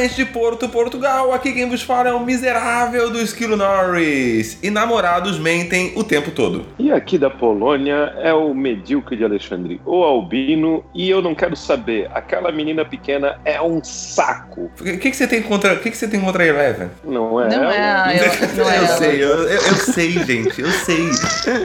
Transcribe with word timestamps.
diretamente 0.00 0.14
de 0.14 0.24
Porto, 0.24 0.68
Portugal, 0.68 1.32
aqui 1.32 1.52
quem 1.52 1.68
vos 1.68 1.82
fala 1.82 2.08
é 2.08 2.12
o 2.12 2.20
miserável 2.20 3.10
do 3.10 3.20
Esquilo 3.20 3.56
Norris. 3.56 4.58
E 4.62 4.70
namorados 4.70 5.38
mentem 5.38 5.92
o 5.96 6.02
tempo 6.02 6.30
todo. 6.30 6.64
E 6.78 6.90
aqui 6.90 7.18
da 7.18 7.28
Polônia 7.28 8.14
é 8.22 8.32
o 8.32 8.54
medíocre 8.54 9.16
de 9.16 9.24
Alexandre, 9.24 9.80
o 9.84 10.02
albino, 10.02 10.84
e 10.94 11.08
eu 11.10 11.20
não 11.20 11.34
quero 11.34 11.54
saber, 11.56 12.08
aquela 12.14 12.50
menina 12.50 12.84
pequena 12.84 13.38
é 13.44 13.60
um 13.60 13.82
saco. 13.84 14.70
O 14.80 14.84
que, 14.84 14.96
que, 14.96 15.10
que 15.10 15.16
você 15.16 15.26
tem 15.26 15.42
contra. 15.42 15.74
O 15.74 15.78
que, 15.80 15.90
que 15.90 15.96
você 15.96 16.08
tem 16.08 16.20
contra 16.20 16.42
a 16.42 16.46
Eleven? 16.46 16.88
Não 17.04 17.40
é? 17.40 17.48
Não 17.48 17.70
ela? 17.70 18.12
é, 18.12 18.20
eu, 18.20 18.56
não 18.64 18.70
é 18.70 18.78
eu 18.82 18.86
sei, 18.86 19.24
eu, 19.24 19.28
eu- 19.28 19.48
eu 19.50 19.74
sei, 19.74 20.10
gente, 20.24 20.60
eu 20.60 20.70
sei. 20.70 21.10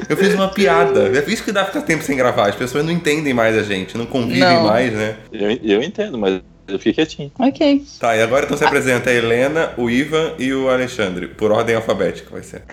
Eu 0.09 0.17
fiz 0.17 0.33
uma 0.33 0.49
piada. 0.49 1.07
É 1.17 1.23
isso 1.31 1.43
que 1.43 1.51
dá 1.51 1.65
ficar 1.65 1.81
tempo 1.81 2.03
sem 2.03 2.17
gravar. 2.17 2.49
As 2.49 2.55
pessoas 2.55 2.83
não 2.83 2.91
entendem 2.91 3.33
mais 3.33 3.57
a 3.57 3.63
gente, 3.63 3.97
não 3.97 4.05
convivem 4.05 4.39
Não. 4.39 4.65
mais, 4.65 4.91
né? 4.91 5.15
Eu, 5.31 5.51
eu 5.63 5.81
entendo, 5.83 6.17
mas 6.17 6.41
eu 6.67 6.77
fiquei 6.79 6.93
quietinho. 6.93 7.31
Ok. 7.39 7.85
Tá, 7.99 8.15
e 8.15 8.21
agora 8.21 8.45
então 8.45 8.57
se 8.57 8.63
apresenta 8.63 9.09
a 9.09 9.13
Helena, 9.13 9.73
o 9.77 9.89
Ivan 9.89 10.33
e 10.39 10.53
o 10.53 10.69
Alexandre, 10.69 11.27
por 11.27 11.51
ordem 11.51 11.75
alfabética 11.75 12.29
vai 12.31 12.43
ser. 12.43 12.63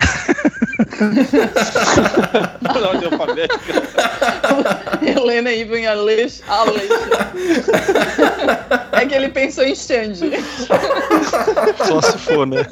Por 2.73 2.83
ordem 2.83 3.11
alfabética. 3.11 3.83
Helena 5.05 5.51
Ivan 5.51 5.79
e 5.79 5.87
Alex. 5.87 6.41
Alex. 6.47 6.89
É 8.91 9.05
que 9.05 9.15
ele 9.15 9.29
pensou 9.29 9.63
em 9.63 9.75
Xande. 9.75 10.31
Só 11.85 12.01
se 12.01 12.17
for, 12.17 12.47
né? 12.47 12.65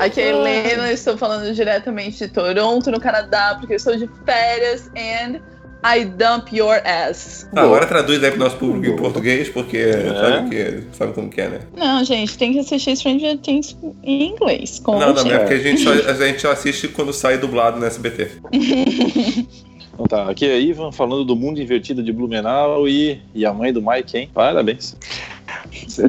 Aqui 0.00 0.20
é 0.20 0.24
a 0.24 0.28
Helena, 0.28 0.88
eu 0.88 0.94
estou 0.94 1.16
falando 1.16 1.52
diretamente 1.54 2.18
de 2.18 2.28
Toronto, 2.28 2.90
no 2.90 3.00
Canadá, 3.00 3.56
porque 3.58 3.74
eu 3.74 3.76
estou 3.76 3.96
de 3.96 4.08
férias 4.24 4.88
and 4.96 5.40
I 5.82 6.04
dump 6.04 6.54
your 6.54 6.80
ass. 6.84 7.48
Tá, 7.54 7.62
agora 7.62 7.86
traduz 7.86 8.22
aí 8.22 8.30
pro 8.30 8.40
nosso 8.40 8.56
público 8.56 8.94
em 8.94 8.96
português, 8.96 9.48
porque 9.48 9.92
sabe, 9.92 10.46
o 10.46 10.50
que, 10.50 10.82
sabe 10.92 11.12
como 11.12 11.28
que 11.30 11.40
é, 11.40 11.48
né? 11.48 11.60
Não, 11.76 12.04
gente, 12.04 12.36
tem 12.36 12.52
que 12.52 12.58
assistir 12.58 12.96
Stranger 12.96 13.38
Things 13.38 13.76
em 14.02 14.30
inglês. 14.32 14.78
Com 14.78 14.98
Não, 14.98 15.14
não, 15.14 15.30
é 15.30 15.38
porque 15.38 15.54
a 15.54 15.58
gente, 15.58 15.82
só, 15.82 15.90
a 15.90 16.12
gente 16.14 16.40
só 16.40 16.52
assiste 16.52 16.88
quando 16.88 17.12
sai 17.12 17.38
dublado 17.38 17.78
no 17.78 17.86
SBT. 17.86 18.30
Então 19.92 20.06
tá, 20.06 20.30
aqui 20.30 20.46
é 20.46 20.58
Ivan 20.58 20.90
falando 20.92 21.26
do 21.26 21.36
mundo 21.36 21.60
invertido 21.60 22.02
de 22.02 22.10
Blumenau 22.10 22.88
e, 22.88 23.20
e 23.34 23.44
a 23.44 23.52
mãe 23.52 23.70
do 23.70 23.82
Mike, 23.82 24.16
hein? 24.16 24.30
Parabéns. 24.32 24.96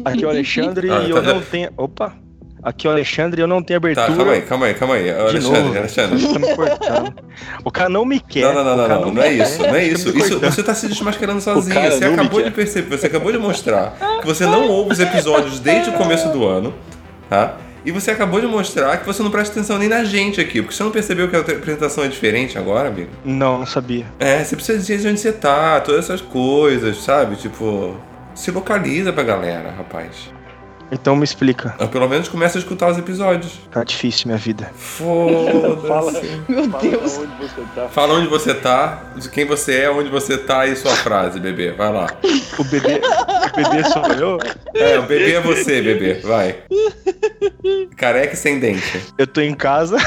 Aqui 0.05 0.23
é 0.23 0.27
o 0.27 0.29
Alexandre 0.29 0.89
Ah, 0.89 1.01
e 1.01 1.09
eu 1.09 1.21
tá. 1.21 1.33
não 1.33 1.41
tenho. 1.41 1.69
Opa! 1.75 2.15
Aqui 2.63 2.85
é 2.85 2.89
o 2.89 2.93
Alexandre 2.93 3.41
e 3.41 3.43
eu 3.43 3.47
não 3.47 3.61
tenho 3.63 3.79
Tá, 3.81 3.87
abertura. 3.87 4.15
calma 4.17 4.31
aí, 4.33 4.41
calma 4.43 4.65
aí, 4.67 4.73
calma 4.75 4.93
aí. 4.95 5.03
De 5.05 5.09
Alexandre, 5.11 5.61
novo. 5.63 5.77
Alexandre. 5.77 6.27
Tá 6.33 6.39
me 6.39 6.55
cortando. 6.55 7.13
O 7.63 7.71
cara 7.71 7.89
não 7.89 8.05
me 8.05 8.19
quer. 8.19 8.41
Não, 8.41 8.53
não, 8.53 8.63
não, 8.63 8.77
não, 8.77 8.87
não, 9.01 9.05
me 9.09 9.15
não 9.15 9.23
é 9.23 9.33
isso, 9.33 9.59
não 9.59 9.67
é 9.69 9.71
Tá 9.71 9.79
isso. 9.81 10.17
isso 10.17 10.39
você 10.39 10.61
tá 10.63 10.73
se 10.75 10.87
desmascarando 10.87 11.41
sozinho. 11.41 11.81
Você 11.91 12.05
não 12.05 12.13
acabou 12.13 12.41
de 12.43 12.51
perceber, 12.51 12.97
você 12.97 13.07
acabou 13.07 13.31
de 13.31 13.37
mostrar 13.37 13.93
que 14.21 14.25
você 14.27 14.45
não 14.45 14.67
ouve 14.67 14.91
os 14.93 14.99
episódios 14.99 15.59
desde 15.59 15.89
o 15.89 15.93
começo 15.93 16.29
do 16.29 16.45
ano, 16.47 16.73
tá? 17.29 17.57
E 17.83 17.91
você 17.91 18.11
acabou 18.11 18.39
de 18.39 18.45
mostrar 18.45 18.95
que 18.97 19.07
você 19.07 19.23
não 19.23 19.31
presta 19.31 19.53
atenção 19.55 19.79
nem 19.79 19.89
na 19.89 20.03
gente 20.03 20.39
aqui, 20.39 20.61
porque 20.61 20.75
você 20.75 20.83
não 20.83 20.91
percebeu 20.91 21.27
que 21.27 21.35
a 21.35 21.39
apresentação 21.39 22.03
é 22.03 22.07
diferente 22.07 22.55
agora, 22.55 22.89
amigo? 22.89 23.09
Não, 23.25 23.57
não 23.57 23.65
sabia. 23.65 24.05
É, 24.19 24.43
você 24.43 24.55
precisa 24.55 24.77
dizer 24.77 25.09
onde 25.09 25.19
você 25.19 25.31
tá, 25.31 25.79
todas 25.79 26.05
essas 26.05 26.21
coisas, 26.21 26.97
sabe? 27.01 27.37
Tipo, 27.37 27.97
se 28.35 28.51
localiza 28.51 29.11
pra 29.11 29.23
galera, 29.23 29.73
rapaz. 29.75 30.31
Então 30.91 31.15
me 31.15 31.23
explica. 31.23 31.73
Ou 31.79 31.87
pelo 31.87 32.07
menos 32.09 32.27
começa 32.27 32.57
a 32.57 32.59
escutar 32.59 32.89
os 32.91 32.97
episódios. 32.97 33.59
Tá 33.71 33.83
difícil 33.83 34.27
minha 34.27 34.37
vida. 34.37 34.69
Fala. 34.75 36.11
Foda-se. 36.11 36.41
Meu 36.49 36.69
Fala 36.69 36.81
Deus. 36.81 37.17
onde 37.17 37.35
você 37.37 37.61
tá. 37.73 37.87
Fala 37.87 38.13
onde 38.15 38.27
você 38.27 38.53
tá, 38.53 39.03
de 39.15 39.29
quem 39.29 39.45
você 39.45 39.81
é, 39.83 39.89
onde 39.89 40.09
você 40.09 40.37
tá 40.37 40.67
e 40.67 40.75
sua 40.75 40.91
frase, 40.91 41.39
bebê. 41.39 41.71
Vai 41.71 41.91
lá. 41.93 42.07
O 42.59 42.63
bebê, 42.65 42.99
o 43.01 43.55
bebê 43.55 43.83
sou 43.85 44.05
eu. 44.19 44.37
É, 44.75 44.99
o 44.99 45.03
bebê 45.03 45.33
é 45.35 45.39
você, 45.41 45.81
bebê. 45.81 46.15
Vai. 46.15 46.57
Careca 47.95 48.33
e 48.33 48.37
sem 48.37 48.59
dente. 48.59 49.01
Eu 49.17 49.27
tô 49.27 49.39
em 49.39 49.53
casa. 49.53 49.97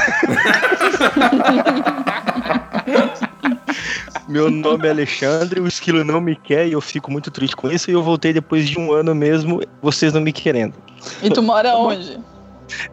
Meu 4.27 4.49
nome 4.49 4.87
é 4.87 4.91
Alexandre, 4.91 5.59
o 5.59 5.67
esquilo 5.67 6.03
não 6.03 6.19
me 6.19 6.35
quer 6.35 6.67
e 6.67 6.71
eu 6.71 6.81
fico 6.81 7.11
muito 7.11 7.29
triste 7.29 7.55
com 7.55 7.69
isso. 7.69 7.89
E 7.91 7.93
eu 7.93 8.01
voltei 8.01 8.33
depois 8.33 8.67
de 8.67 8.79
um 8.79 8.91
ano 8.91 9.13
mesmo, 9.13 9.61
vocês 9.81 10.13
não 10.13 10.21
me 10.21 10.31
querendo. 10.31 10.73
E 11.21 11.29
tu 11.29 11.43
mora 11.43 11.75
onde? 11.75 12.19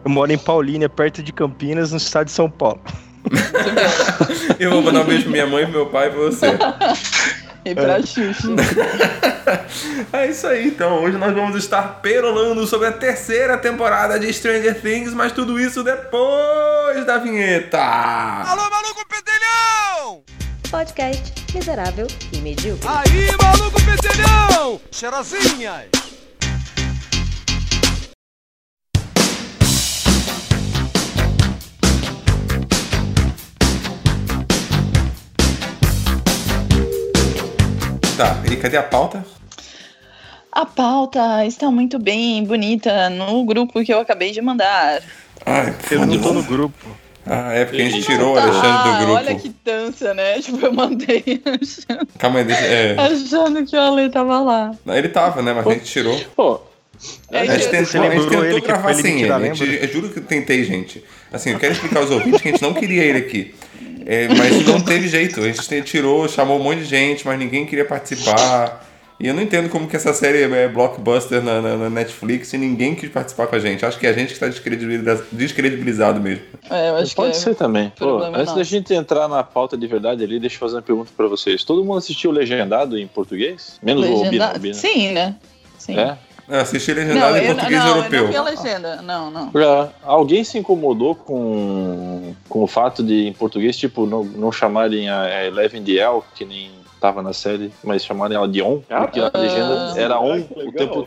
Eu 0.05 0.11
moro 0.11 0.31
em 0.31 0.37
Paulínia, 0.37 0.87
perto 0.87 1.23
de 1.23 1.33
Campinas, 1.33 1.91
no 1.91 1.97
estado 1.97 2.27
de 2.27 2.31
São 2.31 2.49
Paulo. 2.49 2.79
Eu 4.59 4.69
vou 4.69 4.81
mandar 4.81 5.01
um 5.01 5.05
beijo 5.05 5.23
pra 5.23 5.31
minha 5.31 5.47
mãe, 5.47 5.63
pro 5.63 5.73
meu 5.73 5.85
pai 5.87 6.07
e 6.07 6.11
pra 6.11 6.19
você. 6.19 6.47
E 7.65 7.73
pra 7.73 8.01
Xuxa. 8.01 8.49
É 10.11 10.27
isso 10.27 10.45
aí, 10.47 10.67
então. 10.67 11.03
Hoje 11.03 11.17
nós 11.17 11.33
vamos 11.33 11.55
estar 11.55 12.01
perolando 12.01 12.67
sobre 12.67 12.87
a 12.87 12.91
terceira 12.91 13.57
temporada 13.57 14.19
de 14.19 14.31
Stranger 14.33 14.81
Things, 14.81 15.13
mas 15.13 15.31
tudo 15.31 15.59
isso 15.59 15.83
depois 15.83 17.05
da 17.05 17.17
vinheta. 17.17 17.79
Alô, 17.79 18.69
maluco 18.69 19.05
pedelhão! 19.07 20.23
Podcast 20.73 21.31
miserável 21.53 22.07
e 22.31 22.37
medíocre. 22.37 22.87
Aí, 22.87 23.27
maluco 23.39 23.79
pedelhão! 23.85 24.81
Cheirosinhas! 24.91 25.85
Tá, 38.17 38.41
e 38.51 38.55
cadê 38.55 38.77
a 38.77 38.81
pauta? 38.81 39.23
A 40.51 40.65
pauta 40.65 41.45
está 41.45 41.69
muito 41.69 41.99
bem 41.99 42.43
bonita 42.43 43.11
no 43.11 43.45
grupo 43.45 43.85
que 43.85 43.93
eu 43.93 43.99
acabei 43.99 44.31
de 44.31 44.41
mandar. 44.41 45.03
Ai, 45.45 45.75
Eu 45.91 46.07
não 46.07 46.19
tô 46.19 46.33
no 46.33 46.41
grupo. 46.41 47.02
Ah, 47.25 47.53
é 47.53 47.63
porque 47.65 47.81
a 47.81 47.89
gente 47.89 48.05
tirou 48.05 48.33
o 48.35 48.37
Alexandre 48.37 48.67
ah, 48.69 48.83
do 48.99 49.05
grupo. 49.05 49.13
olha 49.17 49.35
que 49.35 49.55
dança, 49.63 50.13
né? 50.13 50.39
Tipo, 50.43 50.65
eu 50.65 50.73
mandei 50.73 51.23
achando, 51.45 52.07
Calma 52.19 52.39
aí, 52.39 52.45
deixa. 52.45 52.61
É. 52.63 52.95
achando 52.99 53.65
que 53.65 53.75
o 53.75 53.79
Ale 53.79 54.09
tava 54.09 54.39
lá. 54.41 54.71
Ele 54.87 55.07
tava, 55.09 55.41
né? 55.41 55.53
Mas 55.53 55.65
a 55.65 55.69
gente 55.71 55.85
tirou. 55.85 56.19
Pô, 56.35 56.59
É, 57.31 57.39
A 57.39 57.45
gente 57.45 57.69
tentou, 57.69 58.01
a 58.03 58.09
gente 58.09 58.27
tentou 58.29 58.45
ele 58.45 58.61
gravar 58.61 58.91
ele 58.91 59.01
sem 59.01 59.19
ele. 59.19 59.29
dá, 59.29 59.37
A 59.37 59.39
gente- 59.43 59.63
lembra? 59.63 59.85
eu 59.85 59.93
juro 59.93 60.09
que 60.09 60.19
eu 60.19 60.23
tentei, 60.23 60.63
gente. 60.65 61.03
Assim, 61.31 61.51
eu 61.51 61.59
quero 61.59 61.73
explicar 61.73 61.99
aos 62.01 62.11
ouvintes 62.11 62.41
que 62.41 62.49
a 62.49 62.51
gente 62.51 62.61
não 62.61 62.73
queria 62.73 63.03
ele 63.03 63.17
aqui. 63.19 63.55
É, 64.05 64.27
mas 64.27 64.65
não 64.67 64.81
teve 64.81 65.07
jeito. 65.07 65.39
A 65.39 65.43
gente 65.47 65.65
te- 65.67 65.81
tirou, 65.81 66.27
chamou 66.27 66.59
um 66.59 66.63
monte 66.63 66.79
de 66.79 66.85
gente, 66.85 67.25
mas 67.25 67.39
ninguém 67.39 67.65
queria 67.65 67.85
participar. 67.85 68.85
E 69.19 69.27
eu 69.27 69.33
não 69.33 69.41
entendo 69.41 69.69
como 69.69 69.87
que 69.87 69.95
essa 69.95 70.11
série 70.13 70.41
é 70.41 70.67
blockbuster 70.67 71.41
na, 71.41 71.61
na- 71.61 71.77
na 71.77 71.89
Netflix 71.89 72.51
e 72.53 72.57
ninguém 72.57 72.95
quis 72.95 73.09
participar 73.09 73.47
com 73.47 73.55
a 73.55 73.59
gente. 73.59 73.85
Acho 73.85 73.97
que 73.99 74.05
é 74.07 74.09
a 74.09 74.13
gente 74.13 74.27
que 74.27 74.33
está 74.33 74.47
descredibiliza- 74.47 75.23
descredibilizado 75.31 76.19
mesmo. 76.19 76.43
É, 76.69 76.89
eu 76.89 76.95
acho 76.97 77.15
pode 77.15 77.31
que 77.31 77.37
é- 77.37 77.39
ser 77.39 77.55
também. 77.55 77.91
Pô, 77.97 78.17
antes 78.17 78.37
nosso. 78.39 78.55
da 78.55 78.63
gente 78.63 78.93
entrar 78.93 79.27
na 79.27 79.43
pauta 79.43 79.77
de 79.77 79.87
verdade 79.87 80.23
ali, 80.23 80.39
deixa 80.39 80.55
eu 80.55 80.59
fazer 80.59 80.75
uma 80.75 80.81
pergunta 80.81 81.11
pra 81.15 81.27
vocês. 81.27 81.63
Todo 81.63 81.85
mundo 81.85 81.99
assistiu 81.99 82.31
legendado 82.31 82.97
em 82.97 83.07
português? 83.07 83.79
Menos 83.83 84.03
o 84.03 84.07
Albino. 84.07 84.23
legenda... 84.25 84.47
Albino. 84.51 84.73
Sim, 84.75 85.11
né? 85.11 85.35
Sim. 85.77 85.97
É? 85.97 86.17
Eu 86.49 86.59
assisti 86.59 86.93
legendado 86.93 87.37
em 87.37 87.41
eu, 87.45 87.55
português 87.55 87.79
não, 87.83 87.95
europeu. 87.97 88.25
eu 88.25 88.33
não 88.33 88.43
legenda. 88.43 89.01
Não, 89.01 89.31
não. 89.31 89.51
Já. 89.55 89.89
Alguém 90.03 90.43
se 90.43 90.57
incomodou 90.57 91.15
com, 91.15 92.33
com 92.49 92.63
o 92.63 92.67
fato 92.67 93.01
de, 93.01 93.27
em 93.27 93.33
português, 93.33 93.77
tipo, 93.77 94.05
não, 94.05 94.23
não 94.25 94.51
chamarem 94.51 95.07
a, 95.07 95.21
a 95.21 95.45
Eleven 95.45 95.81
de 95.81 95.97
El, 95.97 96.23
que 96.35 96.43
nem 96.43 96.69
tava 97.03 97.21
na 97.21 97.33
série, 97.33 97.69
mas 97.83 98.05
chamarem 98.05 98.37
ela 98.37 98.47
de 98.47 98.61
On, 98.61 98.79
porque 98.79 99.19
a 99.19 99.29
Ah. 99.33 99.37
legenda 99.37 99.93
era 99.99 100.21
On 100.21 100.41
que 100.41 100.53
o 100.57 100.71
tempo. 100.71 101.05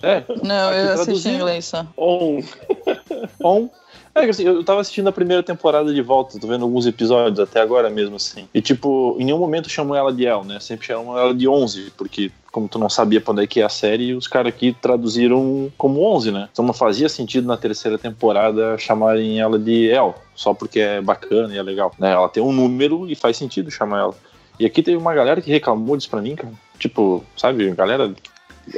É, 0.00 0.22
Não, 0.44 0.70
eu 0.72 0.92
assisti 0.92 1.00
em 1.00 1.04
traduzindo. 1.06 1.34
inglês 1.34 1.64
só. 1.64 1.84
On. 1.96 2.40
On. 3.42 3.68
É 4.14 4.22
que 4.22 4.30
assim, 4.30 4.44
eu 4.44 4.62
tava 4.62 4.80
assistindo 4.80 5.08
a 5.08 5.12
primeira 5.12 5.42
temporada 5.42 5.92
de 5.92 6.00
volta, 6.00 6.38
tô 6.38 6.46
vendo 6.46 6.62
alguns 6.62 6.86
episódios 6.86 7.40
até 7.40 7.60
agora 7.60 7.90
mesmo, 7.90 8.14
assim. 8.14 8.48
E 8.54 8.62
tipo, 8.62 9.16
em 9.18 9.24
nenhum 9.24 9.38
momento 9.38 9.68
chamam 9.68 9.96
ela 9.96 10.12
de 10.12 10.24
El, 10.24 10.44
né? 10.44 10.60
Sempre 10.60 10.86
chamam 10.86 11.18
ela 11.18 11.34
de 11.34 11.48
11, 11.48 11.90
porque 11.96 12.30
como 12.52 12.68
tu 12.68 12.78
não 12.78 12.88
sabia 12.88 13.20
pra 13.20 13.32
onde 13.32 13.42
é 13.42 13.46
que 13.48 13.60
é 13.60 13.64
a 13.64 13.68
série, 13.68 14.14
os 14.14 14.28
caras 14.28 14.52
aqui 14.54 14.72
traduziram 14.80 15.68
como 15.76 16.00
11, 16.00 16.30
né? 16.30 16.48
Então 16.52 16.64
não 16.64 16.72
fazia 16.72 17.08
sentido 17.08 17.48
na 17.48 17.56
terceira 17.56 17.98
temporada 17.98 18.78
chamarem 18.78 19.40
ela 19.40 19.58
de 19.58 19.88
El, 19.90 20.14
só 20.36 20.54
porque 20.54 20.78
é 20.78 21.00
bacana 21.00 21.52
e 21.52 21.58
é 21.58 21.62
legal. 21.64 21.92
Né? 21.98 22.12
Ela 22.12 22.28
tem 22.28 22.40
um 22.40 22.52
número 22.52 23.10
e 23.10 23.16
faz 23.16 23.36
sentido 23.36 23.68
chamar 23.68 23.98
ela. 23.98 24.14
E 24.58 24.66
aqui 24.66 24.82
teve 24.82 24.96
uma 24.96 25.14
galera 25.14 25.40
que 25.40 25.50
reclamou 25.50 25.96
disso 25.96 26.10
pra 26.10 26.22
mim, 26.22 26.36
cara. 26.36 26.52
Tipo, 26.78 27.24
sabe, 27.36 27.70
galera 27.72 28.12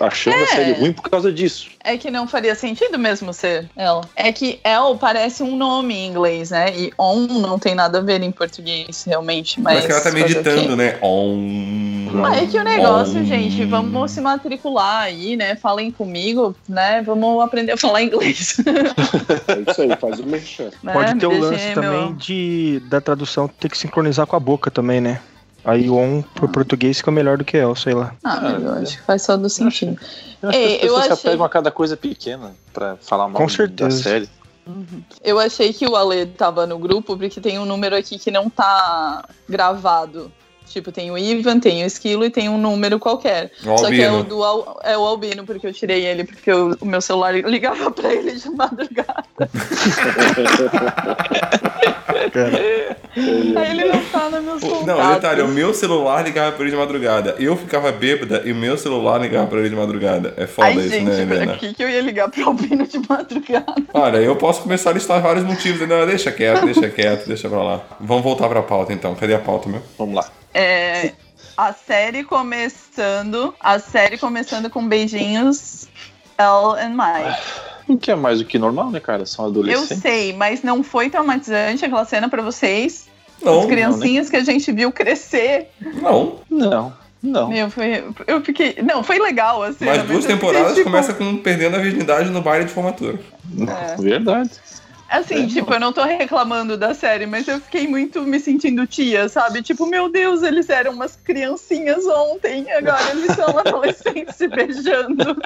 achando 0.01 0.35
É. 0.37 0.43
a 0.43 0.47
série 0.49 0.73
ruim 0.73 0.93
por 0.93 1.09
causa 1.09 1.33
disso. 1.33 1.69
É 1.85 1.97
que 1.97 2.11
não 2.11 2.27
faria 2.27 2.55
sentido 2.55 2.99
mesmo 2.99 3.33
ser 3.33 3.69
El. 3.77 4.03
É 4.17 4.33
que 4.33 4.59
El 4.65 4.97
parece 4.99 5.43
um 5.43 5.57
nome 5.57 5.95
em 5.95 6.09
inglês, 6.09 6.51
né? 6.51 6.77
E 6.77 6.93
On 6.99 7.27
não 7.27 7.59
tem 7.59 7.75
nada 7.75 7.99
a 7.99 8.01
ver 8.01 8.21
em 8.23 8.33
português, 8.33 9.05
realmente. 9.05 9.61
Mas 9.61 9.77
Mas 9.77 9.87
que 9.87 9.93
ela 9.93 10.01
tá 10.01 10.11
meditando, 10.11 10.77
né? 10.77 10.99
Om. 11.01 12.09
Mas 12.13 12.43
é 12.43 12.47
que 12.47 12.59
o 12.59 12.65
negócio, 12.65 13.21
Om. 13.21 13.25
gente, 13.25 13.65
vamos 13.65 14.11
se 14.11 14.21
matricular 14.21 15.03
aí, 15.05 15.37
né? 15.37 15.55
Falem 15.57 15.91
comigo, 15.91 16.55
né? 16.69 17.03
Vamos 17.03 17.43
aprender 17.45 17.73
a 17.73 17.77
falar 17.77 18.03
inglês. 18.03 18.57
É 19.49 19.71
isso 19.71 19.83
aí, 19.83 19.97
faz 19.97 20.19
o 20.21 20.27
merchan. 20.27 20.71
né? 20.83 20.93
Pode 20.93 21.19
ter 21.19 21.27
o 21.27 21.31
Me 21.31 21.39
lance 21.39 21.75
também 21.75 22.15
de 22.15 22.81
da 22.89 23.01
tradução 23.01 23.47
ter 23.49 23.69
que 23.69 23.79
sincronizar 23.79 24.27
com 24.27 24.35
a 24.37 24.41
boca 24.41 24.71
também, 24.71 25.01
né? 25.01 25.21
Aí 25.67 25.91
o 25.91 25.97
on 25.97 26.23
pro 26.23 26.49
português 26.49 26.99
fica 26.99 27.11
melhor 27.11 27.37
do 27.39 27.45
que 27.45 27.57
el, 27.57 27.75
sei 27.75 27.93
lá. 27.93 28.15
Ah, 28.23 28.41
mas 28.41 28.63
eu 28.63 28.73
acho 28.75 28.97
que 28.99 29.03
faz 29.03 29.27
todo 29.27 29.51
sentido. 29.51 29.99
Eu 30.41 30.49
acho 30.51 30.59
Ei, 30.59 30.69
que 30.69 30.75
as 30.75 30.81
pessoas 30.83 31.01
eu 31.01 31.07
se 31.07 31.13
achei- 31.13 31.31
apegam 31.31 31.45
a 31.45 31.49
cada 31.49 31.71
coisa 31.73 31.97
pequena 31.97 32.55
pra 32.73 32.97
falar 33.01 33.25
mal 33.29 33.35
Com 33.37 33.47
da 33.47 33.53
certeza. 33.53 34.03
série. 34.03 34.29
Eu 35.25 35.39
achei 35.41 35.73
que 35.73 35.87
o 35.87 35.95
Ale 35.97 36.27
tava 36.27 36.67
no 36.67 36.79
grupo 36.79 37.17
porque 37.17 37.41
tem 37.41 37.59
um 37.59 37.65
número 37.65 37.97
aqui 37.97 38.19
que 38.19 38.31
não 38.31 38.49
tá 38.49 39.25
gravado. 39.49 40.31
Tipo, 40.67 40.93
tem 40.93 41.11
o 41.11 41.17
Ivan, 41.17 41.59
tem 41.59 41.83
o 41.83 41.87
Esquilo 41.87 42.25
e 42.25 42.31
tem 42.31 42.49
um 42.49 42.59
número 42.59 42.99
qualquer. 42.99 43.51
O 43.65 43.79
Só 43.79 43.89
que 43.89 44.03
é 44.03 44.11
o, 44.11 44.17
Albino. 44.17 44.25
do, 44.37 44.45
Al- 44.45 44.81
é 44.85 44.99
o 44.99 45.03
Albino, 45.07 45.45
porque 45.45 45.67
eu 45.67 45.73
tirei 45.73 46.05
ele, 46.05 46.25
porque 46.25 46.51
eu- 46.51 46.77
o 46.81 46.85
meu 46.85 47.01
celular 47.01 47.33
ligava 47.49 47.91
pra 47.91 48.13
ele 48.13 48.33
de 48.33 48.51
madrugada. 48.51 49.25
Aí 53.57 53.71
ele 53.71 53.85
não 53.87 54.05
tá 54.07 54.29
no 54.31 54.43
meu 54.43 54.61
contatos. 54.61 54.87
Não, 54.87 55.15
detalhe, 55.15 55.43
o 55.43 55.49
meu 55.49 55.73
celular 55.73 56.23
ligava 56.25 56.53
pra 56.53 56.63
ele 56.63 56.71
de 56.73 56.77
madrugada. 56.77 57.37
Eu 57.39 57.57
ficava 57.57 57.91
bêbada 57.93 58.43
e 58.45 58.53
o 58.53 58.55
meu 58.55 58.77
celular 58.77 59.19
ligava 59.21 59.47
pra 59.47 59.59
ele 59.61 59.71
de 59.71 59.77
madrugada. 59.77 60.35
É 60.37 60.47
foda 60.47 60.69
Ai, 60.69 60.77
isso, 60.79 60.91
gente, 60.91 61.05
né, 61.05 61.23
Helena? 61.23 61.57
que, 61.57 61.73
que 61.75 61.83
eu 61.83 61.89
ia 61.89 62.01
ligar 62.01 62.29
pro 62.31 62.47
Albino 62.49 62.87
de 62.87 62.99
madrugada? 63.09 63.75
Olha, 63.95 64.19
eu 64.19 64.37
posso 64.37 64.63
começar 64.63 64.91
a 64.91 64.93
listar 64.93 65.21
vários 65.23 65.45
motivos. 65.45 65.87
Não, 65.89 66.07
deixa 66.07 66.31
quieto, 66.31 66.65
deixa 66.65 66.89
quieto, 66.91 67.27
deixa 67.27 67.49
pra 67.49 67.63
lá. 67.63 67.81
Vamos 68.01 68.23
voltar 68.23 68.49
pra 68.49 68.63
pauta 68.63 68.93
então. 68.93 69.15
Cadê 69.15 69.35
a 69.35 69.39
pauta, 69.39 69.69
meu? 69.69 69.81
Vamos 69.99 70.15
lá. 70.17 70.29
É, 70.57 71.13
a 71.57 71.73
série 71.73 72.25
começando. 72.25 73.55
A 73.61 73.79
série 73.79 74.19
começando 74.19 74.71
com 74.71 74.87
beijinhos. 74.89 75.89
Elle 76.39 76.81
and 76.83 76.91
Mike. 76.97 77.39
O 77.89 77.97
que 77.97 78.11
é 78.11 78.15
mais 78.17 78.39
do 78.41 78.45
que 78.45 78.59
normal, 78.59 78.91
né, 78.91 79.01
cara? 79.01 79.25
São 79.27 79.45
Eu 79.47 79.51
adolescentes. 79.51 79.99
sei, 80.03 80.33
mas 80.33 80.63
não 80.63 80.83
foi 80.83 81.09
traumatizante 81.09 81.85
aquela 81.85 82.05
cena 82.05 82.29
pra 82.29 82.43
vocês? 82.43 83.07
Não, 83.43 83.61
As 83.61 83.67
criancinhas 83.67 84.29
que 84.31 84.37
a 84.37 84.43
gente 84.45 84.71
viu 84.73 84.91
crescer. 84.91 85.69
não. 86.01 86.41
Não, 86.51 86.93
não. 87.23 87.49
Meu, 87.49 87.71
foi, 87.71 88.05
eu 88.27 88.41
fiquei. 88.43 88.77
Não, 88.83 89.03
foi 89.03 89.19
legal 89.19 89.63
a 89.63 89.73
cena. 89.73 89.91
Mas 89.93 90.03
duas 90.03 90.11
eu 90.11 90.21
fiquei, 90.23 90.37
temporadas 90.37 90.73
tipo, 90.75 90.85
começa 90.85 91.13
com 91.15 91.37
perdendo 91.39 91.77
a 91.77 91.79
virgindade 91.79 92.31
no 92.31 92.41
baile 92.43 92.65
de 92.65 92.73
formatura. 92.73 93.19
É. 93.95 94.01
Verdade. 94.01 94.51
Assim, 95.09 95.47
tipo, 95.47 95.73
eu 95.73 95.79
não 95.81 95.93
tô 95.93 96.03
reclamando 96.03 96.77
da 96.77 96.93
série, 96.93 97.27
mas 97.27 97.47
eu 97.47 97.61
fiquei 97.61 97.87
muito 97.87 98.23
me 98.23 98.41
sentindo 98.41 98.87
tia, 98.87 99.29
sabe? 99.29 99.63
Tipo, 99.63 99.87
meu 99.87 100.09
Deus, 100.11 100.43
eles 100.43 100.69
eram 100.69 100.93
umas 100.93 101.15
criancinhas 101.17 102.05
ontem, 102.07 102.71
agora 102.73 103.11
eles 103.13 103.33
são 103.37 103.57
adolescentes 103.59 104.35
se 104.35 104.49
beijando. 104.49 105.37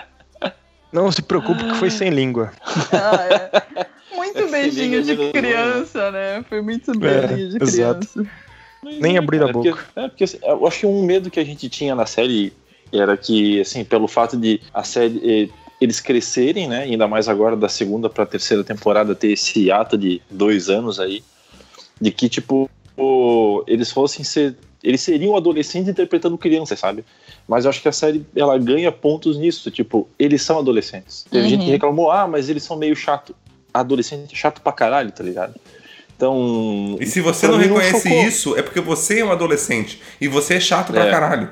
Não 0.92 1.12
se 1.12 1.22
preocupe 1.22 1.62
que 1.62 1.74
foi 1.76 1.90
sem 1.90 2.10
língua. 2.10 2.52
Ah, 2.92 3.24
é. 3.76 3.86
Muito 4.16 4.48
beijinho 4.50 5.02
de 5.02 5.16
criança, 5.32 6.10
né? 6.10 6.44
Foi 6.48 6.60
muito 6.60 6.92
beijinho 6.98 7.48
de 7.50 7.62
exato. 7.62 8.06
criança. 8.08 8.30
Nem 8.82 9.16
abrir 9.16 9.42
a 9.42 9.48
É 9.48 9.52
porque- 9.52 9.70
boca. 9.70 9.84
É 9.96 10.08
porque 10.08 10.24
assim, 10.24 10.38
eu 10.42 10.66
acho 10.66 10.80
que 10.80 10.86
um 10.86 11.02
medo 11.04 11.30
que 11.30 11.38
a 11.40 11.44
gente 11.44 11.68
tinha 11.68 11.94
na 11.94 12.06
série 12.06 12.52
era 12.92 13.16
que, 13.16 13.60
assim, 13.60 13.84
pelo 13.84 14.08
fato 14.08 14.36
de 14.36 14.60
a 14.74 14.82
série 14.82 15.20
eh, 15.44 15.48
eles 15.80 16.00
crescerem, 16.00 16.68
né? 16.68 16.82
Ainda 16.82 17.08
mais 17.08 17.28
agora 17.28 17.56
da 17.56 17.68
segunda 17.68 18.08
pra 18.10 18.26
terceira 18.26 18.62
temporada 18.62 19.14
ter 19.14 19.32
esse 19.32 19.70
ato 19.70 19.96
de 19.96 20.20
dois 20.30 20.68
anos 20.68 21.00
aí, 21.00 21.22
de 22.00 22.10
que 22.10 22.28
tipo 22.28 22.68
o- 22.96 23.62
eles 23.66 23.90
fossem 23.90 24.24
ser 24.24 24.56
eles 24.82 25.02
seriam 25.02 25.36
adolescentes 25.36 25.90
interpretando 25.90 26.38
crianças, 26.38 26.78
sabe? 26.78 27.04
Mas 27.46 27.64
eu 27.64 27.68
acho 27.70 27.82
que 27.82 27.88
a 27.88 27.92
série 27.92 28.24
ela 28.34 28.56
ganha 28.56 28.90
pontos 28.90 29.36
nisso, 29.36 29.70
tipo, 29.70 30.08
eles 30.18 30.40
são 30.40 30.58
adolescentes. 30.58 31.26
Teve 31.30 31.44
Uhum. 31.44 31.50
gente 31.50 31.64
que 31.66 31.70
reclamou, 31.70 32.10
ah, 32.10 32.26
mas 32.26 32.48
eles 32.48 32.62
são 32.62 32.78
meio 32.78 32.96
chato. 32.96 33.34
Adolescente 33.74 34.32
é 34.32 34.36
chato 34.36 34.62
pra 34.62 34.72
caralho, 34.72 35.12
tá 35.12 35.22
ligado? 35.22 35.54
Então. 36.16 36.96
E 36.98 37.04
se 37.06 37.20
você 37.20 37.46
pra 37.46 37.56
não 37.56 37.62
reconhece 37.62 38.08
chocou. 38.08 38.24
isso, 38.26 38.56
é 38.56 38.62
porque 38.62 38.80
você 38.80 39.20
é 39.20 39.24
um 39.24 39.30
adolescente. 39.32 40.00
E 40.20 40.28
você 40.28 40.54
é 40.54 40.60
chato 40.60 40.92
pra 40.92 41.06
É. 41.06 41.10
caralho. 41.10 41.50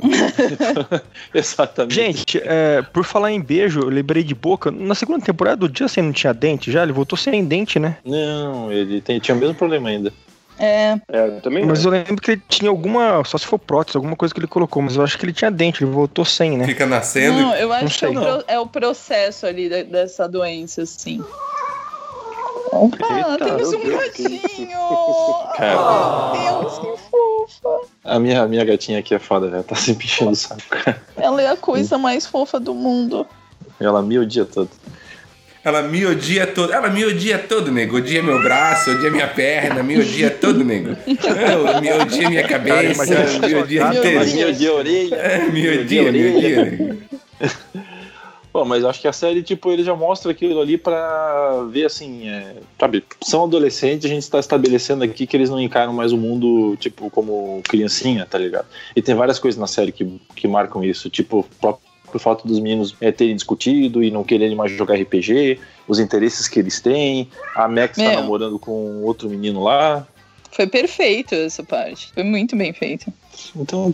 Exatamente. 1.34 1.94
Gente, 1.94 2.38
é, 2.44 2.82
por 2.82 3.04
falar 3.04 3.32
em 3.32 3.40
beijo, 3.40 3.80
eu 3.80 3.88
lembrei 3.88 4.22
de 4.22 4.34
boca. 4.34 4.70
Na 4.70 4.94
segunda 4.94 5.24
temporada, 5.24 5.64
o 5.66 5.70
Justin 5.72 6.02
não 6.02 6.12
tinha 6.12 6.32
dente 6.34 6.70
já? 6.70 6.82
Ele 6.82 6.92
voltou 6.92 7.16
sem 7.18 7.44
dente, 7.44 7.78
né? 7.78 7.96
Não, 8.04 8.70
ele 8.72 9.00
tem- 9.00 9.18
tinha 9.18 9.34
o 9.34 9.38
mesmo 9.38 9.54
problema 9.54 9.88
ainda. 9.88 10.12
É, 10.56 10.96
É, 11.08 11.28
também 11.40 11.66
Mas 11.66 11.82
não. 11.84 11.92
eu 11.92 11.98
lembro 12.04 12.22
que 12.22 12.30
ele 12.30 12.42
tinha 12.48 12.70
alguma. 12.70 13.24
Só 13.24 13.36
se 13.36 13.44
for 13.46 13.58
prótese, 13.58 13.96
alguma 13.96 14.14
coisa 14.14 14.32
que 14.32 14.38
ele 14.38 14.46
colocou. 14.46 14.80
Mas 14.82 14.94
eu 14.94 15.02
acho 15.02 15.18
que 15.18 15.24
ele 15.24 15.32
tinha 15.32 15.50
dente, 15.50 15.82
ele 15.82 15.90
voltou 15.90 16.24
sem, 16.24 16.56
né? 16.56 16.64
Fica 16.64 16.86
nascendo 16.86 17.40
não, 17.40 17.56
e 17.56 17.60
eu 17.62 17.72
acho 17.72 17.98
que 17.98 18.04
é 18.04 18.08
o, 18.08 18.12
pro- 18.12 18.44
é 18.46 18.58
o 18.60 18.66
processo 18.68 19.46
ali 19.46 19.68
da- 19.68 19.82
dessa 19.82 20.28
doença, 20.28 20.82
assim. 20.82 21.20
Opa, 22.70 23.06
Eita, 23.16 23.44
temos 23.44 23.72
um 23.72 23.88
gatinho! 23.90 24.78
Cara. 25.56 26.32
Deus, 26.32 26.78
que 26.78 27.10
fofa! 27.10 27.93
A 28.04 28.18
minha, 28.18 28.42
a 28.42 28.46
minha 28.46 28.64
gatinha 28.64 28.98
aqui 28.98 29.14
é 29.14 29.18
foda, 29.18 29.48
velho. 29.48 29.62
Tá 29.64 29.74
sempre 29.74 30.06
enchendo 30.06 30.32
o 30.32 30.36
saco. 30.36 30.60
Ela 31.16 31.42
é 31.42 31.48
a 31.48 31.56
coisa 31.56 31.96
mais 31.96 32.26
fofa 32.26 32.60
do 32.60 32.74
mundo. 32.74 33.26
Ela 33.80 34.02
mia 34.02 34.20
o 34.20 34.26
dia 34.26 34.44
todo. 34.44 34.68
Ela 35.64 35.80
me 35.80 36.04
odia 36.04 36.46
todo. 36.46 36.74
Ela 36.74 36.90
me 36.90 37.02
odia 37.06 37.38
todo, 37.38 37.72
nego. 37.72 37.96
Odia 37.96 38.22
meu 38.22 38.42
braço, 38.42 38.90
odia 38.90 39.10
minha 39.10 39.26
perna, 39.26 39.82
me 39.82 39.98
odia 39.98 40.30
todo, 40.30 40.62
nego. 40.62 40.94
Eu, 41.06 41.80
me 41.80 41.90
odia 41.90 42.28
minha 42.28 42.46
cabeça, 42.46 42.92
imagina 42.92 43.48
me 43.48 43.54
odia 43.54 43.88
Meu 43.88 43.98
inteiro. 43.98 44.18
Deus. 44.20 44.32
Mia 44.34 44.48
o 44.48 44.52
dia 44.52 44.70
a 44.70 44.74
orelha. 44.74 45.14
É, 45.16 45.38
me 45.46 45.62
Me 45.62 45.78
odia, 45.78 46.12
me 46.12 46.36
odia 46.36 46.58
a 46.58 46.62
odia, 46.62 46.98
Pô, 48.54 48.64
mas 48.64 48.84
acho 48.84 49.00
que 49.00 49.08
a 49.08 49.12
série, 49.12 49.42
tipo, 49.42 49.68
ele 49.72 49.82
já 49.82 49.96
mostra 49.96 50.30
aquilo 50.30 50.60
ali 50.60 50.78
pra 50.78 51.64
ver, 51.72 51.86
assim, 51.86 52.28
é, 52.28 52.54
sabe, 52.78 53.02
são 53.20 53.42
adolescentes, 53.42 54.08
a 54.08 54.14
gente 54.14 54.30
tá 54.30 54.38
estabelecendo 54.38 55.02
aqui 55.02 55.26
que 55.26 55.36
eles 55.36 55.50
não 55.50 55.60
encaram 55.60 55.92
mais 55.92 56.12
o 56.12 56.16
mundo, 56.16 56.76
tipo, 56.76 57.10
como 57.10 57.60
criancinha, 57.64 58.24
tá 58.24 58.38
ligado? 58.38 58.66
E 58.94 59.02
tem 59.02 59.12
várias 59.12 59.40
coisas 59.40 59.60
na 59.60 59.66
série 59.66 59.90
que, 59.90 60.20
que 60.36 60.46
marcam 60.46 60.84
isso, 60.84 61.10
tipo, 61.10 61.40
o 61.40 61.42
próprio 61.42 62.20
fato 62.20 62.46
dos 62.46 62.60
meninos 62.60 62.94
é, 63.00 63.10
terem 63.10 63.34
discutido 63.34 64.04
e 64.04 64.10
não 64.12 64.22
quererem 64.22 64.54
mais 64.54 64.70
jogar 64.70 64.94
RPG, 65.00 65.58
os 65.88 65.98
interesses 65.98 66.46
que 66.46 66.60
eles 66.60 66.80
têm, 66.80 67.28
a 67.56 67.66
Max 67.66 67.96
tá 67.96 68.04
Meu. 68.04 68.20
namorando 68.20 68.56
com 68.60 69.02
outro 69.02 69.28
menino 69.28 69.64
lá, 69.64 70.06
Foi 70.52 70.68
perfeito 70.68 71.34
essa 71.34 71.64
parte. 71.64 72.12
Foi 72.14 72.22
muito 72.22 72.54
bem 72.54 72.72
feito. 72.72 73.12
então, 73.56 73.92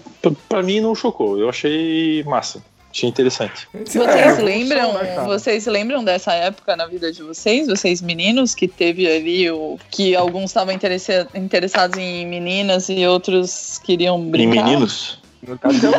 pra 0.51 0.63
mim 0.63 0.81
não 0.81 0.95
chocou, 0.95 1.39
eu 1.39 1.49
achei 1.49 2.23
massa, 2.25 2.63
achei 2.93 3.09
interessante. 3.09 3.69
Vocês 3.73 3.97
É, 4.09 4.43
lembram? 4.43 4.93
né? 4.95 5.25
Vocês 5.25 5.67
lembram 5.67 6.03
dessa 6.05 6.33
época 6.33 6.75
na 6.77 6.87
vida 6.87 7.13
de 7.13 7.23
vocês? 7.23 7.67
Vocês 7.69 8.01
meninos 8.03 8.55
que 8.55 8.67
teve 8.67 9.07
ali 9.11 9.51
o 9.51 9.79
que 9.91 10.15
alguns 10.17 10.51
estavam 10.51 10.75
interessa- 10.75 11.29
interessados 11.35 11.99
em 11.99 12.27
meninas 12.27 12.89
e 12.89 13.07
outros 13.07 13.79
queriam 13.85 14.19
Em 14.19 14.31
brincar? 14.31 14.65
meninos, 14.65 15.19
No 15.47 15.59
caso, 15.59 15.87
é 15.87 15.89
um- 15.91 15.95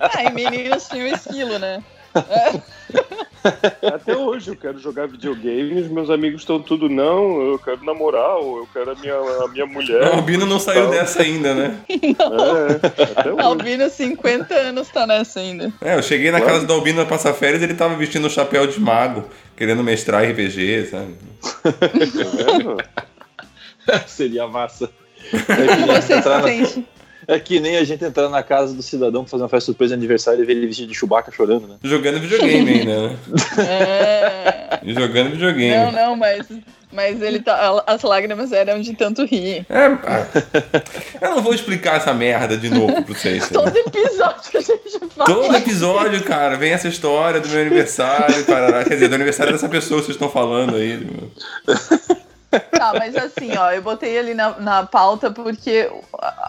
Ah, 0.00 0.24
e 0.24 0.30
meninos 0.32 0.88
tinham 0.88 1.06
esquilo, 1.06 1.58
né? 1.58 1.82
Até 3.82 4.16
hoje 4.16 4.50
eu 4.50 4.56
quero 4.56 4.78
jogar 4.78 5.08
videogame, 5.08 5.80
os 5.80 5.88
meus 5.88 6.08
amigos 6.10 6.42
estão 6.42 6.60
tudo, 6.60 6.88
não, 6.88 7.40
eu 7.42 7.58
quero 7.58 7.84
namorar, 7.84 8.36
ou 8.36 8.58
eu 8.58 8.68
quero 8.72 8.92
a 8.92 8.94
minha, 8.94 9.14
a 9.16 9.48
minha 9.48 9.64
O 9.64 9.68
mulher. 9.68 10.04
Albino 10.14 10.46
não 10.46 10.60
saiu 10.60 10.88
dessa 10.90 11.22
ainda, 11.22 11.52
né? 11.54 11.76
É, 11.88 13.02
até 13.18 13.32
hoje. 13.32 13.40
Albino, 13.42 13.90
50 13.90 14.54
anos, 14.54 14.88
tá 14.90 15.06
nessa 15.06 15.40
ainda. 15.40 15.72
É, 15.80 15.96
eu 15.96 16.02
cheguei 16.02 16.30
na 16.30 16.38
Claro. 16.38 16.54
casa 16.54 16.66
do 16.66 16.72
Albino 16.72 16.98
pra 16.98 17.06
passar 17.06 17.34
férias 17.34 17.62
ele 17.62 17.74
tava 17.74 17.96
vestindo 17.96 18.26
um 18.26 18.30
chapéu 18.30 18.66
de 18.66 18.78
mago, 18.80 19.24
querendo 19.56 19.82
mestrar 19.82 20.22
RPG, 20.24 20.86
sabe? 20.90 21.14
Vendo? 22.46 22.76
seria 24.06 24.46
massa. 24.46 24.88
É 25.32 26.00
Você 26.00 26.14
entrar 26.14 26.42
se 26.42 26.58
na, 26.58 26.66
sente. 26.66 26.86
É 27.26 27.38
que 27.38 27.60
nem 27.60 27.76
a 27.76 27.84
gente 27.84 28.04
entrar 28.04 28.28
na 28.28 28.42
casa 28.42 28.74
do 28.74 28.82
cidadão 28.82 29.22
pra 29.22 29.30
fazer 29.30 29.42
uma 29.42 29.48
festa 29.48 29.66
surpresa 29.66 29.94
de 29.94 30.00
aniversário 30.00 30.42
e 30.42 30.46
ver 30.46 30.52
ele 30.52 30.66
vestido 30.66 30.88
de 30.88 30.94
Chewbacca 30.94 31.30
chorando, 31.30 31.68
né? 31.68 31.76
Jogando 31.82 32.20
videogame 32.20 32.70
ainda, 32.70 33.08
né? 33.08 33.16
É... 33.58 34.80
E 34.82 34.94
Jogando 34.94 35.30
videogame. 35.30 35.76
Não, 35.76 35.92
não, 35.92 36.16
mas, 36.16 36.46
mas 36.92 37.22
ele 37.22 37.40
tá, 37.40 37.84
as 37.86 38.02
lágrimas 38.02 38.52
eram 38.52 38.80
de 38.80 38.94
tanto 38.94 39.24
rir. 39.24 39.64
É, 39.68 39.86
ah, 39.86 40.26
eu 41.20 41.30
não 41.30 41.42
vou 41.42 41.54
explicar 41.54 41.96
essa 41.96 42.12
merda 42.12 42.56
de 42.56 42.68
novo 42.68 42.92
pra 42.92 43.14
vocês. 43.14 43.48
Todo 43.48 43.76
episódio 43.76 44.50
que 44.50 44.56
a 44.56 44.60
gente 44.60 44.98
fala. 45.14 45.26
Todo 45.26 45.56
episódio, 45.56 46.24
cara, 46.24 46.56
vem 46.56 46.72
essa 46.72 46.88
história 46.88 47.40
do 47.40 47.48
meu 47.48 47.60
aniversário, 47.60 48.44
parará. 48.44 48.84
Quer 48.84 48.94
dizer, 48.94 49.08
do 49.08 49.14
aniversário 49.14 49.52
dessa 49.52 49.68
pessoa 49.68 50.00
que 50.00 50.06
vocês 50.06 50.16
estão 50.16 50.28
falando 50.28 50.76
aí. 50.76 51.06
Tá, 52.70 52.92
mas 52.98 53.16
assim, 53.16 53.56
ó, 53.56 53.70
eu 53.70 53.80
botei 53.82 54.10
ele 54.10 54.34
na, 54.34 54.58
na 54.58 54.86
pauta 54.86 55.30
porque 55.30 55.90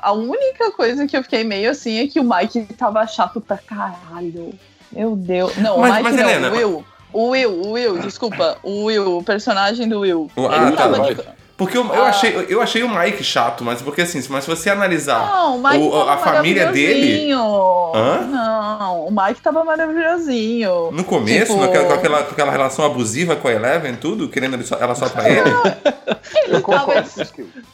a 0.01 0.11
única 0.11 0.71
coisa 0.71 1.07
que 1.07 1.15
eu 1.15 1.23
fiquei 1.23 1.43
meio 1.43 1.71
assim 1.71 1.99
é 1.99 2.07
que 2.07 2.19
o 2.19 2.23
Mike 2.23 2.65
tava 2.73 3.05
chato 3.07 3.39
pra 3.39 3.57
caralho. 3.57 4.53
Meu 4.91 5.15
Deus. 5.15 5.55
Não, 5.57 5.79
Mas- 5.79 5.91
o 5.91 5.93
Mike 5.95 6.03
mas, 6.03 6.15
não, 6.15 6.29
Helena, 6.29 6.49
o 6.49 6.51
Will. 6.55 6.85
O 7.13 7.27
Will, 7.29 7.51
o 7.61 7.71
Will, 7.71 7.99
desculpa. 7.99 8.57
O 8.63 8.85
Will, 8.85 9.17
o 9.19 9.23
personagem 9.23 9.87
do 9.87 9.99
Will. 9.99 10.31
Ah, 10.35 10.67
ele 10.67 10.75
tá, 10.75 10.89
tava 10.89 11.13
de... 11.13 11.21
Porque 11.55 11.77
eu, 11.77 11.85
eu 11.85 12.03
Ah. 12.03 12.07
achei, 12.09 12.45
eu 12.49 12.61
achei 12.61 12.81
o 12.83 12.89
Mike 12.89 13.23
chato, 13.23 13.63
mas 13.63 13.79
porque 13.81 14.01
assim, 14.01 14.21
mas 14.29 14.43
se 14.43 14.49
você 14.49 14.71
analisar 14.71 15.25
Não, 15.31 15.61
o 15.61 16.09
a 16.09 16.17
família 16.17 16.71
dele. 16.71 17.31
Hã? 17.31 18.21
Não, 18.27 19.05
o 19.05 19.11
Mike 19.11 19.39
tava 19.39 19.63
maravilhosinho. 19.63 20.89
No 20.91 21.03
começo, 21.03 21.51
Tipo, 21.53 21.61
naquela- 21.61 21.85
com, 21.85 21.93
aquela, 21.93 22.23
com 22.23 22.31
aquela 22.31 22.51
relação 22.51 22.83
abusiva 22.85 23.35
com 23.35 23.47
a 23.47 23.51
Eleven, 23.53 23.95
tudo, 23.95 24.27
querendo 24.29 24.59
ela 24.79 24.95
só 24.95 25.07
pra 25.09 25.29
ele. 25.29 25.41
Ele 26.47 26.61
tava, 26.61 26.93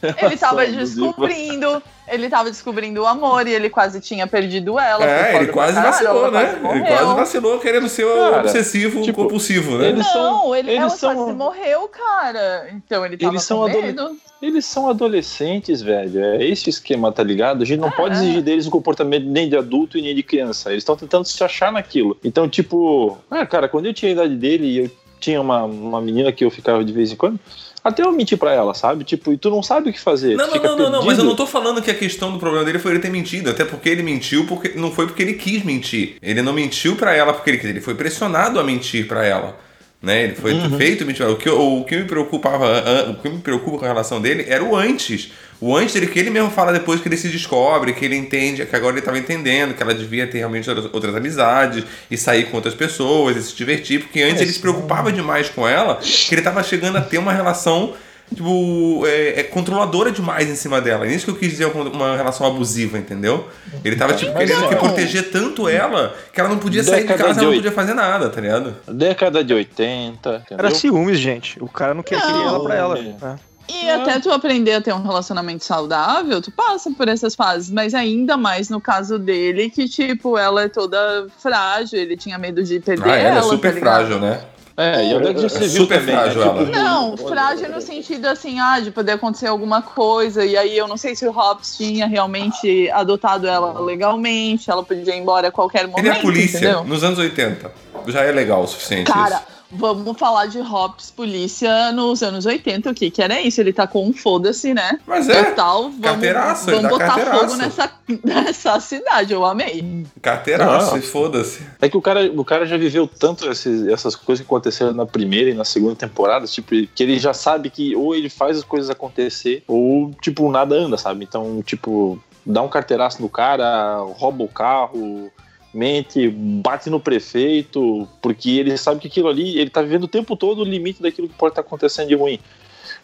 ele 0.02 0.36
tava 0.36 0.62
abusiva. 0.62 0.84
descobrindo, 0.84 1.82
ele 2.10 2.28
tava 2.28 2.50
descobrindo 2.50 3.02
o 3.02 3.06
amor 3.06 3.46
e 3.46 3.52
ele 3.54 3.70
quase 3.70 4.00
tinha 4.00 4.26
perdido 4.26 4.78
ela. 4.78 5.04
É, 5.04 5.36
ele 5.36 5.48
quase 5.48 5.74
vacilou, 5.80 6.30
né? 6.30 6.58
quase 6.60 6.78
Ele 6.78 6.86
quase 6.88 7.14
vacilou 7.14 7.58
querendo 7.58 7.88
ser 7.88 8.04
o 8.04 8.14
Cara, 8.14 8.40
obsessivo, 8.40 9.02
tipo, 9.02 9.22
compulsivo, 9.22 9.78
né? 9.78 9.88
eles 9.88 10.06
são- 10.06 10.22
Não, 10.22 10.54
ele, 10.56 10.70
eles 10.70 10.80
ela 10.80 10.90
são- 10.90 11.14
quase 11.14 11.32
morreu, 11.32 11.88
cara. 11.88 12.68
Então 12.72 13.04
ele 13.06 13.16
tava 13.16 13.32
Eles 13.32 13.42
são 13.42 13.58
com 13.58 13.64
adole- 13.66 13.82
medo. 13.86 14.16
Eles 14.42 14.64
são 14.64 14.88
adolescentes, 14.88 15.82
velho. 15.82 16.18
É 16.24 16.44
esse 16.44 16.68
o 16.68 16.70
esquema, 16.70 17.12
tá 17.12 17.22
ligado? 17.22 17.62
A 17.62 17.66
gente 17.66 17.80
não 17.80 17.90
pode 17.90 18.14
É. 18.14 18.18
exigir 18.22 18.42
deles 18.42 18.66
um 18.66 18.70
comportamento 18.70 19.26
nem 19.26 19.48
de 19.48 19.56
adulto 19.56 19.98
e 19.98 20.02
nem 20.02 20.14
de 20.14 20.22
criança. 20.22 20.70
Eles 20.70 20.80
estão 20.82 20.96
tentando 20.96 21.26
se 21.26 21.44
achar 21.44 21.70
naquilo. 21.70 22.16
Então, 22.24 22.48
tipo, 22.48 23.18
ah, 23.30 23.44
cara, 23.44 23.68
quando 23.68 23.86
eu 23.86 23.92
tinha 23.94 24.10
a 24.10 24.14
idade 24.14 24.34
dele 24.36 24.66
e 24.66 24.78
eu 24.78 24.90
tinha 25.18 25.38
uma, 25.40 25.64
uma 25.64 26.00
menina 26.00 26.32
que 26.32 26.42
eu 26.42 26.50
ficava 26.50 26.82
de 26.82 26.90
vez 26.92 27.12
em 27.12 27.16
quando, 27.16 27.38
até 27.82 28.02
eu 28.02 28.12
menti 28.12 28.36
pra 28.36 28.52
ela, 28.52 28.74
sabe? 28.74 29.04
Tipo, 29.04 29.32
e 29.32 29.36
tu 29.38 29.50
não 29.50 29.62
sabe 29.62 29.90
o 29.90 29.92
que 29.92 30.00
fazer. 30.00 30.36
Não, 30.36 30.46
não, 30.48 30.62
não, 30.62 30.76
não, 30.76 30.90
não, 30.90 31.04
mas 31.04 31.18
eu 31.18 31.24
não 31.24 31.34
tô 31.36 31.46
falando 31.46 31.80
que 31.80 31.90
a 31.90 31.94
questão 31.94 32.32
do 32.32 32.38
problema 32.38 32.64
dele 32.64 32.78
foi 32.78 32.92
ele 32.92 33.00
ter 33.00 33.10
mentido, 33.10 33.50
até 33.50 33.64
porque 33.64 33.88
ele 33.88 34.02
mentiu 34.02 34.46
porque 34.46 34.70
não 34.76 34.90
foi 34.90 35.06
porque 35.06 35.22
ele 35.22 35.34
quis 35.34 35.62
mentir. 35.64 36.16
Ele 36.22 36.42
não 36.42 36.52
mentiu 36.52 36.96
pra 36.96 37.14
ela 37.14 37.32
porque 37.32 37.50
ele 37.50 37.58
quis, 37.58 37.68
ele 37.70 37.80
foi 37.80 37.94
pressionado 37.94 38.58
a 38.60 38.62
mentir 38.64 39.06
pra 39.08 39.24
ela. 39.24 39.56
Né? 40.02 40.24
Ele 40.24 40.34
foi 40.34 40.54
Uhum. 40.54 40.78
feito 40.78 41.04
mentir. 41.04 41.26
O 41.26 41.36
que, 41.36 41.48
o 41.50 41.84
que 41.84 41.94
me 41.96 42.04
preocupava, 42.04 43.10
o 43.10 43.14
que 43.22 43.28
me 43.28 43.38
preocupa 43.38 43.78
com 43.78 43.84
a 43.84 43.88
relação 43.88 44.20
dele 44.20 44.46
era 44.48 44.64
o 44.64 44.74
antes. 44.74 45.30
O 45.60 45.76
antes 45.76 45.92
dele 45.92 46.06
que 46.06 46.18
ele 46.18 46.30
mesmo 46.30 46.50
fala 46.50 46.72
depois 46.72 47.00
que 47.00 47.08
ele 47.08 47.16
se 47.16 47.28
descobre, 47.28 47.92
que 47.92 48.04
ele 48.04 48.16
entende, 48.16 48.64
que 48.64 48.74
agora 48.74 48.92
ele 48.92 49.00
estava 49.00 49.18
entendendo 49.18 49.74
que 49.74 49.82
ela 49.82 49.94
devia 49.94 50.26
ter 50.26 50.38
realmente 50.38 50.68
outras, 50.70 50.88
outras 50.92 51.14
amizades 51.14 51.84
e 52.10 52.16
sair 52.16 52.44
com 52.50 52.56
outras 52.56 52.74
pessoas 52.74 53.36
e 53.36 53.42
se 53.42 53.54
divertir, 53.54 54.00
porque 54.00 54.22
antes 54.22 54.40
É, 54.40 54.44
ele 54.44 54.52
se 54.52 54.58
preocupava 54.58 55.12
demais 55.12 55.48
com 55.50 55.68
ela, 55.68 55.96
que 55.96 56.34
ele 56.34 56.40
estava 56.40 56.62
chegando 56.62 56.96
a 56.96 57.00
ter 57.02 57.18
uma 57.18 57.32
relação 57.32 57.92
tipo, 58.34 59.04
é, 59.06 59.40
é 59.40 59.42
controladora 59.42 60.10
demais 60.10 60.48
em 60.48 60.54
cima 60.54 60.80
dela. 60.80 61.06
É 61.06 61.12
isso 61.12 61.24
que 61.24 61.30
eu 61.32 61.36
quis 61.36 61.50
dizer 61.50 61.70
com 61.72 61.82
uma 61.82 62.16
relação 62.16 62.46
abusiva, 62.46 62.96
entendeu? 62.96 63.48
Ele 63.84 63.96
tava, 63.96 64.14
tipo, 64.14 64.32
Mas 64.32 64.48
querendo 64.48 64.62
não. 64.62 64.68
que 64.68 64.76
proteger 64.76 65.30
tanto 65.30 65.68
ela 65.68 66.14
que 66.32 66.40
ela 66.40 66.48
não 66.48 66.58
podia 66.58 66.82
sair 66.82 67.02
de 67.02 67.08
Década 67.08 67.24
casa, 67.24 67.34
de 67.34 67.40
ela 67.40 67.48
não 67.48 67.56
podia 67.58 67.72
fazer 67.72 67.94
nada, 67.94 68.30
tá 68.30 68.40
ligado? 68.40 68.76
Década 68.88 69.44
de 69.44 69.52
80, 69.52 70.42
entendeu? 70.46 70.64
Era 70.64 70.74
ciúmes, 70.74 71.18
gente. 71.18 71.62
O 71.62 71.68
cara 71.68 71.92
não 71.92 72.02
queria 72.02 72.24
Não. 72.24 72.48
ela 72.48 72.62
pra 72.62 72.74
ela. 72.76 72.98
É. 72.98 73.02
né? 73.02 73.36
E 73.70 73.90
até 73.90 74.18
tu 74.18 74.30
aprender 74.32 74.74
a 74.74 74.80
ter 74.80 74.92
um 74.92 75.02
relacionamento 75.02 75.64
saudável, 75.64 76.40
tu 76.42 76.50
passa 76.50 76.90
por 76.90 77.08
essas 77.08 77.34
fases, 77.34 77.70
mas 77.70 77.94
ainda 77.94 78.36
mais 78.36 78.68
no 78.68 78.80
caso 78.80 79.18
dele, 79.18 79.70
que, 79.70 79.88
tipo, 79.88 80.36
ela 80.36 80.62
é 80.62 80.68
toda 80.68 81.26
frágil, 81.38 81.98
ele 81.98 82.16
tinha 82.16 82.36
medo 82.38 82.62
de 82.62 82.80
perder 82.80 83.10
Ah, 83.10 83.16
ela 83.16 83.28
ela. 83.38 83.38
é 83.38 83.42
super 83.42 83.74
tá 83.74 83.80
frágil, 83.80 84.18
né? 84.18 84.40
É, 84.76 85.04
e 85.04 85.14
agora 85.14 85.34
que 85.34 85.40
você 85.42 85.64
É 85.64 85.68
viu 85.68 85.82
super 85.82 85.98
também, 86.00 86.14
frágil 86.14 86.40
né? 86.40 86.46
ela. 86.46 86.64
Tipo, 86.64 86.76
Não, 86.78 87.16
frágil 87.16 87.68
no 87.70 87.80
sentido 87.82 88.26
assim, 88.26 88.58
ah, 88.58 88.80
de 88.80 88.90
poder 88.90 89.12
acontecer 89.12 89.46
alguma 89.46 89.82
coisa, 89.82 90.42
e 90.44 90.56
aí 90.56 90.76
eu 90.76 90.88
não 90.88 90.96
sei 90.96 91.14
se 91.14 91.26
o 91.26 91.30
Hobbs 91.30 91.76
tinha 91.76 92.06
realmente 92.06 92.88
adotado 92.90 93.46
ela 93.46 93.78
legalmente, 93.80 94.70
ela 94.70 94.82
podia 94.82 95.14
ir 95.14 95.18
embora 95.18 95.48
a 95.48 95.52
qualquer 95.52 95.86
momento. 95.86 95.98
Ele 96.06 96.08
é 96.08 96.22
polícia, 96.22 96.56
entendeu? 96.58 96.84
nos 96.84 97.04
anos 97.04 97.18
80. 97.18 97.70
Já 98.08 98.22
é 98.22 98.32
legal 98.32 98.62
o 98.62 98.66
suficiente 98.66 99.12
Cara, 99.12 99.34
isso. 99.36 99.59
Vamos 99.70 100.18
falar 100.18 100.46
de 100.46 100.60
Hobbs 100.60 101.10
polícia 101.10 101.92
nos 101.92 102.22
anos 102.22 102.46
80, 102.46 102.90
o 102.90 102.94
que 102.94 103.10
que 103.10 103.22
era 103.22 103.40
isso? 103.40 103.60
Ele 103.60 103.72
tá 103.72 103.86
com 103.86 104.06
um 104.06 104.12
foda-se, 104.12 104.74
né? 104.74 104.98
Mas 105.06 105.28
é, 105.28 105.44
Total, 105.44 105.82
vamos, 105.84 106.00
carteiraço, 106.00 106.66
vamos 106.66 106.90
botar 106.90 107.06
carteiraço. 107.06 107.40
fogo 107.40 107.56
nessa, 107.56 107.90
nessa 108.24 108.80
cidade, 108.80 109.32
eu 109.32 109.44
amei. 109.44 110.06
carteiraço, 110.20 110.96
e 110.96 111.02
foda-se. 111.02 111.60
É 111.80 111.88
que 111.88 111.96
o 111.96 112.02
cara, 112.02 112.30
o 112.34 112.44
cara 112.44 112.66
já 112.66 112.76
viveu 112.76 113.06
tanto 113.06 113.48
esses- 113.50 113.86
essas 113.88 114.14
coisas 114.16 114.44
que 114.44 114.46
aconteceram 114.50 114.92
na 114.92 115.06
primeira 115.06 115.50
e 115.50 115.54
na 115.54 115.64
segunda 115.64 115.94
temporada, 115.96 116.46
tipo, 116.46 116.70
que 116.94 117.02
ele 117.02 117.18
já 117.18 117.32
sabe 117.32 117.70
que 117.70 117.94
ou 117.94 118.14
ele 118.14 118.28
faz 118.28 118.58
as 118.58 118.64
coisas 118.64 118.90
acontecer, 118.90 119.62
ou, 119.68 120.10
tipo, 120.20 120.50
nada 120.50 120.74
anda, 120.74 120.96
sabe? 120.98 121.24
Então, 121.24 121.62
tipo, 121.62 122.18
dá 122.44 122.62
um 122.62 122.68
carteiraço 122.68 123.20
no 123.22 123.28
cara, 123.28 123.98
rouba 124.16 124.44
o 124.44 124.48
carro, 124.48 125.30
mente, 125.72 126.28
bate 126.28 126.90
no 126.90 126.98
prefeito, 126.98 128.06
porque 128.20 128.50
ele 128.50 128.76
sabe 128.76 129.00
que 129.00 129.08
aquilo 129.08 129.28
ali, 129.28 129.58
ele 129.58 129.70
tá 129.70 129.82
vivendo 129.82 130.04
o 130.04 130.08
tempo 130.08 130.36
todo 130.36 130.60
o 130.62 130.64
limite 130.64 131.02
daquilo 131.02 131.28
que 131.28 131.34
pode 131.34 131.52
estar 131.52 131.60
acontecendo 131.62 132.08
de 132.08 132.14
ruim. 132.14 132.38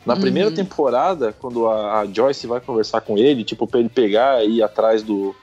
Na 0.04 0.14
Uhum. 0.14 0.20
primeira 0.20 0.50
temporada, 0.50 1.32
quando 1.32 1.66
a, 1.68 2.00
a 2.00 2.06
Joyce 2.06 2.46
vai 2.46 2.60
conversar 2.60 3.00
com 3.00 3.16
ele, 3.18 3.44
tipo, 3.44 3.66
pra 3.66 3.80
ele 3.80 3.88
pegar 3.88 4.44
e 4.44 4.58
ir 4.58 4.62
atrás 4.62 5.02
do, 5.02 5.34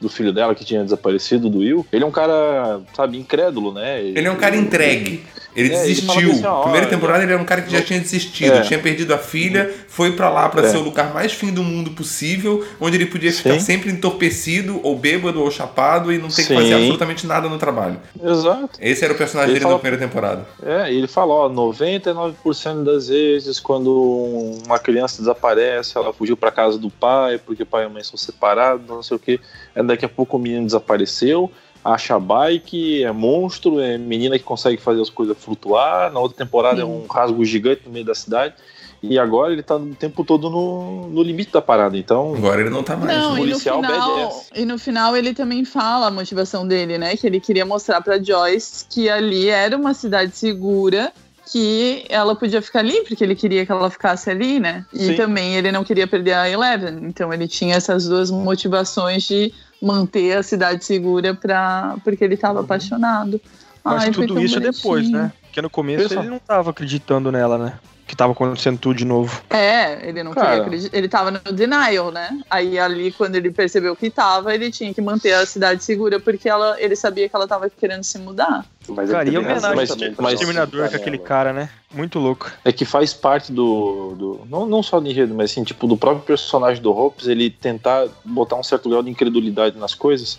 do 0.00 0.08
filho 0.08 0.32
dela 0.32 0.54
que 0.54 0.64
tinha 0.64 0.82
desaparecido, 0.82 1.48
do 1.48 1.58
Will, 1.58 1.86
ele 1.92 2.04
é 2.04 2.06
um 2.06 2.10
cara, 2.10 2.80
sabe, 2.94 3.18
incrédulo, 3.18 3.72
né? 3.72 4.02
Ele 4.02 4.26
é 4.26 4.30
um 4.30 4.36
cara 4.36 4.56
entregue. 4.56 5.22
Ele 5.56 5.72
É, 5.74 5.78
ele 5.84 5.94
desistiu. 5.94 6.40
ó, 6.44 6.62
Primeira 6.62 6.86
temporada 6.86 7.22
ele 7.24 7.32
era 7.32 7.40
um 7.40 7.44
cara 7.44 7.62
que 7.62 7.70
já 7.72 7.82
tinha 7.82 7.98
desistido, 7.98 8.52
É. 8.54 8.60
tinha 8.62 8.78
perdido 8.78 9.12
a 9.12 9.18
filha, 9.18 9.70
foi 9.88 10.12
pra 10.12 10.28
lá 10.30 10.48
pra 10.48 10.64
É. 10.64 10.68
ser 10.68 10.76
o 10.76 10.80
lugar 10.82 11.12
mais 11.12 11.32
fim 11.32 11.52
do 11.52 11.62
mundo 11.62 11.90
possível, 11.90 12.64
onde 12.80 12.96
ele 12.96 13.06
podia 13.06 13.32
ficar 13.32 13.54
Sim. 13.54 13.60
sempre 13.60 13.90
entorpecido, 13.90 14.80
ou 14.82 14.96
bêbado, 14.96 15.40
ou 15.42 15.50
chapado, 15.50 16.12
e 16.12 16.18
não 16.18 16.28
ter 16.28 16.42
que 16.42 16.48
Sim. 16.48 16.54
fazer 16.54 16.74
absolutamente 16.74 17.26
nada 17.26 17.48
no 17.48 17.58
trabalho. 17.58 17.98
Exato. 18.22 18.78
Esse 18.80 19.04
era 19.04 19.12
o 19.12 19.16
personagem 19.16 19.50
Ele 19.50 19.58
dele 19.58 19.64
fala- 19.64 19.74
na 19.74 19.80
primeira 19.80 20.06
temporada. 20.06 20.46
É, 20.62 20.92
e 20.92 20.96
ele 20.96 21.08
fala, 21.08 21.32
ó, 21.34 21.48
99% 21.48 22.84
das 22.84 23.08
vezes 23.08 23.58
quando 23.60 24.56
uma 24.66 24.78
criança 24.78 25.18
desaparece, 25.18 25.96
ela 25.96 26.12
fugiu 26.12 26.36
pra 26.36 26.50
casa 26.50 26.78
do 26.78 26.90
pai, 26.90 27.38
porque 27.44 27.62
o 27.62 27.66
pai 27.66 27.82
e 27.82 27.86
a 27.86 27.88
mãe 27.88 28.02
são 28.04 28.16
separados, 28.16 28.86
não 28.88 29.02
sei 29.02 29.16
o 29.16 29.20
que. 29.20 29.40
Daqui 29.84 30.04
a 30.04 30.08
pouco 30.08 30.36
o 30.36 30.40
menino 30.40 30.64
desapareceu, 30.66 31.50
acha 31.84 32.18
bike, 32.18 33.04
é 33.04 33.12
monstro, 33.12 33.80
é 33.80 33.96
menina 33.96 34.38
que 34.38 34.44
consegue 34.44 34.80
fazer 34.80 35.00
as 35.00 35.10
coisas 35.10 35.36
flutuar. 35.38 36.12
Na 36.12 36.20
outra 36.20 36.36
temporada 36.36 36.82
é 36.82 36.84
um 36.84 37.06
rasgo 37.06 37.44
gigante 37.44 37.82
no 37.86 37.92
meio 37.92 38.04
da 38.04 38.14
cidade. 38.14 38.54
E 39.02 39.18
agora 39.18 39.52
ele 39.52 39.62
tá 39.62 39.76
o 39.76 39.94
tempo 39.94 40.22
todo 40.24 40.50
no, 40.50 41.08
no 41.08 41.22
limite 41.22 41.50
da 41.52 41.62
parada. 41.62 41.96
Então, 41.96 42.34
Agora 42.34 42.60
ele 42.60 42.68
não 42.68 42.82
tá 42.82 42.96
mais. 42.96 43.16
Não, 43.16 43.30
né? 43.34 43.40
e 43.40 43.40
no, 43.40 43.48
policial 43.48 43.82
final, 43.82 44.16
badass. 44.16 44.50
e 44.54 44.64
no 44.66 44.78
final 44.78 45.16
ele 45.16 45.32
também 45.32 45.64
fala 45.64 46.08
a 46.08 46.10
motivação 46.10 46.68
dele, 46.68 46.98
né? 46.98 47.16
Que 47.16 47.26
ele 47.26 47.40
queria 47.40 47.64
mostrar 47.64 48.02
pra 48.02 48.22
Joyce 48.22 48.84
que 48.90 49.08
ali 49.08 49.48
era 49.48 49.74
uma 49.74 49.94
cidade 49.94 50.36
segura, 50.36 51.10
que 51.50 52.04
ela 52.10 52.36
podia 52.36 52.60
ficar 52.60 52.80
ali, 52.80 53.02
porque 53.04 53.24
ele 53.24 53.34
queria 53.34 53.64
que 53.64 53.72
ela 53.72 53.88
ficasse 53.88 54.28
ali, 54.28 54.60
né? 54.60 54.84
E 54.92 55.06
Sim. 55.06 55.16
também 55.16 55.54
ele 55.56 55.72
não 55.72 55.82
queria 55.82 56.06
perder 56.06 56.34
a 56.34 56.50
Eleven. 56.50 57.00
Então 57.04 57.32
ele 57.32 57.48
tinha 57.48 57.76
essas 57.76 58.06
duas 58.06 58.30
motivações 58.30 59.22
de 59.22 59.50
manter 59.82 60.36
a 60.36 60.42
cidade 60.42 60.84
segura 60.84 61.34
pra, 61.34 61.96
porque 62.04 62.22
ele 62.24 62.34
estava 62.34 62.60
apaixonado. 62.60 63.40
Mas 63.82 64.04
Ai, 64.04 64.10
tudo 64.10 64.38
isso 64.40 64.58
é 64.58 64.60
depois, 64.60 65.02
bonitinho. 65.04 65.18
né? 65.22 65.32
Porque 65.42 65.62
no 65.62 65.70
começo 65.70 66.02
Pessoal. 66.02 66.22
ele 66.22 66.30
não 66.30 66.38
tava 66.38 66.70
acreditando 66.70 67.32
nela, 67.32 67.56
né? 67.58 67.78
Que 68.10 68.16
tava 68.16 68.32
acontecendo 68.32 68.76
tudo 68.76 68.96
de 68.96 69.04
novo. 69.04 69.40
É, 69.48 70.08
ele 70.08 70.24
não 70.24 70.32
Cara. 70.32 70.48
queria 70.48 70.62
acreditar. 70.64 70.98
Ele 70.98 71.08
tava 71.08 71.30
no 71.30 71.52
denial, 71.52 72.10
né? 72.10 72.40
Aí 72.50 72.76
ali, 72.76 73.12
quando 73.12 73.36
ele 73.36 73.52
percebeu 73.52 73.94
que 73.94 74.10
tava, 74.10 74.52
ele 74.52 74.68
tinha 74.68 74.92
que 74.92 75.00
manter 75.00 75.32
a 75.32 75.46
cidade 75.46 75.84
segura, 75.84 76.18
porque 76.18 76.48
ela, 76.48 76.74
ele 76.80 76.96
sabia 76.96 77.28
que 77.28 77.36
ela 77.36 77.46
tava 77.46 77.70
querendo 77.70 78.02
se 78.02 78.18
mudar. 78.18 78.66
Mas 78.88 79.10
Cara, 79.10 79.28
ele 79.28 79.36
e 79.36 79.38
homenagem 79.38 79.76
mas- 79.76 79.88
também 79.90 80.12
pra 80.12 80.24
mas- 80.24 80.32
Exterminador 80.32 80.90
com 80.90 80.96
aquele 80.96 81.18
cara, 81.18 81.52
né? 81.52 81.70
Muito 81.94 82.18
louco. 82.18 82.50
é 82.64 82.72
que 82.72 82.84
faz 82.84 83.14
parte 83.14 83.52
do. 83.52 84.16
do 84.18 84.40
não, 84.50 84.66
não 84.66 84.82
só 84.82 84.98
do 84.98 85.08
enredo, 85.08 85.32
mas 85.32 85.52
assim, 85.52 85.62
tipo, 85.62 85.86
do 85.86 85.96
próprio 85.96 86.24
personagem 86.24 86.82
do 86.82 86.90
Hopes, 86.90 87.28
ele 87.28 87.48
tentar 87.48 88.08
botar 88.24 88.56
um 88.56 88.62
certo 88.64 88.88
grau 88.90 89.04
de 89.04 89.10
incredulidade 89.10 89.78
nas 89.78 89.94
coisas. 89.94 90.36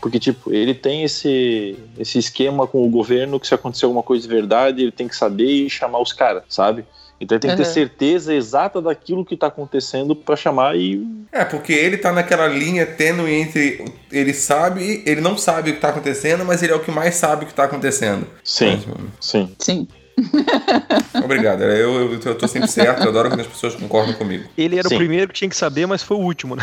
Porque, 0.00 0.18
tipo, 0.18 0.50
ele 0.50 0.72
tem 0.72 1.04
esse, 1.04 1.78
esse 1.98 2.18
esquema 2.18 2.66
com 2.66 2.82
o 2.82 2.88
governo 2.88 3.38
que 3.38 3.46
se 3.46 3.54
acontecer 3.54 3.84
alguma 3.84 4.02
coisa 4.02 4.26
de 4.26 4.34
verdade, 4.34 4.80
ele 4.80 4.90
tem 4.90 5.06
que 5.06 5.14
saber 5.14 5.44
e 5.66 5.68
chamar 5.68 6.00
os 6.00 6.14
caras, 6.14 6.44
sabe? 6.48 6.86
Então 7.20 7.36
ele 7.36 7.40
tem 7.42 7.50
que 7.50 7.56
ter 7.58 7.66
Uhum. 7.68 7.74
certeza 7.74 8.34
exata 8.34 8.80
daquilo 8.80 9.24
que 9.26 9.36
tá 9.36 9.48
acontecendo 9.48 10.16
pra 10.16 10.34
chamar 10.36 10.76
e. 10.76 11.06
É, 11.30 11.44
porque 11.44 11.72
ele 11.72 11.98
tá 11.98 12.10
naquela 12.12 12.46
linha 12.48 12.86
tênue 12.86 13.30
entre 13.32 13.84
ele 14.10 14.32
sabe, 14.32 15.02
ele 15.04 15.20
não 15.20 15.36
sabe 15.36 15.70
o 15.70 15.74
que 15.74 15.80
tá 15.80 15.90
acontecendo, 15.90 16.44
mas 16.44 16.62
ele 16.62 16.72
é 16.72 16.74
o 16.76 16.80
que 16.80 16.90
mais 16.90 17.14
sabe 17.16 17.44
o 17.44 17.46
que 17.48 17.52
tá 17.54 17.64
acontecendo. 17.64 18.26
Sim, 18.42 18.82
sim. 19.20 19.54
Sim. 19.58 19.86
Obrigado. 21.22 21.62
Eu, 21.62 22.12
eu, 22.12 22.20
eu 22.20 22.34
tô 22.34 22.48
sempre 22.48 22.68
certo, 22.68 23.02
eu 23.02 23.08
adoro 23.08 23.28
quando 23.28 23.40
as 23.40 23.46
pessoas 23.46 23.74
concordam 23.74 24.14
comigo. 24.14 24.48
Ele 24.56 24.78
era 24.78 24.88
Sim. 24.88 24.94
o 24.94 24.98
primeiro 24.98 25.28
que 25.28 25.34
tinha 25.34 25.48
que 25.48 25.56
saber, 25.56 25.86
mas 25.86 26.02
foi 26.02 26.16
o 26.16 26.20
último, 26.20 26.56
né? 26.56 26.62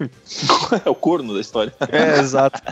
É 0.84 0.88
o 0.88 0.94
corno 0.94 1.34
da 1.34 1.40
história. 1.40 1.74
É, 1.92 2.18
exato. 2.20 2.58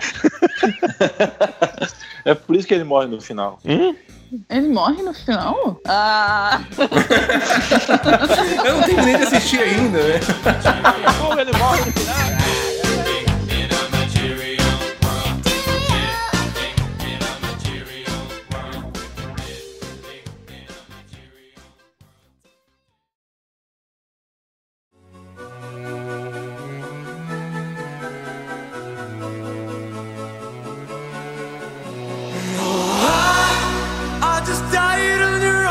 É 2.25 2.35
por 2.35 2.57
isso 2.57 2.67
que 2.69 2.75
ele 2.75 2.85
morre 2.85 3.07
no 3.07 3.21
final. 3.21 3.59
Hum? 3.65 3.95
Ele 4.51 4.69
morre 4.69 5.03
no 5.03 5.15
final? 5.15 5.81
Ah! 5.87 6.61
Eu 8.65 8.77
não 8.77 8.83
terminei 8.83 9.17
de 9.17 9.23
assistir 9.25 9.61
ainda, 9.61 9.99
né? 9.99 10.21
Como 11.21 11.41
ele 11.41 11.53
morre 11.57 11.85
no 11.85 11.93
final? 11.93 12.68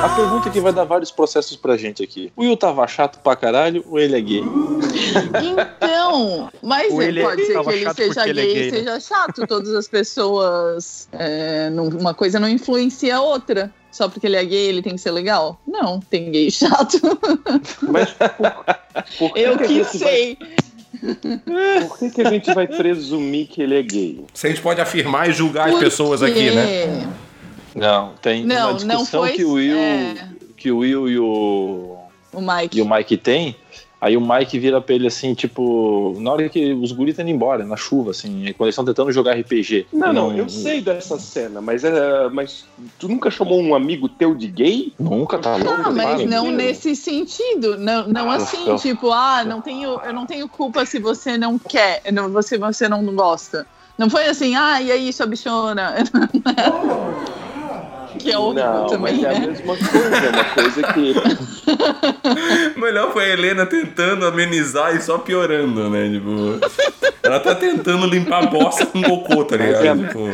A 0.03 0.09
pergunta 0.15 0.49
que 0.49 0.59
vai 0.59 0.71
dar 0.71 0.83
vários 0.83 1.11
processos 1.11 1.55
pra 1.57 1.75
gente 1.75 2.03
aqui. 2.03 2.31
O 2.35 2.41
Will 2.41 2.55
tava 2.55 2.85
chato 2.87 3.19
pra 3.19 3.35
caralho 3.35 3.83
ou 3.89 3.99
ele 3.99 4.15
é 4.15 4.21
gay? 4.21 4.43
Então, 5.79 6.49
mas 6.61 6.93
ele 6.99 7.21
pode 7.23 7.45
ser 7.45 7.53
tava 7.53 7.69
que 7.71 7.75
ele 7.77 7.83
chato 7.85 7.95
seja 7.97 8.13
porque 8.13 8.29
ele 8.29 8.39
é 8.41 8.45
gay 8.45 8.53
gay, 8.53 8.67
e 8.67 8.71
né? 8.71 8.77
seja 8.77 8.99
chato. 8.99 9.47
Todas 9.47 9.73
as 9.73 9.87
pessoas. 9.87 11.07
é, 11.11 11.69
uma 11.99 12.13
coisa 12.13 12.39
não 12.39 12.47
influencia 12.47 13.17
a 13.17 13.21
outra. 13.21 13.73
Só 13.91 14.07
porque 14.07 14.27
ele 14.27 14.35
é 14.35 14.45
gay, 14.45 14.67
ele 14.67 14.81
tem 14.83 14.93
que 14.93 15.01
ser 15.01 15.11
legal? 15.11 15.59
Não, 15.67 15.99
tem 15.99 16.29
gay 16.31 16.49
chato. 16.51 16.99
Mas 17.81 18.09
por, 18.13 19.29
por 19.29 19.33
que 19.33 19.39
Eu 19.39 19.57
que 19.57 19.67
que 19.67 19.81
vai- 19.81 19.87
sei. 19.87 20.37
por 21.87 21.97
que, 21.99 22.09
que 22.11 22.21
a 22.21 22.29
gente 22.29 22.53
vai 22.53 22.67
presumir 22.67 23.47
que 23.47 23.61
ele 23.63 23.79
é 23.79 23.81
gay? 23.81 24.23
Se 24.33 24.45
a 24.45 24.49
gente 24.51 24.61
pode 24.61 24.79
afirmar 24.79 25.27
e 25.29 25.33
julgar 25.33 25.69
as 25.69 25.79
pessoas 25.79 26.21
aqui, 26.21 26.51
né? 26.51 27.07
Não, 27.77 28.13
tem 28.21 28.45
Não, 28.45 28.55
uma 28.55 28.67
não 28.71 28.75
discussão 28.77 29.21
foi. 29.21 29.31
que 29.33 29.45
o 29.45 29.53
Will, 29.53 29.77
é, 29.77 30.15
que 30.57 30.71
o 30.71 30.77
Will 30.79 31.09
e 31.09 31.19
o 31.19 31.97
o 32.33 32.41
Mike. 32.41 32.77
e 32.77 32.81
o 32.81 32.89
Mike 32.89 33.17
tem. 33.17 33.55
Aí 33.99 34.15
o 34.15 34.21
Mike 34.21 34.59
vira 34.59 34.79
pra 34.79 34.93
ele 34.93 35.07
assim, 35.07 35.33
tipo, 35.33 36.15
na 36.19 36.31
hora 36.31 36.47
que 36.49 36.71
os 36.71 36.91
guris 36.91 37.13
estão 37.13 37.25
indo 37.27 37.33
embora, 37.33 37.65
na 37.65 37.75
chuva, 37.75 38.11
assim, 38.11 38.43
quando 38.55 38.67
eles 38.67 38.73
estão 38.73 38.85
tentando 38.85 39.11
jogar 39.11 39.33
RPG. 39.33 39.87
Não, 39.91 40.13
não, 40.13 40.37
eu 40.37 40.47
sei 40.47 40.81
dessa 40.81 41.17
cena, 41.17 41.61
mas, 41.61 41.83
é, 41.83 42.29
mas 42.29 42.65
tu 42.99 43.07
nunca 43.07 43.31
chamou 43.31 43.59
um 43.59 43.73
amigo 43.73 44.07
teu 44.07 44.35
de 44.35 44.45
gay? 44.47 44.93
Nunca 44.99 45.39
tá 45.39 45.55
louco. 45.55 45.81
Não, 45.81 45.91
mas 45.95 46.23
não 46.29 46.51
nesse 46.51 46.95
sentido. 46.95 47.75
Não, 47.79 48.07
não 48.07 48.29
Ah, 48.29 48.35
assim, 48.35 48.61
então. 48.61 48.75
tipo, 48.75 49.11
ah, 49.11 49.43
não 49.43 49.61
tenho, 49.61 49.99
eu 49.99 50.13
não 50.13 50.27
tenho 50.27 50.47
culpa 50.47 50.85
se 50.85 50.99
você 50.99 51.35
não 51.35 51.57
quer, 51.57 52.03
não, 52.13 52.29
você, 52.29 52.55
você 52.55 52.87
não 52.87 53.03
gosta. 53.15 53.65
Não 53.97 54.11
foi 54.11 54.27
assim, 54.27 54.55
ah, 54.55 54.79
e 54.79 54.91
aí, 54.91 55.11
sua 55.11 55.25
bichona? 55.25 55.95
que 58.17 58.31
é 58.31 58.37
horrível 58.37 58.73
não, 58.73 58.87
também, 58.87 59.21
mas 59.21 59.23
é 59.23 59.29
a 59.29 59.39
né? 59.39 59.47
mesma 59.47 59.77
coisa, 59.77 60.15
é 60.15 60.29
uma 60.29 60.45
coisa 60.45 60.83
que. 60.93 61.15
Melhor 62.79 63.13
foi 63.13 63.25
a 63.25 63.29
Helena 63.29 63.65
tentando 63.65 64.25
amenizar 64.25 64.95
e 64.95 65.01
só 65.01 65.17
piorando, 65.17 65.89
né? 65.89 66.09
Tipo, 66.09 66.59
ela 67.23 67.39
tá 67.39 67.55
tentando 67.55 68.05
limpar 68.07 68.43
a 68.43 68.47
bosta 68.47 68.85
com 68.85 69.01
cocô, 69.01 69.43
tá 69.43 69.57
ligado? 69.57 70.07
Tipo, 70.07 70.29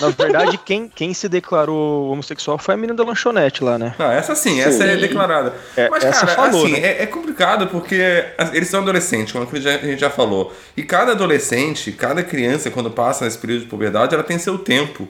Na 0.00 0.08
verdade, 0.10 0.58
quem, 0.58 0.88
quem 0.88 1.12
se 1.12 1.28
declarou 1.28 2.10
homossexual 2.10 2.58
foi 2.58 2.74
a 2.74 2.76
menina 2.76 2.94
da 2.94 3.04
lanchonete 3.04 3.62
lá, 3.62 3.78
né? 3.78 3.94
não, 3.98 4.10
essa 4.10 4.34
sim, 4.34 4.60
essa 4.60 4.84
é 4.84 4.94
Sim. 4.94 5.00
declarada. 5.00 5.54
É, 5.76 5.88
Mas, 5.88 6.04
essa 6.04 6.26
cara, 6.26 6.36
falou, 6.36 6.64
assim, 6.64 6.72
né? 6.72 6.80
é, 6.80 7.02
é 7.02 7.06
complicado 7.06 7.66
porque 7.66 8.24
eles 8.52 8.68
são 8.68 8.80
adolescentes, 8.80 9.32
como 9.32 9.46
a 9.50 9.60
gente 9.60 9.98
já 10.00 10.10
falou. 10.10 10.52
E 10.76 10.82
cada 10.82 11.12
adolescente, 11.12 11.92
cada 11.92 12.22
criança, 12.22 12.70
quando 12.70 12.90
passa 12.90 13.24
nesse 13.24 13.38
período 13.38 13.62
de 13.62 13.66
puberdade, 13.66 14.14
ela 14.14 14.24
tem 14.24 14.38
seu 14.38 14.58
tempo. 14.58 15.08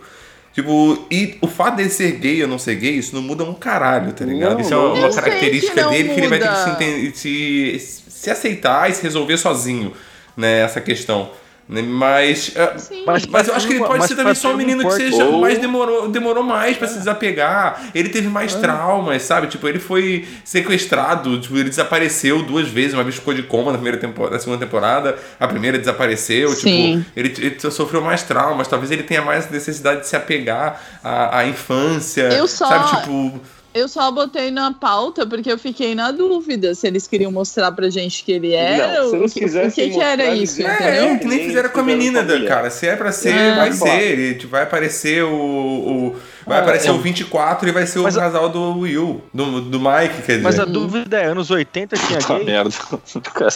Tipo, 0.53 1.07
e 1.11 1.39
o 1.41 1.49
fato 1.49 1.77
dele 1.77 1.89
ser 1.89 2.13
gay 2.13 2.43
ou 2.43 2.49
não 2.49 2.59
ser 2.59 2.75
gay, 2.75 2.93
isso 2.93 3.15
não 3.15 3.23
muda 3.23 3.43
um 3.43 3.55
caralho, 3.55 4.13
tá 4.13 4.25
ligado? 4.25 4.55
Não, 4.55 4.61
isso 4.61 4.75
é 4.75 4.77
uma, 4.77 5.11
característica 5.11 5.83
que 5.83 5.91
dele 5.91 6.09
que 6.11 6.21
ele 6.21 6.29
vai 6.29 6.39
ter 6.39 6.49
que 6.49 6.57
se, 6.57 6.71
muda. 6.71 7.17
se, 7.17 7.79
se 8.11 8.31
aceitar 8.31 8.91
e 8.91 8.95
se 8.95 9.03
resolver 9.03 9.39
sozinho, 9.39 9.93
né? 10.37 10.61
Essa 10.61 10.81
questão. 10.81 11.31
Né? 11.73 11.83
Mas. 11.83 12.53
ah, 12.57 12.79
Sim. 12.79 13.03
mas, 13.07 13.25
pra 13.27 13.41
eu 13.43 13.55
acho 13.55 13.67
que 13.67 13.73
ele 13.75 13.81
pode 13.85 13.99
mas 13.99 14.09
ser 14.09 14.17
também 14.17 14.35
só 14.35 14.53
um 14.53 14.57
menino 14.57 14.85
que 14.85 14.91
seja 14.93 15.25
Ou- 15.25 15.41
mais 15.41 15.59
demorou, 15.59 16.09
demorou 16.09 16.45
mais 16.45 16.77
pra 16.77 16.87
se 16.87 16.99
desapegar. 16.99 17.81
Ele 17.95 18.09
teve 18.09 18.29
mais 18.29 18.55
traumas, 18.55 19.23
sabe? 19.23 19.47
Tipo, 19.49 19.67
ele 19.69 19.79
foi 19.81 20.27
sequestrado, 20.45 21.41
tipo, 21.41 21.57
ele 21.57 21.69
desapareceu 21.71 22.43
duas 22.43 22.69
vezes, 22.69 22.95
uma 22.95 23.03
vez 23.03 23.17
ficou 23.17 23.35
de 23.35 23.43
coma 23.43 23.73
na 23.73 23.79
primeira 23.79 23.99
temporada, 23.99 24.35
na 24.35 24.41
segunda 24.41 24.59
temporada, 24.65 25.17
a 25.41 25.49
primeira 25.49 25.79
desapareceu, 25.79 26.51
Sim. 26.51 26.99
tipo, 27.05 27.11
ele, 27.19 27.35
ele 27.39 27.71
sofreu 27.71 28.01
mais 28.03 28.23
traumas, 28.23 28.69
talvez 28.69 28.91
ele 28.91 29.03
tenha 29.03 29.23
mais 29.23 29.51
necessidade 29.51 30.01
de 30.03 30.09
se 30.09 30.15
apegar 30.17 30.81
à, 31.03 31.39
à 31.39 31.47
infância. 31.47 32.23
Eu 32.33 32.47
só- 32.47 32.69
Sabe, 32.69 32.97
tipo. 33.01 33.41
Eu 33.75 33.89
só 33.89 34.11
botei 34.11 34.51
na 34.51 34.73
pauta 34.73 35.27
porque 35.27 35.51
eu 35.51 35.59
fiquei 35.59 35.95
na 35.95 36.11
dúvida 36.11 36.75
se 36.75 36.87
eles 36.87 37.07
queriam 37.07 37.33
mostrar 37.33 37.73
pra 37.73 37.89
gente 37.89 38.23
que 38.23 38.33
ele 38.33 38.53
era. 38.53 39.01
Não, 39.03 39.11
se 39.11 39.17
o 39.17 39.19
eles 39.21 39.33
que, 39.33 39.39
o 39.41 39.43
quisessem 39.45 39.89
que, 39.91 39.97
que 39.97 40.03
era 40.03 40.35
isso, 40.35 40.61
entendeu? 40.61 41.05
É, 41.05 41.17
que 41.17 41.25
nem 41.27 41.39
fizeram 41.47 41.71
com 41.71 41.81
a 41.81 41.83
menina, 41.83 42.21
a 42.21 42.23
mulher. 42.23 42.47
cara. 42.49 42.71
Se 42.71 42.87
é 42.87 42.95
pra 42.97 43.11
ser, 43.13 43.35
É, 43.35 43.55
vai 43.57 43.73
ser. 43.73 44.01
Ele 44.03 44.47
vai 44.47 44.63
aparecer 44.65 45.25
o. 45.25 45.33
o- 45.33 46.17
vai 46.47 46.59
Ah, 46.59 46.63
aparecer 46.63 46.89
é. 46.89 46.93
o 46.93 46.99
24 46.99 47.69
e 47.69 47.73
vai 47.73 47.87
ser 47.87 48.01
Mas 48.01 48.15
o 48.17 48.19
a- 48.21 48.23
casal 48.25 48.49
do 48.51 48.79
Will, 48.79 49.23
do, 49.33 49.61
do 49.63 49.81
Mike, 49.81 50.17
quer 50.27 50.33
dizer. 50.33 50.43
Mas 50.43 50.59
a 50.61 50.65
dúvida 50.67 51.19
é, 51.19 51.25
anos 51.27 51.51
80 51.51 51.97
tinha 51.97 52.19
gay, 52.19 52.45
merda. 52.45 52.71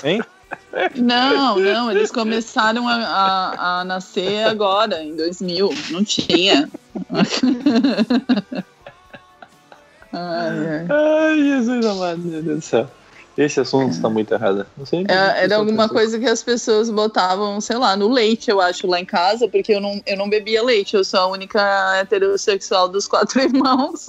hein? 0.04 0.22
Não, 0.94 1.58
não, 1.58 1.90
eles 1.90 2.10
começaram 2.10 2.86
a, 2.88 2.94
a, 2.94 3.80
a 3.80 3.84
nascer 3.84 4.44
agora, 4.46 5.02
em 5.02 5.14
2000. 5.16 5.74
Não 5.90 6.04
tinha. 6.04 6.70
Ai, 10.16 10.68
ai. 10.68 10.86
Ai, 10.88 11.38
Jesus 11.44 11.84
amado, 11.84 12.18
meu 12.18 12.42
Deus 12.42 12.58
do 12.58 12.62
céu. 12.62 12.90
Esse 13.36 13.60
assunto 13.60 13.92
está 13.92 14.08
muito 14.08 14.32
errado. 14.32 14.66
Não 14.78 14.86
sei. 14.86 15.04
É, 15.08 15.44
Era 15.44 15.56
alguma 15.56 15.90
coisa 15.90 16.18
que 16.18 16.24
as 16.24 16.42
pessoas 16.42 16.88
botavam, 16.88 17.60
sei 17.60 17.76
lá, 17.76 17.94
no 17.94 18.08
leite, 18.08 18.50
eu 18.50 18.62
acho, 18.62 18.86
lá 18.86 18.98
em 18.98 19.04
casa, 19.04 19.46
porque 19.46 19.74
eu 19.74 19.80
não, 19.80 20.00
eu 20.06 20.16
não 20.16 20.30
bebia 20.30 20.62
leite, 20.62 20.96
eu 20.96 21.04
sou 21.04 21.20
a 21.20 21.26
única 21.26 21.60
heterossexual 22.00 22.88
dos 22.88 23.06
quatro 23.06 23.38
irmãos. 23.42 24.06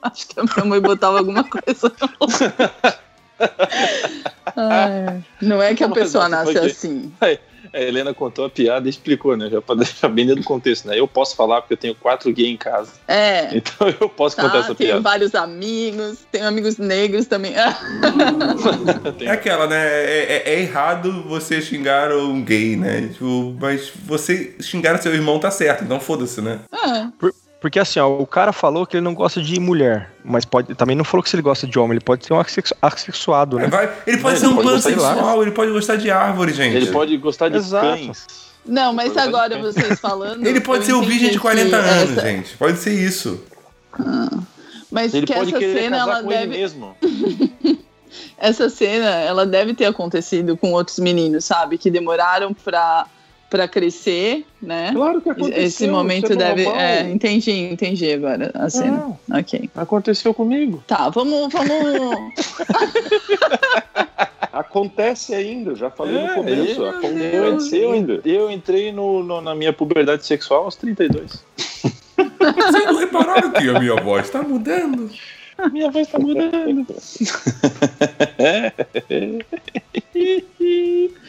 Acho 0.00 0.28
que 0.28 0.40
a 0.40 0.44
minha 0.44 0.64
mãe 0.64 0.80
botava 0.80 1.18
alguma 1.18 1.44
coisa 1.44 1.92
no 2.00 2.26
leite. 2.26 2.98
Ai, 4.56 5.22
não 5.42 5.62
é 5.62 5.74
que 5.74 5.84
a 5.84 5.88
pessoa 5.90 6.28
nasce 6.28 6.56
assim. 6.58 7.12
A 7.72 7.80
Helena 7.80 8.12
contou 8.12 8.44
a 8.44 8.50
piada 8.50 8.86
e 8.86 8.90
explicou, 8.90 9.36
né? 9.36 9.48
Já 9.50 9.60
pra 9.62 9.74
deixar 9.76 10.08
bem 10.08 10.26
dentro 10.26 10.42
do 10.42 10.46
contexto, 10.46 10.88
né? 10.88 10.98
Eu 10.98 11.06
posso 11.06 11.36
falar 11.36 11.60
porque 11.60 11.74
eu 11.74 11.78
tenho 11.78 11.94
quatro 11.94 12.32
gays 12.32 12.48
em 12.48 12.56
casa. 12.56 12.92
É. 13.06 13.50
Então 13.60 13.88
eu 14.00 14.08
posso 14.08 14.36
contar 14.36 14.50
Tá, 14.50 14.58
essa 14.60 14.74
tenho 14.74 14.90
piada. 14.90 15.00
vários 15.00 15.34
amigos, 15.34 16.18
tenho 16.32 16.46
amigos 16.46 16.78
negros 16.78 17.26
também. 17.26 17.54
Ah, 17.56 17.76
É 19.20 19.30
aquela, 19.30 19.66
né? 19.66 19.76
É, 19.86 20.42
é- 20.46 20.54
é 20.54 20.60
errado 20.60 21.22
você 21.28 21.60
xingar 21.60 22.10
um 22.12 22.42
gay, 22.42 22.76
né? 22.76 23.08
Tipo, 23.12 23.56
mas 23.60 23.90
você 24.04 24.54
xingar 24.60 25.00
seu 25.00 25.14
irmão 25.14 25.38
tá 25.38 25.50
certo, 25.50 25.84
então 25.84 26.00
foda-se, 26.00 26.40
né? 26.40 26.60
ah, 26.72 27.10
Porque 27.60 27.78
assim, 27.78 28.00
ó, 28.00 28.08
o 28.08 28.26
cara 28.26 28.52
falou 28.52 28.86
que 28.86 28.96
ele 28.96 29.04
não 29.04 29.14
gosta 29.14 29.40
de 29.42 29.60
mulher, 29.60 30.10
mas 30.24 30.44
pode 30.46 30.74
também 30.74 30.96
não 30.96 31.04
falou 31.04 31.22
que 31.22 31.28
se 31.28 31.36
ele 31.36 31.42
gosta 31.42 31.66
de 31.66 31.78
homem, 31.78 31.92
ele 31.92 32.00
pode 32.04 32.24
ser 32.24 32.32
um 32.32 32.40
assexu- 32.40 32.74
assexuado, 32.80 33.58
né? 33.58 33.66
Vai- 33.68 33.90
ele 34.06 34.16
pode 34.18 34.34
Ele 34.36 34.40
ser 34.40 34.46
um 34.46 34.54
pode 34.56 34.68
gostar 34.70 34.90
de 34.90 34.96
pansexual, 34.96 35.42
ele 35.42 35.50
pode 35.50 35.70
gostar 35.72 35.96
de 35.96 36.10
árvore, 36.10 36.54
gente. 36.54 36.74
Ele 36.74 36.86
pode 36.86 37.16
gostar 37.18 37.50
de 37.50 37.56
Exato. 37.58 37.86
cães. 37.86 38.26
Não, 38.64 38.92
mas 38.94 39.14
agora 39.16 39.58
vocês 39.58 40.00
falando. 40.00 40.46
Ele 40.46 40.60
pode 40.60 40.84
ser 40.86 40.92
o 40.94 41.02
virgem 41.02 41.30
de 41.30 41.38
40 41.38 41.68
que 41.68 41.74
anos, 41.88 42.10
essa- 42.12 42.20
gente. 42.22 42.56
Pode 42.56 42.78
ser 42.78 42.92
isso. 42.94 43.44
Mas 44.90 45.12
Ele 45.14 45.26
que 45.26 45.34
pode 45.34 45.50
essa 45.54 45.60
cena, 45.60 45.98
casar 45.98 46.10
ela 46.12 46.22
com 46.22 46.32
ele 46.32 46.40
deve. 46.46 46.58
mesmo. 46.58 46.96
Essa 48.36 48.68
cena, 48.70 49.06
ela 49.06 49.46
deve 49.46 49.74
ter 49.74 49.84
acontecido 49.84 50.56
com 50.56 50.72
outros 50.72 50.98
meninos, 50.98 51.44
sabe? 51.44 51.76
Que 51.78 51.90
demoraram 51.90 52.52
pra, 52.54 53.06
pra 53.50 53.66
crescer, 53.68 54.46
né? 54.62 54.92
Claro 54.94 55.20
que 55.20 55.28
aconteceu. 55.28 55.62
Esse 55.62 55.86
momento 55.88 56.32
é 56.32 56.36
deve. 56.36 56.66
É, 56.68 57.10
entendi, 57.10 57.50
entendi 57.50 58.10
agora 58.12 58.50
a 58.54 58.70
cena. 58.70 59.18
Ok. 59.32 59.68
Aconteceu 59.74 60.32
comigo. 60.32 60.82
Tá, 60.86 61.08
vamos. 61.10 61.52
vamos... 61.52 61.70
Acontece 64.52 65.34
ainda, 65.34 65.74
já 65.74 65.90
falei 65.90 66.14
no 66.14 66.26
É, 66.26 66.34
começo. 66.34 66.80
eu, 66.82 66.88
Acontece 66.88 67.76
eu, 67.76 67.92
ainda. 67.92 68.20
eu 68.24 68.50
entrei 68.50 68.92
no, 68.92 69.22
no- 69.22 69.40
na 69.40 69.54
minha 69.54 69.72
puberdade 69.72 70.24
sexual 70.26 70.64
aos 70.64 70.76
32. 70.76 71.44
Vocês 72.16 72.86
não 72.86 72.98
repararam 72.98 73.50
que 73.52 73.68
a 73.68 73.78
minha 73.80 73.96
voz 73.96 74.28
tá 74.30 74.42
mudando? 74.42 75.10
Minha 75.72 75.90
voz 75.90 76.08
tá 76.08 76.18
mudando. 76.18 76.86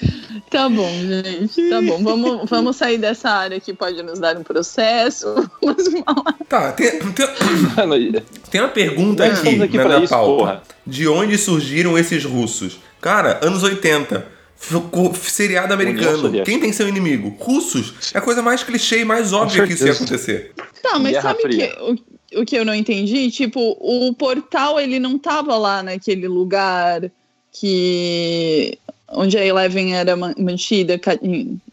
Tá 0.49 0.69
bom, 0.69 0.89
gente. 0.89 1.69
Tá 1.69 1.81
bom. 1.81 2.03
Vamos, 2.03 2.49
vamos 2.49 2.75
sair 2.75 2.97
dessa 2.97 3.29
área 3.29 3.59
que 3.59 3.73
pode 3.73 4.01
nos 4.03 4.19
dar 4.19 4.37
um 4.37 4.43
processo. 4.43 5.27
Vamos 5.61 5.87
falar. 5.87 6.35
Tá, 6.47 6.71
tem, 6.73 6.99
tem, 6.99 8.23
tem 8.49 8.61
uma 8.61 8.69
pergunta 8.69 9.27
Nós 9.27 9.39
aqui, 9.39 9.61
aqui 9.61 9.77
na, 9.77 9.83
pra 9.83 9.97
na 9.97 10.03
isso, 10.03 10.13
pauta. 10.13 10.37
porra. 10.37 10.63
De 10.85 11.07
onde 11.07 11.37
surgiram 11.37 11.97
esses 11.97 12.23
russos? 12.23 12.79
Cara, 12.99 13.39
anos 13.43 13.63
80. 13.63 14.41
Ficou 14.55 15.13
seriado 15.15 15.73
americano. 15.73 16.43
Quem 16.43 16.59
tem 16.59 16.71
seu 16.71 16.87
inimigo? 16.87 17.35
Russos. 17.39 18.11
É 18.13 18.19
a 18.19 18.21
coisa 18.21 18.43
mais 18.43 18.63
clichê 18.63 18.99
e 18.99 19.05
mais 19.05 19.33
óbvia 19.33 19.65
que 19.65 19.73
isso 19.73 19.87
ia 19.87 19.93
acontecer. 19.93 20.53
Tá, 20.83 20.99
mas 20.99 21.13
Guerra 21.13 21.21
sabe 21.21 21.41
Fria. 21.41 21.67
que, 21.67 21.81
o, 22.37 22.41
o 22.41 22.45
que 22.45 22.55
eu 22.55 22.63
não 22.63 22.75
entendi? 22.75 23.31
Tipo, 23.31 23.59
o 23.79 24.13
portal 24.13 24.79
ele 24.79 24.99
não 24.99 25.17
tava 25.17 25.57
lá 25.57 25.81
naquele 25.81 26.27
lugar 26.27 27.01
que 27.51 28.77
onde 29.13 29.37
a 29.37 29.45
Eleven 29.45 29.93
era 29.95 30.15
ma- 30.15 30.33
mantida, 30.37 30.99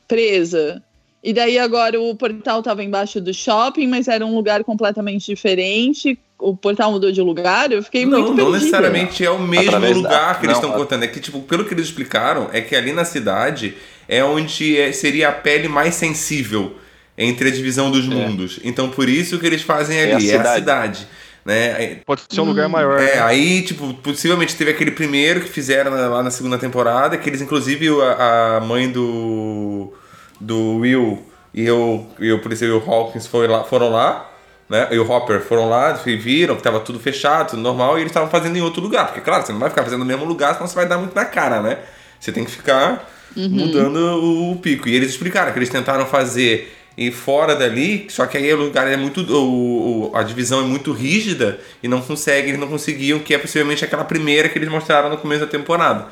presa. 0.07 0.83
E 1.23 1.33
daí 1.33 1.59
agora 1.59 2.01
o 2.01 2.15
portal 2.15 2.63
tava 2.63 2.83
embaixo 2.83 3.21
do 3.21 3.35
shopping, 3.35 3.87
mas 3.89 4.07
era 4.09 4.25
um 4.25 4.35
lugar 4.35 4.63
completamente 4.65 5.27
diferente. 5.27 6.19
O 6.39 6.57
portal 6.57 6.93
mudou 6.93 7.11
de 7.11 7.21
lugar. 7.21 7.73
Eu 7.73 7.83
fiquei 7.83 8.07
Não, 8.07 8.21
muito 8.21 8.29
não 8.29 8.37
perdida. 8.37 8.59
necessariamente 8.59 9.25
é 9.25 9.31
o 9.31 9.41
mesmo 9.41 9.67
Através 9.69 9.95
da- 9.97 10.01
lugar 10.03 10.41
que 10.41 10.47
eles 10.47 10.57
não, 10.57 10.63
estão 10.63 10.77
a- 10.77 10.79
contando. 10.79 11.03
É 11.03 11.09
que, 11.09 11.19
tipo, 11.21 11.41
pelo 11.41 11.65
que 11.65 11.75
eles 11.75 11.87
explicaram, 11.87 12.49
é 12.53 12.61
que 12.61 12.77
ali 12.77 12.93
na 12.93 13.05
cidade 13.05 13.75
é 14.09 14.23
onde 14.23 14.79
é- 14.79 14.93
seria 14.93 15.31
a 15.31 15.33
pele 15.33 15.67
mais 15.69 15.97
sensível 15.97 16.77
entre 17.17 17.49
a 17.49 17.53
divisão 17.53 17.91
dos 17.91 18.07
mundos. 18.07 18.61
Então, 18.63 18.89
por 18.89 19.09
isso 19.09 19.41
que 19.41 19.47
eles 19.47 19.63
fazem 19.63 19.99
É 19.99 20.13
a 20.13 20.17
ali, 20.17 20.31
é 20.31 20.37
a 20.37 20.55
cidade. 20.55 21.07
Né? 21.49 22.01
Pode 22.05 22.21
ser 22.29 22.43
um 22.43 22.45
lugar 22.45 22.69
maior. 22.69 23.01
É, 23.01 23.15
né? 23.15 23.23
aí, 23.23 23.63
tipo, 23.63 23.95
possivelmente 23.95 24.55
teve 24.55 24.71
aquele 24.71 24.91
primeiro 24.91 25.41
que 25.41 25.49
fizeram 25.49 25.93
lá 25.93 26.23
na 26.23 26.31
segunda 26.31 26.59
temporada, 26.59 27.17
que 27.17 27.27
eles, 27.27 27.41
inclusive, 27.41 27.89
a, 28.03 28.59
a 28.59 28.61
mãe 28.61 28.93
do, 28.93 29.91
do 30.39 30.77
Will 30.77 31.25
e 31.55 31.71
o, 31.71 32.05
e 32.19 32.31
o 32.31 32.39
policial 32.41 32.73
Will 32.73 32.83
Hawkins 32.87 33.27
foi 33.27 33.49
lá, 33.49 33.65
foram 33.65 33.89
lá, 33.89 34.31
né? 34.69 34.89
E 34.91 34.99
o 34.99 35.11
Hopper 35.11 35.41
foram 35.41 35.71
lá, 35.71 35.99
e 36.05 36.17
viram 36.17 36.55
que 36.55 36.63
tava 36.63 36.81
tudo 36.81 37.01
fechado, 37.01 37.53
tudo 37.53 37.63
normal, 37.63 37.97
e 37.97 38.03
eles 38.03 38.11
estavam 38.11 38.29
fazendo 38.29 38.55
em 38.55 38.61
outro 38.61 38.83
lugar. 38.83 39.07
Porque, 39.07 39.23
claro, 39.23 39.47
você 39.47 39.51
não 39.51 39.59
vai 39.59 39.71
ficar 39.71 39.85
fazendo 39.85 40.01
no 40.01 40.05
mesmo 40.05 40.27
lugar, 40.27 40.53
senão 40.53 40.67
você 40.67 40.75
vai 40.75 40.87
dar 40.87 40.99
muito 40.99 41.15
na 41.15 41.25
cara, 41.25 41.63
né? 41.63 41.79
Você 42.21 42.31
tem 42.31 42.45
que 42.45 42.51
ficar 42.51 43.09
mudando 43.35 43.97
o, 43.97 44.53
o 44.53 44.57
pico. 44.57 44.87
E 44.87 44.95
eles 44.95 45.09
explicaram 45.09 45.51
que 45.51 45.59
eles 45.59 45.71
tentaram 45.71 46.05
fazer 46.05 46.78
e 47.01 47.13
fora 47.13 47.55
dali, 47.55 48.07
só 48.11 48.27
que 48.27 48.37
aí 48.37 48.53
o 48.53 48.57
lugar 48.57 48.87
é 48.91 48.97
muito. 48.97 49.21
O, 49.23 50.11
o- 50.11 50.17
a 50.17 50.23
divisão 50.25 50.61
é 50.61 50.65
muito 50.65 50.93
rígida 50.93 51.61
e 51.83 51.87
não 51.89 52.01
consegue, 52.03 52.49
eles 52.49 52.59
não 52.61 52.67
conseguiam, 52.69 53.21
que 53.21 53.33
é 53.33 53.39
possivelmente 53.39 53.85
aquela 53.85 54.05
primeira 54.05 54.49
que 54.49 54.59
eles 54.59 54.69
mostraram 54.69 55.09
no 55.09 55.17
começo 55.17 55.43
da 55.43 55.47
temporada. 55.47 56.07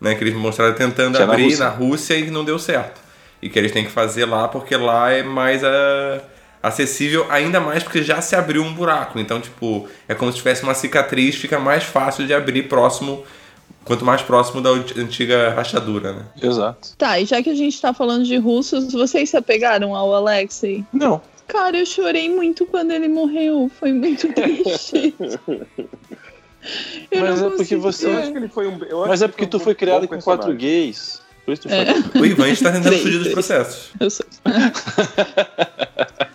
Né, 0.00 0.14
que 0.14 0.22
eles 0.22 0.34
mostraram 0.34 0.74
tentando 0.74 1.16
Que 1.16 1.22
é 1.22 1.26
na 1.26 1.32
abrir 1.32 1.44
Rússia. 1.46 1.64
na 1.64 1.70
Rússia 1.70 2.14
e 2.14 2.30
não 2.30 2.44
deu 2.44 2.56
certo. 2.56 3.00
E 3.42 3.48
que 3.48 3.58
eles 3.58 3.72
têm 3.72 3.84
que 3.84 3.90
fazer 3.90 4.26
lá 4.26 4.46
porque 4.46 4.76
lá 4.76 5.10
é 5.10 5.24
mais 5.24 5.64
ah, 5.64 6.20
acessível, 6.62 7.26
ainda 7.28 7.58
mais 7.60 7.82
porque 7.82 8.02
já 8.04 8.20
se 8.20 8.36
abriu 8.36 8.62
um 8.62 8.72
buraco. 8.72 9.18
Então, 9.18 9.40
tipo, 9.40 9.88
é 10.06 10.14
como 10.14 10.30
se 10.30 10.38
tivesse 10.38 10.62
uma 10.62 10.74
cicatriz, 10.74 11.34
fica 11.34 11.58
mais 11.58 11.82
fácil 11.82 12.26
de 12.28 12.32
abrir 12.34 12.64
próximo, 12.68 13.24
quanto 13.88 14.04
mais 14.04 14.22
próximo 14.22 14.60
da 14.60 14.70
antiga 14.70 15.50
rachadura, 15.50 16.12
né? 16.12 16.22
Exato. 16.40 16.90
Tá, 16.96 17.18
e 17.18 17.24
já 17.24 17.42
que 17.42 17.50
a 17.50 17.54
gente 17.54 17.80
tá 17.80 17.92
falando 17.92 18.24
de 18.24 18.36
russos, 18.36 18.92
vocês 18.92 19.30
se 19.30 19.36
apegaram 19.36 19.96
ao 19.96 20.14
Alexei? 20.14 20.84
Não. 20.92 21.20
Cara, 21.48 21.78
eu 21.78 21.86
chorei 21.86 22.28
muito 22.28 22.66
quando 22.66 22.90
ele 22.92 23.08
morreu. 23.08 23.70
Foi 23.80 23.90
muito 23.90 24.28
triste. 24.34 25.14
Eu 27.10 27.20
Mas 27.22 27.40
não 27.40 27.48
é 27.48 27.50
porque 27.56 27.74
você- 27.76 28.06
Eu 28.06 28.18
acho 28.18 28.30
que 28.32 28.36
ele 28.38 28.48
foi 28.48 28.68
um. 28.68 28.78
eu 28.84 29.00
acho 29.00 29.08
Mas 29.08 29.22
é 29.22 29.26
que 29.26 29.32
porque 29.32 29.46
tu 29.46 29.58
foi 29.58 29.74
criado 29.74 30.06
com 30.06 30.20
quatro 30.20 30.52
gays. 30.54 31.22
Por 31.46 31.52
isso 31.54 31.62
tu 31.62 31.68
É. 31.72 31.94
foi. 32.02 32.20
O 32.20 32.26
Ivan 32.26 32.48
está 32.50 32.70
tentando 32.70 32.88
Três, 32.88 33.00
fugir 33.02 33.18
dos 33.20 33.28
processos. 33.32 33.90
Eu 33.98 34.10
sou- 34.10 34.26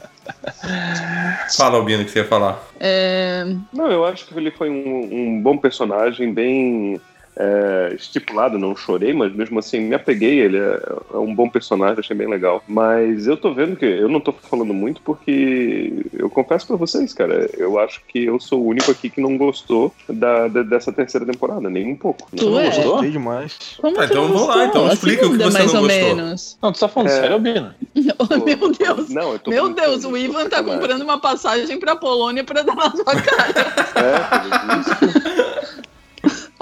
Fala, 1.58 1.78
Albino, 1.78 2.02
o 2.02 2.06
que 2.06 2.12
você 2.12 2.20
ia 2.20 2.26
falar. 2.26 2.62
É, 2.80 3.46
Não, 3.72 3.92
eu 3.92 4.06
acho 4.06 4.26
que 4.26 4.38
ele 4.38 4.52
foi 4.52 4.70
um, 4.70 5.10
um 5.36 5.42
bom 5.42 5.58
personagem, 5.58 6.34
bem 6.34 7.00
é, 7.36 7.93
estipulado. 7.96 8.58
Não 8.60 8.76
chorei, 8.76 9.13
mas 9.13 9.34
mesmo 9.34 9.60
assim 9.60 9.80
me 9.80 9.96
apeguei. 9.96 10.39
Ele 10.39 10.58
é, 10.58 10.82
é 11.13 11.17
um 11.17 11.34
bom 11.34 11.50
personagem, 11.50 12.00
achei 12.00 12.15
bem 12.15 12.28
legal. 12.30 12.63
Mas 12.67 13.28
eu 13.28 13.36
tô 13.38 13.54
vendo 13.54 13.76
que 13.76 13.86
eu 13.86 14.08
não 14.10 14.19
tô 14.19 14.32
falando 14.34 14.74
muito 14.74 15.02
porque 15.02 16.06
eu 16.13 16.30
confesso 16.30 16.67
pra 16.67 16.76
vocês, 16.76 17.13
cara, 17.13 17.50
eu 17.58 17.80
acho 17.80 18.02
que 18.08 18.26
eu 18.26 18.39
sou 18.39 18.62
o 18.62 18.67
único 18.67 18.91
aqui 18.91 19.10
que 19.10 19.22
não 19.22 19.38
gostou 19.38 19.93
da, 20.08 20.48
da- 20.48 20.63
dessa 20.63 20.91
terceira 20.91 21.26
temporada, 21.26 21.69
nem 21.69 21.91
um 21.91 21.96
pouco. 21.96 22.28
Tu 22.36 22.50
Não 22.50 22.60
é? 22.60 22.65
gostou? 22.65 22.91
Gostei 22.93 23.12
demais. 23.12 23.58
Como 23.82 24.00
Ah, 24.00 24.06
então 24.06 24.28
vamos 24.28 24.48
lá, 24.48 24.65
então 24.65 24.88
A 24.88 24.93
explica 24.93 25.26
o 25.26 25.32
que 25.32 25.38
você 25.38 25.50
mais 25.50 25.74
não 25.74 25.82
ou 25.82 25.88
gostou. 25.88 26.15
menos. 26.15 26.58
Não, 26.62 26.72
tu 26.72 26.80
tá 26.80 26.88
falando 26.88 27.10
É. 27.10 27.12
sério, 27.19 27.34
Albino? 27.34 27.74
Oh, 28.19 28.46
meu 28.46 28.72
Deus. 28.72 29.10
Não, 29.10 29.34
eu 29.34 29.39
tô 29.39 29.50
Meu 29.52 29.69
Deus, 29.74 30.04
o 30.06 30.15
Ivan 30.17 30.48
tá 30.50 30.63
comprando 30.63 31.02
uma 31.02 31.19
passagem 31.19 31.80
pra 31.80 31.96
Polônia 31.96 32.43
pra 32.43 32.62
dar 32.62 32.76
na 32.76 32.91
sua 32.91 33.04
cara. 33.22 33.54
É. 33.96 35.23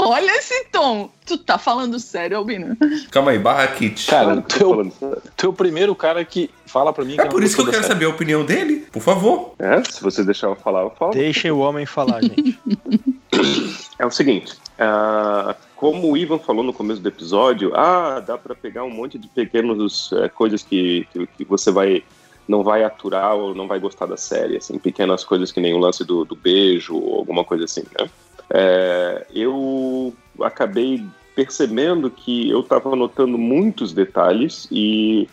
Olha 0.04 0.32
esse 0.38 0.66
tom. 0.66 1.10
Tu 1.26 1.38
tá 1.38 1.58
falando 1.58 2.00
sério, 2.00 2.38
Albino? 2.38 2.76
Calma 3.12 3.32
aí, 3.32 3.40
barra 3.40 3.68
kit. 3.68 4.06
Cara, 4.08 4.44
sério. 4.50 4.92
tu 5.38 5.46
é 5.46 5.50
o 5.50 5.54
primeiro 5.54 5.96
cara 5.96 6.24
que 6.26 6.50
fala 6.66 6.92
pra 6.92 7.06
mim 7.06 7.16
que 7.16 7.22
é 7.22 7.24
não 7.26 7.32
por 7.32 7.44
isso 7.44 7.56
que 7.56 7.62
eu 7.62 7.66
quero 7.66 7.82
da 7.82 7.88
saber 7.88 8.06
a 8.06 8.10
opinião 8.10 8.44
dele, 8.44 8.88
por 8.92 9.02
favor. 9.02 9.54
É, 9.60 9.84
se 9.84 10.02
você 10.02 10.24
deixar 10.24 10.48
eu 10.48 10.56
falar, 10.56 10.82
eu 10.82 10.90
falo. 10.92 11.14
Deixem 11.14 11.52
o 11.52 11.60
homem 11.60 11.86
falar, 11.86 12.22
gente. 12.22 12.60
É 14.00 14.06
o 14.06 14.10
seguinte, 14.10 14.54
ah, 14.80 15.56
como 15.76 16.12
o 16.12 16.18
Ivan 16.18 16.40
falou 16.40 16.64
no 16.64 16.74
começo 16.74 17.00
do 17.00 17.08
episódio, 17.08 17.72
ah, 17.76 18.20
dá 18.20 18.36
pra 18.36 18.56
pegar 18.56 18.84
um 18.84 18.90
monte 18.90 19.20
de 19.20 19.28
pequenas 19.28 20.10
eh, 20.14 20.28
coisas 20.28 20.64
que, 20.64 21.08
que, 21.14 21.28
que 21.28 21.46
você 21.46 21.70
vai 21.70 22.04
não 22.48 22.64
vai 22.64 22.84
aturar 22.84 23.36
ou 23.36 23.54
não 23.54 23.68
vai 23.68 23.80
gostar 23.80 24.08
da 24.08 24.18
série, 24.18 24.58
assim, 24.58 24.78
pequenas 24.80 25.24
coisas 25.24 25.52
que 25.52 25.62
nem 25.62 25.74
o 25.74 25.78
lance 25.78 26.04
do, 26.04 26.26
do 26.26 26.36
beijo 26.36 26.96
ou 26.96 27.20
alguma 27.20 27.44
coisa 27.44 27.66
assim, 27.66 27.84
né? 27.98 28.10
É, 28.54 29.26
eu 29.34 30.14
acabei 30.42 31.06
percebendo 31.36 32.10
que 32.10 32.50
eu 32.50 32.60
estava 32.60 32.96
notando 32.96 33.38
muitos 33.38 33.94
detalhes 33.94 34.68
e 34.70 35.28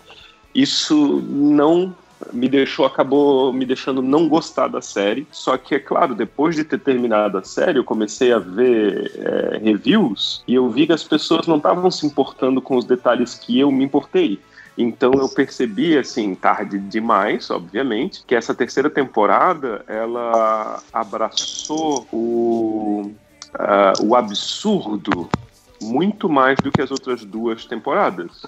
isso 0.54 1.22
não 1.28 1.94
me 2.33 2.48
deixou, 2.48 2.85
acabou 2.85 3.52
me 3.52 3.64
deixando 3.64 4.02
não 4.02 4.28
gostar 4.28 4.68
da 4.68 4.81
série. 4.81 5.26
Só 5.31 5.57
que, 5.57 5.74
é 5.74 5.78
claro, 5.78 6.14
depois 6.14 6.57
de 6.57 6.64
ter 6.64 6.81
terminado 6.81 7.38
a 7.38 7.44
série, 7.44 7.78
eu 7.78 7.85
comecei 7.85 8.33
a 8.33 8.38
ver 8.38 9.12
é, 9.16 9.59
reviews 9.59 10.42
e 10.46 10.54
eu 10.54 10.68
vi 10.68 10.87
que 10.87 10.92
as 10.92 11.04
pessoas 11.04 11.46
não 11.46 11.57
estavam 11.57 11.90
se 11.90 12.07
importando 12.07 12.61
com 12.61 12.76
os 12.76 12.85
detalhes 12.85 13.35
que 13.35 13.59
eu 13.59 13.70
me 13.70 13.85
importei. 13.85 14.38
Então 14.81 15.19
eu 15.19 15.29
percebi, 15.29 15.99
assim, 15.99 16.37
tarde 16.37 16.79
demais, 16.79 17.51
obviamente, 17.51 18.23
que 18.25 18.37
essa 18.37 18.55
terceira 18.55 18.88
temporada 18.88 19.85
ela 19.88 20.85
abraçou 20.93 22.07
o, 22.12 23.11
ah, 23.59 23.97
o 24.01 24.14
absurdo 24.14 25.29
muito 25.81 26.29
mais 26.29 26.61
do 26.61 26.71
que 26.71 26.81
as 26.81 26.93
outras 26.93 27.25
duas 27.25 27.64
temporadas. 27.67 28.43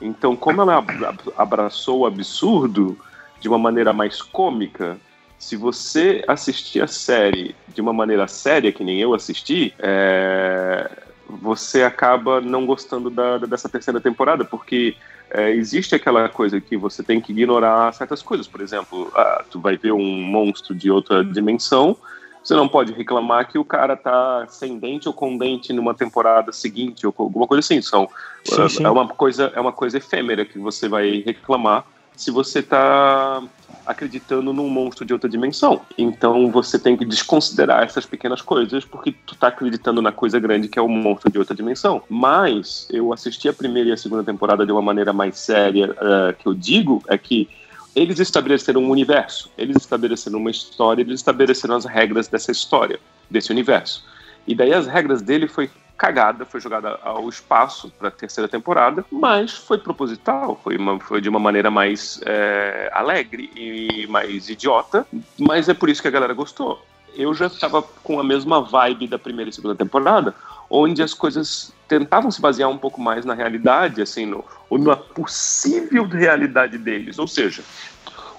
Então, 0.00 0.34
como 0.34 0.62
ela 0.62 0.76
abra- 0.78 1.14
abraçou 1.36 2.00
o 2.00 2.06
absurdo 2.06 2.98
de 3.38 3.46
uma 3.46 3.58
maneira 3.58 3.92
mais 3.92 4.22
cômica, 4.22 4.98
se 5.38 5.56
você 5.56 6.24
assistir 6.26 6.82
a 6.82 6.86
série 6.86 7.54
de 7.68 7.82
uma 7.82 7.92
maneira 7.92 8.26
séria, 8.26 8.72
que 8.72 8.82
nem 8.82 8.98
eu 8.98 9.12
assisti, 9.12 9.74
é, 9.78 10.90
você 11.28 11.82
acaba 11.82 12.40
não 12.40 12.64
gostando 12.64 13.10
da- 13.10 13.38
dessa 13.38 13.68
terceira 13.68 14.00
temporada, 14.00 14.42
porque 14.44 14.96
é, 15.36 15.50
existe 15.50 15.94
aquela 15.94 16.30
coisa 16.30 16.58
que 16.58 16.78
você 16.78 17.02
tem 17.02 17.20
que 17.20 17.30
ignorar 17.30 17.92
certas 17.92 18.22
coisas. 18.22 18.48
Por 18.48 18.62
exemplo, 18.62 19.12
ah, 19.14 19.44
tu 19.50 19.60
vai 19.60 19.76
ver 19.76 19.92
um 19.92 20.22
monstro 20.22 20.74
de 20.74 20.90
outra 20.90 21.22
dimensão, 21.22 21.94
você 22.42 22.54
não 22.54 22.66
pode 22.66 22.92
reclamar 22.94 23.46
que 23.46 23.58
o 23.58 23.64
cara 23.64 23.94
tá 23.96 24.46
sem 24.48 24.78
dente 24.78 25.08
ou 25.08 25.12
com 25.12 25.36
dente 25.36 25.74
numa 25.74 25.92
temporada 25.92 26.52
seguinte 26.52 27.06
ou 27.06 27.14
alguma 27.18 27.46
coisa 27.46 27.60
assim. 27.60 27.82
São, 27.82 28.08
Sim, 28.44 28.62
é- 28.62 28.68
sim. 28.70 28.84
É 28.84 28.88
uma 28.88 29.06
coisa 29.08 29.52
é 29.54 29.60
uma 29.60 29.72
coisa 29.72 29.98
efêmera 29.98 30.46
que 30.46 30.58
você 30.58 30.88
vai 30.88 31.22
reclamar 31.26 31.84
se 32.16 32.30
você 32.30 32.62
tá 32.62 33.42
acreditando 33.86 34.52
num 34.52 34.68
monstro 34.68 35.04
de 35.04 35.12
outra 35.12 35.28
dimensão. 35.28 35.80
Então 35.96 36.50
você 36.50 36.78
tem 36.78 36.96
que 36.96 37.04
desconsiderar 37.04 37.84
essas 37.84 38.04
pequenas 38.04 38.42
coisas 38.42 38.84
porque 38.84 39.14
tu 39.24 39.36
tá 39.36 39.48
acreditando 39.48 40.02
na 40.02 40.10
coisa 40.10 40.40
grande 40.40 40.68
que 40.68 40.78
é 40.78 40.82
o 40.82 40.88
monstro 40.88 41.30
de 41.30 41.38
outra 41.38 41.54
dimensão. 41.54 42.02
Mas 42.08 42.88
eu 42.90 43.12
assisti 43.12 43.48
a 43.48 43.52
primeira 43.52 43.90
e 43.90 43.92
a 43.92 43.96
segunda 43.96 44.24
temporada 44.24 44.66
de 44.66 44.72
uma 44.72 44.82
maneira 44.82 45.12
mais 45.12 45.38
séria, 45.38 45.94
eh, 46.00 46.34
que 46.38 46.46
eu 46.46 46.54
digo 46.54 47.02
é 47.06 47.16
que 47.16 47.48
eles 47.94 48.18
estabeleceram 48.18 48.82
um 48.82 48.90
universo, 48.90 49.50
eles 49.56 49.76
estabeleceram 49.76 50.38
uma 50.38 50.50
história, 50.50 51.00
eles 51.00 51.20
estabeleceram 51.20 51.76
as 51.76 51.86
regras 51.86 52.28
dessa 52.28 52.52
história, 52.52 53.00
desse 53.30 53.50
universo. 53.50 54.04
E 54.46 54.54
daí 54.54 54.74
as 54.74 54.86
regras 54.86 55.22
dele 55.22 55.48
foi 55.48 55.70
cagada, 55.96 56.44
foi 56.44 56.60
jogada 56.60 56.98
ao 57.02 57.28
espaço 57.28 57.90
para 57.98 58.08
a 58.08 58.10
terceira 58.10 58.46
temporada, 58.48 59.04
mas 59.10 59.52
foi 59.52 59.78
proposital, 59.78 60.60
foi, 60.62 60.76
uma- 60.76 61.00
foi 61.00 61.20
de 61.20 61.28
uma 61.28 61.38
maneira 61.38 61.70
mais 61.70 62.20
é, 62.24 62.90
alegre 62.92 63.50
e 63.56 64.06
mais 64.08 64.48
idiota, 64.48 65.06
mas 65.38 65.68
é 65.68 65.74
por 65.74 65.88
isso 65.88 66.02
que 66.02 66.08
a 66.08 66.10
galera 66.10 66.34
gostou. 66.34 66.84
Eu 67.14 67.32
já 67.32 67.46
estava 67.46 67.80
com 67.82 68.20
a 68.20 68.24
mesma 68.24 68.60
vibe 68.60 69.08
da 69.08 69.18
primeira 69.18 69.48
e 69.48 69.52
segunda 69.52 69.74
temporada, 69.74 70.34
onde 70.68 71.02
as 71.02 71.14
coisas 71.14 71.72
tentavam 71.88 72.30
se 72.30 72.42
basear 72.42 72.68
um 72.68 72.76
pouco 72.76 73.00
mais 73.00 73.24
na 73.24 73.32
realidade, 73.32 74.02
assim, 74.02 74.26
no, 74.26 74.44
ou 74.68 74.76
na 74.78 74.96
possível 74.96 76.04
realidade 76.06 76.76
deles. 76.76 77.18
Ou 77.18 77.26
seja, 77.26 77.62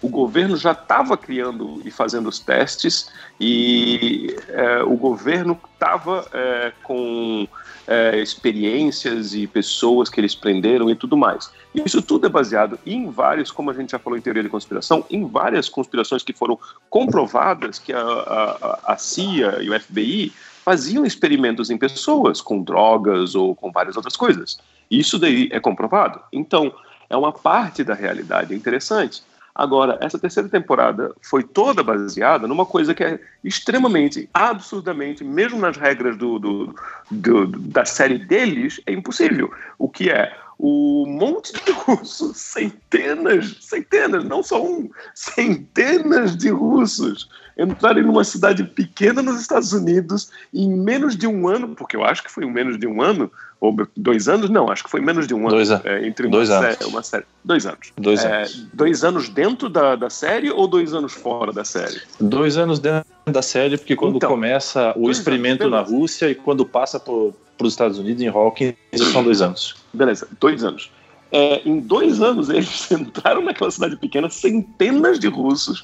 o 0.01 0.09
governo 0.09 0.55
já 0.55 0.71
estava 0.71 1.17
criando 1.17 1.81
e 1.83 1.91
fazendo 1.91 2.29
os 2.29 2.39
testes 2.39 3.09
e 3.39 4.35
é, 4.49 4.83
o 4.83 4.95
governo 4.95 5.59
estava 5.73 6.25
é, 6.33 6.71
com 6.83 7.47
é, 7.87 8.19
experiências 8.19 9.33
e 9.33 9.47
pessoas 9.47 10.09
que 10.09 10.19
eles 10.19 10.35
prenderam 10.35 10.89
e 10.89 10.95
tudo 10.95 11.15
mais. 11.15 11.51
Isso 11.73 12.01
tudo 12.01 12.27
é 12.27 12.29
baseado 12.29 12.77
em 12.85 13.09
vários, 13.09 13.51
como 13.51 13.69
a 13.69 13.73
gente 13.73 13.91
já 13.91 13.99
falou 13.99 14.17
em 14.17 14.21
teoria 14.21 14.43
de 14.43 14.49
conspiração, 14.49 15.05
em 15.09 15.25
várias 15.25 15.69
conspirações 15.69 16.23
que 16.23 16.33
foram 16.33 16.59
comprovadas 16.89 17.79
que 17.79 17.93
a, 17.93 18.01
a, 18.01 18.79
a 18.93 18.97
CIA 18.97 19.59
e 19.61 19.69
o 19.69 19.79
FBI 19.79 20.33
faziam 20.63 21.05
experimentos 21.05 21.69
em 21.69 21.77
pessoas 21.77 22.41
com 22.41 22.61
drogas 22.61 23.35
ou 23.35 23.55
com 23.55 23.71
várias 23.71 23.95
outras 23.95 24.17
coisas. 24.17 24.59
Isso 24.91 25.17
daí 25.17 25.47
é 25.51 25.59
comprovado. 25.59 26.19
Então, 26.31 26.73
é 27.09 27.15
uma 27.15 27.31
parte 27.31 27.83
da 27.83 27.93
realidade 27.93 28.53
interessante. 28.53 29.23
Agora, 29.57 29.97
essa 30.01 30.19
terceira 30.19 30.47
temporada 30.47 31.15
foi 31.19 31.41
toda 31.41 31.81
baseada 31.81 32.47
numa 32.47 32.63
coisa 32.63 32.93
que 32.93 33.03
é 33.03 33.19
extremamente, 33.43 34.29
absurdamente, 34.31 35.23
mesmo 35.23 35.57
nas 35.57 35.75
regras 35.75 36.15
do, 36.15 36.37
do, 36.37 36.75
do, 37.09 37.47
da 37.47 37.83
série 37.83 38.19
deles, 38.19 38.79
é 38.85 38.93
impossível. 38.93 39.51
O 39.79 39.89
que 39.89 40.11
é 40.11 40.31
o 40.59 41.07
monte 41.07 41.53
de 41.65 41.71
russos, 41.71 42.37
centenas, 42.37 43.57
centenas, 43.61 44.23
não 44.23 44.43
só 44.43 44.63
um, 44.63 44.91
centenas 45.15 46.37
de 46.37 46.49
russos 46.49 47.27
entrarem 47.57 48.03
numa 48.03 48.23
cidade 48.23 48.63
pequena 48.63 49.23
nos 49.23 49.41
Estados 49.41 49.73
Unidos 49.73 50.29
em 50.53 50.69
menos 50.69 51.15
de 51.15 51.25
um 51.25 51.47
ano, 51.47 51.69
porque 51.75 51.95
eu 51.95 52.03
acho 52.03 52.23
que 52.23 52.31
foi 52.31 52.45
em 52.45 52.51
menos 52.51 52.77
de 52.77 52.85
um 52.85 53.01
ano, 53.01 53.31
ou 53.59 53.75
dois 53.95 54.27
anos, 54.29 54.49
não, 54.49 54.69
acho 54.69 54.83
que 54.83 54.89
foi 54.89 55.01
menos 55.01 55.27
de 55.27 55.33
um 55.33 55.39
ano. 55.39 55.49
Dois 55.49 55.71
an- 55.71 55.81
é, 55.83 56.05
entre 56.07 56.27
uma, 56.27 56.31
dois 56.31 56.49
anos. 56.49 56.77
sé- 56.77 56.85
uma 56.85 57.01
série. 57.03 57.25
Dois 57.43 57.65
anos. 57.65 57.91
Dois 57.97 58.23
É, 58.23 58.37
anos. 58.37 58.67
dois 58.73 59.03
anos 59.03 59.29
dentro 59.29 59.67
da, 59.69 59.95
da 59.95 60.09
série 60.09 60.51
ou 60.51 60.67
dois 60.67 60.93
anos 60.93 61.13
fora 61.13 61.51
da 61.51 61.63
série? 61.65 61.99
Dois 62.19 62.55
anos 62.57 62.79
dentro 62.79 63.05
da 63.25 63.41
série, 63.41 63.77
porque 63.77 63.95
quando 63.95 64.17
Então, 64.17 64.29
começa 64.29 64.93
o 64.95 65.09
experimento 65.09 65.63
anos, 65.63 65.73
na. 65.73 65.81
Rússia 65.97 66.29
e 66.29 66.35
quando 66.35 66.65
passa 66.65 66.99
para 66.99 67.13
os 67.13 67.33
Estados 67.73 67.97
Unidos 67.97 68.21
em 68.21 68.27
Hawkins, 68.27 68.75
são 69.11 69.23
dois 69.23 69.41
anos. 69.41 69.75
Beleza, 69.93 70.27
dois 70.39 70.63
anos. 70.63 70.91
É, 71.31 71.61
em 71.67 71.79
dois 71.79 72.21
anos, 72.21 72.49
eles 72.49 72.89
entraram 72.91 73.41
naquela 73.41 73.71
cidade 73.71 73.95
pequena, 73.97 74.29
centenas 74.29 75.19
de 75.19 75.27
russos, 75.27 75.83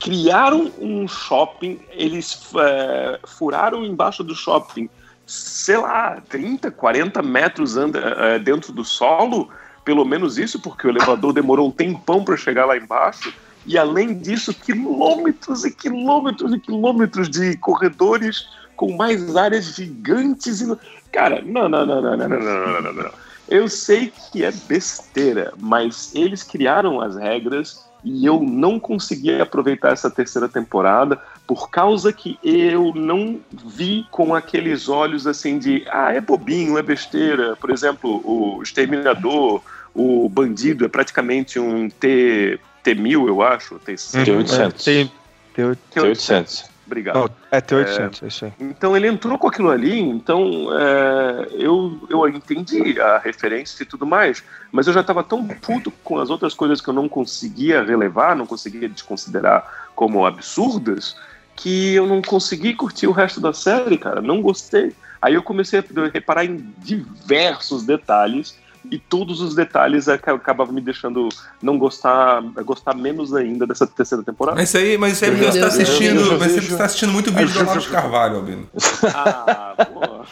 criaram 0.00 0.70
um 0.80 1.06
shopping, 1.06 1.78
eles 1.92 2.42
é, 2.56 3.20
furaram 3.26 3.84
embaixo 3.84 4.24
do 4.24 4.34
shopping, 4.34 4.90
sei 5.32 5.78
lá, 5.78 6.20
30, 6.28 6.70
40 6.70 7.22
metros 7.22 7.76
anda, 7.76 7.98
é, 7.98 8.38
dentro 8.38 8.72
do 8.72 8.84
solo, 8.84 9.48
pelo 9.84 10.04
menos 10.04 10.36
isso, 10.36 10.60
porque 10.60 10.86
o 10.86 10.90
elevador 10.90 11.32
demorou 11.32 11.68
um 11.68 11.70
tempão 11.70 12.22
para 12.22 12.36
chegar 12.36 12.66
lá 12.66 12.76
embaixo. 12.76 13.32
E 13.64 13.78
além 13.78 14.18
disso, 14.18 14.52
quilômetros 14.52 15.64
e 15.64 15.70
quilômetros 15.70 16.52
e 16.52 16.58
quilômetros 16.58 17.30
de 17.30 17.56
corredores 17.56 18.46
com 18.76 18.94
mais 18.96 19.34
áreas 19.34 19.74
gigantes. 19.74 20.60
E... 20.60 20.76
Cara, 21.10 21.40
não, 21.40 21.68
não, 21.68 21.86
não, 21.86 22.02
não, 22.02 22.16
não, 22.16 22.28
não, 22.28 22.38
não, 22.38 22.72
não, 22.72 22.82
não, 22.82 22.92
não. 22.92 23.10
Eu 23.48 23.68
sei 23.68 24.12
que 24.32 24.44
é 24.44 24.52
besteira, 24.52 25.52
mas 25.58 26.14
eles 26.14 26.42
criaram 26.42 27.00
as 27.00 27.16
regras 27.16 27.84
e 28.04 28.26
eu 28.26 28.40
não 28.40 28.78
consegui 28.78 29.40
aproveitar 29.40 29.92
essa 29.92 30.10
terceira 30.10 30.48
temporada 30.48 31.18
por 31.46 31.70
causa 31.70 32.12
que 32.12 32.38
eu 32.42 32.92
não 32.94 33.40
vi 33.52 34.06
com 34.10 34.34
aqueles 34.34 34.88
olhos 34.88 35.26
assim 35.26 35.58
de 35.58 35.84
ah, 35.90 36.12
é 36.12 36.20
bobinho, 36.20 36.78
é 36.78 36.82
besteira. 36.82 37.56
Por 37.56 37.70
exemplo, 37.70 38.22
o 38.24 38.62
Exterminador, 38.62 39.60
o 39.94 40.28
Bandido 40.28 40.84
é 40.84 40.88
praticamente 40.88 41.58
um 41.58 41.88
T, 41.90 42.58
T1000, 42.84 43.28
eu 43.28 43.42
acho, 43.42 43.78
T100. 43.80 44.24
T800. 44.24 44.84
Tem, 44.84 45.12
tem, 45.54 45.64
oito- 45.64 45.80
T800. 45.94 46.72
Obrigado. 46.86 47.14
não, 47.14 47.30
é 47.50 47.60
T800, 47.60 48.22
é 48.22 48.26
isso 48.26 48.44
aí. 48.44 48.52
Então 48.60 48.96
ele 48.96 49.06
entrou 49.06 49.38
com 49.38 49.48
aquilo 49.48 49.70
ali, 49.70 49.98
então 49.98 50.68
é, 50.78 51.48
eu, 51.52 51.98
eu 52.10 52.28
entendi 52.28 53.00
a 53.00 53.18
referência 53.18 53.82
e 53.82 53.86
tudo 53.86 54.04
mais, 54.06 54.44
mas 54.70 54.86
eu 54.86 54.92
já 54.92 55.00
estava 55.00 55.22
tão 55.22 55.46
puto 55.46 55.90
com 56.04 56.18
as 56.18 56.28
outras 56.28 56.52
coisas 56.52 56.80
que 56.82 56.88
eu 56.88 56.94
não 56.94 57.08
conseguia 57.08 57.82
relevar, 57.82 58.36
não 58.36 58.46
conseguia 58.46 58.88
desconsiderar 58.88 59.64
como 59.94 60.26
absurdas, 60.26 61.16
que 61.62 61.94
eu 61.94 62.06
não 62.06 62.20
consegui 62.20 62.74
curtir 62.74 63.06
o 63.06 63.12
resto 63.12 63.40
da 63.40 63.52
série, 63.52 63.96
cara, 63.96 64.20
não 64.20 64.42
gostei. 64.42 64.92
Aí 65.20 65.34
eu 65.34 65.42
comecei 65.42 65.78
a 65.78 65.84
reparar 66.12 66.44
em 66.44 66.56
diversos 66.78 67.84
detalhes 67.84 68.56
e 68.90 68.98
todos 68.98 69.40
os 69.40 69.54
detalhes 69.54 70.08
aca- 70.08 70.34
acabavam 70.34 70.74
me 70.74 70.80
deixando 70.80 71.28
não 71.62 71.78
gostar, 71.78 72.42
gostar 72.64 72.96
menos 72.96 73.32
ainda 73.32 73.64
dessa 73.64 73.86
terceira 73.86 74.24
temporada. 74.24 74.56
Mas 74.58 74.70
isso 74.70 74.78
aí, 74.78 74.98
mas 74.98 75.12
isso 75.12 75.24
aí 75.24 75.30
é 75.30 75.34
você 75.36 75.60
tá 75.60 75.66
eu 75.66 75.68
assistindo. 75.68 76.38
Mas 76.38 76.52
você 76.52 76.60
vejo- 76.60 76.76
tá 76.78 76.84
assistindo 76.86 77.12
muito 77.12 77.30
vídeo 77.30 77.52
do 77.54 77.60
Olavo 77.60 77.88
Carvalho, 77.90 78.36
Albino. 78.38 78.68
Ah, 79.14 79.74
pô. 79.92 80.24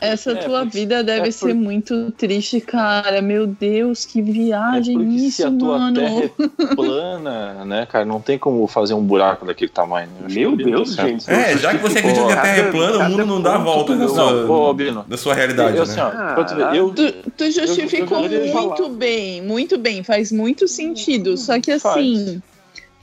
Essa 0.00 0.32
É, 0.32 0.34
tua 0.36 0.64
vida 0.64 1.02
deve 1.02 1.28
é 1.28 1.30
ser 1.30 1.46
por- 1.48 1.54
muito 1.54 2.10
triste, 2.12 2.60
cara. 2.60 3.22
Meu 3.22 3.46
Deus, 3.46 4.04
que 4.04 4.18
É 4.20 4.22
viagem 4.22 5.18
se 5.18 5.26
isso, 5.26 5.46
a 5.46 5.50
tua 5.50 5.78
mano. 5.78 5.96
terra 5.96 6.24
é 6.24 6.30
plana, 6.76 7.64
né, 7.64 7.86
cara, 7.86 8.04
não 8.04 8.20
tem 8.20 8.38
como 8.38 8.66
fazer 8.66 8.94
um 8.94 9.02
buraco 9.02 9.46
daquele 9.46 9.70
tamanho. 9.70 10.08
Eu 10.20 10.26
acho 10.26 10.34
Meu 10.34 10.56
Deus, 10.56 10.94
gente. 10.94 11.30
É, 11.30 11.56
já 11.56 11.72
que 11.74 11.78
você 11.82 11.98
acredita 11.98 12.26
que 12.26 12.32
a 12.32 12.40
Terra 12.40 12.56
é 12.56 12.70
plana, 12.70 12.98
o 13.06 13.10
mundo 13.10 13.26
não 13.26 13.40
dá 13.42 13.54
a 13.54 13.58
volta 13.58 13.96
da 13.96 14.08
sua, 14.08 15.04
da 15.06 15.16
sua 15.16 15.34
realidade, 15.34 15.76
eu, 15.76 15.82
assim, 15.82 15.96
né? 15.96 16.04
ó, 16.04 16.10
pra 16.34 16.44
tu 16.44 16.54
ver, 16.56 16.74
eu, 16.74 16.90
Tu, 16.90 17.12
tu 17.36 17.50
justificou 17.50 18.22
eu 18.22 18.28
deveria 18.28 18.54
muito 18.54 18.76
falar. 18.82 18.88
bem, 18.96 19.42
muito 19.42 19.78
bem, 19.78 20.02
faz 20.02 20.32
muito 20.32 20.66
sentido. 20.68 21.36
Só 21.36 21.60
que 21.60 21.78
Faz. 21.78 22.38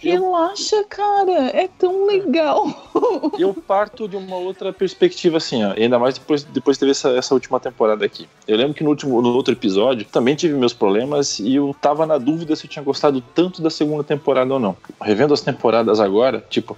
Assim, 0.10 0.15
Eu- 0.18 0.24
relaxa, 0.24 0.84
cara, 0.89 1.32
é 1.48 1.68
tão 1.68 2.06
legal. 2.06 2.65
eu 3.39 3.54
parto 3.54 4.08
de 4.08 4.15
uma 4.15 4.36
outra 4.38 4.72
perspectiva, 4.72 5.38
assim, 5.38 5.63
ó, 5.63 5.74
ainda 5.76 5.98
mais 6.00 6.18
depois, 6.18 6.44
depois 6.44 6.78
teve 6.78 6.91
essa, 6.91 7.10
essa 7.10 7.34
última 7.34 7.60
temporada 7.60 8.06
aqui. 8.06 8.28
Eu 8.48 8.58
lembro 8.58 8.74
que 8.74 8.84
no, 8.84 8.89
último, 8.89 9.22
no 9.22 9.34
outro 9.34 9.54
episódio 9.54 10.06
também 10.06 10.36
tive 10.36 10.54
meus 10.54 10.74
problemas 10.74 11.39
e 11.39 11.56
eu 11.56 11.76
tava 11.82 12.06
na 12.06 12.18
dúvida 12.18 12.56
se 12.56 12.65
eu 12.65 12.70
tinha 12.70 12.84
gostado 12.84 13.22
tanto 13.22 13.62
da 13.62 13.70
segunda 13.70 14.04
temporada 14.04 14.54
ou 14.54 14.60
não. 14.60 14.76
Revendo 15.02 15.34
as 15.34 15.41
temporadas 15.41 16.00
agora, 16.00 16.44
tipo, 16.50 16.78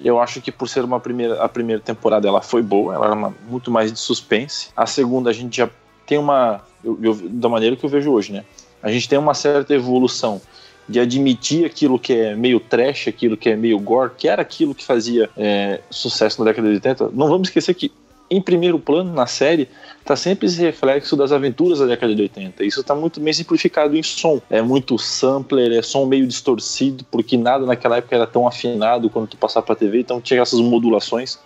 eu 0.00 0.20
acho 0.20 0.40
que 0.40 0.50
por 0.50 0.68
ser 0.68 0.84
uma 0.84 0.98
primeira, 0.98 1.42
a 1.42 1.48
primeira 1.48 1.80
temporada 1.80 2.26
ela 2.26 2.40
foi 2.40 2.62
boa, 2.62 2.94
ela 2.94 3.06
era 3.06 3.14
uma- 3.14 3.34
muito 3.48 3.70
mais 3.70 3.92
de 3.92 3.98
suspense. 3.98 4.68
A 4.76 4.86
segunda 4.86 5.30
a 5.30 5.32
gente 5.32 5.56
já 5.56 5.68
tem 6.06 6.18
uma, 6.18 6.60
eu- 6.84 6.98
eu- 7.02 7.14
da 7.28 7.48
maneira 7.48 7.76
que 7.76 7.84
eu 7.84 7.90
vejo 7.90 8.10
hoje, 8.10 8.32
né? 8.32 8.44
A 8.82 8.90
gente 8.90 9.08
tem 9.08 9.16
uma 9.18 9.32
certa 9.32 9.72
evolução 9.72 10.40
de 10.88 11.00
admitir 11.00 11.64
aquilo 11.64 11.98
que 11.98 12.12
é 12.12 12.34
meio 12.34 12.58
trash, 12.60 13.08
aquilo 13.08 13.36
que 13.36 13.48
é 13.48 13.56
meio 13.56 13.78
gore, 13.78 14.12
que 14.16 14.28
era 14.28 14.42
aquilo 14.42 14.74
que 14.74 14.84
fazia 14.84 15.30
é, 15.36 15.80
sucesso 15.90 16.40
na 16.40 16.50
década 16.50 16.68
de 16.68 16.74
80. 16.74 17.10
Não 17.12 17.28
vamos 17.28 17.48
esquecer 17.48 17.74
que, 17.74 17.92
em 18.30 18.40
primeiro 18.40 18.78
plano, 18.78 19.12
na 19.12 19.26
série, 19.26 19.68
tá 20.04 20.16
sempre 20.16 20.46
esse 20.46 20.60
reflexo 20.60 21.16
das 21.16 21.32
aventuras 21.32 21.78
da 21.78 21.86
década 21.86 22.14
de 22.14 22.22
80. 22.22 22.64
Isso 22.64 22.82
tá 22.82 22.94
muito 22.94 23.20
bem 23.20 23.32
simplificado 23.32 23.96
em 23.96 24.02
som. 24.02 24.40
É 24.50 24.60
muito 24.60 24.98
sampler, 24.98 25.72
é 25.72 25.82
som 25.82 26.06
meio 26.06 26.26
distorcido, 26.26 27.04
porque 27.10 27.36
nada 27.36 27.64
naquela 27.64 27.98
época 27.98 28.16
era 28.16 28.26
tão 28.26 28.46
afinado 28.46 29.08
quando 29.10 29.28
tu 29.28 29.36
passar 29.36 29.62
pra 29.62 29.74
TV, 29.74 30.00
então 30.00 30.20
tinha 30.20 30.40
essas 30.40 30.60
modulações. 30.60 31.38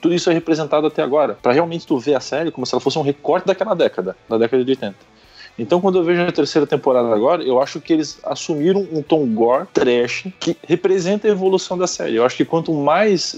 Tudo 0.00 0.14
isso 0.14 0.30
é 0.30 0.34
representado 0.34 0.86
até 0.86 1.02
agora, 1.02 1.38
Pra 1.42 1.52
realmente 1.52 1.86
tu 1.86 1.98
ver 1.98 2.14
a 2.14 2.20
série 2.20 2.50
como 2.50 2.66
se 2.66 2.74
ela 2.74 2.80
fosse 2.80 2.98
um 2.98 3.02
recorte 3.02 3.46
daquela 3.46 3.74
década, 3.74 4.16
da 4.28 4.36
década 4.36 4.62
de 4.62 4.70
80. 4.70 5.15
Então, 5.58 5.80
quando 5.80 5.98
eu 5.98 6.04
vejo 6.04 6.20
a 6.22 6.30
terceira 6.32 6.66
temporada 6.66 7.08
agora, 7.14 7.42
eu 7.42 7.60
acho 7.60 7.80
que 7.80 7.92
eles 7.92 8.18
assumiram 8.24 8.86
um 8.92 9.02
tom 9.02 9.26
gore, 9.26 9.66
trash, 9.72 10.26
que 10.38 10.56
representa 10.66 11.26
a 11.26 11.30
evolução 11.30 11.78
da 11.78 11.86
série. 11.86 12.16
Eu 12.16 12.24
acho 12.24 12.36
que 12.36 12.44
quanto 12.44 12.72
mais 12.74 13.34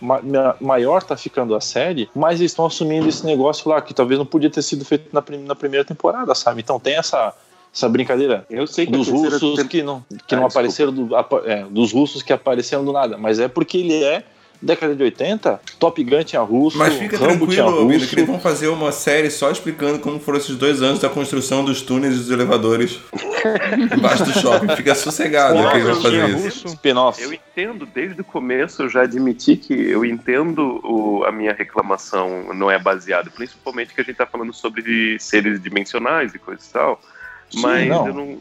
ma- 0.00 0.20
ma- 0.22 0.56
maior 0.60 1.02
tá 1.02 1.16
ficando 1.16 1.54
a 1.54 1.60
série, 1.60 2.08
mais 2.14 2.40
eles 2.40 2.52
estão 2.52 2.64
assumindo 2.64 3.08
esse 3.08 3.24
negócio 3.26 3.68
lá, 3.70 3.82
que 3.82 3.92
talvez 3.92 4.18
não 4.18 4.24
podia 4.26 4.48
ter 4.50 4.62
sido 4.62 4.84
feito 4.84 5.08
na, 5.12 5.20
prim- 5.20 5.44
na 5.44 5.54
primeira 5.54 5.84
temporada, 5.84 6.34
sabe? 6.34 6.60
Então 6.62 6.80
tem 6.80 6.94
essa, 6.96 7.34
essa 7.74 7.88
brincadeira 7.88 8.46
Eu 8.48 8.66
sei 8.66 8.86
que 8.86 8.92
dos 8.92 9.08
russos 9.08 9.56
tem- 9.56 9.66
que 9.68 9.82
não, 9.82 10.02
que 10.26 10.34
não 10.34 10.44
Ah, 10.44 10.46
apareceram, 10.46 10.92
do- 10.92 11.10
é, 11.44 11.64
dos 11.70 11.92
russos 11.92 12.22
que 12.22 12.32
apareceram 12.32 12.84
do 12.84 12.92
nada, 12.92 13.18
mas 13.18 13.38
é 13.38 13.46
porque 13.48 13.76
ele 13.78 14.02
é 14.02 14.24
década 14.62 14.94
de 14.94 15.02
80, 15.02 15.60
Top 15.78 16.02
Gun 16.04 16.22
tinha 16.22 16.40
russo, 16.40 16.78
Mas 16.78 16.94
fica 16.94 17.16
Rambo 17.18 17.46
tinha 17.48 17.62
tranquilo, 17.64 17.68
Albino, 17.82 17.98
que 17.98 18.04
russo. 18.04 18.14
eles 18.14 18.26
vão 18.26 18.38
fazer 18.40 18.68
uma 18.68 18.92
série 18.92 19.28
só 19.30 19.50
explicando 19.50 19.98
como 19.98 20.20
foram 20.20 20.38
esses 20.38 20.56
dois 20.56 20.80
anos 20.80 21.00
da 21.00 21.08
construção 21.08 21.64
dos 21.64 21.82
túneis 21.82 22.14
e 22.14 22.18
dos 22.18 22.30
elevadores 22.30 23.00
embaixo 23.96 24.24
do 24.24 24.32
shopping. 24.38 24.76
Fica 24.76 24.94
sossegado 24.94 25.58
que 25.70 25.76
eles 25.76 25.88
vão 25.88 26.02
fazer 26.02 26.28
isso. 26.46 26.62
russo. 26.68 26.76
Eu 27.20 27.32
entendo, 27.32 27.86
desde 27.92 28.20
o 28.20 28.24
começo 28.24 28.82
eu 28.82 28.88
já 28.88 29.02
admiti 29.02 29.56
que 29.56 29.74
eu 29.74 30.04
entendo 30.04 30.80
o- 30.84 31.24
a 31.24 31.32
minha 31.32 31.52
reclamação 31.52 32.54
não 32.54 32.70
é 32.70 32.78
baseada, 32.78 33.30
principalmente 33.30 33.92
que 33.94 34.00
a 34.00 34.04
gente 34.04 34.16
tá 34.16 34.26
falando 34.26 34.52
sobre 34.52 35.18
seres 35.18 35.60
dimensionais 35.60 36.34
e 36.34 36.38
coisa 36.38 36.62
e 36.68 36.72
tal, 36.72 37.00
Sim, 37.50 37.60
mas 37.62 37.88
não. 37.88 38.06
eu 38.06 38.14
não 38.14 38.38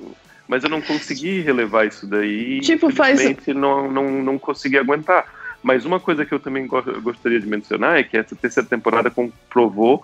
mas 0.47 0.63
eu 0.65 0.69
não 0.69 0.81
consegui 0.81 1.39
relevar 1.39 1.87
isso 1.87 2.05
daí 2.05 2.59
Tipo, 2.59 2.89
faz- 2.93 3.21
não, 3.55 3.89
não, 3.89 4.11
não 4.21 4.37
consegui 4.37 4.77
aguentar. 4.77 5.25
Mas 5.63 5.85
uma 5.85 5.99
coisa 5.99 6.25
que 6.25 6.33
eu 6.33 6.39
também 6.39 6.65
go- 6.67 6.81
gostaria 7.01 7.39
de 7.39 7.47
mencionar 7.47 7.97
é 7.99 8.03
que 8.03 8.17
essa 8.17 8.35
terceira 8.35 8.67
temporada 8.67 9.09
comprovou 9.11 10.01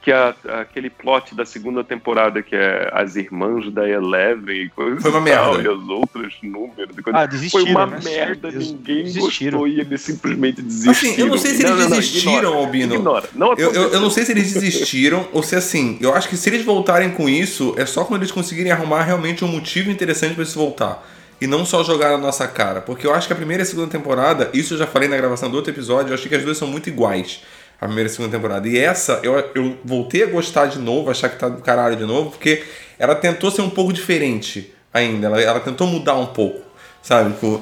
que 0.00 0.12
a- 0.12 0.34
aquele 0.60 0.90
plot 0.90 1.34
da 1.34 1.46
segunda 1.46 1.82
temporada, 1.82 2.42
que 2.42 2.54
é 2.54 2.90
as 2.92 3.16
irmãs 3.16 3.70
da 3.72 3.88
Eleven 3.88 4.64
e 4.64 4.68
coisas 4.68 5.00
Foi 5.00 5.10
uma 5.10 5.26
e 5.26 5.32
tal, 5.32 5.54
merda. 5.54 5.68
e 5.68 5.72
os 5.72 5.88
outros 5.88 6.34
números. 6.42 6.94
coisas. 7.02 7.14
Ah, 7.14 7.20
Foi 7.20 7.28
desistiram, 7.28 7.70
uma 7.70 7.86
né? 7.86 8.00
merda, 8.04 8.48
Eles 8.48 8.70
ninguém 8.70 9.04
desistiram. 9.04 9.58
gostou 9.60 9.68
e 9.68 9.80
eles 9.80 10.00
simplesmente 10.02 10.60
desistiram. 10.60 10.92
Assim, 10.92 11.20
eu 11.20 11.26
não 11.26 11.38
sei 11.38 11.50
se 11.52 11.62
eles 11.62 11.70
Não, 11.70 11.78
não, 11.78 11.88
não, 11.88 11.96
desistiram, 11.96 12.36
ignora, 12.36 12.48
Albino. 12.56 12.94
Ignora. 12.96 13.28
Não 13.34 13.52
Eu, 13.54 13.72
eu, 13.72 13.82
eu 13.92 14.00
não 14.00 14.10
sei 14.10 14.24
se 14.26 14.32
eles 14.32 14.52
desistiram 14.52 15.26
ou 15.32 15.42
se 15.42 15.56
assim. 15.56 15.96
Eu 16.02 16.14
acho 16.14 16.28
que 16.28 16.36
se 16.36 16.50
eles 16.50 16.62
voltarem 16.64 17.10
com 17.10 17.26
isso, 17.26 17.74
é 17.78 17.86
só 17.86 18.04
quando 18.04 18.20
eles 18.20 18.32
conseguirem 18.32 18.72
arrumar 18.72 19.04
realmente 19.04 19.42
um 19.42 19.48
motivo 19.48 19.90
interessante 19.90 20.34
pra 20.34 20.42
isso 20.42 20.58
voltar. 20.58 21.02
E 21.40 21.46
não 21.46 21.66
só 21.66 21.82
jogar 21.82 22.10
na 22.10 22.18
nossa 22.18 22.46
cara. 22.46 22.80
Porque 22.80 23.06
eu 23.06 23.14
acho 23.14 23.26
que 23.26 23.32
a 23.32 23.36
primeira 23.36 23.62
e 23.62 23.64
a 23.64 23.66
segunda 23.66 23.88
temporada, 23.88 24.50
isso 24.54 24.74
eu 24.74 24.78
já 24.78 24.86
falei 24.86 25.08
na 25.08 25.16
gravação 25.16 25.50
do 25.50 25.56
outro 25.56 25.72
episódio, 25.72 26.10
eu 26.10 26.14
achei 26.14 26.28
que 26.28 26.34
as 26.34 26.42
duas 26.42 26.56
são 26.56 26.68
muito 26.68 26.88
iguais. 26.88 27.42
A 27.80 27.86
primeira 27.86 28.08
e 28.08 28.12
a 28.12 28.14
segunda 28.14 28.36
temporada. 28.36 28.68
E 28.68 28.78
essa, 28.78 29.20
eu, 29.22 29.34
eu 29.54 29.78
voltei 29.84 30.22
a 30.22 30.26
gostar 30.26 30.66
de 30.66 30.78
novo, 30.78 31.10
achar 31.10 31.28
que 31.28 31.38
tá 31.38 31.48
do 31.48 31.60
caralho 31.60 31.96
de 31.96 32.04
novo, 32.04 32.30
porque 32.30 32.62
ela 32.98 33.14
tentou 33.14 33.50
ser 33.50 33.62
um 33.62 33.70
pouco 33.70 33.92
diferente 33.92 34.72
ainda. 34.92 35.26
Ela, 35.26 35.40
ela 35.40 35.60
tentou 35.60 35.86
mudar 35.86 36.14
um 36.14 36.26
pouco, 36.26 36.62
sabe? 37.02 37.32
Tipo, 37.34 37.60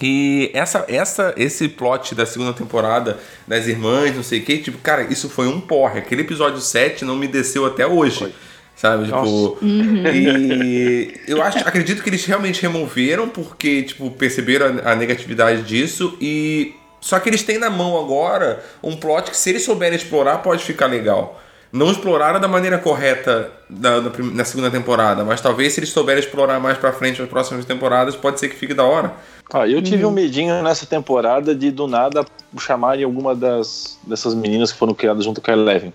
e 0.00 0.50
essa, 0.52 0.84
essa, 0.88 1.34
esse 1.36 1.68
plot 1.68 2.14
da 2.14 2.26
segunda 2.26 2.52
temporada 2.52 3.18
das 3.46 3.66
irmãs, 3.66 4.14
não 4.14 4.22
sei 4.22 4.40
o 4.40 4.44
que, 4.44 4.58
tipo, 4.58 4.78
cara, 4.78 5.02
isso 5.04 5.28
foi 5.28 5.46
um 5.46 5.60
porre. 5.60 5.98
Aquele 5.98 6.22
episódio 6.22 6.60
7 6.60 7.04
não 7.04 7.16
me 7.16 7.26
desceu 7.26 7.64
até 7.64 7.86
hoje. 7.86 8.34
Sabe, 8.76 9.06
tipo. 9.06 9.58
E 9.62 11.18
eu 11.26 11.42
acho, 11.42 11.58
acredito 11.60 12.02
que 12.02 12.10
eles 12.10 12.24
realmente 12.26 12.60
removeram 12.60 13.26
porque, 13.26 13.82
tipo, 13.82 14.10
perceberam 14.10 14.80
a, 14.84 14.92
a 14.92 14.96
negatividade 14.96 15.62
disso 15.62 16.16
e. 16.20 16.74
Só 17.00 17.18
que 17.18 17.28
eles 17.28 17.42
têm 17.42 17.58
na 17.58 17.70
mão 17.70 17.98
agora 17.98 18.62
um 18.82 18.96
plot 18.96 19.30
que, 19.30 19.36
se 19.36 19.50
eles 19.50 19.64
souberem 19.64 19.96
explorar, 19.96 20.38
pode 20.38 20.62
ficar 20.62 20.86
legal. 20.86 21.40
Não 21.72 21.90
exploraram 21.90 22.40
da 22.40 22.48
maneira 22.48 22.78
correta 22.78 23.50
na, 23.68 24.00
na 24.00 24.10
na 24.34 24.44
segunda 24.44 24.70
temporada, 24.70 25.24
mas 25.24 25.40
talvez 25.40 25.72
se 25.72 25.80
eles 25.80 25.90
souberem 25.90 26.20
explorar 26.20 26.58
mais 26.58 26.78
pra 26.78 26.92
frente 26.92 27.20
nas 27.20 27.28
próximas 27.28 27.64
temporadas, 27.64 28.16
pode 28.16 28.40
ser 28.40 28.48
que 28.48 28.56
fique 28.56 28.74
da 28.74 28.84
hora. 28.84 29.12
Ah, 29.52 29.68
eu 29.68 29.80
tive 29.80 30.04
um 30.04 30.10
medinho 30.10 30.62
nessa 30.62 30.86
temporada 30.86 31.54
de 31.54 31.70
do 31.70 31.86
nada 31.86 32.24
chamarem 32.58 33.04
alguma 33.04 33.34
das 33.34 33.98
dessas 34.02 34.34
meninas 34.34 34.72
que 34.72 34.78
foram 34.78 34.94
criadas 34.94 35.24
junto 35.24 35.40
com 35.40 35.50
a 35.50 35.54
Eleven. 35.54 35.92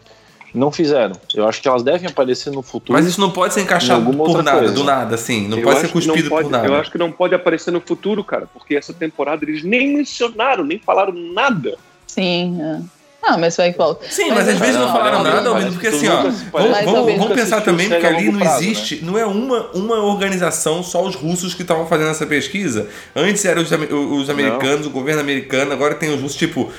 Não 0.53 0.71
fizeram. 0.71 1.15
Eu 1.33 1.47
acho 1.47 1.61
que 1.61 1.67
elas 1.67 1.83
devem 1.83 2.09
aparecer 2.09 2.51
no 2.51 2.61
futuro. 2.61 2.93
Mas 2.93 3.05
isso 3.07 3.19
não 3.21 3.31
pode 3.31 3.53
ser 3.53 3.61
encaixado 3.61 4.11
por 4.13 4.43
nada, 4.43 4.59
coisa. 4.59 4.73
do 4.73 4.83
nada, 4.83 5.15
assim. 5.15 5.47
Não 5.47 5.57
Eu 5.57 5.63
pode 5.63 5.79
ser 5.79 5.87
que 5.87 5.93
não 5.95 6.01
cuspido 6.01 6.29
pode- 6.29 6.43
por 6.45 6.51
nada. 6.51 6.67
Eu 6.67 6.75
acho 6.75 6.91
que 6.91 6.97
não 6.97 7.11
pode 7.11 7.33
aparecer 7.33 7.71
no 7.71 7.79
futuro, 7.81 8.23
cara, 8.23 8.47
porque 8.53 8.75
essa 8.75 8.93
temporada 8.93 9.45
eles 9.45 9.63
nem 9.63 9.95
mencionaram, 9.95 10.63
nem 10.63 10.79
falaram 10.79 11.13
nada. 11.13 11.77
Sim. 12.05 12.59
é. 12.61 13.01
Ah, 13.23 13.37
mas 13.37 13.55
vai 13.55 13.71
que 13.71 13.77
volta. 13.77 14.03
Sim, 14.09 14.29
mas, 14.29 14.39
Mas 14.39 14.47
às 14.47 14.53
não, 14.55 14.59
vezes 14.61 14.75
não, 14.75 14.85
não, 14.87 14.91
falaram 14.93 15.23
não, 15.23 15.53
nada, 15.53 15.65
que 15.65 15.71
porque 15.73 15.87
assim, 15.87 16.07
ó, 16.07 16.15
vamos, 16.23 16.41
que 16.41 16.85
vamos, 16.85 17.17
vamos 17.17 17.33
pensar 17.35 17.61
também 17.61 17.93
a 17.93 18.07
ali 18.07 18.31
não 18.31 18.39
prazo, 18.39 18.63
existe, 18.63 19.05
não 19.05 19.15
é 19.15 19.23
uma, 19.23 19.67
uma 19.75 20.03
organização, 20.03 20.81
só 20.81 21.05
os 21.05 21.13
russos 21.13 21.53
que 21.53 21.61
estavam 21.61 21.85
fazendo 21.85 22.09
essa 22.09 22.25
pesquisa. 22.25 22.89
Antes 23.15 23.45
eram 23.45 23.61
os, 23.61 23.69
os 23.71 24.29
americanos, 24.29 24.87
o 24.87 24.89
governo 24.89 25.21
americano, 25.21 25.71
agora 25.71 25.93
tem 25.93 26.09
os 26.11 26.19
russos, 26.19 26.37
tipo. 26.37 26.71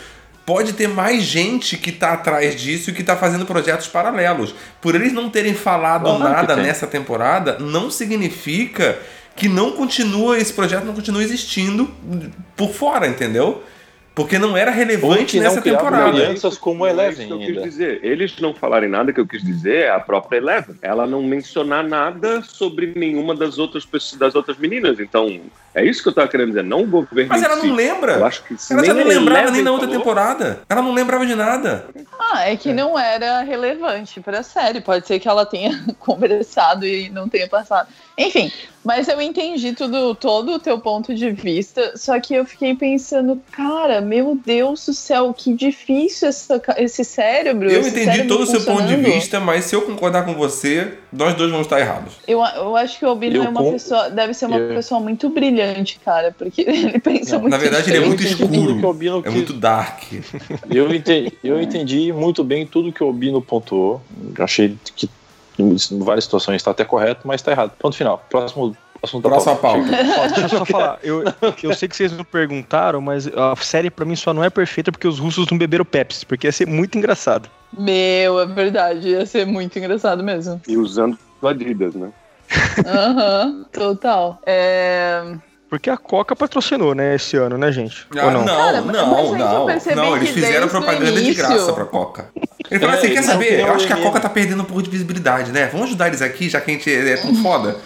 Pode 0.44 0.72
ter 0.72 0.88
mais 0.88 1.22
gente 1.22 1.76
que 1.76 1.92
tá 1.92 2.12
atrás 2.12 2.60
disso 2.60 2.90
e 2.90 2.92
que 2.92 3.04
tá 3.04 3.16
fazendo 3.16 3.46
projetos 3.46 3.86
paralelos. 3.86 4.54
Por 4.80 4.94
eles 4.94 5.12
não 5.12 5.30
terem 5.30 5.54
falado 5.54 6.04
Claro 6.04 6.18
nada 6.18 6.56
nessa 6.56 6.86
temporada, 6.86 7.58
não 7.60 7.90
significa 7.90 8.98
que 9.36 9.48
não 9.48 9.72
continua, 9.72 10.38
esse 10.38 10.52
projeto 10.52 10.84
não 10.84 10.94
continua 10.94 11.22
existindo 11.22 11.90
por 12.56 12.72
fora, 12.72 13.06
entendeu? 13.06 13.62
Porque 14.14 14.38
não 14.38 14.56
era 14.56 14.70
relevante 14.70 15.38
não 15.38 15.44
nessa 15.44 15.62
temporada. 15.62 16.08
alianças 16.08 16.58
como 16.58 16.86
é 16.86 16.90
isso 16.90 17.00
Eleven 17.00 17.26
que 17.26 17.32
eu 17.32 17.38
quis 17.38 17.62
dizer. 17.62 18.00
Eles 18.02 18.38
não 18.40 18.54
falarem 18.54 18.88
nada, 18.88 19.12
que 19.12 19.20
eu 19.20 19.26
quis 19.26 19.42
dizer 19.42 19.84
é 19.84 19.90
a 19.90 20.00
própria 20.00 20.38
Eleven. 20.38 20.76
Ela 20.82 21.06
não 21.06 21.22
mencionar 21.22 21.82
nada 21.82 22.42
sobre 22.42 22.92
nenhuma 22.94 23.34
das 23.34 23.58
outras 23.58 23.86
pessoas, 23.86 24.18
das 24.18 24.34
outras 24.34 24.58
meninas. 24.58 25.00
Então, 25.00 25.40
é 25.74 25.82
isso 25.84 26.02
que 26.02 26.08
eu 26.10 26.12
tava 26.12 26.28
querendo 26.28 26.48
dizer, 26.48 26.62
não 26.62 26.82
o 26.82 26.86
governo. 26.86 27.30
Mas 27.30 27.42
ela 27.42 27.56
si. 27.56 27.66
não 27.66 27.74
lembra. 27.74 28.12
Eu 28.12 28.26
acho 28.26 28.44
que 28.44 28.58
se 28.58 28.74
Ela 28.74 28.84
já 28.84 28.92
nem 28.92 29.04
não 29.04 29.10
lembrava 29.10 29.40
Eleven 29.40 29.52
nem 29.54 29.64
na 29.64 29.70
outra 29.72 29.86
falou, 29.86 30.00
temporada. 30.00 30.60
Ela 30.68 30.82
não 30.82 30.92
lembrava 30.92 31.24
de 31.24 31.34
nada. 31.34 31.86
Ah, 32.18 32.48
é 32.48 32.56
que 32.56 32.72
não 32.72 32.98
era 32.98 33.40
relevante 33.40 34.20
pra 34.20 34.42
série. 34.42 34.82
Pode 34.82 35.06
ser 35.06 35.18
que 35.18 35.28
ela 35.28 35.46
tenha 35.46 35.82
conversado 35.98 36.86
e 36.86 37.08
não 37.08 37.28
tenha 37.28 37.48
passado. 37.48 37.88
Enfim, 38.18 38.52
mas 38.84 39.08
eu 39.08 39.20
entendi 39.22 39.72
tudo, 39.74 40.14
todo 40.14 40.52
o 40.54 40.58
teu 40.58 40.78
ponto 40.78 41.14
de 41.14 41.30
vista. 41.30 41.96
Só 41.96 42.20
que 42.20 42.34
eu 42.34 42.44
fiquei 42.44 42.74
pensando, 42.74 43.40
cara, 43.52 44.00
meu 44.02 44.38
Deus 44.44 44.84
do 44.84 44.92
céu, 44.92 45.32
que 45.32 45.54
difícil 45.54 46.28
essa 46.28 46.60
esse 46.76 47.04
cérebro. 47.04 47.70
Eu 47.70 47.80
esse 47.80 47.90
entendi 47.90 48.04
cérebro 48.06 48.28
todo 48.28 48.42
o 48.42 48.46
seu 48.46 48.60
ponto 48.64 48.82
de 48.86 48.96
vista, 48.96 49.40
mas 49.40 49.64
se 49.64 49.74
eu 49.74 49.82
concordar 49.82 50.24
com 50.26 50.34
você, 50.34 50.94
nós 51.12 51.34
dois 51.34 51.50
vamos 51.50 51.66
estar 51.66 51.80
errados. 51.80 52.14
Eu, 52.28 52.40
eu 52.40 52.76
acho 52.76 52.98
que 52.98 53.04
o 53.04 53.08
Albino 53.08 53.36
Eu 53.36 53.44
é 53.44 53.48
uma 53.48 53.62
com- 53.62 53.72
pessoa, 53.72 54.10
deve 54.10 54.34
ser 54.34 54.44
uma 54.46 54.58
eu- 54.58 54.74
pessoa 54.76 55.00
muito 55.00 55.28
brilhante, 55.30 55.98
cara, 56.04 56.34
porque 56.36 56.62
ele 56.68 56.98
pensa 57.00 57.34
Não, 57.36 57.40
muito 57.42 57.52
Na 57.52 57.58
verdade, 57.58 57.88
ele 57.90 58.04
é 58.04 58.06
muito 58.06 58.22
escuro. 58.22 58.78
É 59.18 59.22
quis- 59.22 59.32
muito 59.32 59.52
dark. 59.54 60.02
Eu 60.70 60.94
entendi, 60.94 61.32
eu 61.42 61.60
entendi 61.62 62.12
muito 62.12 62.44
bem 62.44 62.66
tudo 62.66 62.92
que 62.92 63.02
o 63.02 63.06
Albino 63.06 63.40
pontuou. 63.40 64.02
Eu 64.36 64.44
achei 64.44 64.76
que 64.94 65.08
em 65.58 65.76
várias 66.00 66.24
situações 66.24 66.56
está 66.56 66.70
até 66.70 66.84
correto, 66.84 67.20
mas 67.26 67.40
está 67.40 67.50
errado. 67.52 67.72
Ponto 67.78 67.96
final. 67.96 68.24
Próximo 68.30 68.76
assunto 69.02 69.24
da 69.24 69.30
Próxima 69.30 69.56
pauta. 69.56 69.80
pauta. 69.90 70.20
Ó, 70.20 70.26
deixa 70.28 70.40
eu 70.42 70.48
só 70.60 70.64
falar. 70.64 70.98
Eu, 71.02 71.24
eu 71.62 71.74
sei 71.74 71.88
que 71.88 71.96
vocês 71.96 72.12
não 72.12 72.24
perguntaram, 72.24 73.00
mas 73.00 73.26
a 73.26 73.54
série 73.56 73.90
pra 73.90 74.04
mim 74.04 74.14
só 74.16 74.32
não 74.32 74.44
é 74.44 74.48
perfeita 74.50 74.92
porque 74.92 75.08
os 75.08 75.18
russos 75.18 75.46
não 75.50 75.58
beberam 75.58 75.84
Pepsi, 75.84 76.24
porque 76.24 76.46
ia 76.46 76.52
ser 76.52 76.66
muito 76.66 76.96
engraçado. 76.96 77.48
Meu, 77.76 78.38
é 78.40 78.46
verdade, 78.46 79.08
ia 79.08 79.26
ser 79.26 79.44
muito 79.46 79.78
engraçado 79.78 80.22
mesmo. 80.22 80.60
E 80.68 80.76
usando 80.76 81.18
Adidas, 81.42 81.94
né? 81.94 82.10
Aham, 82.86 83.64
total. 83.72 84.38
É... 84.46 85.22
Porque 85.68 85.88
a 85.88 85.96
Coca 85.96 86.36
patrocinou, 86.36 86.94
né, 86.94 87.14
esse 87.14 87.34
ano, 87.36 87.56
né, 87.56 87.72
gente? 87.72 88.06
Ah, 88.16 88.26
Ou 88.26 88.30
não? 88.30 88.44
não, 88.44 88.56
Cara, 88.56 88.80
não, 88.82 89.32
não. 89.38 89.66
Não, 89.96 90.16
eles 90.16 90.28
fizeram 90.30 90.68
propaganda 90.68 91.10
de 91.10 91.18
início- 91.22 91.34
graça 91.46 91.72
pra 91.72 91.86
Coca. 91.86 92.30
Ele 92.72 92.80
falou 92.80 92.94
É, 92.94 92.98
assim: 92.98 93.06
quer 93.08 93.12
eles 93.14 93.26
não 93.26 93.32
saber? 93.34 93.60
Eu 93.60 93.72
acho 93.74 93.86
que 93.86 93.92
a 93.92 93.96
vender. 93.96 94.08
Coca 94.08 94.20
tá 94.20 94.28
perdendo 94.28 94.62
um 94.62 94.66
pouco 94.66 94.82
de 94.82 94.90
visibilidade, 94.90 95.52
né? 95.52 95.66
Vamos 95.70 95.88
ajudar 95.88 96.08
eles 96.08 96.22
aqui, 96.22 96.48
já 96.48 96.60
que 96.60 96.70
a 96.70 96.74
gente 96.74 96.92
é 96.92 97.16
tão 97.16 97.34
foda. 97.36 97.76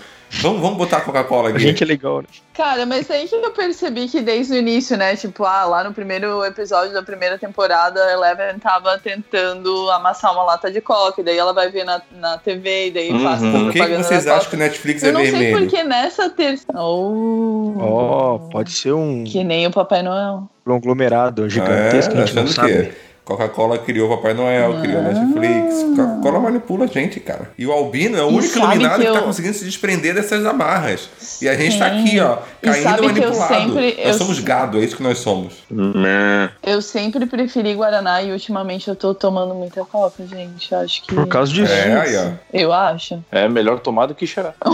Vamos, 0.43 0.61
vamos 0.61 0.77
botar 0.77 0.97
a 0.97 1.01
Coca-Cola 1.03 1.51
A 1.51 1.53
aqui. 1.53 1.61
gente 1.61 1.85
é 1.85 1.87
legal, 1.87 2.19
né? 2.21 2.25
Cara, 2.53 2.85
mas 2.85 3.09
aí 3.13 3.29
que 3.29 3.35
eu 3.37 3.51
percebi 3.53 4.09
que 4.09 4.21
desde 4.21 4.55
o 4.55 4.57
início, 4.57 4.97
né? 4.97 5.15
Tipo, 5.15 5.45
ah, 5.45 5.65
lá 5.67 5.85
no 5.85 5.95
primeiro 5.95 6.45
episódio 6.45 6.93
da 6.93 7.01
primeira 7.01 7.39
temporada, 7.39 8.03
a 8.05 8.13
Eleven 8.13 8.59
tava 8.59 8.99
tentando 8.99 9.89
amassar 9.93 10.33
uma 10.33 10.43
lata 10.43 10.69
de 10.69 10.81
coca, 10.81 11.21
e 11.21 11.25
daí 11.25 11.39
ela 11.39 11.53
vai 11.53 11.71
ver 11.71 11.85
na, 11.85 12.03
na 12.19 12.39
TV, 12.39 12.89
e 12.89 12.91
daí 12.91 13.13
Uhum. 13.13 13.23
passa 13.23 13.43
Por 13.45 13.53
que, 13.53 13.67
que 13.67 13.73
propaganda 13.79 14.03
vocês 14.03 14.27
acham 14.27 14.51
que 14.51 14.57
o 14.57 14.59
Netflix 14.59 15.03
Eu 15.05 15.09
é 15.11 15.13
não 15.13 15.21
sei 15.21 15.31
vermelho? 15.31 15.59
porque 15.61 15.85
nessa 15.85 16.29
terça. 16.29 16.67
Oh, 16.75 17.75
Ó, 17.79 18.39
pode 18.51 18.73
ser 18.73 18.93
um 18.93 19.23
Que 19.23 19.45
nem 19.45 19.65
o 19.69 19.71
Papai 19.71 20.03
Noel. 20.03 20.49
conglomerado 20.65 21.49
gigantesco 21.49 22.13
que 22.13 22.19
É, 22.19 22.23
a 22.23 22.27
gente 22.27 22.35
não 22.37 22.49
sabe. 22.49 22.73
que 22.87 22.93
Coca-Cola 23.27 23.77
criou 23.77 24.09
Papai 24.09 24.35
Noel, 24.35 24.81
criou 24.81 25.03
Netflix. 25.03 25.83
Coca-Cola 25.97 26.39
manipula 26.39 26.85
a 26.85 26.87
gente, 26.87 27.19
cara. 27.19 27.51
E 27.59 27.67
o 27.67 27.73
Albino 27.73 28.17
é 28.17 28.23
o 28.23 28.31
E 28.31 28.35
único 28.35 28.57
iluminado 28.57 29.01
que, 29.01 29.07
que 29.07 29.13
tá 29.13 29.19
eu- 29.19 29.25
conseguindo 29.25 29.55
se 29.55 29.65
desprender 29.65 30.15
dessas 30.15 30.47
amarras. 30.47 31.11
E 31.43 31.49
a 31.49 31.55
gente 31.57 31.77
tá 31.77 31.89
aqui, 31.89 32.21
ó, 32.21 32.39
caindo 32.63 32.85
que 32.85 33.01
eu 33.01 33.05
manipulado. 33.33 33.55
sempre- 33.55 33.97
Nós 33.99 34.07
eu- 34.07 34.15
somos 34.15 34.39
gado, 34.39 34.79
é 34.79 34.85
isso 34.85 34.97
que 34.97 35.03
nós 35.03 35.19
somos. 35.19 35.55
Né? 35.69 36.51
Eu 36.63 36.81
sempre 36.81 37.27
preferi 37.27 37.75
Guaraná 37.75 38.23
e 38.23 38.31
ultimamente 38.31 38.87
eu 38.87 38.95
tô 38.95 39.13
tomando 39.13 39.57
muita 39.57 39.85
coca, 39.85 40.25
gente. 40.25 40.73
Acho 40.73 41.03
que. 41.03 41.13
Por 41.13 41.27
causa 41.27 41.53
disso. 41.53 41.73
É, 41.73 42.01
aí, 42.01 42.17
ó. 42.17 42.31
Eu 42.53 42.73
acho. 42.73 43.21
É 43.33 43.49
melhor 43.49 43.81
tomar 43.81 44.07
do 44.07 44.15
que 44.15 44.25
cheirar. 44.25 44.55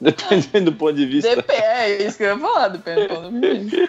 Dependendo 0.00 0.72
do 0.72 0.76
ponto 0.76 0.94
de 0.94 1.06
vista. 1.06 1.36
DP, 1.36 1.52
é 1.52 2.02
isso 2.02 2.16
que 2.16 2.24
eu 2.24 2.30
ia 2.34 2.38
falar, 2.38 2.66
depende 2.68 3.06
do 3.06 3.14
ponto 3.14 3.30
de 3.40 3.58
vista. 3.60 3.88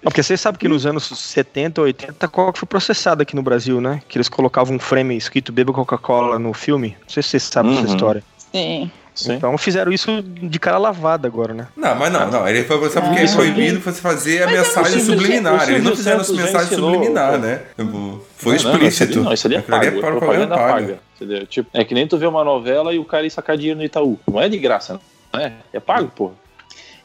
Ah, 0.00 0.04
Porque 0.04 0.22
vocês 0.22 0.40
sabem 0.40 0.58
que 0.58 0.66
nos 0.68 0.86
anos 0.86 1.04
70, 1.04 1.80
80, 1.82 2.26
a 2.26 2.28
Coca 2.28 2.58
foi 2.58 2.66
processada 2.66 3.22
aqui 3.22 3.36
no 3.36 3.42
Brasil, 3.42 3.80
né? 3.80 4.00
Que 4.08 4.16
eles 4.16 4.28
colocavam 4.28 4.74
um 4.76 4.78
frame 4.78 5.16
escrito 5.16 5.52
Beba 5.52 5.72
Coca-Cola 5.72 6.38
no 6.38 6.52
filme. 6.54 6.96
Não 7.02 7.08
sei 7.08 7.22
se 7.22 7.28
vocês 7.30 7.42
sabem 7.42 7.72
Uhum. 7.72 7.82
dessa 7.82 7.94
história. 7.94 8.22
Sim. 8.52 8.90
Sim. 9.14 9.34
Então 9.34 9.58
fizeram 9.58 9.92
isso 9.92 10.22
de 10.22 10.58
cara 10.58 10.78
lavada 10.78 11.26
agora, 11.28 11.52
né? 11.52 11.66
Não, 11.76 11.94
mas 11.96 12.10
não, 12.10 12.30
não. 12.30 12.48
Ele 12.48 12.64
foi 12.64 12.78
processado 12.78 13.06
porque 13.08 13.20
Ah. 13.20 13.24
é 13.24 13.34
proibido 13.34 13.80
você 13.80 14.00
fazer 14.00 14.42
a 14.42 14.46
Mas 14.46 14.54
é 14.54 14.58
mensagem 14.58 15.00
Silvio- 15.00 15.20
subliminar. 15.20 15.68
Eles 15.68 15.82
não 15.84 15.96
fizeram 15.96 16.18
mensagem 16.20 16.62
ensinou, 16.62 16.92
subliminar, 16.94 17.38
né? 17.38 17.62
Tipo, 17.76 18.24
Foi 18.38 18.56
Não, 18.56 18.62
não, 18.62 18.70
explícito. 18.72 19.20
Não, 19.22 19.32
isso 19.34 19.46
ali 19.46 19.56
é 19.56 19.60
pago. 19.60 19.84
é 19.84 19.88
É 19.88 19.90
propaganda 19.90 20.18
propaganda 20.20 20.54
paga. 20.56 20.72
paga. 20.72 20.98
entendeu? 21.16 21.46
Tipo, 21.46 21.68
é 21.74 21.84
que 21.84 21.92
nem 21.92 22.06
tu 22.06 22.16
vê 22.16 22.26
uma 22.26 22.42
novela 22.42 22.94
e 22.94 22.98
o 22.98 23.04
cara 23.04 23.26
ir 23.26 23.30
sacar 23.30 23.58
dinheiro 23.58 23.78
no 23.78 23.84
Itaú. 23.84 24.18
Não 24.26 24.40
é 24.40 24.48
de 24.48 24.56
graça, 24.56 24.98
não 25.30 25.40
é? 25.40 25.52
É 25.74 25.78
pago, 25.80 26.10
pô. 26.16 26.30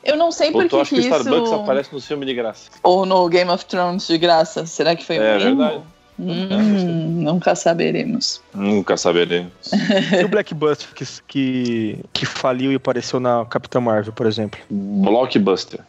Eu 0.06 0.16
não 0.18 0.32
sei 0.32 0.52
por 0.52 0.64
tu 0.66 0.70
que 0.70 0.82
acha 0.82 0.90
que 0.96 0.96
o 0.96 1.04
que 1.04 1.08
Starbucks 1.08 1.50
isso... 1.50 1.56
aparece 1.56 1.94
no 1.94 2.00
filme 2.00 2.26
de 2.26 2.34
graça. 2.36 2.70
Ou 2.84 3.06
no 3.06 3.28
Game 3.28 3.50
of 3.50 3.66
Thrones 3.66 4.08
de 4.08 4.18
graça. 4.18 4.66
Será 4.66 4.96
que 4.96 5.04
foi 5.04 5.18
É 5.18 5.34
mesmo? 5.38 5.58
verdade. 5.58 5.82
Hum, 6.18 7.24
nunca 7.24 7.56
saberemos. 7.56 8.42
Nunca 8.54 8.96
saberemos. 8.96 9.52
E 10.22 10.24
o 10.24 10.28
Blackbuster 10.30 10.88
que, 10.94 11.06
que, 11.28 12.00
que 12.14 12.26
faliu 12.26 12.72
e 12.72 12.76
apareceu 12.76 13.20
na 13.20 13.46
Capitã 13.46 13.82
Marvel, 13.82 14.14
por 14.14 14.26
exemplo. 14.26 14.60
Blockbuster. 14.70 15.82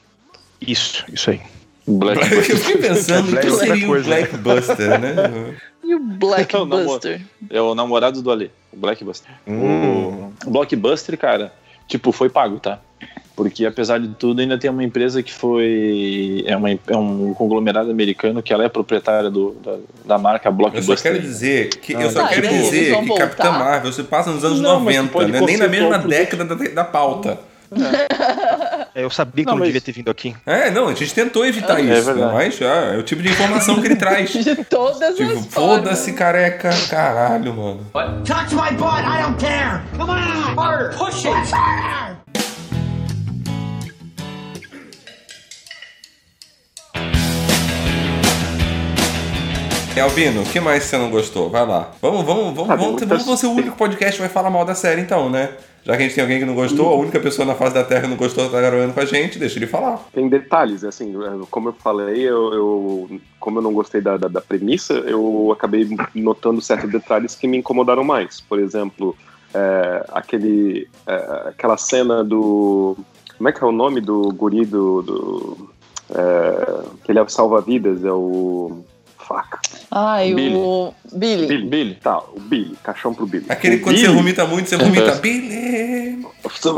Isso, 0.61 1.05
isso 1.13 1.31
aí. 1.31 1.41
Black 1.87 2.21
Eu 2.33 2.43
fiquei 2.43 2.79
pensando 2.79 3.29
o 3.33 3.37
que 3.39 3.47
Black 3.47 3.47
é 3.47 3.51
outra 3.53 3.67
seria 3.67 3.85
um 3.85 3.89
coisa. 3.89 4.09
Blackbuster, 4.09 5.01
né? 5.01 5.15
E 5.85 5.95
o 5.95 5.99
É 6.37 6.57
o 6.57 6.65
namoro- 6.67 6.85
Buster? 6.87 7.21
É 7.51 7.61
o 7.61 7.75
namorado 7.75 8.23
do 8.23 8.31
Ale, 8.31 8.51
o 8.73 8.77
Blackbuster. 8.77 9.31
Hum. 9.47 10.33
O 10.45 10.51
Blockbuster, 10.51 11.17
cara, 11.17 11.53
tipo, 11.87 12.11
foi 12.11 12.29
pago, 12.29 12.59
tá? 12.59 12.81
Porque 13.37 13.67
apesar 13.67 14.01
de 14.01 14.09
tudo, 14.09 14.41
ainda 14.41 14.57
tem 14.57 14.71
uma 14.71 14.83
empresa 14.83 15.23
que 15.23 15.31
foi. 15.33 16.43
É, 16.47 16.57
uma, 16.57 16.71
é 16.71 16.97
um 16.97 17.35
conglomerado 17.35 17.91
americano 17.91 18.43
que 18.43 18.51
ela 18.51 18.65
é 18.65 18.69
proprietária 18.71 19.29
do, 19.31 19.55
da, 19.63 19.77
da 20.07 20.19
marca 20.19 20.49
Eu 20.49 20.53
Blockbuster. 20.53 20.97
só 20.97 21.03
quero 21.03 21.21
dizer 21.21 21.69
que 21.69 21.93
eu 21.93 22.01
Ah, 22.01 22.11
só 22.11 22.23
tá, 22.23 22.29
quero 22.29 22.49
dizer 22.49 22.97
que? 22.99 23.15
Capitã 23.15 23.51
Marvel 23.53 23.93
se 23.93 24.03
passa 24.05 24.31
nos 24.31 24.43
anos 24.43 24.61
Não, 24.61 24.81
mas 24.81 24.97
tu 24.97 25.03
90, 25.03 25.13
pode 25.13 25.33
né? 25.33 25.41
nem 25.43 25.57
na 25.59 25.69
mesma 25.69 25.87
o 25.89 25.91
produto. 25.91 26.09
década 26.09 26.45
da, 26.47 26.55
da 26.55 26.85
pauta. 26.85 27.39
É, 28.95 29.03
Eu 29.05 29.11
sabia 29.11 29.45
que 29.45 29.51
Não, 29.51 29.53
eu 29.53 29.57
não 29.57 29.59
mas- 29.59 29.69
devia 29.69 29.81
ter 29.83 29.93
vindo 29.93 30.11
aqui. 30.11 30.35
É, 30.47 30.71
não, 30.71 30.89
a 30.89 30.95
gente 30.95 31.13
tentou 31.13 31.45
evitar 31.45 31.79
É 31.79 31.83
isso, 31.83 32.05
verdade. 32.07 32.33
mas 32.33 32.59
ah, 32.63 32.95
é 32.95 32.97
o 32.97 33.03
tipo 33.03 33.21
de 33.23 33.29
informação 33.29 33.81
que 33.81 33.87
ele 33.89 33.97
traz. 33.97 34.31
De 34.33 34.57
todas 34.65 35.15
Tipo, 35.15 35.33
as 35.33 35.47
foda-se, 35.47 36.13
careca, 36.15 36.71
caralho, 36.89 37.53
mano. 37.55 37.81
Touch 38.25 38.55
my 38.55 38.75
butt, 38.77 39.03
I 39.03 39.23
don't 39.23 39.37
care. 39.39 39.83
Come 39.99 40.11
on, 40.11 40.55
harder, 40.57 40.97
push 40.97 41.27
it. 41.27 41.53
harder. 41.53 42.17
E 49.97 50.01
Albino, 50.01 50.43
o 50.43 50.45
que 50.45 50.61
mais 50.61 50.85
você 50.85 50.99
não 50.99 51.11
gostou? 51.11 51.49
Vai 51.49 51.67
lá. 51.67 51.91
Vamos, 52.03 52.23
vamos, 52.23 52.55
vamos, 52.55 52.71
Ah, 52.71 52.77
vamos, 52.77 53.03
vamos, 53.03 53.41
ser 53.41 53.47
o 53.47 53.53
único 53.53 53.77
podcast 53.79 54.17
que 54.17 54.21
vai 54.21 54.29
falar 54.29 54.51
mal 54.51 54.63
da 54.63 54.75
série, 54.75 55.01
então, 55.01 55.31
né? 55.31 55.55
Já 55.85 55.97
que 55.97 56.03
a 56.03 56.05
gente 56.05 56.15
tem 56.15 56.23
alguém 56.23 56.39
que 56.39 56.45
não 56.45 56.55
gostou, 56.55 56.93
a 56.93 56.97
única 56.97 57.19
pessoa 57.19 57.47
na 57.47 57.55
face 57.55 57.73
da 57.75 57.83
Terra 57.83 58.03
que 58.03 58.09
não 58.09 58.17
gostou 58.17 58.51
tá 58.51 58.61
gravando 58.61 58.93
com 58.93 59.01
a 59.01 59.05
gente, 59.07 59.39
deixa 59.39 59.59
ele 59.59 59.67
falar. 59.67 60.05
Tem 60.13 60.29
detalhes, 60.29 60.85
assim, 60.85 61.15
como 61.51 61.71
eu 61.71 61.73
falei, 61.73 62.21
eu, 62.29 62.53
eu- 62.53 63.21
como 63.41 63.59
eu 63.59 63.63
não 63.63 63.73
gostei 63.73 64.01
da, 64.03 64.17
da, 64.19 64.29
da 64.29 64.41
premissa, 64.43 64.93
eu 64.95 65.51
acabei 65.53 65.89
notando 66.15 66.61
certos 66.61 66.91
detalhes 66.91 67.35
que 67.35 67.47
me 67.49 67.57
incomodaram 67.57 68.05
mais. 68.05 68.41
Por 68.41 68.59
exemplo, 68.59 69.17
é, 69.55 70.05
aquele, 70.13 70.89
é, 71.07 71.15
aquela 71.49 71.79
cena 71.79 72.23
do. 72.23 72.99
Como 73.39 73.49
é 73.49 73.53
que 73.53 73.65
é 73.65 73.67
o 73.67 73.73
nome 73.73 74.01
do 74.03 74.29
guri 74.33 74.67
do. 74.67 75.01
do 75.03 75.71
é, 76.11 76.83
que 77.05 77.13
ele 77.13 77.19
é 77.19 77.23
o 77.23 77.29
salva-vidas, 77.29 78.05
é 78.05 78.13
o. 78.13 78.85
Fuck. 79.19 79.59
Ai, 79.91 80.35
Billy. 80.35 80.55
o 80.55 80.95
Billy. 81.13 81.47
Billy. 81.47 81.67
Billy. 81.69 81.95
Tá, 81.97 82.19
o 82.19 82.39
Billy, 82.41 82.77
caixão 82.83 83.15
pro 83.15 83.27
Billy. 83.27 83.47
Aquele 83.49 83.77
O 83.77 83.81
quando 83.83 83.97
você 83.97 84.03
Billy- 84.07 84.17
vomita 84.17 84.47
muito, 84.47 84.69
você 84.69 84.77
vomita. 84.77 85.13
Billy! 85.21 86.27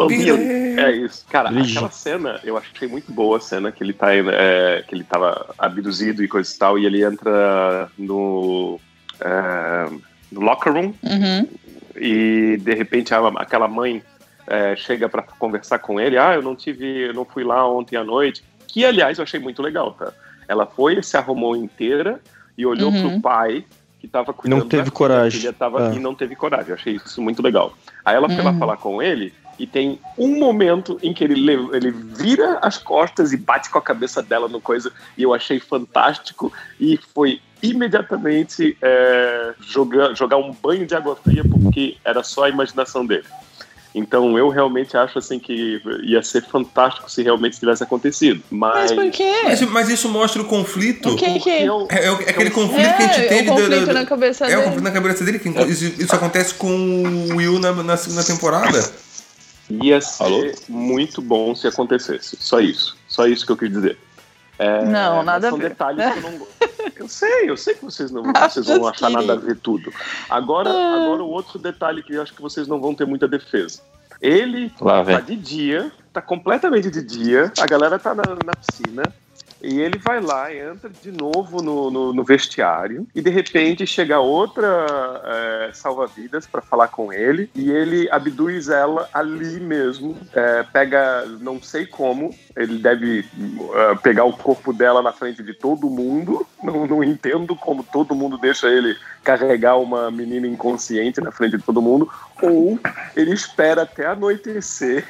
Billy. 0.08 0.80
É 0.80 0.90
isso. 0.92 1.24
Cara, 1.30 1.50
Billy. 1.50 1.70
aquela 1.72 1.90
cena, 1.90 2.40
eu 2.44 2.56
achei 2.56 2.88
muito 2.88 3.12
boa 3.12 3.36
a 3.38 3.40
cena 3.40 3.70
que 3.72 3.82
ele 3.82 3.92
tá 3.92 4.14
é, 4.14 4.82
que 4.86 4.94
ele 4.94 5.04
tava 5.04 5.54
abduzido 5.58 6.22
e 6.22 6.28
coisa 6.28 6.50
e 6.54 6.58
tal, 6.58 6.78
e 6.78 6.86
ele 6.86 7.04
entra 7.04 7.90
no, 7.98 8.78
é, 9.20 9.90
no 10.32 10.40
locker 10.40 10.72
room 10.72 10.94
Uhum. 11.02 11.48
e 11.96 12.56
de 12.58 12.74
repente 12.74 13.12
a- 13.14 13.28
aquela 13.36 13.68
mãe 13.68 14.02
é, 14.46 14.74
chega 14.76 15.08
pra 15.08 15.22
conversar 15.22 15.78
com 15.80 16.00
ele. 16.00 16.16
Ah, 16.16 16.34
eu 16.34 16.42
não 16.42 16.56
tive, 16.56 17.08
eu 17.08 17.12
não 17.14 17.24
fui 17.26 17.44
lá 17.44 17.68
ontem 17.70 17.96
à 17.96 18.04
noite. 18.04 18.42
Que 18.66 18.84
aliás 18.84 19.18
eu 19.18 19.24
achei 19.24 19.38
muito 19.38 19.60
legal, 19.60 19.92
tá? 19.92 20.12
Ela 20.48 20.66
foi, 20.66 21.00
se 21.02 21.16
arrumou 21.16 21.54
inteira 21.54 22.20
e 22.56 22.64
olhou 22.66 22.90
Uhum. 22.90 23.10
pro 23.10 23.20
pai 23.20 23.64
que 24.00 24.08
tava 24.08 24.32
cuidando 24.32 24.60
Não 24.60 24.68
teve 24.68 24.90
coragem. 24.90 25.40
filha 25.40 25.52
tava- 25.52 25.90
É. 25.90 25.94
E 25.96 25.98
não 26.00 26.14
teve 26.14 26.34
coragem. 26.34 26.68
Eu 26.70 26.74
achei 26.74 26.94
isso 26.96 27.20
muito 27.20 27.42
legal. 27.42 27.72
Aí 28.04 28.16
ela 28.16 28.28
foi 28.28 28.42
lá 28.42 28.50
Uhum. 28.52 28.58
falar 28.58 28.76
com 28.78 29.02
ele 29.02 29.34
e 29.58 29.66
tem 29.66 30.00
um 30.16 30.38
momento 30.38 30.98
em 31.02 31.12
que 31.12 31.22
ele, 31.24 31.34
le- 31.34 31.68
ele 31.76 31.90
vira 31.90 32.58
as 32.62 32.78
costas 32.78 33.32
e 33.32 33.36
bate 33.36 33.68
com 33.70 33.78
a 33.78 33.82
cabeça 33.82 34.22
dela 34.22 34.48
no 34.48 34.60
coisa 34.60 34.92
e 35.16 35.22
eu 35.24 35.34
achei 35.34 35.58
fantástico 35.60 36.52
e 36.80 36.96
foi 37.12 37.40
imediatamente 37.60 38.76
é, 38.80 39.54
jogar, 39.60 40.14
jogar 40.14 40.36
um 40.36 40.52
banho 40.52 40.86
de 40.86 40.94
água 40.94 41.16
fria 41.16 41.42
porque 41.44 41.96
era 42.04 42.22
só 42.22 42.44
a 42.44 42.48
imaginação 42.48 43.04
dele. 43.04 43.24
Então 43.94 44.36
eu 44.38 44.48
realmente 44.48 44.96
acho 44.96 45.18
assim 45.18 45.38
que 45.38 45.80
ia 46.02 46.22
ser 46.22 46.44
fantástico 46.44 47.10
se 47.10 47.22
realmente 47.22 47.58
tivesse 47.58 47.82
acontecido. 47.82 48.42
Mas 48.50 48.90
Mas, 48.90 48.92
por 48.92 49.10
quê? 49.10 49.32
Mas, 49.44 49.60
mas 49.62 49.88
isso 49.88 50.08
mostra 50.08 50.42
o 50.42 50.44
conflito. 50.44 51.08
O 51.10 51.16
que 51.16 51.38
que... 51.40 51.50
eu- 51.50 51.88
É, 51.90 52.04
é 52.06 52.10
aquele 52.10 52.50
conflito 52.50 52.96
que 52.96 53.02
a 53.02 53.06
gente 53.08 53.20
É, 53.20 53.28
teve. 53.28 53.50
o 53.50 53.54
da- 53.54 53.60
conflito 53.62 53.86
da- 53.86 53.92
na 53.94 54.06
cabeça 54.06 54.44
É 54.44 54.48
o 54.48 54.50
dele. 54.50 54.62
conflito 54.64 54.84
na 54.84 54.90
cabeça 54.90 55.24
dele, 55.24 55.38
que 55.38 55.48
inclu- 55.48 55.66
isso, 55.68 55.84
isso 55.84 56.14
acontece 56.14 56.54
com 56.54 56.68
o 56.70 57.36
Will 57.36 57.58
na, 57.58 57.72
na 57.72 57.96
segunda 57.96 58.22
temporada. 58.24 58.78
ia 59.70 60.00
ser 60.00 60.22
Alô? 60.22 60.52
muito 60.68 61.20
bom 61.20 61.54
se 61.54 61.66
acontecesse. 61.66 62.36
Só 62.40 62.60
isso. 62.60 62.96
Só 63.08 63.26
isso 63.26 63.44
que 63.44 63.52
eu 63.52 63.56
quis 63.56 63.70
dizer. 63.70 63.98
É, 64.58 64.84
Não, 64.84 65.22
nada 65.22 65.46
a 65.46 65.50
são 65.50 65.58
ver. 65.58 65.68
detalhes 65.70 66.12
que 66.12 66.18
eu 66.18 66.30
não 66.30 66.38
gosto. 66.38 66.54
Eu 66.98 67.08
sei, 67.08 67.48
eu 67.48 67.56
sei 67.56 67.74
que 67.74 67.84
vocês 67.84 68.10
não 68.10 68.24
vocês 68.32 68.66
vão 68.66 68.88
achar 68.88 69.08
nada 69.08 69.34
a 69.34 69.36
ver 69.36 69.56
tudo. 69.56 69.92
Agora, 70.28 70.68
Ah. 70.68 71.02
agora 71.04 71.22
o 71.22 71.28
outro 71.30 71.56
detalhe 71.56 72.02
que 72.02 72.12
eu 72.14 72.20
acho 72.22 72.34
que 72.34 72.42
vocês 72.42 72.66
não 72.66 72.80
vão 72.80 72.92
ter 72.92 73.06
muita 73.06 73.28
defesa. 73.28 73.80
Ele 74.20 74.72
Lá 74.80 74.96
tá 74.96 75.02
vem. 75.02 75.22
de 75.22 75.36
dia, 75.36 75.92
tá 76.12 76.20
completamente 76.20 76.90
de 76.90 77.00
dia, 77.02 77.52
a 77.56 77.66
galera 77.66 78.00
tá 78.00 78.14
na, 78.16 78.22
na 78.44 78.52
piscina. 78.56 79.02
E 79.60 79.80
ele 79.80 79.98
vai 79.98 80.20
lá, 80.20 80.54
entra 80.54 80.88
de 80.88 81.10
novo 81.10 81.60
no, 81.60 81.90
no, 81.90 82.12
no 82.12 82.24
vestiário 82.24 83.06
e 83.14 83.20
de 83.20 83.30
repente 83.30 83.86
chega 83.86 84.20
outra 84.20 84.86
é, 85.24 85.70
salva-vidas 85.72 86.46
para 86.46 86.62
falar 86.62 86.88
com 86.88 87.12
ele 87.12 87.50
e 87.54 87.70
ele 87.70 88.08
abduz 88.10 88.68
ela 88.68 89.08
ali 89.12 89.58
mesmo, 89.58 90.16
é, 90.32 90.62
pega, 90.62 91.24
não 91.40 91.60
sei 91.60 91.86
como, 91.86 92.34
ele 92.56 92.78
deve 92.78 93.24
é, 93.74 93.94
pegar 93.96 94.24
o 94.24 94.32
corpo 94.32 94.72
dela 94.72 95.02
na 95.02 95.12
frente 95.12 95.42
de 95.42 95.54
todo 95.54 95.90
mundo, 95.90 96.46
não, 96.62 96.86
não 96.86 97.04
entendo 97.04 97.56
como 97.56 97.82
todo 97.82 98.14
mundo 98.14 98.38
deixa 98.38 98.68
ele 98.68 98.96
carregar 99.24 99.76
uma 99.76 100.10
menina 100.10 100.46
inconsciente 100.46 101.20
na 101.20 101.32
frente 101.32 101.56
de 101.56 101.62
todo 101.62 101.82
mundo, 101.82 102.08
ou 102.40 102.78
ele 103.16 103.32
espera 103.32 103.82
até 103.82 104.06
anoitecer 104.06 105.04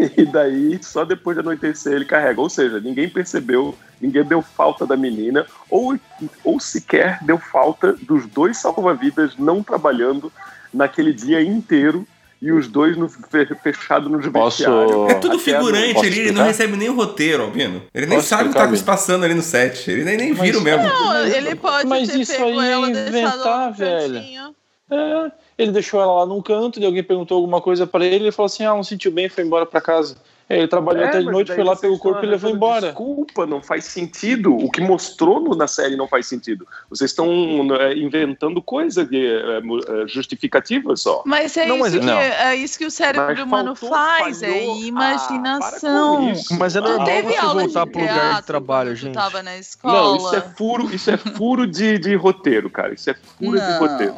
e 0.16 0.24
daí 0.24 0.78
só 0.82 1.04
depois 1.04 1.36
de 1.36 1.40
anoitecer 1.42 1.92
ele 1.92 2.04
carrega. 2.04 2.40
Ou 2.40 2.48
seja, 2.48 2.80
ninguém 2.80 3.08
percebeu, 3.08 3.76
ninguém 4.00 4.24
deu 4.24 4.40
falta 4.42 4.86
da 4.86 4.96
menina, 4.96 5.46
ou, 5.68 5.98
ou 6.44 6.58
sequer 6.60 7.18
deu 7.22 7.38
falta 7.38 7.92
dos 8.02 8.26
dois 8.26 8.56
salva-vidas 8.58 9.36
não 9.38 9.62
trabalhando 9.62 10.32
naquele 10.72 11.12
dia 11.12 11.42
inteiro 11.42 12.06
e 12.42 12.50
os 12.52 12.66
dois 12.68 12.96
no, 12.96 13.06
fe- 13.06 13.54
fechados 13.62 14.10
no 14.10 14.18
Posso- 14.32 14.56
vestiário. 14.64 15.10
É 15.10 15.14
tudo 15.14 15.38
figurante 15.38 15.98
ali, 15.98 16.20
ele 16.20 16.32
não 16.32 16.44
recebe 16.44 16.74
nem 16.74 16.88
o 16.88 16.94
roteiro, 16.94 17.42
Albino. 17.42 17.82
Ele 17.92 18.06
nem 18.06 18.16
Posso 18.16 18.28
sabe 18.28 18.44
o 18.48 18.52
que 18.52 18.54
tá 18.56 18.74
se 18.74 18.82
passando 18.82 19.24
ali 19.24 19.34
no 19.34 19.42
set. 19.42 19.90
Ele 19.90 20.04
nem, 20.04 20.16
nem 20.16 20.30
Mas- 20.30 20.40
viram 20.40 20.62
mesmo. 20.62 20.82
Não, 20.84 21.26
ele 21.26 21.54
pode 21.54 21.86
Mas 21.86 22.08
ter 22.08 22.20
isso 22.20 22.32
pego 22.32 22.58
aí 22.58 22.68
é 22.68 22.72
ela, 22.72 22.88
inventar, 22.88 23.72
velho. 23.74 24.54
É, 24.92 25.30
ele 25.60 25.72
deixou 25.72 26.00
ela 26.00 26.14
lá 26.20 26.26
num 26.26 26.40
canto, 26.42 26.80
e 26.80 26.84
alguém 26.86 27.02
perguntou 27.02 27.36
alguma 27.36 27.60
coisa 27.60 27.86
pra 27.86 28.04
ele, 28.04 28.16
ele 28.26 28.32
falou 28.32 28.46
assim: 28.46 28.64
ah, 28.64 28.74
não 28.74 28.82
sentiu 28.82 29.10
bem, 29.12 29.28
foi 29.28 29.44
embora 29.44 29.66
pra 29.66 29.80
casa. 29.80 30.16
Aí 30.48 30.58
ele 30.58 30.66
trabalhou 30.66 31.04
É, 31.04 31.06
até 31.06 31.20
de 31.20 31.26
noite, 31.26 31.54
foi 31.54 31.62
lá, 31.62 31.76
pegou 31.76 31.94
o 31.96 31.98
corpo 32.00 32.24
e 32.24 32.26
levou 32.26 32.48
arranjando 32.50 32.56
embora. 32.56 32.86
Desculpa, 32.88 33.46
não 33.46 33.62
faz 33.62 33.84
sentido. 33.84 34.52
O 34.56 34.68
que 34.68 34.80
mostrou 34.80 35.38
no- 35.38 35.54
na 35.54 35.68
série 35.68 35.94
não 35.94 36.08
faz 36.08 36.26
sentido. 36.26 36.66
Vocês 36.90 37.12
estão 37.12 37.28
é, 37.76 37.94
inventando 37.96 38.60
coisa 38.60 39.04
de 39.04 39.24
é, 39.24 39.58
é, 39.58 40.08
justificativa 40.08 40.96
só. 40.96 41.22
Mas 41.24 41.56
é, 41.56 41.66
Não, 41.66 41.76
isso 41.76 41.84
mas- 41.84 41.92
que, 41.94 42.00
não. 42.00 42.18
é 42.18 42.56
isso 42.56 42.76
que 42.76 42.84
o 42.84 42.90
cérebro 42.90 43.28
Mas 43.28 43.38
humano 43.44 43.76
faltou, 43.76 43.96
faz, 43.96 44.42
é 44.42 44.48
falhou. 44.50 44.74
Ah, 44.74 44.86
imaginação. 44.86 46.32
para. 46.48 46.56
Mas 46.58 46.74
é 46.74 46.78
Ah, 46.78 46.82
normal 46.82 47.06
teve 47.06 47.28
você 47.32 47.40
voltar 47.40 47.84
de 47.84 47.90
pro 47.92 48.00
lugar 48.00 48.40
de 48.40 48.46
trabalho, 48.46 48.96
gente. 48.96 49.14
tava 49.14 49.42
na 49.44 49.56
escola? 49.56 49.94
Não, 49.94 50.16
isso 50.16 50.34
é 50.34 50.40
furo, 50.40 50.92
isso 50.94 51.10
é 51.12 51.16
furo 51.16 51.66
de, 51.66 51.96
de 51.98 52.14
roteiro, 52.16 52.68
cara. 52.68 52.92
Isso 52.94 53.08
é 53.08 53.14
furo 53.14 53.56
de 53.58 53.64
Não. 53.66 53.78
roteiro. 53.78 54.14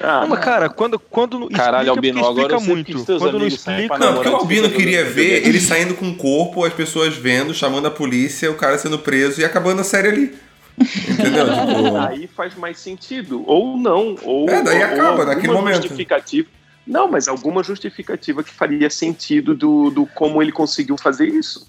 Ah, 0.00 0.20
Não, 0.22 0.28
mas 0.28 0.40
cara, 0.44 0.68
quando, 0.68 0.98
quando 0.98 1.38
não 1.38 1.48
Caralho, 1.48 1.88
explica, 1.92 2.18
Albino, 2.18 2.40
explica 2.40 2.60
muito. 2.60 3.04
Quando 3.18 3.38
não 3.38 3.46
explica, 3.46 3.98
Não, 3.98 4.14
porque 4.14 4.28
o 4.28 4.36
Albino 4.36 4.70
queria 4.70 5.04
ver 5.04 5.46
ele 5.46 5.60
saindo 5.60 5.94
com 5.94 6.08
o 6.10 6.14
corpo, 6.16 6.64
as 6.64 6.72
pessoas 6.74 7.14
vendo, 7.16 7.54
chamando 7.54 7.86
a 7.86 7.90
polícia, 7.90 8.50
o 8.50 8.54
cara 8.54 8.76
sendo 8.78 8.98
preso 8.98 9.40
e 9.40 9.44
acabando 9.44 9.80
a 9.80 9.84
série 9.84 10.08
ali. 10.08 10.38
Entendeu? 10.78 11.46
Tipo, 11.48 11.96
Aí 11.96 12.26
faz 12.26 12.54
mais 12.54 12.78
sentido. 12.78 13.42
Ou 13.46 13.76
não. 13.78 14.16
Ou, 14.22 14.48
É, 14.50 14.62
daí 14.62 14.78
ou 14.78 14.84
acaba, 14.84 15.08
alguma 15.08 15.24
naquele 15.24 15.52
momento. 15.52 15.76
Justificativa. 15.76 16.48
Não, 16.86 17.10
mas 17.10 17.26
alguma 17.26 17.62
justificativa 17.64 18.44
que 18.44 18.50
faria 18.52 18.88
sentido 18.90 19.54
do, 19.54 19.90
do 19.90 20.06
como 20.06 20.42
ele 20.42 20.52
conseguiu 20.52 20.96
fazer 20.98 21.26
isso. 21.28 21.66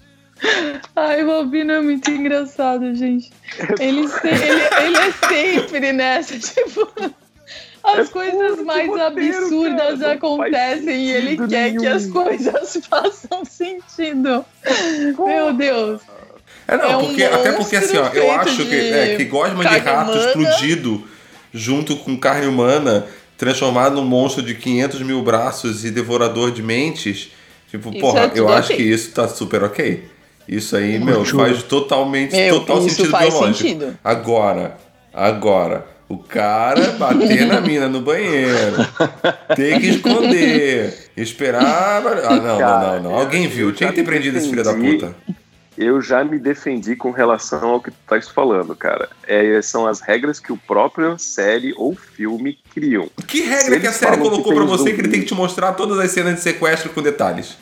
Ai, 0.94 1.24
o 1.24 1.30
Albino 1.32 1.72
é 1.72 1.80
muito 1.80 2.08
engraçado, 2.10 2.94
gente. 2.94 3.32
Ele, 3.80 4.06
se- 4.06 4.28
ele, 4.28 4.86
ele 4.86 4.96
é 4.96 5.12
sempre 5.26 5.92
nessa, 5.92 6.38
tipo. 6.38 6.88
As 7.94 8.08
É 8.08 8.12
coisas 8.12 8.60
mais 8.62 8.94
roteiro, 8.94 9.38
absurdas 9.44 10.00
cara, 10.00 10.12
acontecem 10.14 11.06
e 11.06 11.10
ele 11.10 11.36
quer 11.48 11.76
que 11.76 11.78
nenhum. 11.78 11.96
as 11.96 12.06
coisas 12.06 12.78
façam 12.88 13.44
sentido. 13.44 14.44
Meu 15.18 15.52
Deus. 15.52 16.02
É, 16.66 16.76
não, 16.76 16.90
É 16.90 16.96
um 16.96 17.06
porque, 17.06 17.24
até 17.24 17.52
porque 17.52 17.76
assim, 17.76 17.96
ó, 17.96 18.08
eu 18.08 18.30
acho 18.32 18.66
que, 18.66 18.74
é, 18.74 19.16
que 19.16 19.24
gosma 19.24 19.64
de 19.64 19.78
rato 19.78 20.12
humana. 20.12 20.18
explodido 20.18 21.04
junto 21.52 21.96
com 21.96 22.16
carne 22.18 22.46
humana, 22.46 23.06
transformado 23.38 23.96
num 23.96 24.04
monstro 24.04 24.42
de 24.42 24.54
500 24.54 25.00
mil 25.02 25.22
braços 25.22 25.84
e 25.84 25.90
devorador 25.90 26.50
de 26.50 26.62
mentes, 26.62 27.30
tipo, 27.70 27.88
Isso 27.90 28.00
porra, 28.00 28.30
é 28.34 28.38
eu 28.38 28.48
acho 28.50 28.74
que 28.74 28.82
isso 28.82 29.12
tá 29.12 29.26
super 29.28 29.62
ok. 29.64 30.04
Isso 30.46 30.76
aí, 30.76 30.98
meu, 30.98 31.18
Curtiu. 31.18 31.38
faz 31.38 31.62
totalmente 31.62 32.34
Meu, 32.34 32.60
total 32.60 32.78
isso 32.86 32.96
sentido 32.96 33.10
faz 33.10 33.28
biológico. 33.30 33.58
sentido. 33.68 33.98
Agora, 34.02 34.76
agora, 35.12 35.86
o 36.08 36.16
cara 36.18 36.92
bater 36.92 37.46
na 37.46 37.60
mina 37.60 37.88
no 37.88 38.00
banheiro, 38.00 38.76
ter 39.54 39.78
que 39.80 39.88
esconder, 39.88 41.10
esperar. 41.16 41.62
Ah, 41.64 42.00
não, 42.40 42.58
Cara, 42.58 42.80
não, 42.80 43.02
não, 43.02 43.02
não. 43.10 43.14
Alguém 43.18 43.44
eu- 43.44 43.50
viu, 43.50 43.68
eu 43.68 43.74
tinha 43.74 43.90
que 43.90 43.96
ter 43.96 44.04
prendido 44.04 44.38
esse 44.38 44.48
filho 44.48 44.64
da 44.64 44.72
puta. 44.74 45.14
Eu 45.76 46.00
já 46.02 46.24
me 46.24 46.40
defendi 46.40 46.96
com 46.96 47.12
relação 47.12 47.68
ao 47.68 47.80
que 47.80 47.92
tu 47.92 47.96
estás 48.02 48.28
falando, 48.28 48.74
cara. 48.74 49.08
É, 49.26 49.62
são 49.62 49.86
as 49.86 50.00
regras 50.00 50.40
que 50.40 50.52
o 50.52 50.56
próprio 50.56 51.16
série 51.18 51.72
ou 51.76 51.94
filme 51.94 52.58
criam. 52.74 53.08
Que 53.28 53.42
regra 53.42 53.78
que 53.78 53.86
a 53.86 53.92
série 53.92 54.16
colocou 54.16 54.42
tem 54.42 54.54
pra 54.54 54.64
os 54.64 54.70
você 54.70 54.92
que 54.92 55.00
ele 55.00 55.08
tem 55.08 55.20
que 55.20 55.26
te 55.26 55.34
mostrar 55.34 55.74
todas 55.74 55.98
as 56.00 56.10
cenas 56.10 56.34
de 56.34 56.40
sequestro 56.40 56.90
com 56.90 57.00
detalhes? 57.00 57.56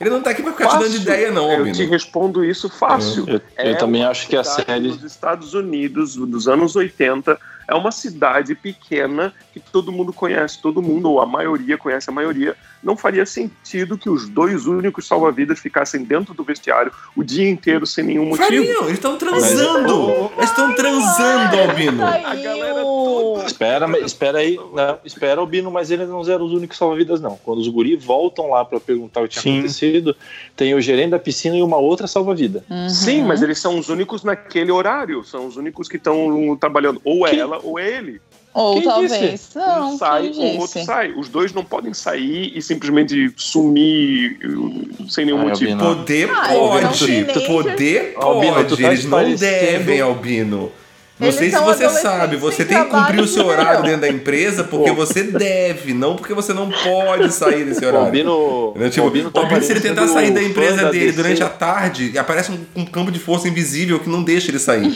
Ele 0.00 0.10
não 0.10 0.20
tá 0.22 0.30
aqui 0.30 0.42
pra 0.42 0.50
ficar 0.52 0.66
te 0.66 0.72
dando 0.78 0.82
Fácil. 0.84 1.00
ideia, 1.02 1.30
não, 1.30 1.44
Eu 1.52 1.58
Albino. 1.58 1.76
te 1.76 1.84
respondo 1.84 2.44
isso 2.44 2.68
fácil. 2.70 3.24
Eu, 3.28 3.34
eu 3.34 3.40
É 3.56 3.74
também 3.74 4.00
uma 4.02 4.10
acho 4.10 4.26
que 4.26 4.34
a 4.34 4.42
série. 4.42 4.88
Nos 4.88 5.04
Estados 5.04 5.54
Unidos, 5.54 6.16
dos 6.16 6.48
anos 6.48 6.74
80, 6.74 7.38
é 7.70 7.74
uma 7.74 7.92
cidade 7.92 8.56
pequena 8.56 9.32
que 9.52 9.60
todo 9.60 9.92
mundo 9.92 10.12
conhece, 10.12 10.60
todo 10.60 10.82
mundo, 10.82 11.08
ou 11.08 11.20
a 11.20 11.26
maioria 11.26 11.78
conhece 11.78 12.10
a 12.10 12.12
maioria. 12.12 12.56
Não 12.82 12.96
faria 12.96 13.26
sentido 13.26 13.98
que 13.98 14.08
os 14.08 14.28
dois 14.28 14.66
únicos 14.66 15.06
salva-vidas 15.06 15.58
ficassem 15.58 16.02
dentro 16.02 16.32
do 16.32 16.42
vestiário 16.42 16.90
o 17.14 17.22
dia 17.22 17.48
inteiro 17.48 17.86
sem 17.86 18.04
nenhum 18.04 18.24
motivo. 18.26 18.44
Fariam, 18.44 18.82
eles 18.84 18.92
estão 18.94 19.16
transando! 19.18 20.30
Eles 20.36 20.50
estão 20.50 20.74
transando, 20.74 21.56
Albino! 21.60 22.04
A 22.04 22.34
galera 22.34 22.80
toda. 22.82 23.44
Espera, 23.46 23.86
mas- 23.88 24.04
espera 24.04 24.38
aí, 24.38 24.56
não, 24.56 24.98
espera, 25.04 25.40
Albino, 25.40 25.70
mas 25.70 25.90
eles 25.90 26.08
não 26.08 26.22
eram 26.28 26.44
os 26.46 26.52
únicos 26.52 26.76
salva-vidas, 26.78 27.20
não. 27.20 27.36
Quando 27.44 27.58
os 27.58 27.68
guri 27.68 27.96
voltam 27.96 28.50
lá 28.50 28.64
pra 28.64 28.80
perguntar 28.80 29.22
o 29.22 29.28
que 29.28 29.38
tinha 29.38 29.42
Sim. 29.42 29.58
acontecido, 29.58 30.16
tem 30.56 30.74
o 30.74 30.80
gerente 30.80 31.10
da 31.10 31.18
piscina 31.18 31.56
e 31.56 31.62
uma 31.62 31.76
outra 31.76 32.06
salva-vida. 32.06 32.64
Uhum. 32.70 32.88
Sim, 32.88 33.22
mas 33.22 33.42
eles 33.42 33.58
são 33.58 33.78
os 33.78 33.88
únicos 33.88 34.24
naquele 34.24 34.70
horário. 34.72 35.22
São 35.24 35.46
os 35.46 35.56
únicos 35.56 35.88
que 35.88 35.96
estão 35.96 36.56
trabalhando. 36.58 37.00
Ou 37.04 37.26
é 37.26 37.30
Quem- 37.30 37.40
ela 37.40 37.58
ou 37.62 37.78
é 37.78 37.88
ele. 37.90 38.20
Ou 38.52 38.74
Quem 38.74 38.82
talvez 38.82 39.12
disse? 39.32 39.56
não. 39.56 39.94
um 39.94 39.98
sai, 39.98 40.28
quem 40.30 40.56
o 40.56 40.60
outro 40.60 40.84
sai. 40.84 41.12
Os 41.12 41.28
dois 41.28 41.52
não 41.52 41.64
podem 41.64 41.94
sair 41.94 42.52
e 42.56 42.60
simplesmente 42.60 43.32
sumir 43.36 44.38
uh, 44.44 45.08
sem 45.08 45.24
nenhum 45.24 45.38
Ai, 45.40 45.44
motivo. 45.50 45.70
Albino. 45.72 45.94
Poder 45.96 46.30
Ah, 46.30 46.48
pode, 46.48 47.24
poder 47.46 48.14
Albino, 48.16 48.54
pode, 48.54 48.76
tá 48.82 48.88
eles 48.88 49.04
não 49.04 49.34
devem, 49.34 50.00
Albino. 50.00 50.72
Não 51.18 51.26
Eles 51.26 51.38
sei 51.38 51.50
se 51.50 51.58
você 51.60 51.86
sabe, 51.90 52.36
você 52.36 52.64
tem 52.64 52.82
que 52.82 52.88
cumprir 52.90 53.20
o 53.20 53.26
seu 53.28 53.44
horário 53.46 53.80
não. 53.80 53.84
dentro 53.86 54.00
da 54.00 54.08
empresa 54.10 54.64
porque 54.64 54.88
Pô. 54.88 54.96
você 54.96 55.22
deve, 55.22 55.92
não 55.92 56.16
porque 56.16 56.32
você 56.32 56.54
não 56.54 56.70
pode 56.70 57.30
sair 57.34 57.64
desse 57.66 57.84
O 57.84 57.88
horário. 57.88 58.06
Albino, 58.06 58.72
Né, 58.74 58.88
Tipo, 58.88 59.02
o 59.02 59.08
Albino 59.08 59.28
o 59.28 59.30
tá 59.30 59.40
Albino, 59.42 59.62
se 59.62 59.70
ele 59.70 59.80
tentar 59.80 60.08
sair 60.08 60.30
da 60.32 60.42
empresa 60.42 60.76
da 60.84 60.90
dele 60.90 61.04
DC. 61.12 61.16
durante 61.22 61.42
a 61.42 61.48
tarde, 61.50 62.18
aparece 62.18 62.50
um, 62.50 62.58
um 62.74 62.86
campo 62.86 63.12
de 63.12 63.18
força 63.18 63.46
invisível 63.48 64.00
que 64.00 64.08
não 64.08 64.22
deixa 64.24 64.50
ele 64.50 64.58
sair. 64.58 64.88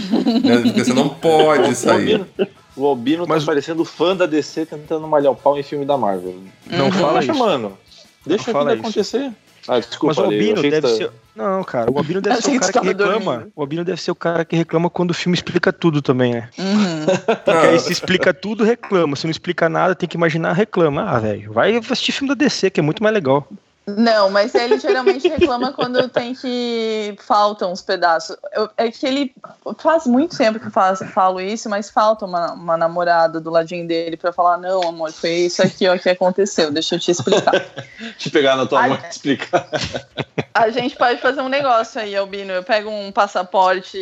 né? 0.43 0.61
Porque 0.65 0.83
você 0.85 0.95
não 0.95 1.11
pode 1.11 1.75
sair. 1.77 2.25
O 2.77 2.87
Albino 2.87 3.25
Mas- 3.29 3.43
tá 3.45 3.47
parecendo 3.53 3.85
fã 3.85 4.17
da 4.17 4.27
DC 4.27 4.67
tentando 4.67 5.07
malhar 5.07 5.33
o 5.33 5.37
pau 5.37 5.59
em 5.59 5.63
filme 5.63 5.85
da 5.85 5.97
Marvel. 5.97 6.37
Não 6.67 6.91
fala 6.91 7.19
Deixa, 7.21 7.33
isso. 7.33 7.41
mano. 7.41 7.79
Deixa 8.27 8.53
Não 8.53 8.61
a 8.61 8.65
vida 8.65 8.81
acontecer. 8.81 9.33
Ah, 9.67 9.79
desculpa, 9.79 10.07
Mas 10.09 10.19
o 10.19 10.25
Albino 10.25 10.61
deve 10.63 10.81
tá- 10.83 10.89
ser. 10.89 11.11
Não, 11.35 11.65
cara, 11.65 11.91
o 11.91 11.97
Albino 11.97 12.21
deve 12.23 12.43
ser 12.43 12.51
o 12.57 12.61
cara 12.61 12.73
que 12.73 12.87
reclama. 12.87 13.15
dormindo. 13.37 13.53
O 13.57 13.61
Albino 13.63 13.85
deve 13.85 14.01
ser 14.01 14.11
o 14.11 14.15
cara 14.15 14.45
que 14.45 14.57
reclama 14.57 14.91
quando 14.91 15.11
o 15.11 15.15
filme 15.15 15.35
explica 15.35 15.73
tudo 15.73 16.03
também, 16.03 16.35
né? 16.35 16.49
Uhum. 16.59 17.07
Porque 17.27 17.51
aí 17.51 17.79
se 17.81 17.91
explica 17.93 18.35
tudo, 18.35 18.63
reclama. 18.63 19.17
Se 19.17 19.25
não 19.25 19.31
explica 19.31 19.69
nada, 19.69 19.95
tem 19.95 20.09
que 20.09 20.17
imaginar, 20.17 20.53
reclama. 20.53 21.03
Ah, 21.05 21.19
velho, 21.19 21.51
vai 21.53 21.77
assistir 21.77 22.13
filme 22.13 22.29
da 22.29 22.35
DC, 22.35 22.71
que 22.71 22.79
é 22.81 22.83
muito 22.83 23.03
mais 23.03 23.15
legal. 23.15 23.49
Não, 23.87 24.31
mas 24.31 24.55
ele 24.55 24.79
geralmente 24.79 25.29
reclama 25.29 25.71
quando 25.73 26.09
tem 26.09 26.35
que. 26.35 27.15
faltam 27.21 27.71
uns 27.71 27.83
pedaços. 27.83 28.35
Eu- 28.55 28.71
é 28.79 28.91
que 28.91 29.07
ele. 29.07 29.35
Faz 29.79 30.07
muito 30.07 30.37
tempo 30.37 30.59
que 30.59 30.67
eu 30.67 30.71
faço- 30.71 31.05
falo 31.07 31.39
isso, 31.39 31.69
mas 31.69 31.91
falta 31.91 32.25
uma, 32.25 32.53
uma 32.55 32.77
namorada 32.79 33.39
do 33.39 33.51
ladinho 33.51 33.87
dele 33.87 34.17
pra 34.17 34.33
falar: 34.33 34.57
não, 34.57 34.81
amor, 34.83 35.13
foi 35.13 35.31
isso 35.33 35.63
aqui 35.63 35.87
ó, 35.87 35.99
que 35.99 36.09
aconteceu, 36.09 36.71
deixa 36.71 36.95
eu 36.95 36.99
te 36.99 37.11
explicar. 37.11 37.53
Te 38.17 38.31
pegar 38.31 38.57
na 38.57 38.65
tua 38.65 38.81
Ai, 38.81 38.89
mão 38.91 38.99
e 39.05 39.09
explicar. 39.09 39.69
A 40.55 40.71
gente 40.71 40.97
pode 40.97 41.21
fazer 41.21 41.41
um 41.43 41.49
negócio 41.49 42.01
aí, 42.01 42.15
Albino. 42.17 42.53
Eu 42.53 42.63
pego 42.63 42.89
um 42.89 43.11
passaporte 43.13 43.99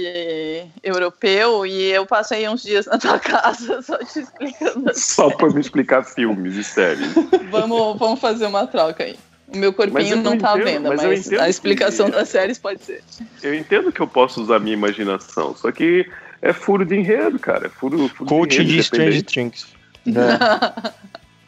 europeu 0.82 1.66
e 1.66 1.90
eu 1.90 2.06
passo 2.06 2.34
aí 2.34 2.48
uns 2.48 2.62
dias 2.62 2.86
na 2.86 2.98
tua 2.98 3.18
casa 3.18 3.80
só 3.82 3.96
te 3.98 4.20
explicando. 4.20 4.92
Só 4.94 5.30
pra 5.30 5.48
me 5.48 5.60
explicar 5.60 6.04
filmes 6.04 6.54
e 6.56 6.62
séries. 6.62 7.12
Vamos, 7.50 7.98
vamos 7.98 8.20
fazer 8.20 8.46
uma 8.46 8.66
troca 8.66 9.04
aí. 9.04 9.18
O 9.54 9.56
meu 9.58 9.72
corpinho 9.72 10.16
não 10.16 10.38
tá 10.38 10.52
à 10.52 10.56
venda, 10.56 10.88
mas 10.90 11.02
mas 11.02 11.32
a 11.32 11.48
explicação 11.48 12.06
que- 12.06 12.12
das 12.16 12.28
séries 12.28 12.58
pode 12.58 12.82
ser. 12.84 13.02
Eu 13.42 13.54
entendo 13.54 13.92
que 13.92 14.00
eu 14.00 14.06
posso 14.08 14.40
usar 14.42 14.58
minha 14.58 14.74
imaginação, 14.74 15.54
só 15.56 15.70
que 15.70 16.06
é 16.40 16.52
furo 16.52 16.84
de 16.84 16.96
enredo, 16.96 17.38
cara. 17.38 17.66
É 17.66 17.68
furo, 17.68 18.08
furo 18.08 18.28
Coach 18.28 18.56
de 18.56 18.62
enredo. 18.62 18.72
de 18.76 18.80
Strange. 18.80 19.22
Things. 19.22 19.66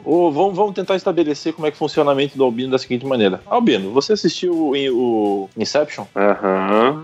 Ô, 0.03 0.31
vamos, 0.31 0.55
vamos 0.55 0.75
tentar 0.75 0.95
estabelecer 0.95 1.51
como 1.53 1.65
é 1.65 1.71
que 1.71 1.77
funciona 1.77 2.11
a 2.11 2.15
mente 2.15 2.37
do 2.37 2.43
Albino 2.43 2.69
da 2.71 2.77
seguinte 2.77 3.05
maneira. 3.07 3.41
Albino, 3.47 3.91
você 3.91 4.13
assistiu 4.13 4.53
o, 4.53 4.73
o 4.93 5.49
Inception? 5.57 6.05
Aham. 6.15 7.03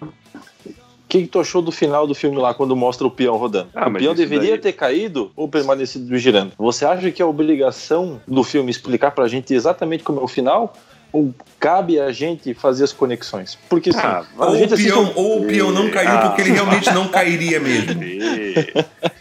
O 0.75 1.11
que, 1.11 1.23
que 1.23 1.27
tu 1.27 1.39
achou 1.41 1.61
do 1.61 1.71
final 1.73 2.07
do 2.07 2.15
filme 2.15 2.37
lá, 2.37 2.53
quando 2.53 2.73
mostra 2.75 3.05
o 3.05 3.11
peão 3.11 3.35
rodando? 3.35 3.69
Ah, 3.75 3.89
o 3.89 3.93
peão 3.93 4.13
deveria 4.15 4.51
daí- 4.51 4.59
ter 4.59 4.71
caído 4.73 5.29
ou 5.35 5.45
permanecido 5.47 6.15
girando? 6.17 6.53
Você 6.57 6.85
acha 6.85 7.11
que 7.11 7.21
é 7.21 7.25
obrigação 7.25 8.21
do 8.25 8.43
filme 8.45 8.69
explicar 8.71 9.11
pra 9.11 9.27
gente 9.27 9.53
exatamente 9.53 10.03
como 10.03 10.21
é 10.21 10.23
o 10.23 10.27
final? 10.27 10.71
Ou 11.13 11.33
cabe 11.59 11.99
a 11.99 12.11
gente 12.11 12.53
fazer 12.53 12.85
as 12.85 12.93
conexões? 12.93 13.57
Porque 13.69 13.89
assim, 13.89 13.99
Ah, 14.01 14.23
a 14.37 14.45
Ou 14.45 14.63
o, 14.63 14.69
peão, 14.69 15.03
um- 15.03 15.11
ou 15.15 15.41
o 15.43 15.47
peão 15.47 15.71
não 15.71 15.89
caiu 15.89 16.09
Ah. 16.09 16.17
porque 16.27 16.41
ele 16.41 16.51
realmente 16.51 16.89
não 16.93 17.07
cairia 17.09 17.59
mesmo. 17.59 17.99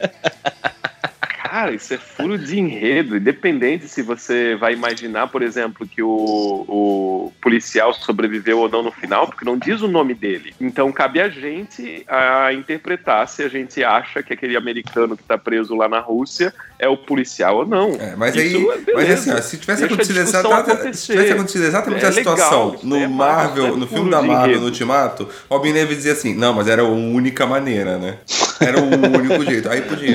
Cara, 1.43 1.73
isso 1.73 1.93
é 1.93 1.99
furo 1.99 2.39
de 2.39 2.61
enredo, 2.61 3.17
independente 3.17 3.89
se 3.89 4.03
você 4.03 4.55
vai 4.55 4.73
imaginar, 4.73 5.27
por 5.27 5.43
exemplo, 5.43 5.85
que 5.85 6.01
o, 6.01 6.09
o 6.69 7.33
policial 7.43 7.93
sobreviveu 7.93 8.61
ou 8.61 8.69
não 8.69 8.85
no 8.85 8.93
final, 8.93 9.27
porque 9.27 9.45
não 9.45 9.59
diz 9.59 9.83
o 9.83 9.89
nome 9.89 10.15
dele. 10.15 10.55
Então 10.61 10.93
cabe 10.93 11.21
a 11.21 11.29
gente 11.29 12.05
a 12.07 12.53
interpretar 12.53 13.27
se 13.27 13.43
a 13.43 13.49
gente 13.49 13.83
acha 13.83 14.23
que 14.23 14.33
aquele 14.33 14.57
americano 14.57 15.17
que 15.17 15.25
tá 15.25 15.37
preso 15.37 15.75
lá 15.75 15.89
na 15.89 15.99
Rússia 15.99 16.55
é 16.81 16.89
o 16.89 16.97
policial 16.97 17.59
ou 17.59 17.67
não. 17.67 17.91
É, 18.01 18.15
mas 18.17 18.35
Isso 18.35 18.57
aí, 18.57 18.69
é 18.69 18.79
beleza. 18.79 18.93
mas 18.95 19.11
assim, 19.11 19.31
ó, 19.33 19.41
se 19.43 19.57
tivesse 19.59 19.85
acontecido, 19.85 20.15
discussão 20.15 20.41
exata- 20.51 20.73
acontecer. 20.73 20.95
se 20.95 21.07
tivesse 21.13 21.33
acontecido 21.33 21.65
exatamente 21.67 22.05
É 22.05 22.09
a 22.09 22.13
situação 22.13 22.65
legal, 22.71 22.81
no 22.83 22.97
é 22.97 23.07
Marvel, 23.09 23.63
massa, 23.65 23.77
é 23.77 23.79
no 23.81 23.87
filme 23.87 24.11
da 24.11 24.23
Marvel, 24.23 24.45
enredo. 24.47 24.61
no 24.61 24.67
Ultimato, 24.67 25.29
o 25.49 25.55
Albino 25.55 25.77
ia 25.79 25.87
dizer 25.87 26.13
assim, 26.13 26.35
não, 26.35 26.55
mas 26.55 26.67
era 26.69 26.83
a 26.83 26.87
única 26.89 27.47
maneira, 27.47 27.99
né? 27.99 28.17
Era 28.61 28.79
o 28.79 28.85
único 28.85 29.43
jeito. 29.45 29.71
Aí 29.71 29.81
podia. 29.83 30.15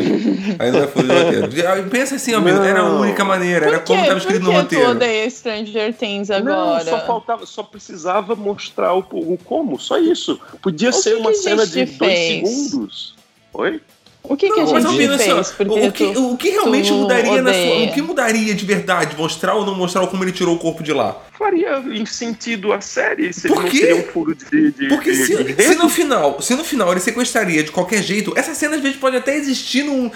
Aí 0.59 0.72
não 0.72 0.84
é 0.84 0.86
de 0.86 1.47
roteiro. 1.47 1.89
Pensa 1.89 2.16
assim, 2.16 2.34
Albino, 2.34 2.63
era 2.63 2.80
a 2.80 2.84
Não. 2.84 3.01
única 3.01 3.24
maneira, 3.26 3.66
era 3.68 3.80
Por 3.80 3.88
como 3.88 4.01
estava 4.01 4.20
escrito 4.20 4.41
Por 4.45 4.45
no 4.45 4.51
que 4.51 4.57
tu 4.57 4.61
roteiro. 4.76 4.91
odeia 4.91 5.30
Stranger 5.30 5.93
Things 5.95 6.30
Não, 6.30 6.38
agora? 6.38 6.84
só 6.84 6.99
faltava, 7.07 7.45
só 7.45 7.63
precisava 7.63 8.36
mostrar 8.36 8.93
o, 8.93 8.99
o 8.99 9.38
como, 9.43 9.80
só 9.80 9.97
isso. 9.97 10.39
Podia 10.61 10.89
O 10.89 10.93
ser 10.93 11.16
que 11.16 11.22
uma 11.22 11.32
que 11.32 11.38
cena 11.38 11.66
de 11.66 11.74
gente 11.74 11.97
dois 11.97 12.11
fez? 12.11 12.49
segundos. 12.49 13.16
Oi? 13.53 13.82
O 14.30 14.36
que, 14.38 14.47
que 14.47 14.59
a 14.59 14.63
Não, 14.63 14.67
gente 14.80 15.07
assim, 15.07 15.17
fez? 15.34 15.51
Porque 15.51 15.88
o, 15.88 15.91
que, 15.91 16.13
tu- 16.13 16.32
o 16.34 16.38
que 16.38 16.49
realmente 16.49 16.91
mudaria 16.91 17.41
na 17.41 17.53
sua. 17.53 17.84
O 17.86 17.93
que 17.93 18.01
mudaria 18.01 18.53
de 18.53 18.65
verdade? 18.65 19.15
Mostrar 19.17 19.55
ou 19.55 19.65
não 19.65 19.76
mostrar 19.76 20.05
como 20.07 20.23
ele 20.23 20.32
tirou 20.32 20.55
o 20.55 20.59
corpo 20.59 20.84
de 20.84 20.93
lá? 20.93 21.15
Faria 21.38 21.80
em 21.80 22.05
sentido 22.05 22.71
a 22.71 22.80
série, 22.80 23.34
se 23.34 23.47
Por 23.49 23.63
não 23.63 23.69
quê? 23.69 23.80
seria 23.80 23.95
um 23.97 24.03
furo 24.03 24.34
de. 24.34 24.71
de 24.71 24.88
Porque 24.88 25.11
de- 25.11 25.26
se, 25.26 25.43
de 25.43 25.63
se 25.63 25.76
no 25.76 25.89
final, 25.89 26.41
se 26.41 26.55
no 26.55 26.63
final 26.63 26.91
ele 26.91 27.01
sequestraria 27.01 27.61
de 27.61 27.71
qualquer 27.71 28.01
jeito, 28.01 28.32
essa 28.38 28.55
cena 28.55 28.78
às 28.78 28.82
vezes 28.82 28.97
pode 28.97 29.17
até 29.17 29.36
existir 29.36 29.84
num, 29.84 30.09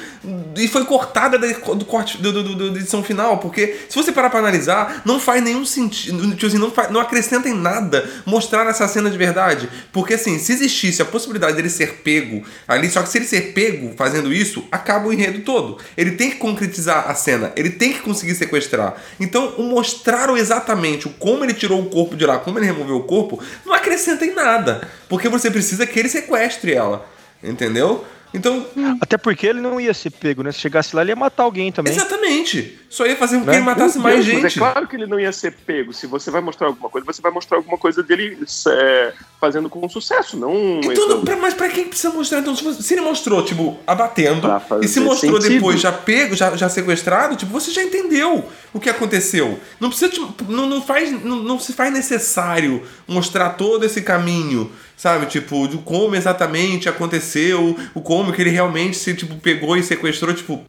e 0.58 0.68
foi 0.70 0.86
cortada 0.86 1.38
da- 1.38 1.48
do 1.48 1.84
corte 1.84 2.18
do, 2.18 2.32
do, 2.32 2.44
do- 2.56 2.72
da 2.72 2.80
edição 2.80 3.04
final, 3.04 3.38
porque 3.40 3.76
se 3.90 3.96
você 3.98 4.14
parar 4.14 4.30
pra 4.30 4.40
analisar, 4.40 5.02
não 5.06 5.20
faz 5.20 5.44
nenhum 5.44 5.66
sentido, 5.66 6.30
tipo 6.36 6.46
assim, 6.46 6.58
não, 6.58 6.72
faz- 6.72 6.90
não 6.90 7.02
acrescenta 7.02 7.50
em 7.50 7.54
nada 7.54 8.10
mostrar 8.26 8.66
essa 8.68 8.88
cena 8.88 9.10
de 9.10 9.18
verdade, 9.18 9.68
porque 9.92 10.14
assim, 10.14 10.40
se 10.40 10.54
existisse 10.54 11.02
a 11.02 11.06
possibilidade 11.06 11.58
dele 11.58 11.70
ser 11.70 11.96
pego 11.96 12.44
ali, 12.66 12.90
só 12.90 13.02
que 13.04 13.10
se 13.10 13.18
ele 13.18 13.26
ser 13.26 13.52
pego 13.54 13.94
fazendo 14.00 14.32
isso, 14.32 14.64
acaba 14.72 15.10
o 15.10 15.14
enredo 15.14 15.42
todo. 15.42 15.78
Ele 15.98 16.12
tem 16.12 16.32
que 16.32 16.38
concretizar 16.38 17.12
a 17.12 17.14
cena, 17.14 17.52
ele 17.58 17.70
tem 17.70 17.92
que 17.92 18.00
conseguir 18.00 18.34
sequestrar. 18.34 18.96
Então, 19.20 19.56
o 19.58 19.64
mostrar 19.64 20.30
exatamente 20.38 21.06
o 21.06 21.10
como 21.10 21.44
ele 21.44 21.54
tirou 21.54 21.82
o 21.82 21.90
corpo 21.90 22.16
de 22.16 22.26
lá, 22.26 22.40
como 22.40 22.58
ele 22.58 22.66
removeu 22.66 22.96
o 22.96 23.04
corpo, 23.04 23.44
não 23.66 23.74
acrescenta 23.74 24.26
em 24.26 24.34
nada, 24.34 24.88
porque 25.10 25.28
você 25.28 25.52
precisa 25.52 25.86
que 25.86 26.00
ele 26.00 26.08
sequestre 26.08 26.74
ela. 26.74 27.06
Entendeu? 27.44 28.06
Então, 28.34 28.66
Até 29.02 29.18
porque 29.18 29.48
ele 29.48 29.60
não 29.60 29.82
ia 29.82 29.94
ser 29.94 30.12
pego, 30.12 30.44
né? 30.44 30.52
Se 30.52 30.60
chegasse 30.60 30.96
lá, 30.96 31.02
ele 31.02 31.12
ia 31.12 31.16
matar 31.16 31.44
alguém 31.44 31.72
também. 31.72 31.92
exatamente. 31.92 32.78
Só 32.90 33.06
ia 33.06 33.16
fazer 33.16 33.38
com 33.38 33.42
que 33.44 33.48
Né? 33.50 33.56
ele 33.58 33.66
matasse 33.66 33.96
Meu 33.96 34.04
mais 34.04 34.16
Deus, 34.26 34.28
gente. 34.28 34.42
Mas 34.44 34.56
é 34.56 34.60
claro 34.60 34.88
que 34.88 34.96
ele 34.96 35.06
não 35.08 35.20
ia 35.20 35.32
ser 35.32 35.52
pego. 35.52 35.94
Se 35.94 36.06
você 36.08 36.30
vai 36.32 36.42
mostrar 36.42 36.68
alguma 36.68 36.90
coisa, 36.90 37.06
você 37.06 37.22
vai 37.22 37.32
mostrar 37.32 37.58
alguma 37.58 37.78
coisa 37.78 38.02
dele 38.04 38.38
é, 38.68 39.14
fazendo 39.40 39.70
com 39.70 39.88
sucesso, 39.90 40.38
não. 40.38 40.80
Então, 40.84 41.08
não, 41.10 41.22
pra- 41.24 41.36
mas 41.38 41.54
pra 41.54 41.70
quem 41.70 41.88
precisa 41.88 42.12
mostrar? 42.14 42.40
Então, 42.40 42.56
se 42.56 42.64
você- 42.64 42.82
se 42.84 42.94
ele 42.94 43.02
mostrou, 43.02 43.44
tipo, 43.44 43.80
abatendo, 43.86 44.48
e 44.82 44.88
se 44.88 45.00
mostrou 45.00 45.40
sentido. 45.42 45.56
depois 45.56 45.80
já 45.82 45.92
pego, 45.92 46.36
já, 46.36 46.56
já 46.56 46.70
sequestrado, 46.70 47.36
tipo, 47.36 47.52
você 47.52 47.72
já 47.72 47.84
entendeu 47.84 48.46
o 48.74 48.80
que 48.80 48.90
aconteceu. 48.90 49.60
Não 49.80 49.90
precisa, 49.90 50.12
tipo, 50.12 50.52
não, 50.52 50.68
não 50.68 50.82
faz, 50.82 51.12
não, 51.24 51.38
não 51.38 51.60
se 51.60 51.74
faz 51.74 51.92
necessário 51.92 52.84
mostrar 53.08 53.50
todo 53.52 53.84
esse 53.86 54.02
caminho, 54.02 54.72
sabe? 55.00 55.28
Tipo, 55.28 55.66
de 55.66 55.78
como 55.78 56.14
exatamente 56.14 56.90
aconteceu, 56.90 57.74
o 57.94 58.02
como 58.02 58.34
que 58.34 58.42
ele 58.42 58.50
realmente 58.50 58.98
se, 58.98 59.14
tipo, 59.14 59.36
pegou 59.38 59.78
e 59.78 59.82
sequestrou, 59.84 60.34
tipo... 60.34 60.62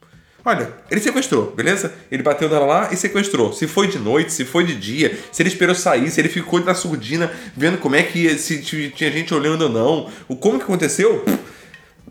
Olha, 0.45 0.73
ele 0.89 1.01
sequestrou, 1.01 1.53
beleza? 1.55 1.93
Ele 2.11 2.23
bateu 2.23 2.49
nela 2.49 2.65
lá 2.65 2.89
e 2.93 2.97
sequestrou. 2.97 3.53
Se 3.53 3.67
foi 3.67 3.89
de 3.89 3.99
noite, 3.99 4.33
se 4.33 4.45
foi 4.45 4.65
de 4.65 4.75
dia, 4.77 5.19
se 5.33 5.43
ele 5.43 5.49
esperou 5.51 5.75
sair, 5.75 6.09
se 6.11 6.21
ele 6.21 6.29
ficou 6.31 6.61
na 6.65 6.75
surdina 6.75 7.31
vendo 7.57 7.77
como 7.77 7.97
é 7.97 8.03
que 8.05 8.21
ia- 8.21 8.39
se 8.39 8.63
tinha 8.63 9.11
gente 9.11 9.35
olhando 9.35 9.63
ou 9.63 9.69
não, 9.69 10.09
o 10.29 10.37
como 10.37 10.59
que 10.59 10.65
aconteceu, 10.65 11.19
pff, 11.19 11.39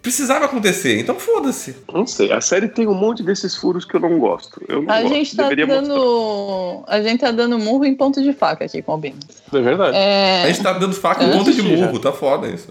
precisava 0.01 0.45
acontecer. 0.45 0.99
Então 0.99 1.15
foda-se. 1.19 1.75
Não 1.93 2.05
sei. 2.07 2.31
A 2.31 2.41
série 2.41 2.67
tem 2.67 2.87
um 2.87 2.93
monte 2.93 3.23
desses 3.23 3.55
furos 3.55 3.85
que 3.85 3.95
eu 3.95 3.99
não 3.99 4.17
gosto. 4.19 4.61
Eu 4.67 4.81
não 4.81 4.91
A 4.93 5.01
gosto. 5.01 5.13
gente 5.15 5.35
tá 5.35 5.43
Deveria 5.43 5.65
mostrar. 5.67 5.81
dando. 5.87 6.83
A 6.87 7.01
gente 7.01 7.19
tá 7.19 7.31
dando 7.31 7.59
murro 7.59 7.85
em 7.85 7.95
ponto 7.95 8.21
de 8.21 8.33
faca 8.33 8.65
aqui 8.65 8.81
com 8.81 8.93
o 8.93 8.97
Bino. 8.97 9.17
É 9.53 9.59
verdade. 9.61 9.95
É, 9.97 10.43
A 10.43 10.47
gente 10.47 10.61
tá 10.63 10.73
dando 10.73 10.93
faca 10.93 11.23
em 11.23 11.27
Eu 11.27 11.33
ponta 11.37 11.51
de 11.51 11.59
assisti 11.59 11.77
já. 11.77 11.85
murro, 11.85 11.99
tá 11.99 12.11
foda 12.11 12.47
isso. 12.47 12.67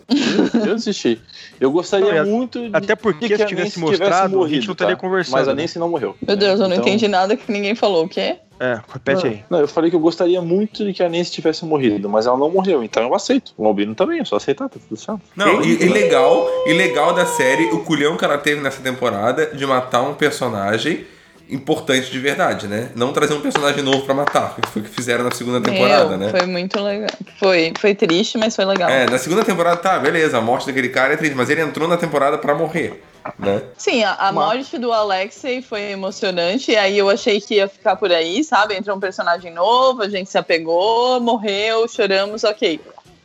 Eu 0.66 0.74
desisti. 0.74 1.20
Eu 1.60 1.70
gostaria 1.70 2.12
Não, 2.14 2.20
a- 2.22 2.24
muito 2.36 2.60
de 2.68 2.70
até 2.76 2.94
porque 2.94 3.28
que 3.28 3.36
se 3.36 3.44
tivesse 3.46 3.78
mostrado, 3.78 4.42
a 4.44 4.48
gente 4.48 4.66
não 4.66 4.72
estaria 4.72 4.94
tá? 4.96 5.00
conversando, 5.00 5.32
Mas 5.34 5.48
a 5.48 5.54
né? 5.54 5.62
Nancy 5.62 5.78
não 5.78 5.88
morreu. 5.88 6.14
Meu 6.26 6.36
Deus, 6.36 6.60
eu 6.60 6.68
não 6.68 6.76
Então- 6.76 6.86
entendi 6.88 7.08
nada 7.08 7.36
que 7.36 7.50
ninguém 7.50 7.74
falou. 7.74 8.04
O 8.04 8.08
quê? 8.08 8.36
É, 8.60 8.80
repete 8.92 9.26
aí. 9.26 9.44
Não, 9.48 9.60
eu 9.60 9.68
falei 9.68 9.90
que 9.90 9.96
eu 9.96 10.00
gostaria 10.00 10.40
muito 10.42 10.84
de 10.84 10.92
que 10.92 11.02
a 11.02 11.08
Nancy 11.08 11.30
tivesse 11.30 11.64
morrido, 11.64 12.08
mas 12.08 12.26
ela 12.26 12.36
não 12.36 12.50
morreu, 12.50 12.82
então 12.82 13.02
eu 13.02 13.14
aceito. 13.14 13.52
O 13.56 13.66
Albino 13.66 13.94
também, 13.94 14.20
é 14.20 14.24
só 14.24 14.36
aceitar, 14.36 14.68
tá 14.68 14.78
tudo 14.88 14.98
certo. 14.98 15.20
Não, 15.36 15.62
e, 15.62 15.82
e 15.82 15.88
legal, 15.88 16.46
e 16.66 16.72
legal 16.72 17.14
da 17.14 17.24
série, 17.24 17.66
o 17.66 17.84
culhão 17.84 18.16
que 18.16 18.24
ela 18.24 18.38
teve 18.38 18.60
nessa 18.60 18.82
temporada 18.82 19.46
de 19.46 19.64
matar 19.64 20.02
um 20.02 20.14
personagem 20.14 21.06
importante 21.50 22.10
de 22.10 22.18
verdade, 22.18 22.66
né? 22.66 22.90
Não 22.94 23.12
trazer 23.12 23.34
um 23.34 23.40
personagem 23.40 23.82
novo 23.82 24.02
pra 24.02 24.14
matar, 24.14 24.54
que 24.54 24.68
foi 24.68 24.82
o 24.82 24.84
que 24.84 24.90
fizeram 24.90 25.24
na 25.24 25.30
segunda 25.30 25.60
temporada, 25.60 26.16
Meu, 26.16 26.18
né? 26.18 26.30
Foi 26.30 26.46
muito 26.46 26.78
legal. 26.80 27.08
Foi, 27.38 27.72
foi 27.78 27.94
triste, 27.94 28.36
mas 28.36 28.54
foi 28.54 28.64
legal. 28.64 28.88
É, 28.90 29.08
na 29.08 29.18
segunda 29.18 29.44
temporada, 29.44 29.76
tá, 29.76 29.98
beleza, 29.98 30.36
a 30.36 30.40
morte 30.40 30.66
daquele 30.66 30.90
cara 30.90 31.14
é 31.14 31.16
triste, 31.16 31.34
mas 31.34 31.48
ele 31.48 31.62
entrou 31.62 31.88
na 31.88 31.96
temporada 31.96 32.36
pra 32.36 32.54
morrer, 32.54 33.02
né? 33.38 33.62
Sim, 33.76 34.02
a, 34.04 34.14
a 34.14 34.32
morte 34.32 34.78
do 34.78 34.92
Alexei 34.92 35.62
foi 35.62 35.90
emocionante, 35.90 36.72
e 36.72 36.76
aí 36.76 36.98
eu 36.98 37.08
achei 37.08 37.40
que 37.40 37.56
ia 37.56 37.68
ficar 37.68 37.96
por 37.96 38.12
aí, 38.12 38.42
sabe? 38.42 38.74
Entrou 38.74 38.96
um 38.96 39.00
personagem 39.00 39.52
novo, 39.52 40.02
a 40.02 40.08
gente 40.08 40.30
se 40.30 40.38
apegou, 40.38 41.20
morreu, 41.20 41.86
choramos, 41.88 42.44
ok. 42.44 42.80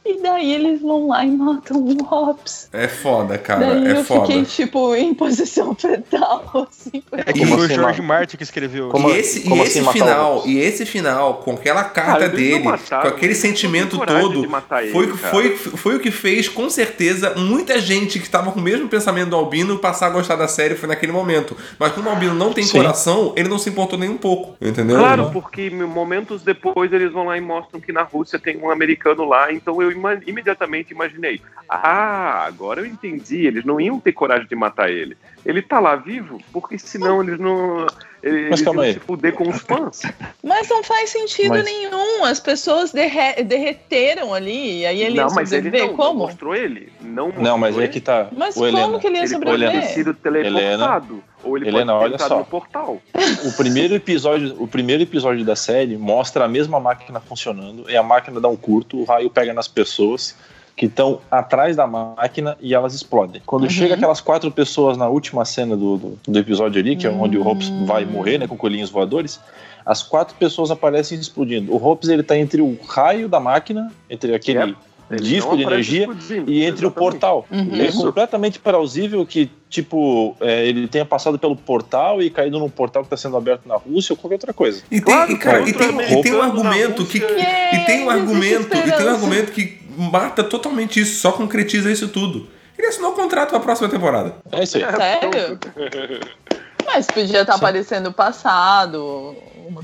E 0.05 0.21
daí 0.21 0.53
eles 0.53 0.81
vão 0.81 1.07
lá 1.07 1.23
e 1.23 1.31
matam 1.31 1.77
o 1.77 2.03
Hobbs. 2.03 2.67
É 2.73 2.89
foda, 2.89 3.37
cara, 3.37 3.67
daí 3.67 3.87
é 3.87 3.99
eu 3.99 4.03
foda. 4.03 4.25
fiquei, 4.25 4.43
tipo, 4.43 4.93
em 4.95 5.13
posição 5.13 5.73
fetal, 5.79 6.67
assim. 6.69 7.01
É 7.13 7.31
que 7.31 7.39
Como 7.39 7.53
foi 7.53 7.61
o 7.61 7.65
assim, 7.65 7.75
George 7.75 8.01
mano? 8.01 8.13
Martin 8.13 8.35
que 8.37 8.43
escreveu. 8.43 8.89
Como- 8.89 9.09
e 9.09 9.17
esse, 9.17 9.41
como 9.43 9.55
e 9.55 9.59
esse 9.65 9.79
assim 9.79 9.87
o 9.87 9.91
final, 9.93 10.43
e 10.45 10.59
esse 10.59 10.85
final, 10.85 11.35
com 11.35 11.51
aquela 11.53 11.85
carta 11.85 12.11
Cara, 12.19 12.29
dele, 12.29 12.63
mataram, 12.65 13.01
com 13.03 13.07
aquele 13.15 13.33
sentimento 13.33 13.97
todo, 13.97 14.43
ele, 14.43 14.91
foi, 14.91 15.05
o 15.05 15.11
que- 15.13 15.17
cara. 15.19 15.31
foi, 15.31 15.49
foi 15.55 15.95
o 15.95 15.99
que 16.01 16.11
fez, 16.11 16.49
com 16.49 16.69
certeza, 16.69 17.33
muita 17.37 17.79
gente 17.79 18.19
que 18.19 18.25
estava 18.25 18.51
com 18.51 18.59
o 18.59 18.63
mesmo 18.63 18.89
pensamento 18.89 19.29
do 19.29 19.37
Albino 19.37 19.79
passar 19.79 20.07
a 20.07 20.09
gostar 20.09 20.35
da 20.35 20.49
série 20.49 20.75
foi 20.75 20.89
naquele 20.89 21.13
momento. 21.13 21.55
Mas 21.79 21.93
como 21.93 22.09
o 22.09 22.11
Albino 22.11 22.33
não 22.33 22.51
tem 22.51 22.65
Sim. 22.65 22.77
coração, 22.77 23.31
ele 23.37 23.47
não 23.47 23.57
se 23.57 23.69
importou 23.69 23.97
nem 23.97 24.09
um 24.09 24.17
pouco, 24.17 24.57
entendeu? 24.61 24.97
Claro, 24.97 25.29
porque 25.31 25.69
momentos 25.69 26.41
depois 26.41 26.91
eles 26.91 27.11
vão 27.13 27.23
lá 27.27 27.37
e 27.37 27.41
mostram 27.41 27.79
que 27.79 27.93
na 27.93 28.03
Rússia 28.03 28.37
tem 28.37 28.57
um 28.57 28.69
americano 28.69 29.23
lá, 29.23 29.49
então 29.53 29.81
eu 29.81 29.92
imediatamente 30.25 30.91
imaginei. 30.91 31.41
Ah, 31.69 32.45
agora 32.45 32.81
eu 32.81 32.85
entendi, 32.85 33.45
eles 33.45 33.63
não 33.63 33.79
iam 33.79 33.99
ter 33.99 34.13
coragem 34.13 34.47
de 34.47 34.55
matar 34.55 34.89
ele. 34.89 35.17
Ele 35.45 35.61
tá 35.61 35.79
lá 35.79 35.95
vivo, 35.95 36.39
porque 36.51 36.77
senão 36.77 37.21
eles 37.21 37.39
não. 37.39 37.87
Eles 38.23 38.49
Mas 38.51 38.61
calma 38.61 38.83
aí. 38.83 38.93
se 38.93 38.99
fuder 38.99 39.33
com 39.33 39.49
os 39.49 39.59
fãs. 39.61 40.01
Mas 40.41 40.69
não 40.69 40.81
faz 40.81 41.09
sentido 41.09 41.49
Mas- 41.49 41.65
nenhum. 41.65 42.23
As 42.23 42.39
pessoas 42.39 42.93
derre- 42.93 43.43
derreteram 43.43 44.33
ali, 44.33 44.79
e 44.79 44.85
aí 44.85 45.01
ele 45.03 45.17
não, 45.17 45.27
mas 45.29 45.51
ele 45.51 45.63
sobreviver. 45.63 45.81
não, 45.81 45.87
não 45.89 45.95
Como? 45.97 46.19
mostrou 46.19 46.55
ele. 46.55 46.91
Não, 47.01 47.25
mostrou 47.25 47.43
Não, 47.43 47.57
mas 47.57 47.75
é 47.77 47.79
ele. 47.79 47.87
que 47.89 47.99
tá. 47.99 48.29
Mas 48.31 48.55
Ô, 48.55 48.61
como 48.61 48.67
Helena, 48.77 48.99
que 48.99 49.07
ele 49.07 49.15
ia 49.17 49.23
Ele 49.23 49.33
pode 49.33 49.43
sobreviver? 49.51 49.81
ter 49.81 49.93
sido 49.93 50.13
teleportado. 50.13 51.23
ou 51.43 51.57
ele 51.57 51.67
Helena, 51.67 51.93
pode 51.93 52.05
ter 52.17 52.23
olha 52.23 52.29
só. 52.29 52.37
no 52.39 52.45
portal. 52.45 53.01
O 53.45 53.51
primeiro 53.57 53.93
episódio, 53.95 54.55
o 54.57 54.67
primeiro 54.67 55.03
episódio 55.03 55.43
da 55.43 55.55
série 55.57 55.97
mostra 55.97 56.45
a 56.45 56.47
mesma 56.47 56.79
máquina 56.79 57.19
funcionando, 57.19 57.89
e 57.89 57.97
a 57.97 58.03
máquina 58.03 58.39
dá 58.39 58.47
um 58.47 58.55
curto, 58.55 58.97
o 58.99 59.03
raio 59.03 59.29
pega 59.29 59.53
nas 59.53 59.67
pessoas 59.67 60.35
que 60.75 60.87
estão 60.87 61.19
atrás 61.29 61.75
da 61.75 61.85
máquina 61.85 62.57
e 62.59 62.73
elas 62.73 62.93
explodem. 62.95 63.41
Quando 63.45 63.63
Uhum. 63.63 63.69
chega 63.69 63.93
aquelas 63.95 64.19
quatro 64.19 64.49
pessoas 64.51 64.97
na 64.97 65.07
última 65.07 65.45
cena 65.45 65.77
do, 65.77 65.97
do, 65.97 66.19
do 66.27 66.39
episódio 66.39 66.81
ali, 66.81 66.95
que 66.95 67.05
é 67.05 67.09
onde 67.11 67.37
o 67.37 67.43
Hobbs 67.43 67.69
Hum. 67.69 67.85
vai 67.85 68.05
morrer, 68.05 68.37
né, 68.39 68.47
com 68.47 68.57
coelhinhos 68.57 68.89
voadores, 68.89 69.39
as 69.85 70.01
quatro 70.01 70.35
pessoas 70.35 70.71
aparecem 70.71 71.19
explodindo. 71.19 71.71
O 71.73 71.77
Hobbs 71.77 72.09
ele 72.09 72.23
tá 72.23 72.37
entre 72.37 72.61
o 72.61 72.77
raio 72.87 73.29
da 73.29 73.39
máquina, 73.39 73.91
entre 74.09 74.33
aquele 74.33 74.59
Yep. 74.59 74.75
Disco 75.21 75.55
de 75.55 75.61
energia 75.63 76.07
e 76.47 76.63
entre 76.63 76.85
o 76.85 76.87
exatamente. 76.87 76.93
portal. 76.93 77.45
Uhum. 77.51 77.69
É 77.79 77.91
completamente 77.91 78.57
plausível 78.57 79.23
que, 79.25 79.51
tipo, 79.69 80.35
é, 80.39 80.65
ele 80.65 80.87
tenha 80.87 81.05
passado 81.05 81.37
pelo 81.37 81.55
portal 81.55 82.19
e 82.21 82.31
caído 82.31 82.57
num 82.57 82.69
portal 82.69 83.03
que 83.03 83.07
está 83.07 83.17
sendo 83.17 83.37
aberto 83.37 83.67
na 83.67 83.75
Rússia 83.75 84.13
ou 84.13 84.17
qualquer 84.17 84.35
outra 84.35 84.53
coisa. 84.53 84.81
E 84.89 85.01
tem, 85.01 85.01
Claro, 85.01 85.31
e, 85.31 85.37
cara, 85.37 85.69
e 85.69 85.73
tem, 85.73 86.19
e 86.19 86.21
tem 86.23 86.33
um 86.33 86.41
argumento 86.41 87.05
que. 87.05 87.17
E 87.19 87.85
tem 87.85 88.05
um 88.05 88.09
argumento, 88.09 88.75
e 88.75 88.91
tem 88.91 89.05
um 89.05 89.09
argumento 89.09 89.51
que 89.51 89.82
mata 89.97 90.43
totalmente 90.43 90.99
isso, 90.99 91.19
só 91.19 91.31
concretiza 91.31 91.91
isso 91.91 92.07
tudo. 92.07 92.47
Ele 92.77 92.87
assinou 92.87 93.11
o 93.11 93.15
contrato 93.15 93.49
pra 93.51 93.59
próxima 93.59 93.87
temporada. 93.89 94.35
É 94.51 94.63
isso 94.63 94.77
aí. 94.77 94.83
Sério? 94.83 95.59
Mas 96.85 97.07
podia 97.07 97.41
estar 97.41 97.55
aparecendo 97.55 98.07
o 98.07 98.13
passado. 98.13 99.35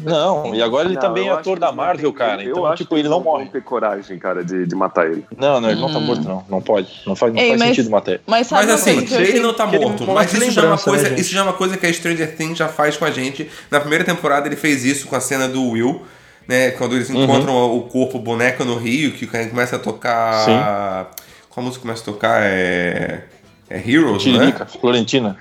Não, 0.03 0.41
assim. 0.41 0.55
e 0.55 0.61
agora 0.61 0.85
ele 0.87 0.95
Não, 0.95 1.01
também 1.01 1.29
é 1.29 1.31
ator 1.31 1.57
da 1.57 1.67
não 1.67 1.75
Marvel, 1.75 2.11
cara. 2.11 2.43
Então, 2.43 2.65
acho 2.65 2.83
tipo, 2.83 2.93
que 2.95 2.99
ele 3.01 3.07
não 3.07 3.21
vão 3.21 3.33
morre. 3.33 3.45
ter 3.45 3.63
coragem, 3.63 4.19
cara, 4.19 4.43
de, 4.43 4.65
de 4.65 4.75
matar 4.75 5.05
ele. 5.09 5.25
Não, 5.37 5.61
não, 5.61 5.69
ele 5.71 5.79
não 5.79 5.89
tá 5.91 5.97
Hum. 5.99 6.01
morto, 6.01 6.23
não. 6.23 6.45
Não 6.49 6.61
pode. 6.61 6.89
Não 7.07 7.15
faz, 7.15 7.33
não 7.33 7.41
Ei, 7.41 7.49
faz 7.49 7.59
mas- 7.59 7.69
sentido 7.69 7.89
matar 7.89 8.11
ele. 8.11 8.21
Mas 8.27 8.47
sabe 8.47 8.65
Mas 8.65 8.73
assim, 8.81 9.07
eu 9.15 9.21
ele 9.21 9.39
não 9.39 9.53
tá 9.53 9.65
que 9.67 9.75
ele 9.77 9.85
morto. 9.85 10.05
Mas 10.07 10.33
isso 10.33 10.51
já, 10.51 10.61
é 10.63 10.65
uma 10.65 10.75
né, 10.75 10.81
coisa, 10.83 11.09
gente? 11.09 11.21
isso 11.21 11.31
já 11.31 11.39
é 11.39 11.43
uma 11.43 11.53
coisa 11.53 11.77
que 11.77 11.85
a 11.85 11.93
Stranger 11.93 12.35
Things 12.35 12.57
já 12.57 12.67
faz 12.67 12.97
com 12.97 13.05
a 13.05 13.11
gente. 13.11 13.49
Na 13.71 13.79
primeira 13.79 14.03
temporada 14.03 14.47
ele 14.47 14.57
fez 14.57 14.83
isso 14.83 15.07
com 15.07 15.15
a 15.15 15.21
cena 15.21 15.47
do 15.47 15.63
Will, 15.69 16.01
né? 16.49 16.71
Quando 16.71 16.95
eles 16.95 17.09
Uhum. 17.11 17.23
encontram 17.23 17.77
o 17.77 17.83
corpo 17.83 18.17
o 18.17 18.21
boneco 18.21 18.65
no 18.65 18.75
Rio, 18.75 19.11
que 19.11 19.27
começa 19.27 19.75
a 19.75 19.79
tocar. 19.79 21.11
Qual 21.47 21.63
música 21.63 21.83
começa 21.83 22.01
a 22.01 22.05
tocar? 22.05 22.41
É. 22.43 23.23
É 23.69 23.77
Heroes, 23.77 24.25
né? 24.25 24.51
Florentina. 24.81 25.37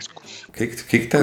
O 0.48 0.52
que, 0.52 0.66
que, 0.66 0.98
que, 0.98 1.06
tá. 1.06 1.18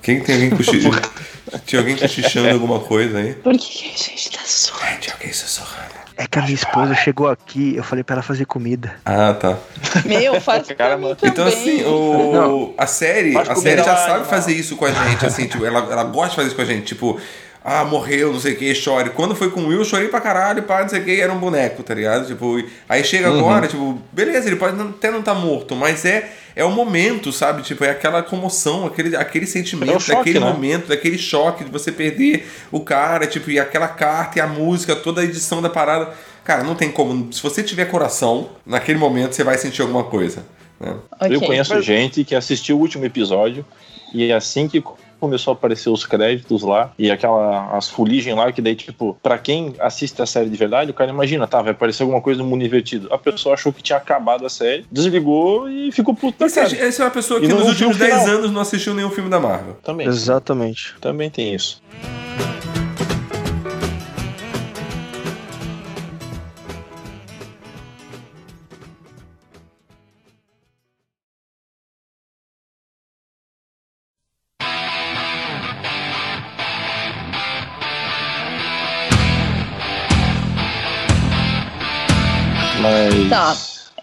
Quem 0.00 0.20
tem 0.20 0.34
alguém 0.36 0.50
cochichando? 0.50 0.98
Tinha 1.66 1.80
alguém 1.80 1.94
cochichando 1.96 2.48
alguma 2.48 2.80
coisa 2.80 3.18
aí? 3.18 3.34
Por 3.34 3.52
que, 3.52 3.68
que 3.68 3.84
a 3.84 3.88
gente 4.08 4.30
tá 4.30 4.40
só? 4.46 4.74
É, 4.82 4.96
tinha 4.96 5.14
alguém 5.14 5.32
sussurrando. 5.32 5.92
É 6.16 6.26
que 6.26 6.38
a 6.38 6.42
minha 6.42 6.54
esposa 6.54 6.94
chegou 6.94 7.28
aqui, 7.28 7.76
eu 7.76 7.84
falei 7.84 8.02
pra 8.02 8.14
ela 8.16 8.22
fazer 8.22 8.44
comida. 8.46 8.96
Ah, 9.04 9.34
tá. 9.34 9.58
Meu, 10.06 10.40
faz 10.40 10.66
pra 10.66 10.74
Cara, 10.74 10.96
mim 10.96 11.02
mano. 11.04 11.16
também. 11.16 11.32
Então, 11.32 11.46
assim, 11.46 11.84
o, 11.84 12.74
a 12.78 12.86
série, 12.86 13.36
a 13.36 13.54
série 13.54 13.82
já 13.84 13.92
lá, 13.92 14.06
sabe 14.06 14.26
fazer 14.26 14.52
isso 14.54 14.74
com 14.76 14.84
a 14.86 14.90
gente, 14.90 15.26
assim, 15.26 15.46
tipo, 15.46 15.64
ela, 15.66 15.80
ela 15.80 16.04
gosta 16.04 16.30
de 16.30 16.36
fazer 16.36 16.46
isso 16.48 16.56
com 16.56 16.62
a 16.62 16.64
gente, 16.64 16.84
tipo, 16.86 17.20
ah, 17.68 17.84
morreu, 17.84 18.32
não 18.32 18.40
sei 18.40 18.54
o 18.54 18.56
que, 18.56 18.74
chore. 18.74 19.10
Quando 19.10 19.34
foi 19.36 19.50
com 19.50 19.60
o 19.60 19.66
Will, 19.68 19.78
eu 19.80 19.84
chorei 19.84 20.08
pra 20.08 20.20
caralho, 20.20 20.62
pá, 20.62 20.82
não 20.82 20.88
sei 20.88 21.00
o 21.00 21.04
que, 21.04 21.20
era 21.20 21.32
um 21.32 21.38
boneco, 21.38 21.82
tá 21.82 21.94
ligado? 21.94 22.26
Tipo, 22.26 22.62
aí 22.88 23.04
chega 23.04 23.30
Uhum. 23.30 23.38
agora, 23.38 23.66
tipo, 23.68 24.00
beleza, 24.12 24.48
ele 24.48 24.56
pode 24.56 24.80
até 24.80 25.10
não 25.10 25.20
estar 25.20 25.34
morto, 25.34 25.76
mas 25.76 26.04
é, 26.04 26.30
é 26.56 26.64
o 26.64 26.70
momento, 26.70 27.30
sabe? 27.32 27.62
Tipo, 27.62 27.84
é 27.84 27.90
aquela 27.90 28.22
comoção, 28.22 28.86
aquele, 28.86 29.14
aquele 29.16 29.46
sentimento, 29.46 29.92
É 29.92 29.96
o 29.96 30.00
choque, 30.00 30.18
daquele 30.18 30.40
né? 30.40 30.46
momento, 30.52 30.88
daquele 30.88 31.18
choque 31.18 31.64
de 31.64 31.70
você 31.70 31.92
perder 31.92 32.48
o 32.72 32.80
cara, 32.80 33.26
tipo, 33.26 33.50
e 33.50 33.58
aquela 33.58 33.88
carta 33.88 34.38
e 34.38 34.40
a 34.42 34.46
música, 34.46 34.96
toda 34.96 35.20
a 35.20 35.24
edição 35.24 35.60
da 35.62 35.68
parada. 35.68 36.10
Cara, 36.44 36.62
não 36.62 36.74
tem 36.74 36.90
como. 36.90 37.30
Se 37.32 37.42
você 37.42 37.62
tiver 37.62 37.84
coração, 37.86 38.50
naquele 38.64 38.98
momento 38.98 39.34
você 39.34 39.44
vai 39.44 39.58
sentir 39.58 39.82
alguma 39.82 40.04
coisa. 40.04 40.44
Né? 40.80 40.94
Ok. 41.20 41.36
Eu 41.36 41.40
conheço 41.42 41.82
gente 41.82 42.24
que 42.24 42.34
assistiu 42.34 42.76
o 42.78 42.80
último 42.80 43.04
episódio 43.04 43.66
e 44.14 44.32
assim 44.32 44.66
que 44.66 44.82
começou 45.18 45.52
a 45.52 45.54
aparecer 45.54 45.90
os 45.90 46.04
créditos 46.04 46.62
lá 46.62 46.92
e 46.98 47.10
aquela 47.10 47.76
as 47.76 47.88
fuligens 47.88 48.36
lá 48.36 48.50
que 48.52 48.62
daí 48.62 48.74
tipo 48.74 49.18
pra 49.22 49.38
quem 49.38 49.74
assiste 49.78 50.20
a 50.22 50.26
série 50.26 50.50
de 50.50 50.56
verdade 50.56 50.90
o 50.90 50.94
cara 50.94 51.10
imagina 51.10 51.46
tá 51.46 51.60
vai 51.62 51.72
aparecer 51.72 52.02
alguma 52.02 52.20
coisa 52.20 52.42
no 52.42 52.48
mundo 52.48 52.64
invertido 52.64 53.08
a 53.12 53.18
pessoa 53.18 53.54
achou 53.54 53.72
que 53.72 53.82
tinha 53.82 53.98
acabado 53.98 54.44
a 54.46 54.48
série 54.48 54.86
desligou 54.90 55.68
e 55.68 55.92
ficou 55.92 56.14
puto 56.14 56.38
da 56.38 56.46
Essa 56.46 56.62
cara 56.62 56.76
essa 56.76 57.02
é 57.02 57.04
uma 57.04 57.10
pessoa 57.10 57.40
que 57.40 57.48
nos 57.48 57.66
últimos 57.66 57.96
o 57.96 57.98
final. 57.98 58.18
10 58.18 58.28
anos 58.28 58.50
não 58.50 58.60
assistiu 58.60 58.94
nenhum 58.94 59.10
filme 59.10 59.30
da 59.30 59.40
Marvel. 59.40 59.74
também 59.82 60.06
Exatamente. 60.06 60.94
também 61.00 61.30
tem 61.30 61.54
isso 61.54 61.82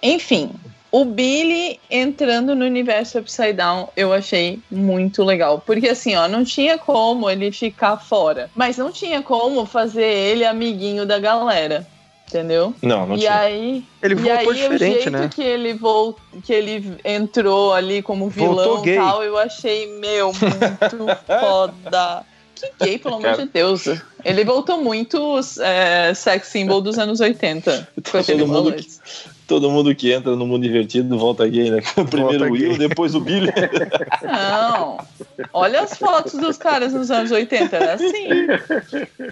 Enfim, 0.05 0.51
o 0.91 1.03
Billy 1.03 1.79
entrando 1.89 2.55
no 2.55 2.63
universo 2.63 3.17
Upside 3.17 3.53
Down 3.53 3.89
eu 3.97 4.13
achei 4.13 4.59
muito 4.69 5.23
legal. 5.23 5.61
Porque 5.65 5.89
assim, 5.89 6.15
ó, 6.15 6.27
não 6.27 6.45
tinha 6.45 6.77
como 6.77 7.27
ele 7.29 7.51
ficar 7.51 7.97
fora. 7.97 8.49
Mas 8.55 8.77
não 8.77 8.91
tinha 8.91 9.23
como 9.23 9.65
fazer 9.65 10.05
ele 10.05 10.45
amiguinho 10.45 11.05
da 11.05 11.17
galera. 11.17 11.87
Entendeu? 12.27 12.73
Não, 12.81 13.07
não 13.07 13.15
e 13.15 13.19
tinha. 13.19 13.35
aí, 13.35 13.85
Ele 14.01 14.13
e 14.13 14.17
voltou 14.17 14.37
aí 14.37 14.47
o 14.47 14.53
diferente, 14.53 14.93
jeito 14.93 15.09
né? 15.11 15.29
que 15.33 15.43
ele 15.43 15.73
vol... 15.73 16.15
que 16.43 16.53
ele 16.53 16.97
entrou 17.03 17.73
ali 17.73 18.01
como 18.01 18.29
vilão 18.29 18.85
e 18.85 18.95
tal, 18.95 19.23
eu 19.23 19.37
achei, 19.37 19.87
meu, 19.99 20.31
muito 20.33 21.17
foda. 21.39 22.25
Que 22.55 22.71
gay, 22.79 22.97
pelo 22.97 23.15
amor 23.15 23.35
de 23.35 23.45
Deus. 23.45 23.85
Ele 24.23 24.43
voltou 24.43 24.81
muito 24.81 25.39
é, 25.59 26.13
sex 26.13 26.47
symbol 26.47 26.79
dos 26.81 26.97
anos 26.97 27.19
80. 27.19 27.89
Foi 28.05 28.21
o 28.21 28.23
que 28.23 28.31
ele 28.31 28.45
Todo 28.45 28.51
mundo 28.51 28.73
que-. 28.73 28.87
Todo 29.47 29.69
mundo 29.69 29.93
que 29.93 30.11
entra 30.11 30.35
no 30.35 30.45
mundo 30.47 30.63
divertido 30.63 31.17
volta 31.19 31.47
gay, 31.47 31.69
né? 31.69 31.79
Primeiro 32.09 32.45
o 32.47 32.51
Will, 32.51 32.69
gay. 32.69 32.77
depois 32.87 33.13
o 33.13 33.19
Billy. 33.19 33.51
Não. 34.23 34.97
Olha 35.53 35.81
as 35.81 35.97
fotos 35.97 36.33
dos 36.33 36.57
caras 36.57 36.93
nos 36.93 37.11
anos 37.11 37.31
80, 37.31 37.75
era 37.75 37.93
assim. 37.93 38.47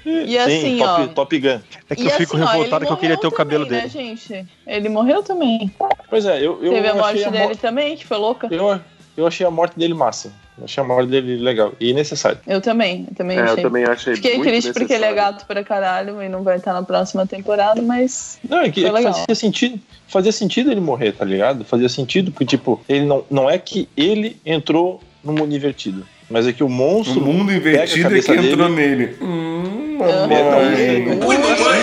E 0.05 0.37
assim, 0.37 0.61
Sim, 0.77 0.81
ó. 0.83 0.97
top, 0.97 1.13
top 1.15 1.39
Gun. 1.39 1.59
É 1.89 1.95
que 1.95 2.03
e 2.03 2.05
eu 2.05 2.11
fico 2.11 2.35
assim, 2.37 2.45
ó, 2.45 2.47
revoltado 2.51 2.83
ele 2.83 2.87
que 2.87 2.93
eu 2.93 2.97
queria 2.97 3.17
ter 3.17 3.27
o 3.27 3.31
cabelo 3.31 3.65
também, 3.65 3.81
dele. 3.87 3.93
Né, 3.93 4.05
gente? 4.15 4.45
Ele 4.67 4.89
morreu 4.89 5.23
também. 5.23 5.71
Pois 6.09 6.25
é, 6.25 6.37
eu, 6.37 6.63
eu 6.63 6.71
Teve 6.73 6.87
a 6.87 6.91
achei 6.91 7.01
morte 7.01 7.23
a 7.25 7.29
dele 7.29 7.43
mor- 7.45 7.55
também, 7.57 7.95
que 7.97 8.05
foi 8.05 8.17
louca. 8.17 8.47
eu, 8.51 8.79
eu 9.15 9.25
achei 9.27 9.45
a 9.45 9.51
morte 9.51 9.77
dele 9.77 9.93
massa. 9.93 10.31
Eu 10.57 10.65
achei 10.65 10.83
a 10.83 10.85
morte 10.85 11.09
dele 11.09 11.37
legal 11.37 11.73
e 11.79 11.93
necessária. 11.93 12.39
Eu 12.45 12.61
também, 12.61 13.07
eu 13.09 13.15
também 13.15 13.37
É, 13.37 13.41
eu 13.41 13.45
achei. 13.45 13.63
também 13.63 13.83
achei 13.85 14.15
Fiquei 14.15 14.35
muito 14.37 14.47
triste 14.49 14.71
porque 14.73 14.93
ele 14.93 15.03
é 15.05 15.09
necessário. 15.09 15.33
gato 15.37 15.47
pra 15.47 15.63
caralho 15.63 16.21
e 16.21 16.29
não 16.29 16.43
vai 16.43 16.57
estar 16.57 16.73
na 16.73 16.83
próxima 16.83 17.25
temporada, 17.25 17.81
mas. 17.81 18.37
Não, 18.47 18.59
é 18.59 18.69
que, 18.69 18.81
Foi 18.87 18.89
é 18.89 19.03
que 19.05 19.11
fazia 19.19 19.35
sentido. 19.35 19.79
Fazia 20.07 20.31
sentido 20.31 20.71
ele 20.71 20.79
morrer, 20.81 21.11
tá 21.13 21.25
ligado? 21.25 21.65
Fazia 21.65 21.89
sentido, 21.89 22.31
porque, 22.31 22.45
tipo, 22.45 22.79
ele 22.87 23.05
não, 23.05 23.23
não 23.31 23.49
é 23.49 23.57
que 23.57 23.89
ele 23.97 24.37
entrou 24.45 25.01
no 25.23 25.33
mundo 25.33 25.55
invertido. 25.55 26.05
Mas 26.29 26.47
é 26.47 26.53
que 26.53 26.63
o 26.63 26.67
O 26.67 26.69
monstro. 26.69 27.19
mundo 27.21 27.47
pega 27.47 27.57
a 27.57 27.71
invertido 27.85 28.15
é 28.15 28.21
que 28.21 28.31
entrou 28.31 28.69
dele- 28.69 28.95
nele. 29.05 29.17
Hum, 29.21 29.97
mamãe. 29.97 31.03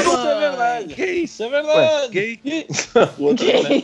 Isso 0.01 0.20
é 0.83 0.87
verdade. 0.87 1.23
Isso 1.23 1.43
é 1.43 1.49
verdade. 1.49 2.09
gay. 2.11 2.67
O 3.19 3.25
outro, 3.25 3.47
né? 3.47 3.83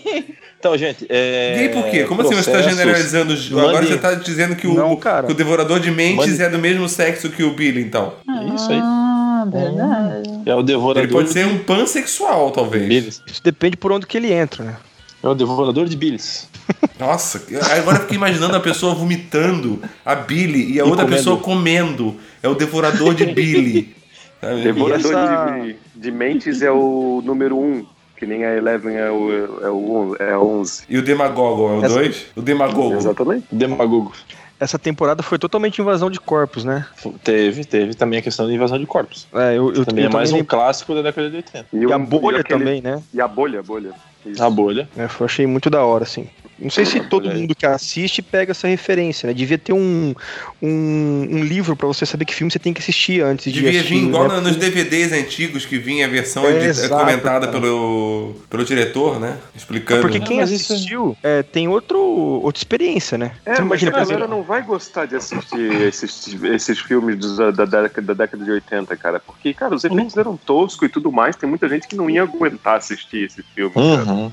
Então, 0.58 0.76
gente. 0.76 1.06
É... 1.08 1.54
Gay 1.58 1.68
por 1.68 1.90
quê? 1.90 2.04
Como 2.04 2.22
assim 2.22 2.34
você 2.34 2.50
está 2.50 2.62
generalizando? 2.62 3.32
Agora 3.60 3.86
você 3.86 3.94
está 3.94 4.14
dizendo 4.14 4.56
que 4.56 4.66
o, 4.66 4.74
Não, 4.74 4.96
cara. 4.96 5.26
que 5.26 5.32
o 5.32 5.36
devorador 5.36 5.78
de 5.80 5.90
mentes 5.90 6.26
Mande- 6.26 6.42
é 6.42 6.48
do 6.48 6.58
mesmo 6.58 6.88
sexo 6.88 7.30
que 7.30 7.42
o 7.42 7.54
Billy, 7.54 7.82
então. 7.82 8.14
Isso 8.54 8.70
aí. 8.70 8.78
Ah, 8.82 9.44
verdade. 9.50 10.30
É 10.46 10.54
o 10.54 10.62
devorador. 10.62 11.02
Ele 11.04 11.12
pode 11.12 11.30
ser 11.30 11.46
um 11.46 11.58
pansexual, 11.58 12.50
talvez. 12.50 12.86
Billis. 12.86 13.22
Isso 13.26 13.42
depende 13.42 13.76
por 13.76 13.92
onde 13.92 14.06
que 14.06 14.16
ele 14.16 14.32
entra, 14.32 14.64
né? 14.64 14.76
É 15.22 15.28
o 15.28 15.34
devorador 15.34 15.86
de 15.86 15.96
Billis. 15.96 16.48
Nossa, 16.98 17.42
agora 17.78 17.98
eu 17.98 18.02
fiquei 18.02 18.16
imaginando 18.16 18.56
a 18.56 18.60
pessoa 18.60 18.94
vomitando 18.94 19.82
a 20.04 20.14
Billy 20.14 20.72
e 20.72 20.80
a 20.80 20.84
E 20.84 20.88
outra 20.88 21.04
comendo. 21.04 21.16
pessoa 21.16 21.36
comendo. 21.38 22.16
É 22.42 22.48
o 22.48 22.54
devorador 22.54 23.14
de 23.14 23.26
Billy. 23.26 23.94
Sabe? 24.40 24.62
Devorador 24.62 25.12
essa- 25.12 25.58
de, 25.60 25.76
de 25.94 26.10
mentes 26.10 26.62
é 26.62 26.70
o 26.70 27.22
número 27.24 27.56
1, 27.58 27.64
um, 27.64 27.86
que 28.16 28.26
nem 28.26 28.44
a 28.44 28.54
Eleven 28.54 28.96
é 28.96 29.10
o, 29.10 29.32
é 29.62 29.70
o, 29.70 30.16
é 30.18 30.36
o 30.36 30.46
11. 30.60 30.84
E 30.88 30.98
o 30.98 31.02
Demagogo 31.02 31.68
é 31.68 31.78
o 31.78 31.84
Essa- 31.84 31.94
2? 31.94 32.26
O 32.36 32.42
Demagogo. 32.42 32.94
Exatamente. 32.96 33.46
Demagogo. 33.50 34.12
Essa 34.58 34.78
temporada 34.78 35.22
foi 35.22 35.38
totalmente 35.38 35.82
invasão 35.82 36.10
de 36.10 36.18
corpos, 36.18 36.64
né? 36.64 36.86
Teve, 37.22 37.62
teve 37.64 37.92
também 37.94 38.18
a 38.18 38.22
questão 38.22 38.46
da 38.46 38.54
invasão 38.54 38.78
de 38.78 38.86
corpos. 38.86 39.28
É, 39.34 39.50
eu, 39.58 39.70
eu, 39.74 39.84
também 39.84 40.04
eu 40.04 40.10
é 40.10 40.12
mais 40.12 40.30
um 40.32 40.36
lembro- 40.36 40.48
clássico 40.48 40.94
da 40.94 41.02
década 41.02 41.28
de 41.28 41.36
80. 41.36 41.66
E 41.74 41.92
a 41.92 41.96
um- 41.96 42.04
bolha 42.06 42.40
aquele- 42.40 42.58
também, 42.60 42.80
né? 42.80 43.02
E 43.12 43.20
a 43.20 43.28
bolha, 43.28 43.60
a 43.60 43.62
bolha. 43.62 43.90
Isso. 44.24 44.42
A 44.42 44.48
bolha. 44.48 44.88
É, 44.96 45.04
eu 45.04 45.26
achei 45.26 45.46
muito 45.46 45.68
da 45.68 45.84
hora, 45.84 46.04
assim. 46.04 46.26
Não 46.58 46.70
sei 46.70 46.84
se 46.86 47.00
todo 47.00 47.24
Olha 47.26 47.34
aí. 47.34 47.40
mundo 47.42 47.54
que 47.54 47.66
assiste 47.66 48.22
pega 48.22 48.52
essa 48.52 48.66
referência, 48.66 49.26
né? 49.26 49.34
Devia 49.34 49.58
ter 49.58 49.72
um, 49.72 50.14
um, 50.62 51.28
um 51.30 51.44
livro 51.44 51.76
pra 51.76 51.86
você 51.86 52.06
saber 52.06 52.24
que 52.24 52.34
filme 52.34 52.50
você 52.50 52.58
tem 52.58 52.72
que 52.72 52.80
assistir 52.80 53.22
antes 53.22 53.44
de 53.52 53.52
Devia 53.60 53.80
assistir. 53.80 53.94
vir 54.00 54.08
igual 54.08 54.28
né? 54.28 54.40
nos 54.40 54.56
DVDs 54.56 55.12
antigos 55.12 55.64
que 55.66 55.78
vinha 55.78 56.06
a 56.06 56.08
versão 56.08 56.46
É, 56.46 56.64
exato, 56.66 56.94
comentada 57.04 57.46
cara. 57.46 57.52
pelo, 57.60 58.34
pelo 58.48 58.64
diretor, 58.64 59.20
né? 59.20 59.36
Explicando. 59.54 60.00
Porque 60.02 60.20
quem 60.20 60.38
mas 60.38 60.52
assistiu 60.52 61.16
é, 61.22 61.42
tem 61.42 61.68
outro, 61.68 61.98
outra 62.00 62.58
experiência, 62.58 63.18
né? 63.18 63.32
É, 63.44 63.56
você 63.56 63.62
mas 63.62 63.82
imagina, 63.82 63.90
a 63.90 63.92
por 63.94 64.00
galera 64.00 64.18
exemplo, 64.24 64.36
não 64.36 64.42
vai 64.42 64.62
gostar 64.62 65.06
de 65.06 65.16
assistir 65.16 65.72
esses, 65.82 66.36
esses 66.44 66.78
filmes 66.78 67.18
dos- 67.18 67.36
da, 67.36 67.64
década, 67.64 68.02
da 68.02 68.14
década 68.14 68.44
de 68.44 68.50
80, 68.50 68.96
cara. 68.96 69.20
Porque, 69.20 69.52
cara, 69.52 69.74
os 69.74 69.84
efeitos 69.84 70.16
eram 70.16 70.36
toscos 70.36 70.88
e 70.88 70.90
tudo 70.90 71.12
mais. 71.12 71.36
Tem 71.36 71.48
muita 71.48 71.68
gente 71.68 71.86
que 71.86 71.96
não 71.96 72.08
ia 72.08 72.22
aguentar 72.22 72.76
assistir 72.76 73.24
esse 73.26 73.42
filme. 73.54 73.72
Uhum. 73.76 74.32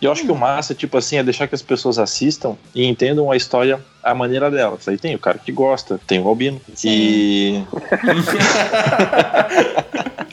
E 0.00 0.04
eu 0.04 0.12
acho 0.12 0.24
que 0.24 0.30
o 0.30 0.36
massa, 0.36 0.74
tipo 0.74 0.96
assim, 0.96 1.16
é 1.16 1.22
deixar 1.22 1.46
que 1.48 1.54
as 1.54 1.62
pessoas 1.64 1.98
assistam 1.98 2.56
e 2.74 2.84
entendam 2.86 3.30
a 3.30 3.36
história 3.36 3.80
à 4.02 4.14
maneira 4.14 4.50
delas. 4.50 4.86
Aí 4.86 4.96
tem 4.98 5.14
o 5.14 5.18
cara 5.18 5.38
que 5.38 5.50
gosta, 5.50 5.98
tem 6.06 6.20
o 6.20 6.28
Albino. 6.28 6.60
E. 6.84 7.62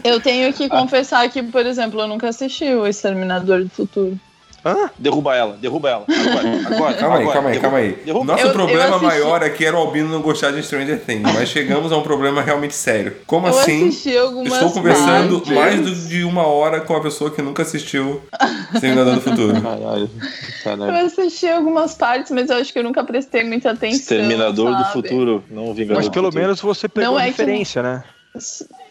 Eu 0.03 0.19
tenho 0.19 0.51
que 0.51 0.67
confessar 0.67 1.29
que, 1.29 1.43
por 1.43 1.63
exemplo, 1.65 2.01
eu 2.01 2.07
nunca 2.07 2.27
assisti 2.29 2.65
o 2.73 2.87
Exterminador 2.87 3.63
do 3.63 3.69
Futuro. 3.69 4.19
Derruba 4.97 5.35
ela, 5.35 5.57
derruba 5.59 5.89
ela. 5.89 6.05
Agora, 6.07 6.61
agora. 6.75 6.93
Calma 6.95 7.15
aí, 7.17 7.21
agora, 7.23 7.33
calma 7.33 7.49
aí, 7.49 7.53
derruba- 7.53 7.61
calma 7.61 7.77
aí. 7.77 7.91
derruba- 8.05 8.25
Nosso 8.25 8.43
Eu- 8.43 8.47
eu 8.47 8.53
problema 8.53 8.83
assisti- 8.95 9.05
maior 9.05 9.43
aqui 9.43 9.65
era 9.65 9.75
o 9.75 9.79
Albino 9.79 10.09
não 10.09 10.21
gostar 10.21 10.51
de 10.51 10.61
Stranger 10.63 10.99
Things, 11.03 11.21
mas 11.33 11.49
chegamos 11.49 11.91
a 11.91 11.97
um 11.97 12.03
problema 12.03 12.41
realmente 12.43 12.75
sério. 12.75 13.15
Como 13.25 13.47
eu 13.47 13.51
assim? 13.59 13.87
Estou 13.89 14.71
conversando 14.71 15.39
partes. 15.41 15.53
mais 15.55 15.81
do- 15.81 15.95
de 16.07 16.23
uma 16.23 16.45
hora 16.45 16.79
com 16.81 16.93
uma 16.93 17.01
pessoa 17.01 17.31
que 17.31 17.41
nunca 17.41 17.63
assistiu 17.63 18.21
Exterminador 18.73 19.15
do 19.15 19.21
Futuro. 19.21 19.59
Caralho. 19.61 20.09
Eu 20.65 20.77
Caralho. 20.77 21.05
assisti 21.05 21.47
algumas 21.47 21.95
partes, 21.95 22.31
mas 22.31 22.49
eu 22.49 22.57
acho 22.57 22.71
que 22.71 22.79
eu 22.79 22.83
nunca 22.83 23.03
prestei 23.03 23.43
muita 23.43 23.71
atenção. 23.71 23.99
Exterminador 23.99 24.71
do 24.75 24.83
sabe? 24.83 24.93
futuro, 24.93 25.43
não 25.49 25.73
Vingador 25.73 25.97
mas 25.97 26.05
do 26.07 26.11
pelo 26.11 26.31
menos 26.31 26.61
você 26.61 26.87
pegou 26.87 27.11
Não 27.11 27.17
a 27.17 27.21
é 27.21 27.25
que- 27.25 27.41
referência, 27.41 27.81
né? 27.81 28.03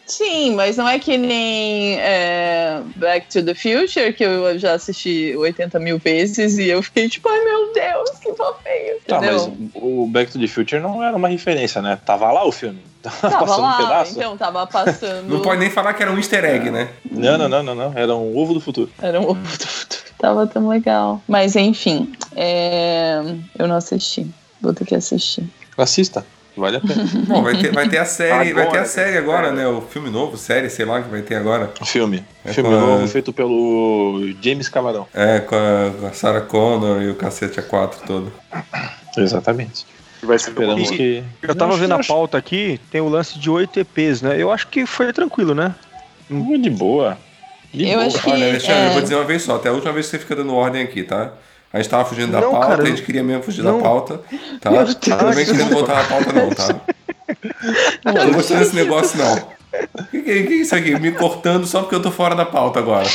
Sim, 0.05 0.55
mas 0.55 0.77
não 0.77 0.87
é 0.87 0.99
que 0.99 1.17
nem 1.17 1.99
é, 1.99 2.81
Back 2.95 3.27
to 3.27 3.43
the 3.43 3.53
Future, 3.53 4.13
que 4.13 4.23
eu 4.23 4.57
já 4.59 4.73
assisti 4.73 5.33
80 5.37 5.79
mil 5.79 5.97
vezes 5.97 6.57
e 6.57 6.67
eu 6.67 6.83
fiquei 6.83 7.07
tipo, 7.07 7.29
ai 7.29 7.43
meu 7.43 7.73
Deus, 7.73 8.09
que 8.19 8.33
fofinho. 8.33 8.95
Tá, 9.07 9.21
mas 9.21 9.49
o 9.73 10.07
Back 10.07 10.31
to 10.31 10.39
the 10.39 10.47
Future 10.47 10.81
não 10.81 11.03
era 11.03 11.15
uma 11.15 11.27
referência, 11.27 11.81
né? 11.81 11.97
Tava 12.05 12.31
lá 12.31 12.45
o 12.45 12.51
filme. 12.51 12.81
Tava 13.01 13.39
passando 13.39 13.59
um 13.59 13.61
lá, 13.61 13.77
pedaço? 13.77 14.11
então 14.11 14.37
tava 14.37 14.67
passando. 14.67 15.25
Não 15.31 15.41
pode 15.41 15.59
nem 15.59 15.71
falar 15.71 15.95
que 15.95 16.03
era 16.03 16.11
um 16.11 16.17
easter 16.17 16.45
egg, 16.45 16.69
né? 16.69 16.87
Não, 17.09 17.35
não, 17.35 17.49
não, 17.49 17.63
não, 17.63 17.73
não. 17.73 17.97
Era 17.97 18.15
um 18.15 18.37
ovo 18.37 18.53
do 18.53 18.61
futuro. 18.61 18.91
Era 19.01 19.19
um 19.19 19.23
ovo 19.23 19.41
do 19.41 19.67
futuro. 19.67 20.01
Tava 20.19 20.45
tão 20.45 20.67
legal. 20.67 21.19
Mas 21.27 21.55
enfim, 21.55 22.13
é, 22.35 23.19
eu 23.57 23.67
não 23.67 23.75
assisti. 23.75 24.29
Vou 24.61 24.71
ter 24.71 24.85
que 24.85 24.93
assistir. 24.93 25.49
Assista. 25.75 26.23
Vale 26.57 26.77
a 26.77 26.81
pena. 26.81 27.03
Bom, 27.27 27.41
vai 27.43 27.57
ter, 27.57 27.71
vai 27.71 27.87
ter 27.87 27.97
a 27.97 28.05
série, 28.05 28.51
vai 28.53 28.63
ter 28.65 28.69
a 28.69 28.81
Agora, 28.81 28.85
série 28.85 29.17
agora, 29.17 29.43
cara. 29.43 29.51
né? 29.53 29.67
O 29.67 29.81
filme 29.81 30.09
novo, 30.09 30.35
série, 30.37 30.69
sei 30.69 30.83
lá, 30.85 31.01
que 31.01 31.09
vai 31.09 31.21
ter 31.21 31.35
agora. 31.35 31.71
filme. 31.85 32.25
É 32.43 32.51
filme 32.53 32.69
a- 32.73 32.79
novo 32.79 33.07
feito 33.07 33.31
pelo 33.31 34.19
James 34.41 34.67
Camarão. 34.67 35.07
É, 35.13 35.39
com 35.39 35.55
a, 35.55 35.91
com 35.99 36.07
a 36.07 36.11
Sarah 36.13 36.41
Connor 36.41 37.01
e 37.01 37.09
o 37.09 37.15
cacete 37.15 37.59
A4 37.61 37.93
todo. 38.05 38.31
Exatamente. 39.17 39.85
Vai 40.23 40.37
ser 40.37 40.49
Esperamos 40.51 40.91
que. 40.91 41.23
Eu 41.41 41.55
tava 41.55 41.75
vendo 41.75 41.93
a 41.93 42.03
pauta 42.03 42.37
aqui, 42.37 42.79
tem 42.91 43.01
o 43.01 43.09
lance 43.09 43.39
de 43.39 43.49
8 43.49 43.79
EPs, 43.79 44.21
né? 44.21 44.35
Eu 44.39 44.51
acho 44.51 44.67
que 44.67 44.85
foi 44.85 45.11
tranquilo, 45.11 45.55
né? 45.55 45.73
Muito 46.29 46.63
de 46.63 46.69
boa. 46.69 47.17
De 47.73 47.87
Eu 47.89 47.95
boa. 47.95 48.05
acho 48.07 48.21
que- 48.21 48.29
Olha, 48.29 48.49
Alexandre, 48.49 48.81
é. 48.83 48.87
eu 48.87 48.91
vou 48.93 49.01
dizer 49.01 49.15
uma 49.15 49.23
vez 49.23 49.41
só, 49.41 49.55
até 49.55 49.69
a 49.69 49.71
última 49.73 49.91
vez 49.93 50.05
que 50.05 50.11
você 50.11 50.19
fica 50.19 50.35
dando 50.35 50.53
ordem 50.53 50.81
aqui, 50.83 51.03
tá? 51.03 51.31
A 51.73 51.77
gente 51.77 51.89
tava 51.89 52.05
fugindo 52.05 52.31
da 52.31 52.41
Não, 52.41 52.51
pauta, 52.51 52.67
cara, 52.67 52.83
a 52.83 52.85
gente 52.85 53.01
queria 53.01 53.23
mesmo 53.23 53.43
fugir 53.43 53.63
não. 53.63 53.77
da 53.77 53.83
pauta, 53.83 54.21
tá? 54.59 54.71
Não 54.71 55.31
vem 55.31 55.45
querendo 55.45 55.69
voltar 55.69 55.95
na 55.95 56.03
pauta 56.03 56.33
não, 56.33 56.49
tá? 56.49 56.81
Não 58.03 58.13
tô 58.13 58.33
gostando 58.33 58.59
desse 58.59 58.75
negócio 58.75 59.17
não. 59.17 59.35
O 59.35 60.03
que, 60.11 60.21
que, 60.21 60.43
que 60.43 60.53
é 60.53 60.55
isso 60.57 60.75
aqui? 60.75 60.99
Me 60.99 61.13
cortando 61.13 61.65
só 61.65 61.79
porque 61.81 61.95
eu 61.95 62.01
tô 62.01 62.11
fora 62.11 62.35
da 62.35 62.45
pauta 62.45 62.79
agora. 62.79 63.07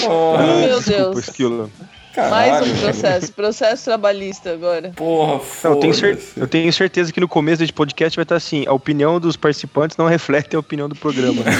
Porra, 0.00 0.46
Meu 0.46 0.80
Deus. 0.80 1.18
Esquilo. 1.18 1.70
Mais 2.16 2.50
caralho. 2.52 2.72
um 2.72 2.78
processo. 2.78 3.32
Processo 3.32 3.84
trabalhista 3.84 4.50
agora. 4.50 4.92
Porra, 4.96 5.40
Não, 5.64 5.72
eu, 5.74 5.76
tenho 5.80 6.18
eu 6.36 6.48
tenho 6.48 6.72
certeza 6.72 7.12
que 7.12 7.20
no 7.20 7.28
começo 7.28 7.58
desse 7.58 7.72
podcast 7.72 8.16
vai 8.16 8.24
estar 8.24 8.36
assim: 8.36 8.64
a 8.66 8.72
opinião 8.72 9.20
dos 9.20 9.36
participantes 9.36 9.96
não 9.96 10.06
reflete 10.08 10.56
a 10.56 10.58
opinião 10.58 10.88
do 10.88 10.96
programa. 10.96 11.42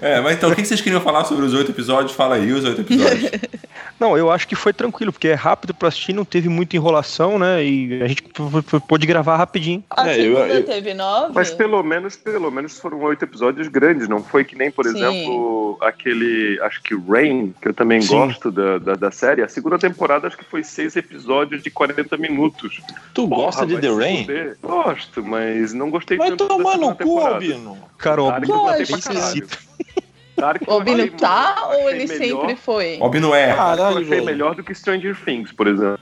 É, 0.00 0.20
mas 0.20 0.36
então, 0.36 0.50
o 0.50 0.54
que 0.54 0.64
vocês 0.64 0.80
queriam 0.80 1.00
falar 1.00 1.24
sobre 1.24 1.44
os 1.44 1.54
oito 1.54 1.70
episódios? 1.70 2.12
Fala 2.12 2.36
aí 2.36 2.52
os 2.52 2.64
oito 2.64 2.80
episódios. 2.80 3.30
não, 3.98 4.16
eu 4.16 4.30
acho 4.30 4.46
que 4.46 4.54
foi 4.54 4.72
tranquilo, 4.72 5.12
porque 5.12 5.28
é 5.28 5.34
rápido 5.34 5.74
pra 5.74 5.88
assistir, 5.88 6.12
não 6.12 6.24
teve 6.24 6.48
muita 6.48 6.76
enrolação, 6.76 7.38
né? 7.38 7.64
E 7.64 8.02
a 8.02 8.06
gente 8.08 8.22
pôde 8.86 9.06
gravar 9.06 9.36
rapidinho. 9.36 9.82
A 9.90 10.08
É, 10.08 10.18
eu- 10.20 10.34
segunda 10.36 10.54
eu- 10.54 10.64
teve 10.64 10.94
nove? 10.94 11.32
Mas 11.34 11.50
pelo 11.50 11.82
menos, 11.82 12.16
pelo 12.16 12.50
menos 12.50 12.78
foram 12.78 13.00
oito 13.02 13.24
episódios 13.24 13.68
grandes, 13.68 14.08
não 14.08 14.22
foi 14.22 14.44
que 14.44 14.56
nem, 14.56 14.70
por 14.70 14.84
Sim. 14.84 14.96
exemplo, 14.96 15.78
aquele, 15.80 16.58
acho 16.62 16.82
que 16.82 16.94
Rain, 16.94 17.54
que 17.60 17.68
eu 17.68 17.74
também 17.74 18.00
Sim. 18.00 18.08
gosto 18.08 18.50
da, 18.50 18.78
da, 18.78 18.94
da 18.94 19.10
série. 19.10 19.42
A 19.42 19.48
segunda 19.48 19.78
temporada 19.78 20.26
acho 20.26 20.36
que 20.36 20.44
foi 20.44 20.62
seis 20.64 20.96
episódios 20.96 21.62
de 21.62 21.70
40 21.70 22.16
minutos. 22.16 22.80
Tu 23.14 23.26
gosta 23.26 23.66
de 23.66 23.78
The 23.78 23.88
Rain? 23.90 24.26
Gosto, 24.62 25.22
mas 25.24 25.72
não 25.72 25.90
gostei 25.90 26.16
Vai 26.18 26.28
tanto 26.30 26.44
da 26.44 26.48
tomar 26.54 26.76
no 26.78 26.94
cu. 26.94 27.18
Albino. 27.20 27.78
Cara, 27.98 28.22
Claro 30.36 30.58
que 30.60 30.68
eu 30.68 30.72
O 30.72 30.76
Albino 30.76 30.98
eu 30.98 31.04
achei- 31.06 31.16
tá 31.18 31.56
eu 31.58 31.64
ou 31.80 31.88
achei 31.88 32.00
ele 32.02 32.06
melhor. 32.18 32.40
sempre 32.42 32.56
foi? 32.56 32.98
Não 33.20 33.34
é. 33.34 33.50
Eu 33.50 33.56
Caralho, 33.56 33.96
achei 33.98 34.04
velho. 34.04 34.24
melhor 34.24 34.54
do 34.54 34.62
que 34.62 34.72
Stranger 34.74 35.16
Things, 35.24 35.50
por 35.52 35.66
exemplo. 35.66 35.98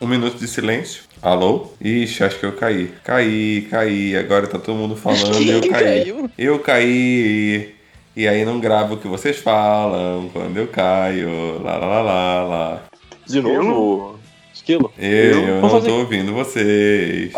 Um 0.00 0.06
minuto 0.06 0.38
de 0.38 0.48
silêncio. 0.48 1.02
Alô? 1.22 1.68
Ixi, 1.80 2.24
acho 2.24 2.38
que 2.38 2.46
eu 2.46 2.52
caí. 2.52 2.92
Caí, 3.04 3.66
caí. 3.70 4.16
Agora 4.16 4.46
tá 4.46 4.58
todo 4.58 4.76
mundo 4.76 4.96
falando 4.96 5.40
e 5.42 5.50
eu 5.50 5.60
caí. 5.68 5.70
caiu? 6.04 6.30
Eu 6.38 6.58
caí. 6.58 7.74
E 8.16 8.26
aí 8.26 8.44
não 8.44 8.58
gravo 8.60 8.94
o 8.94 8.96
que 8.98 9.06
vocês 9.06 9.38
falam 9.38 10.28
quando 10.32 10.56
eu 10.56 10.66
caio. 10.68 11.62
Lá, 11.62 11.76
lá, 11.76 11.86
lá, 11.86 12.02
lá, 12.02 12.42
lá. 12.44 12.82
De 13.26 13.40
novo, 13.40 14.18
esquilo? 14.52 14.92
Eu, 14.98 15.40
eu 15.48 15.60
não 15.60 15.70
fazer- 15.70 15.88
tô 15.88 15.98
ouvindo 15.98 16.32
vocês. 16.32 17.32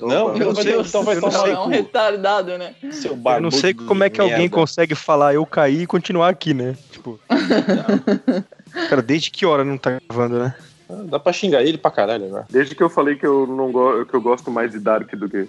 Não, 0.00 0.34
Meu 0.34 0.52
vai, 0.52 0.64
Deus, 0.64 0.88
então 0.88 1.02
vai 1.02 1.16
eu 1.16 1.20
não 1.20 1.30
tomar 1.30 1.44
sei 1.44 1.52
é 1.52 1.58
um 1.58 1.66
retardado, 1.68 2.58
né? 2.58 2.74
seu 2.90 3.12
Eu 3.12 3.16
barbudo 3.16 3.42
não 3.42 3.50
sei 3.50 3.74
como 3.74 4.04
é 4.04 4.10
que 4.10 4.20
alguém 4.20 4.38
merda. 4.38 4.54
consegue 4.54 4.94
falar 4.94 5.34
eu 5.34 5.44
caí 5.46 5.82
e 5.82 5.86
continuar 5.86 6.28
aqui, 6.28 6.52
né? 6.54 6.76
Tipo. 6.90 7.18
Cara, 8.88 9.02
desde 9.02 9.30
que 9.30 9.46
hora 9.46 9.64
não 9.64 9.78
tá 9.78 9.98
gravando, 10.08 10.38
né? 10.38 10.54
Ah, 10.90 11.02
Dá 11.04 11.18
pra 11.18 11.32
xingar 11.32 11.62
ele 11.62 11.78
pra 11.78 11.90
caralho 11.90 12.26
agora. 12.26 12.46
Desde 12.50 12.74
que 12.74 12.82
eu 12.82 12.90
falei 12.90 13.16
que 13.16 13.26
eu, 13.26 13.46
não 13.46 13.70
go 13.72 14.04
que 14.04 14.14
eu 14.14 14.20
gosto 14.20 14.50
mais 14.50 14.70
de 14.72 14.78
Dark 14.80 15.14
do 15.14 15.28
que. 15.28 15.48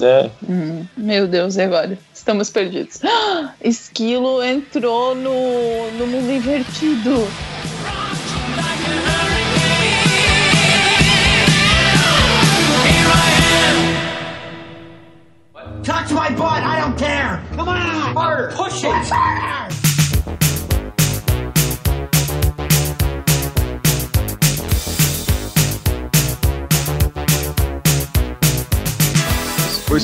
É, 0.00 0.30
Hum, 0.48 0.84
meu 0.96 1.28
Deus, 1.28 1.56
e 1.56 1.62
agora? 1.62 1.96
Estamos 2.12 2.50
perdidos. 2.50 3.00
Ah, 3.04 3.52
Esquilo 3.62 4.42
entrou 4.42 5.14
no, 5.14 5.90
no 5.92 6.06
mundo 6.06 6.30
invertido. 6.32 7.26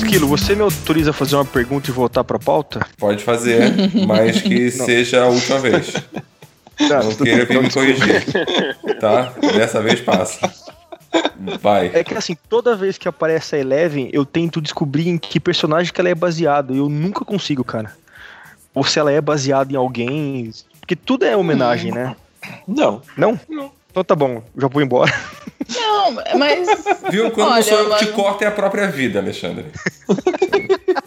Esquilo, 0.03 0.27
você 0.27 0.55
me 0.55 0.63
autoriza 0.63 1.11
a 1.11 1.13
fazer 1.13 1.35
uma 1.35 1.45
pergunta 1.45 1.89
e 1.89 1.93
voltar 1.93 2.23
pra 2.23 2.39
pauta? 2.39 2.85
Pode 2.97 3.23
fazer, 3.23 3.71
mas 4.07 4.41
que 4.41 4.69
seja 4.71 5.23
a 5.23 5.27
última 5.27 5.59
vez. 5.59 5.93
Não 6.79 7.15
queira 7.15 7.45
vir 7.45 7.61
me 7.61 7.69
corrigir. 7.69 8.25
Tá? 8.99 9.31
Dessa 9.53 9.79
vez 9.79 10.01
passa. 10.01 10.51
Vai. 11.61 11.91
É 11.93 12.03
que 12.03 12.15
assim, 12.15 12.35
toda 12.49 12.75
vez 12.75 12.97
que 12.97 13.07
aparece 13.07 13.55
a 13.55 13.59
Eleven, 13.59 14.09
eu 14.11 14.25
tento 14.25 14.59
descobrir 14.59 15.07
em 15.07 15.19
que 15.19 15.39
personagem 15.39 15.93
que 15.93 16.01
ela 16.01 16.09
é 16.09 16.15
baseada. 16.15 16.73
E 16.73 16.77
eu 16.77 16.89
nunca 16.89 17.23
consigo, 17.23 17.63
cara. 17.63 17.93
Ou 18.73 18.83
se 18.83 18.97
ela 18.97 19.11
é 19.11 19.21
baseada 19.21 19.71
em 19.71 19.75
alguém. 19.75 20.51
Porque 20.79 20.95
tudo 20.95 21.25
é 21.25 21.37
homenagem, 21.37 21.91
né? 21.91 22.15
não. 23.15 23.39
Não? 23.47 23.71
Então 23.91 24.03
tá 24.03 24.15
bom, 24.15 24.41
já 24.57 24.67
vou 24.67 24.81
embora. 24.81 25.13
Não, 25.75 26.11
mas, 26.37 26.67
Viu? 27.09 27.31
Quando 27.31 27.47
Olha, 27.51 27.55
não 27.55 27.63
sou 27.63 27.77
eu 27.79 27.89
que 27.95 28.05
te 28.05 28.11
corto 28.11 28.43
é 28.43 28.47
a 28.47 28.51
própria 28.51 28.87
vida, 28.87 29.19
Alexandre. 29.19 29.65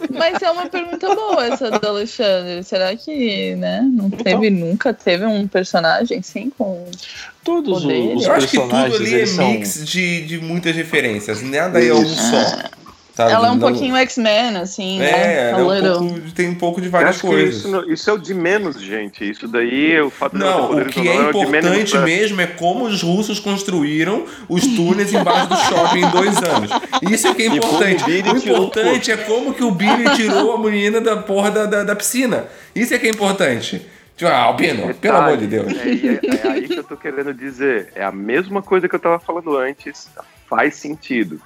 mas 0.09 0.41
é 0.41 0.49
uma 0.51 0.67
pergunta 0.67 1.13
boa 1.13 1.45
essa 1.45 1.71
do 1.71 1.87
Alexandre. 1.87 2.63
Será 2.63 2.95
que, 2.95 3.55
né, 3.55 3.81
não 3.81 4.09
teve, 4.09 4.49
nunca 4.49 4.93
teve 4.93 5.25
um 5.25 5.47
personagem 5.47 6.19
assim 6.19 6.49
com. 6.57 6.85
Todos 7.43 7.77
os, 7.77 7.83
Poder. 7.83 8.15
os 8.15 8.25
Eu 8.25 8.31
acho 8.33 8.47
que 8.47 8.57
tudo 8.57 8.69
personagens 8.69 9.01
ali 9.01 9.21
é 9.21 9.25
são... 9.25 9.51
mix 9.51 9.85
de, 9.85 10.25
de 10.25 10.39
muitas 10.39 10.75
referências. 10.75 11.41
Nada 11.43 11.83
é 11.83 11.93
um 11.93 12.05
só. 12.05 12.84
Sabe? 13.15 13.31
Ela 13.31 13.47
é 13.47 13.51
um 13.51 13.55
Não- 13.55 13.69
pouquinho 13.69 13.95
X-Men, 13.95 14.57
assim, 14.57 15.01
É, 15.01 15.11
né? 15.11 15.49
ela 15.51 15.59
é 15.59 15.63
um 15.63 15.73
little. 15.73 15.99
pouco, 16.09 16.31
tem 16.33 16.49
um 16.49 16.55
pouco 16.55 16.81
de 16.81 16.89
várias 16.89 17.21
coisas. 17.21 17.63
isso, 17.63 17.85
isso 17.91 18.09
é 18.09 18.13
o 18.13 18.17
de 18.17 18.33
menos, 18.33 18.81
gente. 18.81 19.29
Isso 19.29 19.47
daí, 19.47 19.97
o 20.01 20.09
fato 20.09 20.37
Não, 20.37 20.71
o 20.73 20.85
que 20.85 20.99
é 21.07 21.13
o 21.13 21.15
menos 21.15 21.29
importante 21.29 21.91
pra- 21.91 22.01
mesmo 22.01 22.41
é 22.41 22.47
como 22.47 22.83
os 22.83 23.01
russos 23.01 23.39
construíram 23.39 24.25
os 24.49 24.67
túneis 24.67 25.13
embaixo 25.13 25.47
do 25.47 25.55
shopping 25.55 25.99
em 25.99 26.09
dois 26.09 26.37
anos. 26.43 26.69
Isso 27.09 27.27
é 27.27 27.33
que 27.33 27.43
é 27.43 27.45
importante. 27.47 28.03
o 28.03 28.05
O 28.05 28.39
tirou 28.41 28.59
o 28.59 28.63
importante 28.65 29.11
é 29.11 29.17
como 29.17 29.53
que 29.53 29.63
o 29.63 29.71
Billy 29.71 30.03
tirou 30.17 30.53
a 30.53 30.59
menina 30.59 30.99
da 30.99 31.15
porra 31.15 31.49
da, 31.51 31.65
da, 31.65 31.83
da 31.85 31.95
piscina. 31.95 32.45
Isso 32.75 32.93
é 32.93 32.99
que 32.99 33.07
é 33.07 33.09
importante. 33.11 33.81
Tipo, 34.17 34.29
ah, 34.29 34.39
Albino, 34.43 34.93
pelo 34.95 35.17
amor 35.17 35.37
de 35.37 35.47
Deus. 35.47 35.71
É, 35.71 35.87
é- 35.89 36.47
é 36.47 36.51
aí 36.51 36.67
que 36.67 36.79
eu 36.79 36.83
tô 36.83 36.97
querendo 36.97 37.33
dizer. 37.33 37.93
É 37.95 38.03
a 38.03 38.11
mesma 38.11 38.61
coisa 38.61 38.89
que 38.89 38.95
eu 38.95 38.99
tava 38.99 39.19
falando 39.19 39.57
antes. 39.57 40.09
Faz 40.49 40.75
sentido. 40.75 41.39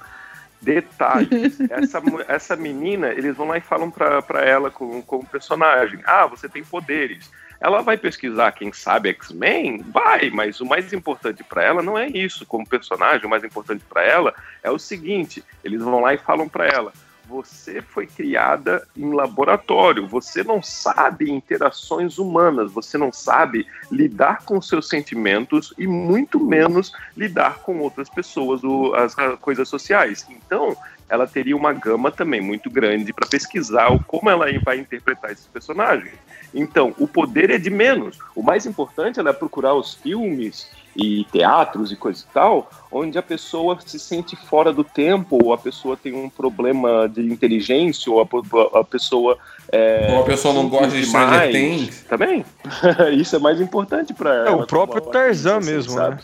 Detalhes. 0.60 1.58
Essa, 1.70 2.02
essa 2.28 2.56
menina, 2.56 3.08
eles 3.08 3.36
vão 3.36 3.48
lá 3.48 3.56
e 3.56 3.62
falam 3.62 3.90
pra, 3.90 4.20
pra 4.20 4.44
ela 4.44 4.70
como, 4.70 5.02
como 5.02 5.26
personagem: 5.26 6.00
Ah, 6.04 6.26
você 6.26 6.48
tem 6.48 6.62
poderes. 6.62 7.30
Ela 7.60 7.82
vai 7.82 7.98
pesquisar, 7.98 8.52
quem 8.52 8.72
sabe, 8.72 9.10
X-Men? 9.10 9.82
Vai, 9.82 10.30
mas 10.30 10.60
o 10.60 10.66
mais 10.66 10.92
importante 10.94 11.44
pra 11.44 11.62
ela 11.62 11.82
não 11.82 11.98
é 11.98 12.08
isso. 12.08 12.46
Como 12.46 12.66
personagem, 12.66 13.26
o 13.26 13.28
mais 13.28 13.44
importante 13.44 13.84
pra 13.88 14.02
ela 14.02 14.34
é 14.62 14.70
o 14.70 14.78
seguinte: 14.78 15.44
eles 15.62 15.82
vão 15.82 16.00
lá 16.00 16.14
e 16.14 16.18
falam 16.18 16.48
pra 16.48 16.66
ela. 16.66 16.92
Você 17.30 17.80
foi 17.80 18.08
criada 18.08 18.84
em 18.96 19.14
laboratório, 19.14 20.04
você 20.04 20.42
não 20.42 20.60
sabe 20.60 21.30
interações 21.30 22.18
humanas, 22.18 22.72
você 22.72 22.98
não 22.98 23.12
sabe 23.12 23.68
lidar 23.88 24.44
com 24.44 24.60
seus 24.60 24.88
sentimentos 24.88 25.72
e 25.78 25.86
muito 25.86 26.40
menos 26.40 26.92
lidar 27.16 27.58
com 27.60 27.78
outras 27.78 28.10
pessoas, 28.10 28.62
as 28.96 29.14
coisas 29.38 29.68
sociais. 29.68 30.26
Então, 30.28 30.76
ela 31.08 31.24
teria 31.24 31.56
uma 31.56 31.72
gama 31.72 32.10
também 32.10 32.40
muito 32.40 32.68
grande 32.68 33.12
para 33.12 33.28
pesquisar 33.28 33.96
como 34.08 34.28
ela 34.28 34.46
vai 34.64 34.78
interpretar 34.78 35.30
esses 35.30 35.46
personagens. 35.46 36.14
Então, 36.52 36.92
o 36.98 37.06
poder 37.06 37.50
é 37.50 37.58
de 37.58 37.70
menos. 37.70 38.18
O 38.34 38.42
mais 38.42 38.66
importante 38.66 39.20
é 39.20 39.32
procurar 39.32 39.74
os 39.74 39.94
filmes 39.94 40.68
e 40.96 41.24
teatros 41.32 41.92
e 41.92 41.96
coisa 41.96 42.24
e 42.28 42.32
tal, 42.32 42.68
onde 42.90 43.18
a 43.18 43.22
pessoa 43.22 43.78
se 43.84 43.98
sente 43.98 44.34
fora 44.36 44.72
do 44.72 44.82
tempo, 44.82 45.38
ou 45.42 45.52
a 45.52 45.58
pessoa 45.58 45.96
tem 45.96 46.12
um 46.14 46.28
problema 46.28 47.08
de 47.08 47.22
inteligência, 47.22 48.10
ou 48.12 48.20
a, 48.20 48.80
a 48.80 48.84
pessoa 48.84 49.38
é, 49.72 50.08
Ou 50.14 50.22
a 50.22 50.24
pessoa 50.24 50.52
não 50.52 50.68
gosta 50.68 50.88
de 50.88 51.06
Stranger. 51.06 51.52
Things. 51.52 52.04
Também. 52.08 52.44
Isso 53.16 53.36
é 53.36 53.38
mais 53.38 53.60
importante 53.60 54.12
para 54.12 54.34
ela. 54.34 54.48
É, 54.48 54.50
o 54.50 54.66
próprio 54.66 55.00
Tarzan 55.00 55.58
assim, 55.58 55.70
mesmo, 55.70 55.92
sabe? 55.92 56.16
né? 56.16 56.22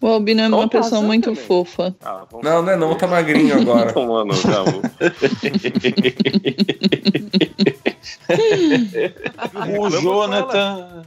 O 0.00 0.06
Albino 0.08 0.40
é 0.42 0.48
uma 0.48 0.56
Ou 0.58 0.68
pessoa 0.68 0.90
Tarzan 0.90 1.06
muito 1.06 1.24
também. 1.30 1.42
fofa. 1.42 1.94
Ah, 2.04 2.24
Não, 2.42 2.62
não 2.62 2.72
é 2.72 2.76
não, 2.76 2.94
tá 2.94 3.06
magrinho 3.06 3.60
agora. 3.60 3.92
tomando, 3.92 4.34
calma. 4.42 4.82
O 9.78 9.90
Jonathan 9.90 11.02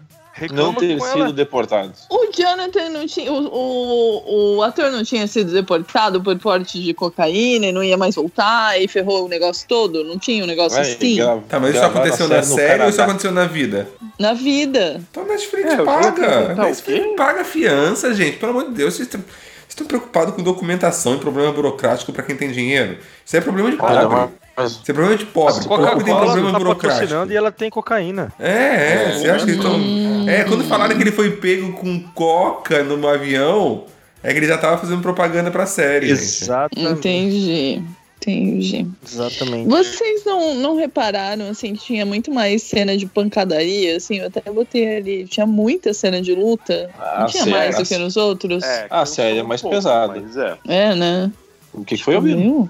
não 0.47 0.73
ter 0.73 0.99
sido 1.01 1.19
ela. 1.23 1.33
deportado. 1.33 1.91
O 2.09 2.31
Jonathan 2.31 2.89
não 2.89 3.05
tinha. 3.07 3.31
O, 3.31 3.47
o, 3.47 4.55
o 4.57 4.63
ator 4.63 4.91
não 4.91 5.03
tinha 5.03 5.27
sido 5.27 5.51
deportado 5.51 6.21
por 6.21 6.37
porte 6.37 6.81
de 6.81 6.93
cocaína 6.93 7.67
e 7.67 7.71
não 7.71 7.83
ia 7.83 7.97
mais 7.97 8.15
voltar 8.15 8.79
e 8.81 8.87
ferrou 8.87 9.25
o 9.25 9.27
negócio 9.27 9.67
todo? 9.67 10.03
Não 10.03 10.17
tinha 10.17 10.43
um 10.43 10.47
negócio 10.47 10.77
Vai, 10.79 10.91
assim? 10.91 11.15
gra- 11.17 11.39
Tá, 11.49 11.59
mas 11.59 11.75
isso 11.75 11.83
a 11.83 11.87
aconteceu 11.87 12.27
na 12.27 12.43
série 12.43 12.83
ou 12.83 12.89
isso 12.89 13.01
aconteceu 13.01 13.31
na 13.31 13.45
vida? 13.45 13.87
Na 14.17 14.33
vida. 14.33 15.01
Então 15.11 15.25
Netflix 15.25 15.73
É, 15.73 15.83
paga. 15.83 16.53
o 16.53 16.55
Netflix 16.63 17.15
paga 17.17 17.43
fiança, 17.43 18.13
gente. 18.13 18.37
Pelo 18.37 18.51
amor 18.51 18.65
de 18.65 18.71
Deus, 18.75 18.93
vocês 18.95 19.07
estão, 19.07 19.21
vocês 19.21 19.69
estão 19.69 19.87
preocupados 19.87 20.35
com 20.35 20.43
documentação 20.43 21.15
e 21.15 21.17
problema 21.17 21.51
burocrático 21.51 22.11
pra 22.13 22.23
quem 22.23 22.35
tem 22.35 22.51
dinheiro. 22.51 22.97
Isso 23.25 23.35
é 23.37 23.41
problema 23.41 23.71
de 23.71 23.77
pobre. 23.77 24.33
Mas- 24.59 24.71
Isso 24.71 24.91
é 24.91 25.15
de 25.15 25.25
pobre. 25.25 25.65
A 25.65 25.67
Pobre 25.67 26.03
tem 26.03 26.15
problema 26.15 26.51
tá 26.51 26.59
burocrático. 26.59 27.31
e 27.31 27.35
ela 27.35 27.51
tem 27.51 27.69
cocaína. 27.69 28.31
É, 28.39 28.49
é, 28.49 29.11
você 29.17 29.29
acha 29.29 29.45
que 29.45 29.51
eles 29.51 29.63
estão. 29.63 30.29
É, 30.29 30.43
quando 30.43 30.63
falaram 30.65 30.95
que 30.95 31.01
ele 31.03 31.11
foi 31.11 31.31
pego 31.37 31.73
com 31.73 31.99
coca 32.13 32.83
no 32.83 33.07
avião, 33.07 33.85
é 34.23 34.31
que 34.31 34.37
ele 34.39 34.47
já 34.47 34.57
tava 34.57 34.77
fazendo 34.77 35.01
propaganda 35.01 35.49
pra 35.49 35.65
série, 35.65 36.07
gente. 36.07 36.19
Exatamente. 36.19 36.91
Entendi. 36.91 37.83
Entendi. 38.21 38.85
Exatamente. 39.07 39.69
Vocês 39.69 40.25
não, 40.25 40.53
não 40.55 40.75
repararam, 40.75 41.47
assim, 41.47 41.73
que 41.73 41.85
tinha 41.85 42.05
muito 42.05 42.29
mais 42.33 42.61
cena 42.63 42.97
de 42.97 43.05
pancadaria, 43.05 43.95
assim, 43.95 44.17
eu 44.17 44.27
até 44.27 44.41
botei 44.51 44.97
ali, 44.97 45.25
tinha 45.25 45.45
muita 45.45 45.93
cena 45.93 46.21
de 46.21 46.35
luta. 46.35 46.89
Ah, 46.99 47.19
não 47.21 47.27
tinha 47.27 47.43
sim, 47.45 47.49
mais 47.49 47.75
é. 47.75 47.77
do 47.81 47.87
que 47.87 47.97
nos 47.97 48.17
outros? 48.17 48.61
É, 48.61 48.87
Ah, 48.89 48.99
cansou 48.99 49.15
sério, 49.15 49.39
é 49.39 49.43
mais. 49.43 49.63
Mas 49.63 50.35
é. 50.35 50.57
É, 50.67 50.95
né? 50.95 51.31
O 51.73 51.85
que 51.85 51.95
que 51.95 52.03
foi, 52.03 52.15
Albino? 52.15 52.69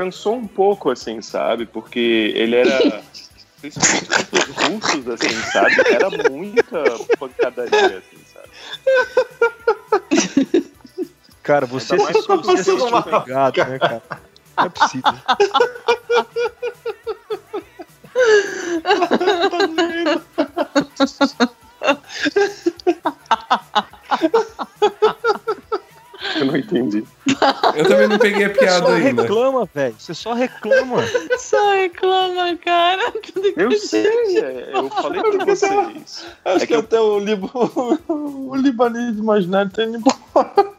Cansou 0.00 0.36
um 0.36 0.46
pouco, 0.46 0.88
assim, 0.88 1.20
sabe? 1.20 1.66
Porque 1.66 2.32
ele 2.34 2.56
era. 2.56 3.02
Principalmente 3.60 4.08
os 4.32 4.46
russos, 4.56 5.06
assim, 5.08 5.42
sabe? 5.52 5.74
Era 5.90 6.08
muita 6.30 6.82
pancadaria, 7.18 7.98
assim, 7.98 8.16
sabe? 8.32 8.48
Cara, 11.42 11.66
você 11.66 11.92
Ainda 11.92 12.04
mais 12.04 12.16
assistiu, 12.16 12.36
você 12.38 12.42
você 12.42 12.70
assistiu 12.70 12.90
não 12.90 13.02
Pegado, 13.02 13.64
né, 13.66 13.78
cara? 13.78 14.02
Não 14.56 14.64
é 14.64 14.68
possível. 14.70 15.12
Eu 26.36 26.44
não 26.46 26.56
entendi. 26.56 27.04
Eu 27.76 27.86
também 27.88 28.08
não 28.08 28.18
peguei 28.18 28.44
a 28.44 28.54
Só 28.54 28.60
piada 28.60 28.92
ainda. 28.94 29.22
reclama, 29.22 29.68
velho. 29.74 29.94
Você 29.98 30.14
só 30.14 30.32
reclama. 30.34 31.02
Só 31.38 31.72
reclama, 31.74 32.56
cara. 32.64 33.12
Eu 33.56 33.72
sei, 33.72 34.38
é, 34.38 34.70
eu 34.74 34.88
falei 34.90 35.22
pra 35.22 35.44
vocês. 35.44 36.26
Acho 36.44 36.56
É 36.56 36.60
que, 36.60 36.66
que 36.68 36.74
eu- 36.74 36.80
até 36.80 37.00
o, 37.00 37.18
Libo, 37.18 37.50
o 38.08 38.54
libanês 38.56 39.16
imaginário 39.18 39.70
tá 39.70 39.84
indo 39.84 39.96
embora. 39.98 40.70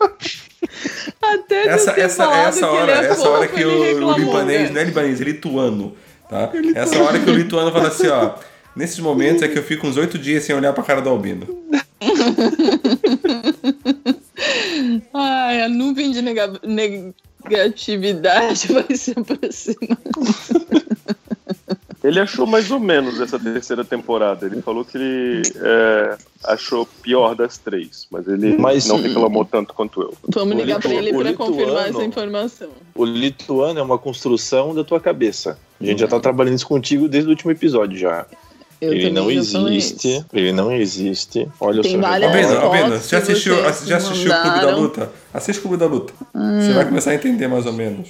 Até 1.22 1.68
Essa, 1.68 1.92
essa, 2.00 2.24
essa 2.34 2.60
que 2.60 2.66
hora, 2.66 2.92
ele 2.98 3.08
é 3.08 3.12
essa 3.12 3.30
hora 3.30 3.48
que 3.48 3.60
ele 3.62 4.04
o, 4.04 4.08
o 4.08 4.18
libanês, 4.18 4.70
né? 4.70 4.74
não 4.76 4.82
é 4.82 4.84
libanês, 4.86 5.22
é 5.22 5.24
lituano, 5.24 5.96
tá? 6.30 6.50
Essa 6.76 7.02
hora 7.02 7.20
que 7.20 7.30
o 7.30 7.34
lituano 7.34 7.72
fala 7.72 7.88
assim, 7.90 8.08
ó. 8.08 8.36
Nesses 8.76 9.00
momentos 9.00 9.44
é 9.44 9.50
que 9.50 9.58
eu 9.60 9.64
fico 9.64 9.86
uns 9.86 9.98
oito 9.98 10.18
dias 10.18 10.44
sem 10.46 10.56
olhar 10.56 10.72
pra 10.72 10.84
cara 10.84 11.02
do 11.02 11.10
Albino. 11.10 11.46
Ai, 15.14 15.62
a 15.64 15.70
nuvem 15.70 16.12
de 16.12 16.22
nega- 16.22 16.60
negatividade 17.44 18.68
vai 18.74 18.96
se 18.96 19.12
aproximando. 19.12 19.98
Ele 22.04 22.20
achou 22.20 22.48
mais 22.48 22.72
ou 22.72 22.80
menos 22.80 23.20
essa 23.22 23.38
terceira 23.38 23.86
temporada. 23.86 24.48
Ele 24.48 24.60
falou 24.64 24.84
que 24.84 24.98
ele 24.98 25.44
é, 25.58 26.18
achou 26.46 26.84
pior 27.04 27.36
das 27.36 27.60
três, 27.60 28.08
mas 28.10 28.28
ele 28.28 28.58
Mas- 28.58 28.88
não 28.88 29.00
reclamou 29.00 29.46
tanto 29.46 29.72
quanto 29.76 30.02
eu. 30.02 30.14
Vamos 30.30 30.56
ligar 30.58 30.80
pra 30.80 30.92
ele 30.92 31.12
lituano- 31.12 31.34
confirmar 31.38 31.90
essa 31.90 32.04
informação. 32.04 32.70
O 32.96 33.06
lituano 33.06 33.80
é 33.80 33.84
uma 33.84 34.00
construção 34.00 34.74
da 34.74 34.84
tua 34.84 35.00
cabeça. 35.00 35.60
A 35.80 35.86
gente 35.86 36.00
já 36.00 36.08
tá 36.08 36.20
trabalhando 36.20 36.56
isso 36.56 36.68
contigo 36.68 37.08
desde 37.08 37.28
o 37.28 37.32
último 37.32 37.52
episódio 37.52 37.98
já. 38.00 38.26
Eu 38.82 38.92
ele 38.94 39.12
não 39.12 39.30
existe. 39.30 40.26
Ele 40.34 40.52
não 40.52 40.72
existe. 40.72 41.48
Olha 41.60 41.84
Tem 41.84 41.92
só. 41.94 41.98
várias- 42.02 42.32
Albino, 42.32 42.48
fotos 42.62 42.64
Albino, 42.82 42.98
você 43.00 43.16
assistiu, 43.16 43.56
já 43.86 43.98
assistiu 43.98 44.32
o 44.32 44.42
Clube 44.42 44.60
da. 44.62 44.76
Luta? 44.76 45.12
Assiste 45.34 45.60
o 45.60 45.62
Clube 45.62 45.78
da 45.78 45.86
Luta. 45.86 46.14
Você 46.34 46.74
vai 46.74 46.86
começar 46.86 47.12
a 47.12 47.16
entender 47.16 47.48
mais 47.48 47.66
ou 47.68 47.74
menos. 47.74 48.10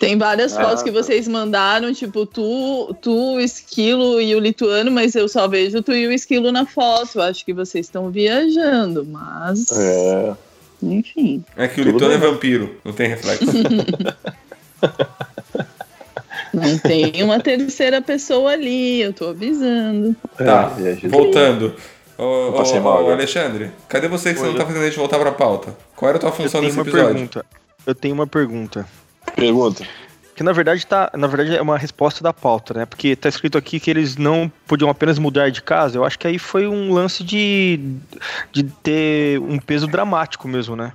Tem 0.00 0.16
várias 0.18 0.56
Ah, 0.56 0.64
fotos 0.64 0.82
que 0.82 0.90
tá. 0.90 1.00
vocês 1.02 1.28
mandaram, 1.28 1.92
tipo, 1.92 2.24
tu, 2.26 2.92
tu, 3.02 3.34
o 3.34 3.40
esquilo 3.40 4.20
e 4.20 4.34
o 4.34 4.40
lituano, 4.40 4.90
mas 4.90 5.14
eu 5.14 5.28
só 5.28 5.46
vejo 5.46 5.82
tu 5.82 5.92
e 5.92 6.06
o 6.06 6.12
esquilo 6.12 6.50
na 6.50 6.64
foto. 6.66 7.16
Eu 7.18 7.22
acho 7.22 7.44
que 7.44 7.52
vocês 7.52 7.86
estão 7.86 8.10
viajando, 8.10 9.04
mas. 9.04 9.70
É. 9.72 10.32
Enfim. 10.82 11.44
É 11.56 11.68
que 11.68 11.82
o 11.82 11.84
Tudo 11.84 11.92
lituano 11.92 12.14
é 12.14 12.18
bem. 12.18 12.30
vampiro, 12.30 12.76
não 12.84 12.92
tem 12.94 13.08
reflexo. 13.10 13.44
Não 16.52 16.78
tem 16.78 17.22
uma 17.22 17.40
terceira 17.40 18.00
pessoa 18.02 18.52
ali, 18.52 19.00
eu 19.02 19.12
tô 19.12 19.28
avisando. 19.28 20.14
Tá, 20.36 20.72
É, 20.78 20.90
é, 21.04 21.08
voltando. 21.08 21.74
Ô, 22.18 22.48
ô, 22.48 22.52
passei 22.52 22.80
mal 22.80 22.96
ô, 22.96 22.98
agora. 22.98 23.14
Alexandre, 23.14 23.70
cadê 23.88 24.08
você 24.08 24.32
que 24.32 24.38
você 24.40 24.46
Oi. 24.46 24.52
não 24.52 24.58
tá 24.58 24.66
fazendo 24.66 24.82
a 24.82 24.86
gente 24.86 24.98
voltar 24.98 25.18
pra 25.18 25.32
pauta? 25.32 25.74
Qual 25.96 26.08
era 26.08 26.18
a 26.18 26.20
tua 26.20 26.28
Eu 26.30 26.32
função 26.34 26.60
tenho 26.60 26.64
nesse 26.64 26.78
uma 26.78 26.82
episódio? 26.88 27.14
pergunta. 27.14 27.46
Eu 27.86 27.94
tenho 27.94 28.14
uma 28.14 28.26
pergunta. 28.26 28.86
Pergunta. 29.34 29.84
Que 30.36 30.42
na 30.42 30.52
verdade 30.52 30.86
tá, 30.86 31.10
na 31.14 31.26
verdade 31.26 31.56
é 31.56 31.60
uma 31.62 31.76
resposta 31.76 32.22
da 32.22 32.32
pauta, 32.32 32.72
né? 32.72 32.86
Porque 32.86 33.14
tá 33.14 33.28
escrito 33.28 33.58
aqui 33.58 33.78
que 33.78 33.90
eles 33.90 34.16
não 34.16 34.50
podiam 34.66 34.88
apenas 34.90 35.18
mudar 35.18 35.50
de 35.50 35.60
casa. 35.62 35.98
Eu 35.98 36.04
acho 36.04 36.18
que 36.18 36.26
aí 36.26 36.38
foi 36.38 36.66
um 36.66 36.92
lance 36.92 37.22
de 37.22 37.78
de 38.50 38.64
ter 38.64 39.38
um 39.40 39.58
peso 39.58 39.86
dramático 39.86 40.48
mesmo, 40.48 40.74
né? 40.74 40.92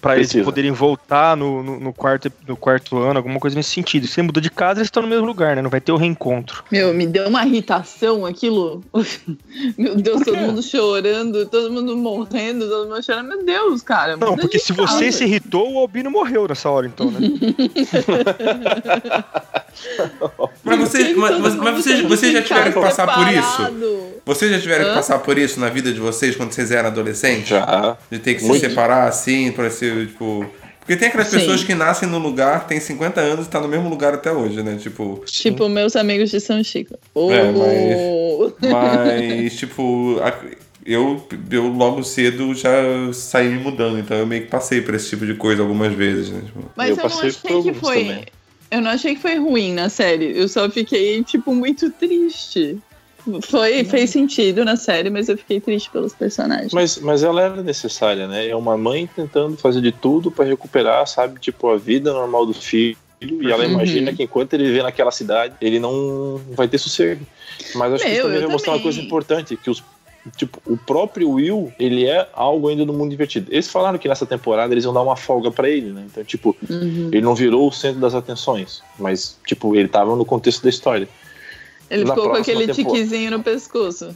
Pra 0.00 0.16
eles 0.16 0.32
poderem 0.32 0.72
voltar 0.72 1.36
no, 1.36 1.62
no, 1.62 1.78
no 1.78 1.92
quarto, 1.92 2.32
no 2.46 2.56
quarto 2.56 2.98
ano, 2.98 3.18
alguma 3.18 3.38
coisa 3.38 3.56
nesse 3.56 3.70
sentido. 3.70 4.06
Se 4.06 4.14
você 4.14 4.22
mudou 4.22 4.40
de 4.40 4.50
casa, 4.50 4.80
eles 4.80 4.86
estão 4.86 5.02
no 5.02 5.08
mesmo 5.08 5.26
lugar, 5.26 5.56
né? 5.56 5.62
Não 5.62 5.70
vai 5.70 5.80
ter 5.80 5.92
o 5.92 5.96
reencontro. 5.96 6.64
Meu, 6.70 6.94
me 6.94 7.06
deu 7.06 7.28
uma 7.28 7.44
irritação 7.44 8.24
aquilo. 8.24 8.82
Meu 9.76 9.96
Deus, 9.96 10.22
todo 10.22 10.38
mundo 10.38 10.62
chorando, 10.62 11.46
todo 11.46 11.70
mundo 11.70 11.96
morrendo, 11.96 12.68
todo 12.68 12.88
mundo 12.88 13.02
chorando. 13.02 13.28
Meu 13.28 13.44
Deus, 13.44 13.82
cara. 13.82 14.16
Não, 14.16 14.36
porque 14.36 14.58
se 14.58 14.72
você 14.72 15.06
casa. 15.06 15.12
se 15.12 15.24
irritou, 15.24 15.72
o 15.72 15.78
Albino 15.78 16.10
morreu 16.10 16.48
nessa 16.48 16.70
hora, 16.70 16.86
então, 16.86 17.10
né? 17.10 17.20
Mas, 20.62 20.78
você, 20.78 21.14
mas, 21.14 21.38
mas, 21.38 21.54
mas 21.54 21.74
vocês, 21.74 21.96
tendo 21.96 22.08
vocês 22.08 22.32
já 22.32 22.42
que 22.42 22.48
tiveram 22.48 22.72
que 22.72 22.80
passar 22.80 23.06
por 23.06 23.32
isso? 23.32 24.20
Vocês 24.26 24.50
já 24.50 24.60
tiveram 24.60 24.84
que 24.84 24.90
Hã? 24.90 24.94
passar 24.94 25.18
por 25.20 25.38
isso 25.38 25.58
na 25.58 25.68
vida 25.68 25.92
de 25.92 26.00
vocês 26.00 26.36
quando 26.36 26.52
vocês 26.52 26.70
eram 26.70 26.88
adolescentes? 26.88 27.48
Já. 27.48 27.96
De 28.10 28.18
ter 28.18 28.34
que 28.34 28.44
Muito. 28.44 28.60
se 28.60 28.68
separar 28.68 29.08
assim, 29.08 29.50
pra 29.52 29.70
ser, 29.70 29.89
tipo. 30.06 30.44
Porque 30.80 30.96
tem 30.96 31.08
aquelas 31.08 31.28
Sim. 31.28 31.38
pessoas 31.38 31.62
que 31.62 31.74
nascem 31.74 32.08
no 32.08 32.18
lugar, 32.18 32.66
têm 32.66 32.80
50 32.80 33.20
anos 33.20 33.46
e 33.46 33.50
tá 33.50 33.60
no 33.60 33.68
mesmo 33.68 33.88
lugar 33.88 34.14
até 34.14 34.32
hoje, 34.32 34.62
né? 34.62 34.76
Tipo. 34.76 35.22
Tipo, 35.26 35.68
meus 35.68 35.94
amigos 35.94 36.30
de 36.30 36.40
São 36.40 36.62
Chico. 36.64 36.94
É, 36.94 37.52
Oh. 37.54 38.50
Mas, 38.60 39.54
tipo, 39.58 40.18
eu, 40.84 41.22
eu 41.50 41.68
logo 41.68 42.02
cedo 42.02 42.54
já 42.54 42.72
saí 43.12 43.48
me 43.48 43.58
mudando, 43.60 43.98
então 43.98 44.16
eu 44.16 44.26
meio 44.26 44.42
que 44.42 44.48
passei 44.48 44.80
por 44.80 44.94
esse 44.94 45.10
tipo 45.10 45.26
de 45.26 45.34
coisa 45.34 45.62
algumas 45.62 45.92
vezes, 45.92 46.30
né? 46.30 46.40
Tipo, 46.44 46.64
Mas 46.74 46.90
Eu 46.90 46.96
eu, 46.96 47.08
não 47.08 47.18
achei 47.18 47.30
que 47.62 47.74
foi. 47.74 48.04
também. 48.04 48.24
Eu 48.70 48.80
não 48.80 48.90
achei 48.90 49.14
que 49.16 49.20
foi 49.20 49.36
ruim 49.36 49.74
na 49.74 49.88
série. 49.88 50.36
Eu 50.36 50.48
só 50.48 50.68
fiquei, 50.70 51.22
tipo, 51.24 51.54
muito 51.54 51.90
triste. 51.90 52.78
Foi, 53.42 53.84
fez 53.84 54.10
sentido 54.10 54.64
na 54.64 54.76
série, 54.76 55.10
mas 55.10 55.28
eu 55.28 55.36
fiquei 55.36 55.60
triste 55.60 55.90
pelos 55.90 56.14
personagens. 56.14 56.72
Mas, 56.72 56.98
mas 56.98 57.22
ela 57.22 57.42
era 57.42 57.62
necessária, 57.62 58.26
né? 58.26 58.48
É 58.48 58.56
uma 58.56 58.76
mãe 58.76 59.06
tentando 59.06 59.56
fazer 59.56 59.80
de 59.80 59.92
tudo 59.92 60.30
pra 60.30 60.44
recuperar, 60.44 61.06
sabe, 61.06 61.38
tipo, 61.40 61.68
a 61.68 61.76
vida 61.76 62.12
normal 62.12 62.46
do 62.46 62.54
filho. 62.54 62.96
E 63.20 63.52
ela 63.52 63.64
Uhum. 63.64 63.72
imagina 63.72 64.12
que 64.14 64.22
enquanto 64.22 64.54
ele 64.54 64.64
viver 64.64 64.82
naquela 64.82 65.10
cidade, 65.10 65.54
ele 65.60 65.78
não 65.78 66.40
vai 66.52 66.66
ter 66.66 66.78
sossego. 66.78 67.26
Mas 67.74 67.92
acho 67.92 68.04
que 68.04 68.10
Meu, 68.10 68.14
isso 68.18 68.26
também 68.26 68.40
vai 68.40 68.48
mostrar 68.48 68.72
uma 68.72 68.80
coisa 68.80 69.00
importante, 69.00 69.56
que 69.56 69.70
os 69.70 69.82
Tipo, 70.36 70.60
o 70.66 70.76
próprio 70.76 71.30
Will, 71.30 71.72
ele 71.78 72.04
é 72.06 72.28
algo 72.34 72.68
ainda 72.68 72.84
do 72.84 72.92
mundo 72.92 73.08
divertido. 73.10 73.46
Eles 73.50 73.68
falaram 73.68 73.96
que 73.98 74.06
nessa 74.06 74.26
temporada 74.26 74.72
eles 74.74 74.84
iam 74.84 74.92
dar 74.92 75.00
uma 75.00 75.16
folga 75.16 75.50
pra 75.50 75.66
ele, 75.66 75.92
né? 75.94 76.04
Então, 76.10 76.22
tipo, 76.22 76.54
Uhum. 76.68 77.08
ele 77.10 77.22
não 77.22 77.34
virou 77.34 77.66
o 77.66 77.72
centro 77.72 78.00
das 78.00 78.14
atenções, 78.14 78.82
mas, 78.98 79.38
tipo, 79.46 79.74
ele 79.74 79.88
tava 79.88 80.14
no 80.14 80.26
contexto 80.26 80.62
da 80.62 80.68
história. 80.68 81.08
Ele 81.90 82.06
ficou 82.06 82.30
com 82.30 82.36
aquele 82.36 82.66
temporada. 82.66 82.74
tiquezinho 82.94 83.30
no 83.32 83.42
pescoço. 83.42 84.10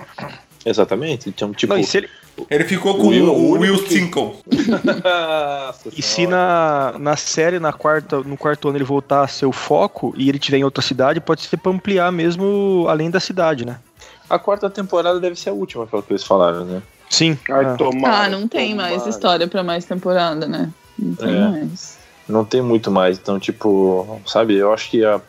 Exatamente. 0.65 1.29
Então, 1.29 1.53
tipo. 1.53 1.75
Não, 1.75 1.81
ele- 1.81 2.09
Ele 2.51 2.65
ficou 2.65 2.97
com 2.97 3.05
O 3.05 3.09
Will- 3.11 3.33
o, 3.33 3.51
Will 3.59 3.85
Tinkle. 3.85 4.33
E 5.97 6.03
se 6.03 6.27
na, 6.27 6.95
na 6.99 7.17
série, 7.17 7.59
na 7.59 7.73
quarta, 7.73 8.21
no 8.21 8.37
quarto 8.37 8.69
ano, 8.69 8.77
ele 8.79 8.85
voltar 8.85 9.23
a 9.23 9.29
ser 9.29 9.47
o 9.47 9.53
foco 9.53 10.15
e 10.17 10.29
ele 10.29 10.39
estiver 10.39 10.59
em 10.59 10.65
outra 10.65 10.83
cidade, 10.83 11.21
pode 11.21 11.43
ser 11.43 11.57
pra 11.59 11.71
ampliar 11.71 12.11
mesmo 12.11 12.87
além 12.89 13.11
da 13.11 13.21
cidade, 13.21 13.65
né? 13.65 13.79
A 14.29 14.39
quarta 14.39 14.69
temporada 14.71 15.21
deve 15.21 15.37
ser 15.37 15.51
a 15.51 15.53
última, 15.53 15.87
pelo 15.87 16.03
que 16.03 16.13
eles 16.13 16.25
falaram, 16.25 16.65
né? 16.65 16.83
Sim. 17.11 17.39
Ai, 17.51 17.65
Ah. 17.67 17.75
tomara, 17.77 18.25
ah, 18.25 18.29
não 18.29 18.49
tem 18.49 18.75
mais 18.75 18.93
tomara. 18.95 19.11
história 19.11 19.47
pra 19.49 19.63
mais 19.63 19.85
temporada, 19.85 20.47
né? 20.47 20.71
Não 20.99 21.15
tem 21.15 21.29
É. 21.37 21.49
mais. 21.49 21.99
Não 22.29 22.45
tem 22.45 22.63
muito 22.63 22.91
mais. 22.91 23.19
Então, 23.19 23.39
tipo, 23.39 24.21
sabe, 24.27 24.55
eu 24.57 24.73
acho 24.73 24.91
que 24.91 25.05
a, 25.05 25.21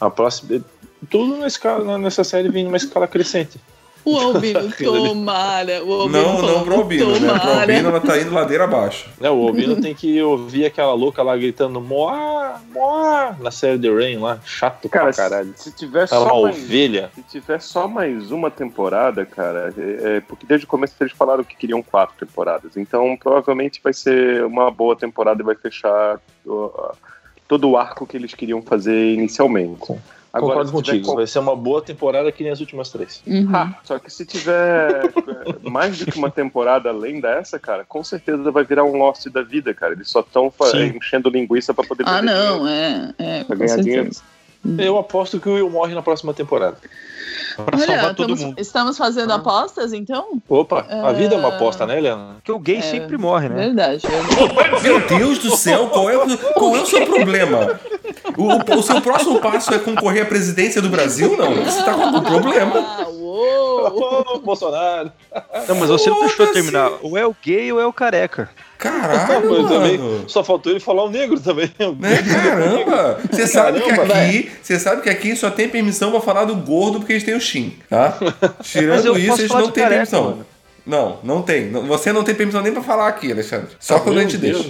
a 0.00 0.10
próxima. 0.10 0.60
Tudo 1.08 1.36
na 1.36 1.46
escala, 1.46 1.96
nessa 1.98 2.22
série 2.24 2.48
vem 2.48 2.64
numa 2.64 2.76
escala 2.76 3.06
crescente. 3.08 3.58
O 4.02 4.16
Albino, 4.16 4.72
tomara. 4.82 5.84
O 5.84 5.92
Albino 5.92 6.22
Não, 6.22 6.36
falou, 6.38 6.52
não 6.56 6.64
pro 6.64 6.74
Albino, 6.76 7.06
né? 7.12 7.18
Pro 7.18 7.38
tomara. 7.38 7.60
Albino 7.60 7.88
ela 7.90 8.00
tá 8.00 8.18
indo 8.18 8.32
ladeira 8.32 8.64
abaixo. 8.64 9.10
Né, 9.20 9.28
o 9.30 9.46
Albino 9.46 9.76
tem 9.80 9.94
que 9.94 10.22
ouvir 10.22 10.64
aquela 10.64 10.94
louca 10.94 11.22
lá 11.22 11.36
gritando 11.36 11.80
Moá, 11.82 12.60
Moá, 12.72 13.36
na 13.38 13.50
série 13.50 13.78
The 13.78 13.90
Rain 13.90 14.16
lá. 14.18 14.38
Chato 14.42 14.88
Cara, 14.88 15.04
pra 15.12 15.12
caralho. 15.12 15.52
se 15.54 15.70
tiver 15.72 15.98
Ela 15.98 16.04
é 16.04 16.28
só 16.28 16.32
uma 16.34 16.42
mais, 16.44 16.56
ovelha. 16.64 17.10
se 17.14 17.22
tiver 17.24 17.60
só 17.60 17.86
mais 17.86 18.30
uma 18.30 18.50
temporada, 18.50 19.26
cara, 19.26 19.72
é, 19.76 20.16
é- 20.16 20.20
porque 20.22 20.46
desde 20.46 20.64
o 20.64 20.68
começo 20.68 20.94
eles 20.98 21.12
falaram 21.12 21.44
que 21.44 21.54
queriam 21.56 21.82
quatro 21.82 22.26
temporadas. 22.26 22.78
Então 22.78 23.14
provavelmente 23.18 23.82
vai 23.84 23.92
ser 23.92 24.44
uma 24.46 24.70
boa 24.70 24.96
temporada 24.96 25.42
e 25.42 25.44
vai 25.44 25.54
fechar 25.56 26.18
todo 27.46 27.68
o 27.68 27.76
arco 27.76 28.06
que 28.06 28.16
eles 28.16 28.32
queriam 28.32 28.62
fazer 28.62 29.12
inicialmente. 29.12 29.76
Concordo 29.78 30.19
se 30.38 30.40
tiver 30.46 30.70
contigo. 30.70 31.06
com- 31.06 31.14
Vai 31.16 31.26
ser 31.26 31.38
uma 31.40 31.56
boa 31.56 31.82
temporada 31.82 32.30
que 32.30 32.42
nem 32.42 32.52
as 32.52 32.60
últimas 32.60 32.90
três. 32.90 33.22
Uhum. 33.26 33.50
Ah, 33.52 33.74
só 33.84 33.98
que 33.98 34.10
se 34.12 34.24
tiver 34.24 35.04
é, 35.06 35.68
mais 35.68 35.98
do 35.98 36.06
que 36.10 36.16
uma 36.18 36.30
temporada 36.30 36.88
além 36.90 37.20
dessa, 37.20 37.58
cara, 37.58 37.84
com 37.84 38.04
certeza 38.04 38.50
vai 38.50 38.64
virar 38.64 38.84
um 38.84 38.96
Lost 38.96 39.26
da 39.28 39.42
vida, 39.42 39.74
cara. 39.74 39.92
Eles 39.94 40.08
só 40.08 40.20
estão 40.20 40.52
enchendo 40.96 41.28
linguiça 41.30 41.74
pra 41.74 41.84
poder 41.84 42.04
Ah, 42.06 42.12
fazer 42.12 42.26
dinheiro. 42.26 42.56
não, 42.58 42.68
é. 42.68 43.14
é 43.18 43.44
Pra 43.44 43.56
ganhar 43.56 43.74
certeza. 43.82 44.22
Eu 44.78 44.98
aposto 44.98 45.40
que 45.40 45.48
o 45.48 45.54
Will 45.54 45.70
morre 45.70 45.94
na 45.94 46.02
próxima 46.02 46.34
temporada. 46.34 46.76
Pra 47.56 47.76
salvar 47.78 48.04
Olha, 48.04 48.14
todo 48.14 48.32
estamos, 48.34 48.40
mundo. 48.44 48.54
estamos 48.60 48.98
fazendo 48.98 49.32
apostas, 49.32 49.92
então? 49.92 50.40
Opa, 50.48 50.86
a 50.88 51.12
vida 51.12 51.34
é 51.34 51.38
uma 51.38 51.48
É. 51.50 51.54
aposta, 51.56 51.84
né, 51.86 51.96
Helena? 51.98 52.34
Porque 52.36 52.52
o 52.52 52.58
gay 52.58 52.76
É. 52.76 52.80
sempre 52.82 53.18
morre, 53.18 53.48
né? 53.48 53.56
Verdade. 53.56 54.06
verdade. 54.06 54.82
Meu 54.82 55.00
Deus 55.06 55.38
do 55.38 55.56
céu, 55.56 55.88
qual 55.88 56.08
é, 56.10 56.14
qual 56.54 56.76
é 56.76 56.80
o 56.80 56.86
seu 56.86 57.04
problema? 57.06 57.80
O, 58.36 58.74
o- 58.74 58.78
o 58.78 58.82
seu 58.82 59.00
próximo 59.00 59.40
passo 59.40 59.72
é 59.74 59.78
concorrer 59.78 60.22
à 60.22 60.26
presidência 60.26 60.80
do 60.82 60.88
Brasil? 60.88 61.36
Não, 61.36 61.54
você 61.64 61.82
tá 61.82 61.94
com 61.94 62.02
algum 62.02 62.20
problema. 62.22 62.72
Ah, 62.76 63.06
uou! 63.08 64.24
Ô, 64.34 64.38
Bolsonaro! 64.44 65.10
Não, 65.68 65.74
mas 65.76 65.88
você 65.88 66.10
não 66.10 66.20
deixou 66.20 66.44
assim? 66.44 66.54
terminar. 66.54 66.90
Ou 67.02 67.16
é 67.16 67.26
o 67.26 67.34
gay 67.42 67.72
ou 67.72 67.80
é 67.80 67.86
o 67.86 67.92
careca. 67.92 68.50
Caralho, 68.78 69.62
Mas 69.62 69.68
também, 69.70 70.24
só 70.26 70.42
faltou 70.42 70.72
ele 70.72 70.80
falar 70.80 71.04
o 71.04 71.10
negro 71.10 71.38
também. 71.38 71.70
Né? 71.98 72.22
Caramba! 72.22 73.20
Você 73.30 73.46
sabe 73.46 73.80
que 73.82 73.90
aqui, 73.90 74.50
você 74.62 74.78
sabe 74.78 75.02
que 75.02 75.10
aqui 75.10 75.36
só 75.36 75.50
tem 75.50 75.68
permissão 75.68 76.10
pra 76.10 76.20
falar 76.20 76.44
do 76.44 76.54
gordo 76.56 76.98
porque 76.98 77.12
eles 77.12 77.24
têm 77.24 77.34
o 77.34 77.40
Shin, 77.40 77.76
tá? 77.90 78.16
Tirando 78.62 79.18
isso, 79.18 79.40
eles 79.40 79.50
não 79.50 79.70
têm 79.70 79.86
permissão. 79.86 80.24
mano. 80.24 80.46
Não, 80.86 81.18
não 81.22 81.42
tem. 81.42 81.70
Você 81.70 82.10
não 82.10 82.24
tem 82.24 82.34
permissão 82.34 82.62
nem 82.62 82.72
pra 82.72 82.82
falar 82.82 83.06
aqui, 83.08 83.30
Alexandre. 83.30 83.68
Só 83.78 84.00
quando 84.00 84.18
a 84.18 84.22
gente 84.22 84.38
deixa. 84.38 84.64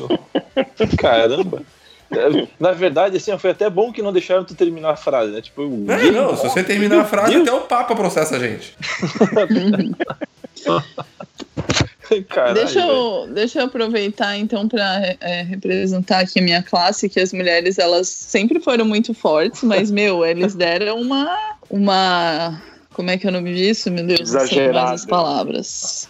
Caramba. 0.98 1.62
Na 2.58 2.72
verdade, 2.72 3.16
assim, 3.16 3.36
foi 3.38 3.50
até 3.50 3.70
bom 3.70 3.92
que 3.92 4.02
não 4.02 4.12
deixaram 4.12 4.44
tu 4.44 4.54
terminar 4.54 4.90
a 4.90 4.96
frase, 4.96 5.32
né? 5.32 5.40
Tipo, 5.40 5.62
É, 5.88 6.10
não, 6.10 6.36
se 6.36 6.42
você 6.42 6.64
terminar 6.64 7.00
a 7.00 7.04
frase, 7.04 7.36
até 7.36 7.52
o 7.52 7.60
Papa 7.62 7.94
processa 7.94 8.36
a 8.36 8.38
gente. 8.38 8.76
Caralho, 12.28 12.54
deixa, 12.54 12.80
eu, 12.80 13.28
deixa 13.32 13.60
eu 13.60 13.66
aproveitar 13.66 14.36
então 14.36 14.68
para 14.68 15.16
representar 15.48 16.18
aqui 16.20 16.40
a 16.40 16.42
minha 16.42 16.60
classe, 16.60 17.08
que 17.08 17.20
as 17.20 17.32
mulheres 17.32 17.78
elas 17.78 18.08
sempre 18.08 18.58
foram 18.58 18.84
muito 18.84 19.14
fortes, 19.14 19.62
mas 19.62 19.90
meu, 19.92 20.26
eles 20.26 20.56
deram 20.56 21.00
uma 21.00 21.56
uma 21.70 22.60
como 22.92 23.10
é 23.10 23.16
que 23.16 23.26
é 23.26 23.30
o 23.30 23.32
nome 23.32 23.54
disso, 23.54 23.90
meu 23.92 24.04
Deus, 24.04 24.32
não 24.32 24.46
sei 24.46 24.72
mais 24.72 24.90
as 24.90 25.06
palavras. 25.06 26.08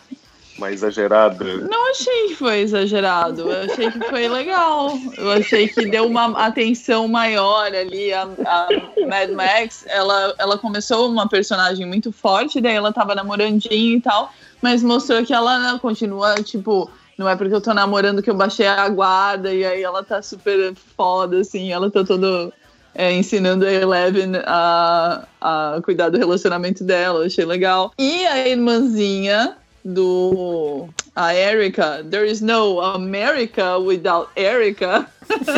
Uma 0.61 0.71
exagerada. 0.71 1.57
Não 1.57 1.91
achei 1.91 2.29
que 2.29 2.35
foi 2.35 2.59
exagerado, 2.61 3.51
eu 3.51 3.73
achei 3.73 3.91
que 3.91 3.99
foi 4.11 4.29
legal. 4.29 4.93
Eu 5.17 5.31
achei 5.31 5.67
que 5.67 5.89
deu 5.89 6.07
uma 6.07 6.27
atenção 6.47 7.09
maior 7.09 7.75
ali. 7.75 8.13
A, 8.13 8.25
a 8.25 8.69
Mad 9.09 9.31
Max, 9.31 9.87
ela, 9.89 10.35
ela 10.37 10.59
começou 10.59 11.09
uma 11.09 11.27
personagem 11.27 11.87
muito 11.87 12.13
forte, 12.13 12.61
daí 12.61 12.75
ela 12.75 12.93
tava 12.93 13.15
namorandinho 13.15 13.97
e 13.97 14.01
tal, 14.03 14.31
mas 14.61 14.83
mostrou 14.83 15.25
que 15.25 15.33
ela 15.33 15.79
continua, 15.79 16.35
tipo, 16.43 16.91
não 17.17 17.27
é 17.27 17.35
porque 17.35 17.55
eu 17.55 17.61
tô 17.63 17.73
namorando 17.73 18.23
que 18.23 18.29
eu 18.29 18.35
baixei 18.35 18.67
a 18.67 18.87
guarda 18.91 19.51
e 19.55 19.65
aí 19.65 19.83
ela 19.83 20.05
tá 20.05 20.21
super 20.21 20.75
foda, 20.95 21.41
assim, 21.41 21.73
ela 21.73 21.91
tá 21.91 22.05
todo. 22.05 22.53
é, 22.95 23.11
ensinando 23.13 23.65
a 23.65 23.73
Eleven 23.73 24.33
a, 24.45 25.25
a 25.41 25.81
cuidar 25.83 26.11
do 26.11 26.19
relacionamento 26.19 26.85
dela, 26.85 27.25
achei 27.25 27.47
legal. 27.47 27.93
E 27.99 28.27
a 28.27 28.47
irmãzinha 28.47 29.57
do 29.85 30.89
a 31.15 31.35
Erika, 31.35 32.05
There 32.09 32.25
is 32.25 32.41
no 32.41 32.81
America 32.81 33.79
without 33.79 34.29
Erica. 34.37 35.07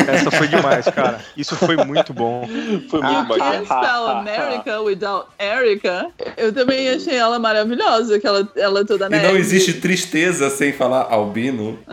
Essa 0.09 0.31
foi 0.31 0.49
demais, 0.49 0.85
cara. 0.87 1.21
Isso 1.37 1.57
foi 1.57 1.77
muito 1.77 2.13
bom. 2.13 2.47
Foi 2.91 3.01
muito 3.01 3.33
You 3.33 3.39
can't 3.39 3.65
spell 3.65 4.07
bacana. 4.07 4.21
America 4.21 4.81
without 4.83 5.29
Erica. 5.39 6.11
Eu 6.37 6.53
também 6.53 6.91
achei 6.91 7.17
ela 7.17 7.39
maravilhosa, 7.39 8.19
que 8.21 8.27
ela, 8.27 8.47
ela 8.57 8.81
é 8.81 8.85
toda 8.85 9.07
E 9.07 9.09
não 9.09 9.37
existe 9.37 9.75
tristeza 9.75 10.51
sem 10.51 10.73
falar 10.73 11.07
albino. 11.11 11.79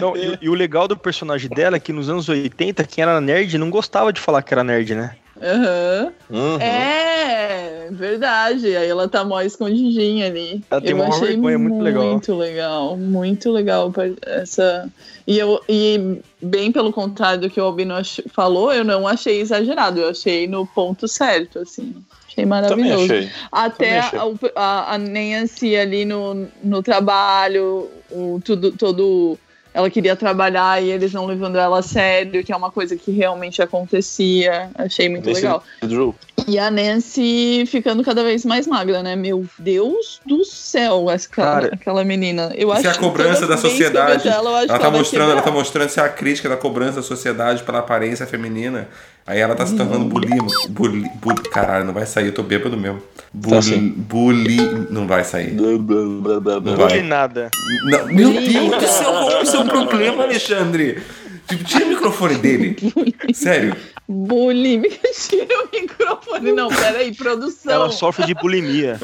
Não, 0.00 0.16
e, 0.16 0.38
e 0.42 0.48
o 0.48 0.54
legal 0.54 0.88
do 0.88 0.96
personagem 0.96 1.48
dela 1.48 1.76
é 1.76 1.80
que 1.80 1.92
nos 1.92 2.08
anos 2.08 2.28
80, 2.28 2.84
quem 2.84 3.02
era 3.02 3.20
nerd 3.20 3.56
não 3.58 3.70
gostava 3.70 4.12
de 4.12 4.20
falar 4.20 4.42
que 4.42 4.52
era 4.52 4.64
nerd, 4.64 4.94
né? 4.94 5.14
Aham. 5.42 6.12
Uhum. 6.30 6.60
É, 6.60 7.88
verdade. 7.90 8.76
Aí 8.76 8.88
ela 8.88 9.08
tá 9.08 9.24
mó 9.24 9.40
escondidinha 9.40 10.26
ali. 10.26 10.62
Ela 10.70 10.80
tem 10.80 10.90
eu 10.90 10.96
uma 10.96 11.08
achei 11.08 11.28
vergonha 11.28 11.58
muito 11.58 11.82
legal. 11.82 12.04
Muito 12.04 12.34
legal, 12.34 12.96
muito 12.96 13.50
legal 13.50 13.92
essa. 14.24 14.88
E, 15.26 15.38
eu, 15.38 15.60
e 15.68 16.20
bem 16.40 16.72
pelo 16.72 16.92
contrário 16.92 17.42
do 17.42 17.50
que 17.50 17.60
o 17.60 17.64
Albino 17.64 17.94
falou, 18.32 18.72
eu 18.72 18.84
não 18.84 19.06
achei 19.06 19.40
exagerado, 19.40 20.00
eu 20.00 20.08
achei 20.08 20.46
no 20.46 20.66
ponto 20.66 21.06
certo, 21.06 21.58
assim. 21.60 21.94
Achei 22.28 22.46
maravilhoso. 22.46 23.04
achei. 23.04 23.30
Até 23.50 23.98
achei. 23.98 24.18
a, 24.18 24.60
a, 24.60 24.94
a 24.94 24.98
Nancy 24.98 25.76
ali 25.76 26.04
no, 26.04 26.48
no 26.62 26.82
trabalho, 26.82 27.90
o, 28.10 28.40
tudo, 28.42 28.72
todo. 28.72 29.38
Ela 29.74 29.88
queria 29.88 30.14
trabalhar 30.14 30.82
e 30.82 30.90
eles 30.90 31.12
não 31.12 31.24
levando 31.26 31.56
ela 31.56 31.78
a 31.78 31.82
sério, 31.82 32.44
que 32.44 32.52
é 32.52 32.56
uma 32.56 32.70
coisa 32.70 32.94
que 32.96 33.10
realmente 33.10 33.62
acontecia. 33.62 34.70
Achei 34.74 35.08
muito 35.08 35.26
Nesse- 35.26 35.40
legal. 35.42 35.62
Drew. 35.82 36.14
E 36.48 36.58
a 36.58 36.70
Nancy 36.70 37.64
ficando 37.66 38.02
cada 38.02 38.22
vez 38.24 38.44
mais 38.44 38.66
magra, 38.66 39.02
né? 39.02 39.14
Meu 39.14 39.46
Deus 39.58 40.20
do 40.26 40.44
céu, 40.44 41.08
essa, 41.08 41.28
Cara, 41.28 41.70
aquela 41.72 42.04
menina. 42.04 42.52
Eu 42.56 42.68
Isso 42.68 42.78
acho 42.78 42.86
é 42.86 42.90
a 42.90 42.94
que 42.94 42.98
cobrança 42.98 43.46
da 43.46 43.56
sociedade. 43.56 44.24
vejo 44.24 44.34
Ela, 44.34 44.50
eu 44.50 44.56
acho 44.56 44.64
Ela 44.68 44.78
que 44.78 44.84
tá 44.84 44.90
vai 44.90 44.98
mostrando, 44.98 45.30
ela 45.30 45.42
tá 45.42 45.50
mostrando 45.52 45.88
se 45.88 46.00
é 46.00 46.02
a 46.02 46.08
crítica 46.08 46.48
da 46.48 46.56
cobrança 46.56 46.96
da 46.96 47.02
sociedade 47.02 47.62
pela 47.62 47.78
aparência 47.78 48.26
feminina. 48.26 48.88
Aí 49.26 49.38
ela 49.38 49.54
tá 49.54 49.64
se 49.64 49.76
tornando 49.76 50.04
bulima. 50.06 50.48
Bully, 50.68 51.08
bully, 51.14 51.42
caralho, 51.48 51.84
não 51.84 51.94
vai 51.94 52.04
sair, 52.06 52.26
eu 52.26 52.34
tô 52.34 52.42
bêbado 52.42 52.76
mesmo. 52.76 53.00
Bully, 53.34 53.56
assim. 53.58 53.88
bully, 53.96 54.56
não 54.90 55.06
vai 55.06 55.24
sair. 55.24 55.50
Blá, 55.54 55.78
blá, 55.78 56.02
blá, 56.04 56.40
blá, 56.40 56.60
blá. 56.60 56.72
Não 56.72 56.76
vai. 56.88 57.00
nada. 57.02 57.48
Não, 57.84 58.06
meu 58.06 58.30
Deus 58.32 58.70
do 58.82 58.86
céu, 58.86 59.10
qual 59.10 59.30
é 59.32 59.40
o 59.42 59.46
seu 59.46 59.64
problema, 59.64 60.24
Alexandre? 60.24 61.02
Tipo, 61.48 61.64
tira 61.64 61.84
o 61.86 61.88
microfone 61.88 62.34
dele. 62.36 62.76
Sério. 63.34 63.74
Bulímica, 64.08 64.98
tira 65.28 65.64
o 65.64 65.68
microfone. 65.72 66.52
Não, 66.52 66.68
peraí, 66.68 67.14
produção. 67.14 67.72
Ela 67.72 67.90
sofre 67.90 68.26
de 68.26 68.34
bulimia. 68.34 69.00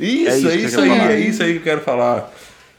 Isso, 0.00 0.48
É 0.48 0.52
é 0.52 0.56
isso 0.56 0.66
isso, 0.66 0.80
eu 0.80 0.86
ia 0.86 0.92
aí, 0.92 0.98
falar. 0.98 1.12
é 1.12 1.20
isso 1.20 1.42
aí 1.42 1.52
que 1.52 1.58
eu 1.58 1.62
quero 1.62 1.80
falar. 1.82 2.32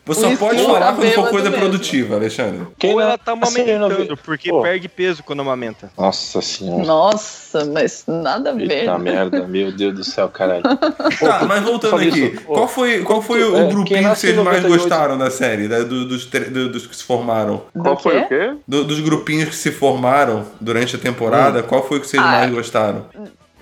Você 0.05 0.21
só 0.21 0.35
pode 0.37 0.63
falar 0.63 0.95
quando 0.95 1.11
for 1.11 1.29
coisa 1.29 1.49
mesmo. 1.51 1.65
produtiva, 1.65 2.15
Alexandre. 2.15 2.65
Quem 2.79 2.93
Ou 2.93 2.99
ela 2.99 3.15
tá 3.17 3.33
amamentando, 3.33 4.17
porque 4.17 4.49
Pô. 4.49 4.61
perde 4.63 4.89
peso 4.89 5.21
quando 5.23 5.41
amamenta. 5.41 5.91
Nossa 5.95 6.41
senhora. 6.41 6.83
Nossa, 6.83 7.65
mas 7.65 8.03
nada 8.07 8.49
a 8.49 8.53
ver. 8.53 8.71
Eita 8.71 8.97
merda, 8.97 9.45
meu 9.47 9.71
Deus 9.71 9.93
do 9.95 10.03
céu, 10.03 10.27
caralho. 10.29 10.63
Tá, 11.19 11.45
mas 11.45 11.63
voltando 11.63 11.95
aqui, 11.97 12.07
isso. 12.25 12.41
Qual 12.43 12.67
foi, 12.67 13.03
qual 13.03 13.21
foi 13.21 13.43
o 13.43 13.55
é, 13.57 13.67
grupinho 13.67 13.99
que 14.09 14.15
vocês 14.15 14.35
mais 14.35 14.63
98? 14.63 14.79
gostaram 14.81 15.17
da 15.17 15.29
série? 15.29 15.67
da- 15.67 15.79
do- 15.83 16.07
dos, 16.07 16.25
do- 16.25 16.69
dos 16.69 16.87
que 16.87 16.95
se 16.95 17.03
formaram? 17.03 17.63
Qual 17.79 17.95
Do 17.95 18.01
foi 18.01 18.19
o 18.21 18.27
quê? 18.27 18.53
Do- 18.67 18.83
dos 18.85 18.99
grupinhos 19.01 19.49
que 19.49 19.55
se 19.55 19.71
formaram 19.71 20.45
durante 20.59 20.95
a 20.95 20.99
temporada, 20.99 21.61
qual 21.61 21.87
foi 21.87 21.97
o 21.97 22.01
que 22.01 22.07
vocês 22.07 22.21
Ah, 22.23 22.25
mais 22.27 22.51
gostaram? 22.51 23.05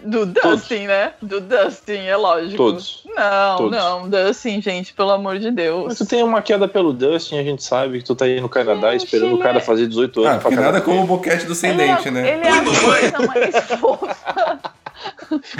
Do 0.03 0.25
Dustin, 0.25 0.87
né? 0.87 1.13
Do 1.21 1.41
Dustin, 1.41 2.05
é 2.05 2.15
lógico. 2.15 2.55
Todos. 2.55 3.03
Não, 3.15 3.57
Todos. 3.57 3.77
não, 3.77 4.09
Dustin, 4.09 4.61
gente, 4.61 4.93
pelo 4.93 5.11
amor 5.11 5.39
de 5.39 5.49
Deus. 5.51 5.85
Mas 5.87 5.97
tu 5.97 6.05
tem 6.05 6.23
uma 6.23 6.41
queda 6.41 6.67
pelo 6.67 6.93
Dustin, 6.93 7.39
a 7.39 7.43
gente 7.43 7.63
sabe 7.63 7.99
que 7.99 8.05
tu 8.05 8.15
tá 8.15 8.25
aí 8.25 8.39
no 8.39 8.47
Canadá 8.47 8.91
Gente, 8.91 9.05
esperando 9.05 9.35
o 9.35 9.39
cara 9.39 9.57
é- 9.57 9.61
fazer 9.61 9.87
18 9.87 10.23
anos 10.23 10.37
Ah, 10.37 10.39
porque 10.39 10.55
nada 10.55 10.81
como 10.81 11.03
o 11.03 11.07
boquete 11.07 11.45
do 11.45 11.55
sem 11.55 11.71
ele 11.71 11.79
dente, 11.79 12.07
é, 12.07 12.11
né? 12.11 12.33
Ele 12.33 12.47
é 12.47 12.51
a 12.51 12.63
coisa 12.63 13.27
mais 13.27 13.55
fofa. 13.79 14.17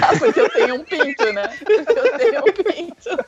ah, 0.02 0.18
porque 0.18 0.40
eu 0.40 0.50
tenho 0.50 0.74
um 0.76 0.84
pinto, 0.84 1.32
né? 1.32 1.48
Porque 1.58 1.72
eu 1.72 2.18
tenho 2.18 2.40
um 2.40 2.52
pinto. 2.52 3.24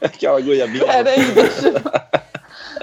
Aquela 0.00 0.40
goiabinha. 0.40 0.84
Peraí, 0.84 1.24
deixa 1.32 1.68
eu... 1.68 1.74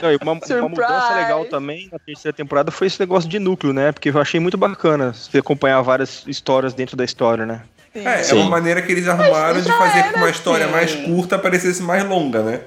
Não, 0.01 0.11
e 0.11 0.17
uma, 0.21 0.33
uma 0.33 0.69
mudança 0.69 1.15
legal 1.15 1.45
também 1.45 1.89
na 1.91 1.99
terceira 1.99 2.35
temporada 2.35 2.71
foi 2.71 2.87
esse 2.87 2.99
negócio 2.99 3.29
de 3.29 3.39
núcleo, 3.39 3.73
né? 3.73 3.91
Porque 3.91 4.09
eu 4.09 4.19
achei 4.19 4.39
muito 4.39 4.57
bacana 4.57 5.13
você 5.13 5.37
acompanhar 5.37 5.81
várias 5.81 6.23
histórias 6.27 6.73
dentro 6.73 6.95
da 6.95 7.03
história, 7.03 7.45
né? 7.45 7.61
Sim. 7.93 8.07
É, 8.07 8.19
é 8.19 8.23
Sim. 8.23 8.37
uma 8.37 8.49
maneira 8.49 8.81
que 8.81 8.91
eles 8.91 9.07
arrumaram 9.07 9.61
de 9.61 9.71
fazer 9.71 10.11
que 10.11 10.17
uma 10.17 10.29
história 10.29 10.65
assim. 10.65 10.73
mais 10.73 10.95
curta 10.95 11.37
parecesse 11.37 11.81
mais 11.83 12.03
longa, 12.03 12.41
né? 12.41 12.61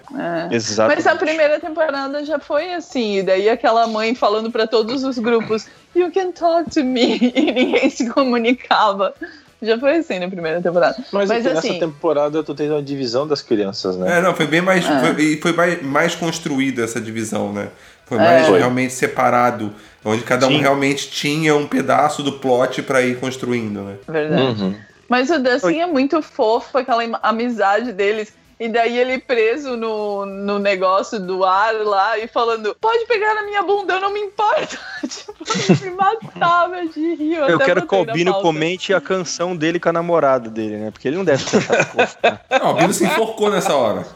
É. 0.51 0.55
Exato. 0.55 0.95
Mas 0.95 1.05
a 1.05 1.17
primeira 1.17 1.59
temporada 1.59 2.25
já 2.25 2.39
foi 2.39 2.73
assim, 2.73 3.19
e 3.19 3.23
daí 3.25 3.49
aquela 3.49 3.89
mãe 3.89 4.15
falando 4.15 4.53
pra 4.53 4.69
todos 4.69 5.03
os 5.03 5.19
grupos, 5.19 5.67
You 5.97 6.13
can 6.13 6.31
talk 6.31 6.71
to 6.71 6.85
me, 6.85 7.19
e 7.35 7.53
ninguém 7.53 7.91
se 7.91 8.09
comunicava. 8.11 9.15
Já 9.63 9.79
foi 9.79 9.93
assim 9.97 10.19
na 10.19 10.29
primeira 10.29 10.61
temporada. 10.61 10.97
Mas, 11.13 11.29
Mas 11.29 11.47
aqui, 11.47 11.57
assim- 11.57 11.69
nessa 11.69 11.81
temporada 11.81 12.43
tu 12.43 12.55
tens 12.55 12.71
uma 12.71 12.83
divisão 12.83 13.27
das 13.27 13.41
crianças, 13.41 13.97
né? 13.97 14.19
É, 14.19 14.21
não, 14.21 14.35
foi 14.35 14.47
bem 14.47 14.61
mais. 14.61 14.85
É. 14.85 14.99
Foi, 15.15 15.23
e 15.25 15.41
foi 15.41 15.53
mais, 15.53 15.83
mais 15.83 16.15
construída 16.15 16.85
essa 16.85 17.01
divisão, 17.01 17.53
né? 17.53 17.69
Foi 18.05 18.19
É. 18.19 18.21
mais 18.21 18.47
Foi. 18.47 18.59
realmente 18.59 18.93
separado. 18.93 19.73
Onde 20.05 20.23
cada 20.23 20.47
um 20.47 20.51
Sim. 20.51 20.61
realmente 20.61 21.11
tinha 21.11 21.57
um 21.57 21.67
pedaço 21.67 22.23
do 22.23 22.33
plot 22.35 22.83
pra 22.83 23.03
ir 23.03 23.19
construindo, 23.19 23.81
né? 23.81 23.95
Verdade. 24.07 24.63
Uhum. 24.63 24.75
Mas 25.09 25.31
o 25.31 25.39
Dustin 25.39 25.81
é 25.81 25.87
muito 25.87 26.21
fofo, 26.23 26.79
aquela 26.79 27.03
amizade 27.23 27.93
deles. 27.93 28.33
E 28.59 28.69
daí 28.69 28.99
ele 28.99 29.19
preso 29.19 29.77
no, 29.77 30.25
no 30.25 30.59
negócio 30.59 31.21
do 31.21 31.45
ar 31.45 31.75
lá 31.75 32.19
e 32.19 32.27
falando, 32.27 32.75
pode 32.81 33.05
pegar 33.05 33.35
na 33.35 33.43
minha 33.43 33.63
bunda, 33.63 33.95
eu 33.95 34.01
não 34.01 34.13
me 34.13 34.21
importo. 34.21 34.79
tipo, 35.07 35.45
ele 35.45 35.91
me 35.91 35.97
matava 35.97 36.87
de 36.87 37.15
rir. 37.15 37.35
Eu 37.35 37.57
até 37.57 37.65
quero 37.67 37.87
que 37.87 37.95
o 37.95 37.99
Albino 37.99 38.41
comente 38.41 38.95
a 38.95 39.01
canção 39.01 39.55
dele 39.55 39.79
com 39.79 39.91
a 39.91 39.93
namorada 39.93 40.49
dele, 40.49 40.79
né? 40.79 40.91
Porque 40.91 41.07
ele 41.07 41.19
não 41.19 41.25
deve 41.25 41.45
ter 41.45 41.61
fofo, 41.61 41.97
né? 42.23 42.41
Não, 42.59 42.71
o 42.71 42.75
Bino 42.75 42.93
se 42.95 43.05
enforcou 43.05 43.51
nessa 43.51 43.75
hora. 43.75 44.07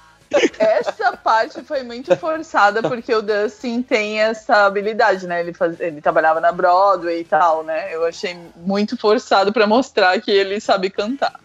Essa 0.58 1.16
parte 1.16 1.62
foi 1.62 1.82
muito 1.82 2.16
forçada 2.16 2.82
porque 2.82 3.12
o 3.12 3.20
Dustin 3.20 3.82
tem 3.82 4.20
essa 4.20 4.64
habilidade, 4.64 5.26
né? 5.26 5.40
Ele, 5.40 5.52
faz, 5.52 5.78
ele 5.80 6.00
trabalhava 6.00 6.40
na 6.40 6.52
Broadway 6.52 7.20
e 7.20 7.24
tal, 7.24 7.64
né? 7.64 7.94
Eu 7.94 8.06
achei 8.06 8.38
muito 8.56 8.96
forçado 8.96 9.52
pra 9.52 9.66
mostrar 9.66 10.18
que 10.20 10.30
ele 10.30 10.60
sabe 10.60 10.88
cantar. 10.88 11.38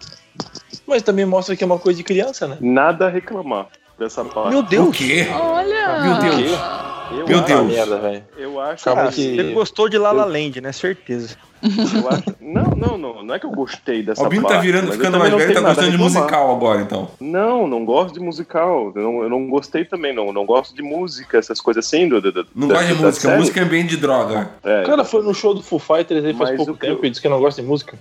Mas 0.88 1.02
também 1.02 1.26
mostra 1.26 1.56
que 1.56 1.64
é 1.64 1.68
uma 1.68 1.80
coisa 1.80 1.98
de 1.98 2.04
criança, 2.04 2.48
né? 2.48 2.58
Nada 2.62 3.08
a 3.08 3.10
reclamar 3.10 3.68
dessa 3.98 4.24
parte. 4.26 4.50
Meu 4.50 4.60
O 4.60 4.64
Deus! 4.64 4.96
quê? 4.96 5.28
Olha! 5.34 6.02
Meu 6.02 6.20
Deus. 6.32 6.52
Eu 7.12 7.28
Meu 7.28 7.38
acho, 7.38 7.46
Deus. 7.48 7.68
Merda, 7.68 7.98
velho. 8.00 8.24
Eu 8.36 8.60
acho 8.60 8.84
Calma 8.84 9.12
que. 9.12 9.22
Ele 9.22 9.54
gostou 9.54 9.88
de 9.88 9.98
La 9.98 10.12
La 10.12 10.26
Land, 10.26 10.60
né? 10.60 10.72
Certeza. 10.72 11.36
Eu 11.66 12.10
acho... 12.10 12.24
Não, 12.42 12.64
não, 12.76 12.98
não. 12.98 13.24
Não 13.24 13.34
é 13.36 13.40
que 13.40 13.46
eu 13.46 13.52
gostei 13.52 14.04
dessa 14.04 14.22
O 14.22 14.26
Albino 14.26 14.44
parte. 14.44 14.56
tá 14.58 14.62
virando, 14.62 14.88
mas 14.88 14.92
eu 14.98 15.00
ficando 15.00 15.18
mais 15.20 15.34
velho 15.34 15.52
e 15.52 15.54
tá 15.54 15.62
gostando 15.62 15.92
de 15.92 15.98
musical 15.98 16.52
agora, 16.56 16.82
então. 16.82 17.10
Não, 17.20 17.66
não 17.68 17.84
gosto 17.86 18.14
de 18.14 18.20
musical. 18.20 18.92
Eu 18.96 19.02
não, 19.02 19.24
eu 19.24 19.30
não 19.30 19.48
gostei 19.48 19.84
também, 19.86 20.14
não. 20.14 20.32
Não 20.32 20.46
gosto 20.46 20.76
de 20.76 20.84
música, 20.84 21.38
essas 21.40 21.60
coisas 21.62 21.86
assim. 21.86 22.08
Do, 22.08 22.22
do, 22.22 22.32
do- 22.32 22.48
Não 22.56 22.68
gosta 22.68 22.86
de 22.86 22.94
música, 22.96 23.28
série. 23.30 23.38
música 23.40 23.60
é 23.60 23.64
ambiente 23.64 23.90
de 23.90 23.98
droga. 23.98 24.50
É, 24.64 24.82
O 24.82 24.86
cara 24.86 25.04
foi 25.04 25.24
no 25.24 25.34
show 25.34 25.54
do 25.56 25.62
Foo 25.64 25.80
Fighters 25.80 26.24
aí 26.26 26.34
faz 26.36 26.56
pouco 26.56 26.74
o 26.74 26.78
tempo 26.78 27.00
eu- 27.02 27.06
e 27.06 27.10
disse 27.10 27.22
que 27.22 27.30
não 27.30 27.40
gosta 27.40 27.62
de 27.62 27.68
música. 27.68 27.98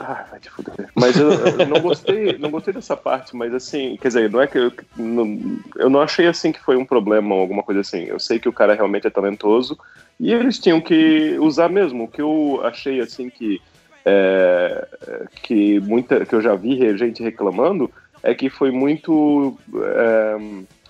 Ah, 0.00 0.24
vai 0.30 0.38
te 0.38 0.48
fuder. 0.48 0.88
Mas 0.94 1.18
eu, 1.18 1.30
eu 1.32 1.66
não 1.66 1.80
gostei, 1.80 2.38
não 2.38 2.50
gostei 2.50 2.72
dessa 2.72 2.96
parte, 2.96 3.34
mas 3.34 3.52
assim, 3.52 3.96
quer 4.00 4.08
dizer, 4.08 4.30
não 4.30 4.40
é 4.40 4.46
que 4.46 4.58
eu 4.58 4.72
não, 4.96 5.38
eu 5.76 5.90
não 5.90 6.00
achei 6.00 6.26
assim 6.26 6.52
que 6.52 6.60
foi 6.60 6.76
um 6.76 6.84
problema 6.84 7.34
ou 7.34 7.40
alguma 7.40 7.62
coisa 7.62 7.80
assim. 7.80 8.04
Eu 8.04 8.18
sei 8.18 8.38
que 8.38 8.48
o 8.48 8.52
cara 8.52 8.74
realmente 8.74 9.06
é 9.06 9.10
talentoso 9.10 9.76
e 10.20 10.32
eles 10.32 10.58
tinham 10.58 10.80
que 10.80 11.36
usar 11.40 11.68
mesmo. 11.68 12.04
O 12.04 12.08
que 12.08 12.22
eu 12.22 12.60
achei 12.64 13.00
assim 13.00 13.28
que 13.28 13.60
é, 14.04 14.88
que 15.42 15.80
muita 15.80 16.24
que 16.24 16.34
eu 16.34 16.40
já 16.40 16.54
vi 16.54 16.96
gente 16.96 17.22
reclamando 17.22 17.90
é 18.22 18.34
que 18.34 18.48
foi 18.48 18.70
muito 18.70 19.58
é, 19.74 20.36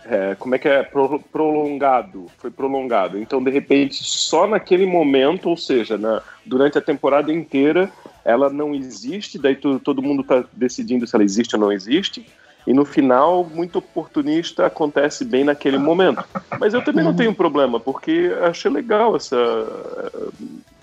é, 0.04 0.34
como 0.36 0.54
é 0.54 0.58
que 0.58 0.68
é 0.68 0.82
Pro- 0.82 1.20
prolongado 1.32 2.26
foi 2.38 2.50
prolongado 2.50 3.18
então 3.18 3.42
de 3.42 3.50
repente 3.50 4.04
só 4.04 4.46
naquele 4.46 4.86
momento 4.86 5.48
ou 5.48 5.56
seja 5.56 5.98
na, 5.98 6.22
durante 6.44 6.78
a 6.78 6.82
temporada 6.82 7.32
inteira 7.32 7.90
ela 8.28 8.50
não 8.50 8.74
existe 8.74 9.38
daí 9.38 9.56
tu- 9.56 9.80
todo 9.80 10.02
mundo 10.02 10.20
está 10.22 10.44
decidindo 10.52 11.06
se 11.06 11.14
ela 11.16 11.24
existe 11.24 11.54
ou 11.56 11.60
não 11.60 11.72
existe 11.72 12.26
e 12.66 12.74
no 12.74 12.84
final 12.84 13.44
muito 13.44 13.78
oportunista 13.78 14.66
acontece 14.66 15.24
bem 15.24 15.44
naquele 15.44 15.78
momento 15.78 16.22
mas 16.60 16.74
eu 16.74 16.82
também 16.82 17.02
não 17.04 17.14
tenho 17.14 17.34
problema 17.34 17.80
porque 17.80 18.30
achei 18.42 18.70
legal 18.70 19.16
essa 19.16 19.36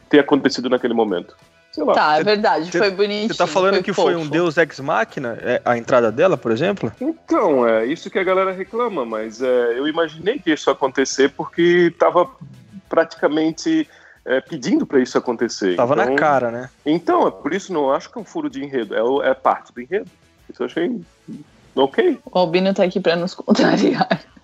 ter 0.10 0.20
acontecido 0.20 0.70
naquele 0.70 0.94
momento 0.94 1.36
sei 1.72 1.84
lá 1.84 1.94
Tá, 1.94 2.18
é 2.18 2.24
verdade, 2.24 2.72
Cê- 2.72 2.78
foi 2.80 2.90
bonitinho. 2.92 3.28
Você 3.28 3.38
tá 3.38 3.46
falando 3.46 3.84
que 3.84 3.92
foi 3.92 4.16
um 4.16 4.20
fofo. 4.20 4.32
deus 4.32 4.58
ex 4.58 4.80
machina, 4.80 5.38
é, 5.42 5.62
a 5.66 5.78
entrada 5.78 6.10
dela, 6.10 6.38
por 6.38 6.52
exemplo? 6.54 6.90
Então, 7.02 7.68
é 7.68 7.86
isso 7.86 8.10
que 8.10 8.18
a 8.18 8.24
galera 8.24 8.54
reclama, 8.54 9.06
mas 9.06 9.42
é, 9.42 9.78
eu 9.78 9.86
imaginei 9.86 10.40
que 10.40 10.52
isso 10.54 10.70
ia 10.70 10.74
acontecer 10.74 11.30
porque 11.36 11.94
tava 12.00 12.30
praticamente 12.88 13.88
é, 14.26 14.42
pedindo 14.42 14.86
para 14.86 15.00
isso 15.00 15.18
acontecer. 15.18 15.76
Tava 15.76 15.94
então, 15.94 16.10
na 16.10 16.16
cara, 16.16 16.52
né? 16.52 16.70
Então, 16.86 17.28
é 17.28 17.32
por 17.32 17.54
isso 17.54 17.72
não 17.72 17.92
acho 17.92 18.12
que 18.12 18.18
é 18.18 18.22
um 18.22 18.26
furo 18.26 18.50
de 18.50 18.64
enredo, 18.64 18.96
é, 19.24 19.30
é 19.30 19.34
parte 19.34 19.72
do 19.72 19.80
enredo. 19.80 20.10
Isso 20.50 20.62
eu 20.62 20.66
achei 20.66 21.00
ok. 21.76 22.20
O 22.26 22.40
Albino 22.40 22.74
tá 22.74 22.84
aqui 22.84 23.00
pra 23.00 23.16
nos 23.16 23.34
contrariar. 23.36 24.08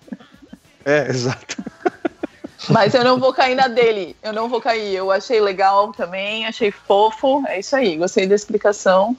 É, 0.84 1.08
exato. 1.08 1.62
Mas 2.68 2.92
eu 2.92 3.04
não 3.04 3.16
vou 3.16 3.32
cair 3.32 3.54
na 3.54 3.68
dele. 3.68 4.16
Eu 4.20 4.32
não 4.32 4.48
vou 4.48 4.60
cair. 4.60 4.92
Eu 4.96 5.12
achei 5.12 5.40
legal 5.40 5.92
também, 5.92 6.44
achei 6.44 6.72
fofo. 6.72 7.44
É 7.46 7.60
isso 7.60 7.76
aí. 7.76 7.96
Gostei 7.96 8.26
da 8.26 8.34
explicação. 8.34 9.16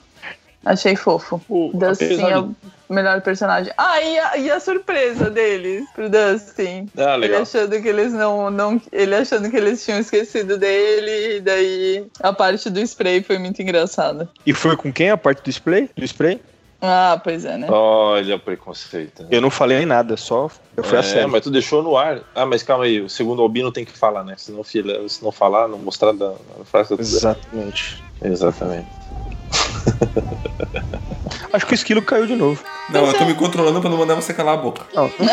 Achei 0.62 0.94
fofo. 0.94 1.40
O, 1.48 1.72
apesar 1.74 2.42
de- 2.42 2.54
melhor 2.88 3.20
personagem. 3.22 3.72
Ah, 3.76 4.00
e 4.00 4.18
a, 4.18 4.36
e 4.38 4.50
a 4.50 4.60
surpresa 4.60 5.30
deles 5.30 5.84
pro 5.94 6.08
Dustin. 6.08 6.88
Ah, 6.96 7.14
Ele 7.14 7.26
legal. 7.28 7.42
achando 7.42 7.80
que 7.82 7.88
eles 7.88 8.12
não, 8.12 8.50
não. 8.50 8.80
Ele 8.92 9.14
achando 9.14 9.50
que 9.50 9.56
eles 9.56 9.84
tinham 9.84 10.00
esquecido 10.00 10.58
dele. 10.58 11.36
E 11.36 11.40
daí 11.40 12.06
a 12.20 12.32
parte 12.32 12.68
do 12.70 12.80
spray 12.80 13.22
foi 13.22 13.38
muito 13.38 13.60
engraçada. 13.62 14.28
E 14.46 14.52
foi 14.52 14.76
com 14.76 14.92
quem 14.92 15.10
a 15.10 15.16
parte 15.16 15.42
do 15.42 15.50
spray? 15.50 15.88
Do 15.96 16.04
spray? 16.04 16.40
Ah, 16.86 17.18
pois 17.24 17.46
é, 17.46 17.56
né? 17.56 17.66
Olha 17.70 18.36
o 18.36 18.38
preconceito. 18.38 19.22
né? 19.22 19.28
Eu 19.30 19.40
não 19.40 19.48
falei 19.50 19.78
em 19.78 19.86
nada, 19.86 20.18
só 20.18 20.50
eu 20.76 20.84
fui 20.84 20.98
a 20.98 21.00
É, 21.00 21.02
sério. 21.02 21.28
mas 21.30 21.42
tu 21.42 21.50
deixou 21.50 21.82
no 21.82 21.96
ar. 21.96 22.20
Ah, 22.34 22.44
mas 22.44 22.62
calma 22.62 22.84
aí, 22.84 23.00
o 23.00 23.08
segundo 23.08 23.40
Albino 23.40 23.72
tem 23.72 23.86
que 23.86 23.96
falar, 23.96 24.22
né? 24.22 24.34
Se 24.36 24.52
não, 24.52 24.62
se 24.62 24.82
não 25.22 25.32
falar, 25.32 25.66
não 25.66 25.78
mostrar 25.78 26.12
da, 26.12 26.28
da 26.58 26.64
frase. 26.66 26.94
tá 26.94 27.00
Exatamente. 27.00 28.04
Exatamente. 28.22 28.86
Acho 31.52 31.66
que 31.66 31.72
o 31.72 31.76
esquilo 31.76 32.02
caiu 32.02 32.26
de 32.26 32.34
novo. 32.34 32.62
Não, 32.90 33.06
eu 33.06 33.14
tô 33.14 33.24
me 33.24 33.34
controlando 33.34 33.80
pra 33.80 33.88
não 33.88 33.96
mandar 33.96 34.16
você 34.16 34.34
calar 34.34 34.54
a 34.54 34.56
boca. 34.56 34.82
Não, 34.94 35.10
não 35.18 35.28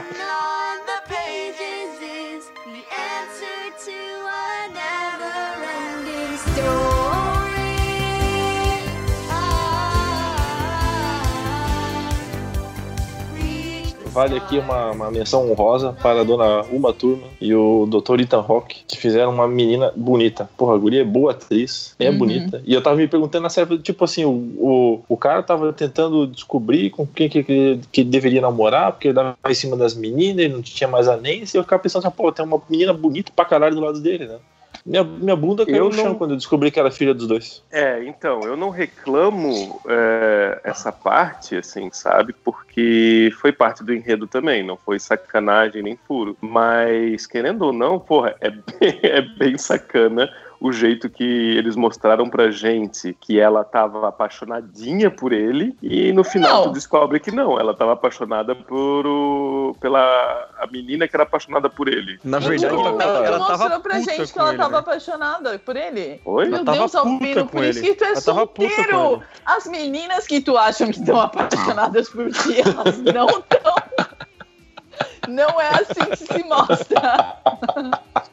Vale 14.16 14.34
aqui 14.38 14.58
uma, 14.58 14.92
uma 14.92 15.10
menção 15.10 15.50
honrosa 15.50 15.92
para 15.92 16.22
a 16.22 16.24
dona 16.24 16.62
Uma 16.70 16.90
Turma 16.90 17.26
e 17.38 17.54
o 17.54 17.84
Dr. 17.86 18.20
Ethan 18.22 18.40
Rock, 18.40 18.78
que 18.88 18.96
fizeram 18.96 19.30
uma 19.30 19.46
menina 19.46 19.92
bonita. 19.94 20.48
Porra, 20.56 20.74
a 20.74 20.78
guria 20.78 21.02
é 21.02 21.04
boa 21.04 21.32
atriz, 21.32 21.94
é 21.98 22.08
Uhum. 22.08 22.16
bonita. 22.16 22.62
E 22.64 22.72
eu 22.72 22.80
tava 22.82 22.96
me 22.96 23.06
perguntando 23.06 23.42
na 23.42 23.50
série, 23.50 23.76
tipo 23.78 24.02
assim, 24.06 24.24
o, 24.24 24.30
o, 24.30 25.02
o 25.06 25.16
cara 25.18 25.42
tava 25.42 25.70
tentando 25.70 26.26
descobrir 26.26 26.88
com 26.88 27.06
quem 27.06 27.28
que, 27.28 27.44
que, 27.44 27.78
que 27.92 28.02
deveria 28.02 28.40
namorar, 28.40 28.92
porque 28.92 29.08
ele 29.08 29.14
dava 29.14 29.36
em 29.46 29.54
cima 29.54 29.76
das 29.76 29.94
meninas, 29.94 30.46
ele 30.46 30.54
não 30.54 30.62
tinha 30.62 30.88
mais 30.88 31.08
a 31.08 31.16
Nancy, 31.18 31.54
e 31.54 31.58
eu 31.58 31.62
ficava 31.64 31.82
pensando 31.82 32.06
assim, 32.06 32.16
pô, 32.16 32.32
tem 32.32 32.42
uma 32.42 32.58
menina 32.70 32.94
bonita 32.94 33.30
pra 33.36 33.44
caralho 33.44 33.74
do 33.74 33.82
lado 33.82 34.00
dele, 34.00 34.24
né? 34.24 34.36
Minha, 34.86 35.02
minha 35.02 35.34
bunda 35.34 35.66
caiu 35.66 35.78
Eu 35.78 35.84
no 35.86 35.92
chão 35.92 36.04
não- 36.10 36.14
quando 36.14 36.30
eu 36.30 36.36
descobri 36.36 36.70
que 36.70 36.78
era 36.78 36.92
filha 36.92 37.12
dos 37.12 37.26
dois. 37.26 37.64
É, 37.72 38.04
então, 38.04 38.46
eu 38.46 38.56
não 38.56 38.70
reclamo 38.70 39.80
é, 39.88 40.60
essa 40.62 40.92
parte, 40.92 41.56
assim, 41.56 41.90
sabe? 41.92 42.32
Porque 42.44 43.30
foi 43.40 43.50
parte 43.50 43.82
do 43.82 43.92
enredo 43.92 44.28
também, 44.28 44.62
não 44.64 44.76
foi 44.76 45.00
sacanagem 45.00 45.82
nem 45.82 45.98
furo. 46.06 46.36
Mas, 46.40 47.26
querendo 47.26 47.62
ou 47.62 47.72
não, 47.72 47.98
porra, 47.98 48.36
é 48.40 48.50
bem, 48.50 48.62
é 49.02 49.20
bem 49.20 49.58
sacana 49.58 50.30
o 50.60 50.72
jeito 50.72 51.08
que 51.10 51.24
eles 51.24 51.76
mostraram 51.76 52.28
pra 52.28 52.50
gente 52.50 53.16
que 53.20 53.38
ela 53.38 53.62
tava 53.64 54.08
apaixonadinha 54.08 55.10
por 55.10 55.32
ele 55.32 55.76
e 55.82 56.12
no 56.12 56.24
final 56.24 56.56
Não. 56.56 56.62
tu 56.64 56.70
descobre 56.72 57.20
que 57.20 57.30
não, 57.30 57.58
ela 57.58 57.74
tava 57.74 57.92
apaixonada 57.92 58.54
por 58.54 59.06
o, 59.06 59.76
pela 59.80 60.00
a 60.58 60.66
menina 60.66 61.06
que 61.06 61.14
era 61.14 61.24
apaixonada 61.24 61.68
por 61.68 61.88
ele. 61.88 62.18
Na 62.24 62.38
verdade, 62.38 62.74
Não, 62.74 62.86
ela, 62.86 63.02
ela 63.02 63.26
ela 63.26 63.38
mostrou 63.38 63.58
tava 63.68 63.80
pra 63.80 63.98
gente 64.00 64.32
que 64.32 64.38
ela 64.38 64.48
ele, 64.50 64.58
tava 64.58 64.72
né? 64.72 64.78
apaixonada 64.78 65.58
por 65.58 65.76
ele. 65.76 66.20
Oi? 66.24 66.48
Meu 66.48 66.64
Deus, 66.64 66.94
Albino, 66.94 67.46
por 67.46 67.64
isso 67.64 67.78
ele. 67.80 67.88
que 67.88 67.94
tu 67.94 68.04
é 68.04 68.08
Ela 68.08 68.20
solteiro. 68.20 69.12
ele. 69.14 69.22
As 69.44 69.66
meninas 69.66 70.26
que 70.26 70.40
tu 70.40 70.56
acham 70.56 70.90
que 70.90 70.98
estão 70.98 71.20
apaixonadas 71.20 72.08
por 72.08 72.30
ti, 72.32 72.60
elas 72.60 72.98
não 72.98 73.26
estão. 73.28 73.74
Não 75.28 75.60
é 75.60 75.68
assim 75.70 76.04
que 76.10 76.16
se 76.18 76.44
mostra. 76.44 77.36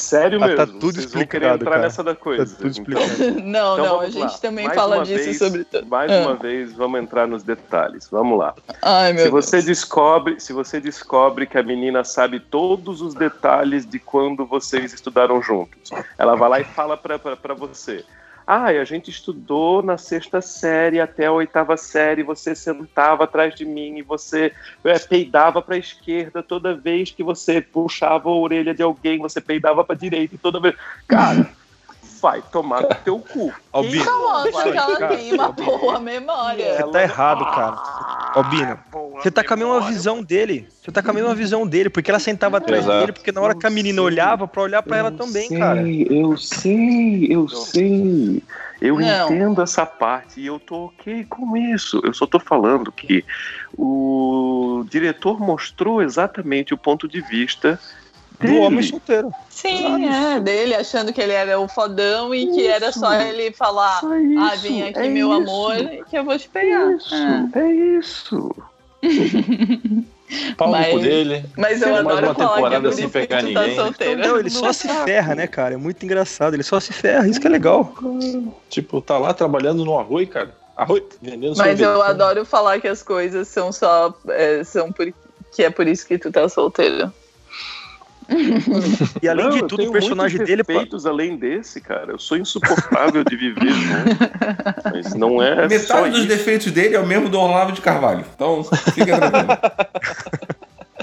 Sério 0.00 0.38
Ah, 0.42 0.46
mesmo. 0.48 0.56
tá 0.56 0.66
tudo 0.66 0.80
vocês 0.94 1.12
vão 1.12 1.22
explicado, 1.22 1.54
entrar 1.56 1.70
cara. 1.70 1.82
nessa 1.82 2.02
da 2.02 2.14
coisa. 2.14 2.44
Tá 2.46 2.50
tudo 2.62 2.68
Então, 2.68 3.00
explicado. 3.02 3.40
Não, 3.44 3.72
Então 3.74 3.86
não, 3.86 4.00
a 4.00 4.06
gente 4.10 4.20
lá. 4.22 4.38
também 4.38 4.64
Mais 4.66 4.78
fala 4.78 5.02
disso 5.04 5.24
vez- 5.24 5.38
sobre 5.38 5.64
tudo. 5.64 5.86
Mais 5.86 6.10
Ah. 6.10 6.20
uma 6.22 6.34
vez, 6.34 6.72
vamos 6.72 7.00
entrar 7.00 7.26
nos 7.26 7.42
detalhes. 7.42 8.08
Vamos 8.10 8.38
lá. 8.38 8.54
Ai, 8.82 9.12
meu 9.12 9.24
Se 9.24 9.30
você 9.30 9.56
Deus. 9.56 9.64
descobre, 9.66 10.40
se 10.40 10.52
você 10.52 10.80
descobre 10.80 11.46
que 11.46 11.58
a 11.58 11.62
menina 11.62 12.02
sabe 12.04 12.40
todos 12.40 13.00
os 13.02 13.14
detalhes 13.14 13.84
de 13.86 13.98
quando 13.98 14.46
vocês 14.46 14.92
estudaram 14.92 15.42
juntos, 15.42 15.90
ela 16.18 16.34
vai 16.36 16.48
lá 16.48 16.60
e 16.60 16.64
fala 16.64 16.96
pra 16.96 17.18
você. 17.54 18.04
Ah, 18.52 18.64
a 18.64 18.84
gente 18.84 19.10
estudou 19.10 19.80
na 19.80 19.96
sexta 19.96 20.40
série 20.40 20.98
até 20.98 21.26
a 21.26 21.32
oitava 21.32 21.76
série. 21.76 22.24
Você 22.24 22.52
sentava 22.52 23.22
atrás 23.22 23.54
de 23.54 23.64
mim 23.64 23.98
e 23.98 24.02
você 24.02 24.52
é, 24.82 24.98
peidava 24.98 25.62
para 25.62 25.76
a 25.76 25.78
esquerda 25.78 26.42
toda 26.42 26.74
vez 26.74 27.12
que 27.12 27.22
você 27.22 27.60
puxava 27.60 28.28
a 28.28 28.32
orelha 28.32 28.74
de 28.74 28.82
alguém. 28.82 29.20
Você 29.20 29.40
peidava 29.40 29.84
para 29.84 29.94
direita 29.94 30.34
e 30.34 30.38
toda 30.38 30.58
vez. 30.58 30.74
Cara, 31.06 31.48
vai 32.20 32.42
tomar 32.52 32.82
no 32.82 32.94
teu 33.04 33.18
cu. 33.18 33.52
Albino, 33.72 34.04
aí, 34.36 34.52
que 34.52 34.76
ela 34.76 35.08
tem 35.08 35.32
uma 35.32 35.52
boa 35.52 36.00
memória. 36.00 36.76
Você 36.76 36.90
tá 36.90 37.02
errado, 37.02 37.44
cara. 37.46 37.76
Albino, 38.34 38.78
você 39.14 39.30
tá 39.30 39.44
com 39.44 39.54
a 39.54 39.56
mesma 39.56 39.80
visão 39.82 40.22
dele. 40.22 40.68
Você 40.82 40.90
tá 40.90 41.02
com 41.02 41.10
a 41.10 41.14
mesma 41.14 41.34
visão 41.34 41.66
dele, 41.66 41.90
porque 41.90 42.10
ela 42.10 42.18
sentava 42.18 42.58
atrás 42.58 42.84
Exato. 42.84 43.00
dele, 43.00 43.12
porque 43.12 43.32
na 43.32 43.40
hora 43.40 43.54
que 43.54 43.66
a 43.66 43.70
menina 43.70 44.02
olhava, 44.02 44.48
pra 44.48 44.62
olhar 44.62 44.82
pra 44.82 44.96
ela 44.96 45.10
também, 45.10 45.48
cara. 45.50 45.82
Eu 45.88 46.36
sei, 46.36 47.26
eu 47.30 47.48
sei. 47.48 48.42
Eu 48.80 48.98
Não. 48.98 49.26
entendo 49.26 49.60
essa 49.60 49.84
parte 49.84 50.40
e 50.40 50.46
eu 50.46 50.58
tô 50.58 50.86
ok 50.86 51.26
com 51.28 51.56
isso. 51.56 52.00
Eu 52.02 52.14
só 52.14 52.26
tô 52.26 52.40
falando 52.40 52.90
que 52.90 53.24
o 53.76 54.84
diretor 54.88 55.38
mostrou 55.38 56.02
exatamente 56.02 56.72
o 56.72 56.78
ponto 56.78 57.06
de 57.06 57.20
vista 57.20 57.78
Do 58.40 58.56
homem 58.56 58.82
solteiro. 58.82 59.32
Sim, 59.50 60.06
é, 60.08 60.40
dele 60.40 60.74
achando 60.74 61.12
que 61.12 61.20
ele 61.20 61.32
era 61.32 61.60
o 61.60 61.68
fodão 61.68 62.34
e 62.34 62.46
que 62.46 62.66
era 62.66 62.90
só 62.92 63.12
ele 63.20 63.52
falar: 63.52 64.00
Só 64.00 64.08
Ah, 64.12 64.54
isso, 64.54 64.62
vem 64.62 64.82
aqui, 64.88 64.98
é 64.98 65.08
meu 65.08 65.28
isso. 65.32 65.42
amor, 65.42 65.74
que 66.08 66.16
eu 66.18 66.24
vou 66.24 66.38
te 66.38 66.48
pegar. 66.48 66.90
Isso, 66.92 67.14
É. 67.14 67.58
é 67.60 67.72
isso. 67.98 68.50
Pau 70.56 70.68
no 70.68 70.72
Mas- 70.74 70.90
cu 70.92 71.00
dele. 71.00 71.44
Mas 71.56 71.82
eu 71.82 71.88
Mais 71.88 72.00
adoro 72.06 72.26
uma 72.26 72.32
é 72.32 72.34
temporada 72.34 72.80
por 72.88 72.92
sem 72.94 73.04
isso 73.04 73.12
que 73.12 73.18
pegar 73.26 73.42
tu 73.42 73.52
tá 73.52 73.60
ninguém. 73.62 73.76
solteiro. 73.76 74.20
Não, 74.20 74.38
ele 74.38 74.50
só 74.50 74.72
se 74.72 74.88
ferra, 74.88 75.34
né, 75.34 75.46
cara? 75.46 75.74
É 75.74 75.76
muito 75.76 76.04
engraçado. 76.04 76.54
Ele 76.54 76.62
só 76.62 76.78
se 76.78 76.92
ferra, 76.92 77.26
isso 77.26 77.40
que 77.40 77.46
é 77.46 77.50
legal. 77.50 77.92
Tipo, 78.68 79.00
tá 79.00 79.18
lá 79.18 79.34
trabalhando 79.34 79.84
no 79.84 79.98
arroz, 79.98 80.28
cara. 80.28 80.54
Arroz, 80.76 81.02
vendendo 81.20 81.48
Mas 81.56 81.78
sorvete. 81.78 81.82
eu 81.82 82.00
adoro 82.02 82.44
falar 82.44 82.80
que 82.80 82.86
as 82.88 83.02
coisas 83.02 83.48
são 83.48 83.72
só. 83.72 84.14
é, 84.28 84.62
são 84.64 84.92
por, 84.92 85.12
que 85.52 85.62
é 85.64 85.68
por 85.70 85.86
isso 85.88 86.06
que 86.06 86.16
tu 86.16 86.30
tá 86.30 86.48
solteiro. 86.48 87.12
E 89.22 89.28
além 89.28 89.44
Não, 89.46 89.50
de 89.56 89.66
tudo, 89.66 89.88
o 89.88 89.92
personagem 89.92 90.38
dele. 90.38 90.62
defeitos 90.62 91.04
além 91.06 91.36
desse, 91.36 91.80
cara. 91.80 92.12
Eu 92.12 92.18
sou 92.18 92.36
insuportável 92.36 93.24
de 93.24 93.36
viver 93.36 93.70
junto. 93.70 94.18
Mas 94.92 95.14
não 95.14 95.42
é 95.42 95.56
só 95.80 95.96
Metade 95.96 96.10
dos 96.10 96.18
isso. 96.20 96.28
defeitos 96.28 96.72
dele 96.72 96.94
é 96.94 97.00
o 97.00 97.06
mesmo 97.06 97.28
do 97.28 97.38
Olavo 97.38 97.72
de 97.72 97.80
Carvalho. 97.80 98.24
Então, 98.34 98.62
fica 98.94 99.16
tranquilo. 99.18 99.58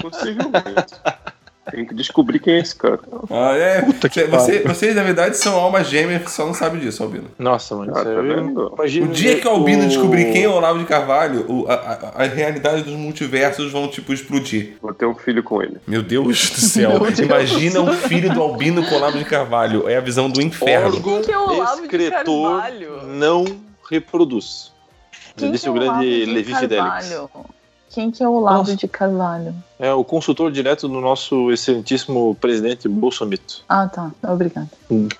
Possivelmente. 0.00 0.94
Tem 1.70 1.84
que 1.84 1.94
descobrir 1.94 2.38
quem 2.38 2.54
é 2.54 2.58
esse 2.60 2.74
cara. 2.74 2.98
Ah, 3.30 3.54
é. 3.56 3.82
que 4.08 4.24
Você- 4.26 4.60
vocês, 4.62 4.94
na 4.94 5.02
verdade, 5.02 5.36
são 5.36 5.54
almas 5.56 5.86
gêmeas, 5.88 6.30
só 6.30 6.46
não 6.46 6.54
sabem 6.54 6.80
disso, 6.80 7.02
Albino. 7.02 7.26
Nossa, 7.38 7.74
mano. 7.76 7.92
Ah, 7.94 8.00
isso 8.00 8.04
tá 8.04 8.10
eu- 8.10 8.72
imagina 8.74 9.06
O 9.06 9.08
dia 9.10 9.38
que 9.40 9.46
o 9.46 9.50
Albino 9.50 9.84
o- 9.84 9.88
descobrir 9.88 10.32
quem 10.32 10.44
é 10.44 10.48
o 10.48 10.52
Olavo 10.52 10.78
de 10.78 10.84
Carvalho, 10.86 11.44
o- 11.48 11.66
a, 11.68 11.74
a- 11.74 12.22
a 12.22 12.26
realidade 12.26 12.82
dos 12.82 12.94
multiversos 12.94 13.70
vão, 13.70 13.88
tipo, 13.88 14.12
explodir. 14.12 14.76
Vou 14.80 14.94
ter 14.94 15.06
um 15.06 15.14
filho 15.14 15.42
com 15.42 15.62
ele. 15.62 15.76
Meu 15.86 16.02
Deus 16.02 16.50
do 16.50 16.60
céu. 16.60 16.98
Deus. 17.00 17.18
Imagina 17.18 17.80
o 17.82 17.92
filho 17.92 18.32
do 18.32 18.40
Albino 18.42 18.84
com 18.84 18.94
o 18.94 18.98
Olavo 18.98 19.18
de 19.18 19.24
Carvalho. 19.24 19.88
É 19.88 19.96
a 19.96 20.00
visão 20.00 20.30
do 20.30 20.40
inferno. 20.40 20.94
órgão 20.96 21.22
que 21.22 21.30
é 21.32 21.38
o 21.38 21.48
Olavo 21.50 21.86
de 21.88 21.96
excretor 21.96 22.50
Carvalho? 22.60 23.02
não 23.06 23.44
reproduz. 23.90 24.72
Já 25.36 25.42
Quem 25.44 25.52
disse 25.52 25.64
que 25.64 25.68
é 25.68 25.70
o 25.70 25.74
grande 25.74 25.88
Olavo 25.90 26.04
de 26.04 26.24
Levi 26.26 26.54
Fidelix. 26.54 27.10
Quem 27.90 28.10
que 28.10 28.22
é 28.22 28.28
o 28.28 28.32
Olavo 28.32 28.58
Nossa. 28.58 28.76
de 28.76 28.86
Carvalho? 28.86 29.54
É 29.78 29.92
o 29.92 30.04
consultor 30.04 30.52
direto 30.52 30.86
do 30.88 31.00
nosso 31.00 31.50
excelentíssimo 31.50 32.34
presidente 32.34 32.86
Bolsonaro. 32.88 33.38
Ah, 33.68 33.86
tá. 33.88 34.10
Obrigada. 34.24 34.68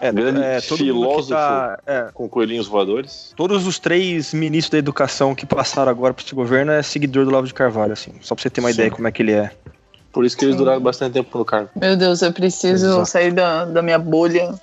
É, 0.01 0.13
grande 0.13 0.41
é, 0.43 0.61
todo 0.61 0.71
mundo 0.71 0.77
que 0.79 0.85
filósofo 0.85 1.31
tá- 1.31 1.79
é, 1.87 2.09
com 2.13 2.29
coelhinhos 2.29 2.67
voadores. 2.67 3.33
todos 3.37 3.67
os 3.67 3.79
três 3.79 4.35
ministros 4.35 4.71
da 4.71 4.79
educação 4.79 5.35
que 5.35 5.47
passaram 5.47 5.91
agora 5.91 6.13
para 6.13 6.25
esse 6.25 6.35
governo 6.35 6.73
é 6.73 6.83
seguidor 6.83 7.25
do 7.25 7.31
Olavo 7.31 7.47
de 7.47 7.55
Carvalho, 7.55 7.93
assim. 7.93 8.13
Só 8.21 8.35
pra 8.35 8.43
você 8.43 8.51
ter 8.51 8.61
uma 8.61 8.69
Sim. 8.69 8.75
ideia 8.75 8.91
como 8.91 9.09
é 9.09 9.13
que 9.13 9.23
ele 9.23 9.33
é. 9.33 9.51
Por 10.13 10.25
isso 10.25 10.37
que 10.37 10.45
eles 10.45 10.55
Sim. 10.57 10.59
duraram 10.63 10.81
bastante 10.81 11.13
tempo 11.15 11.39
no 11.39 11.45
cargo. 11.45 11.71
Meu 11.75 11.97
Deus, 11.97 12.21
eu 12.23 12.33
preciso 12.33 12.87
Exato. 12.87 13.07
sair 13.07 13.33
da, 13.33 13.65
da 13.65 13.81
minha 13.83 13.99
bolha. 13.99 14.55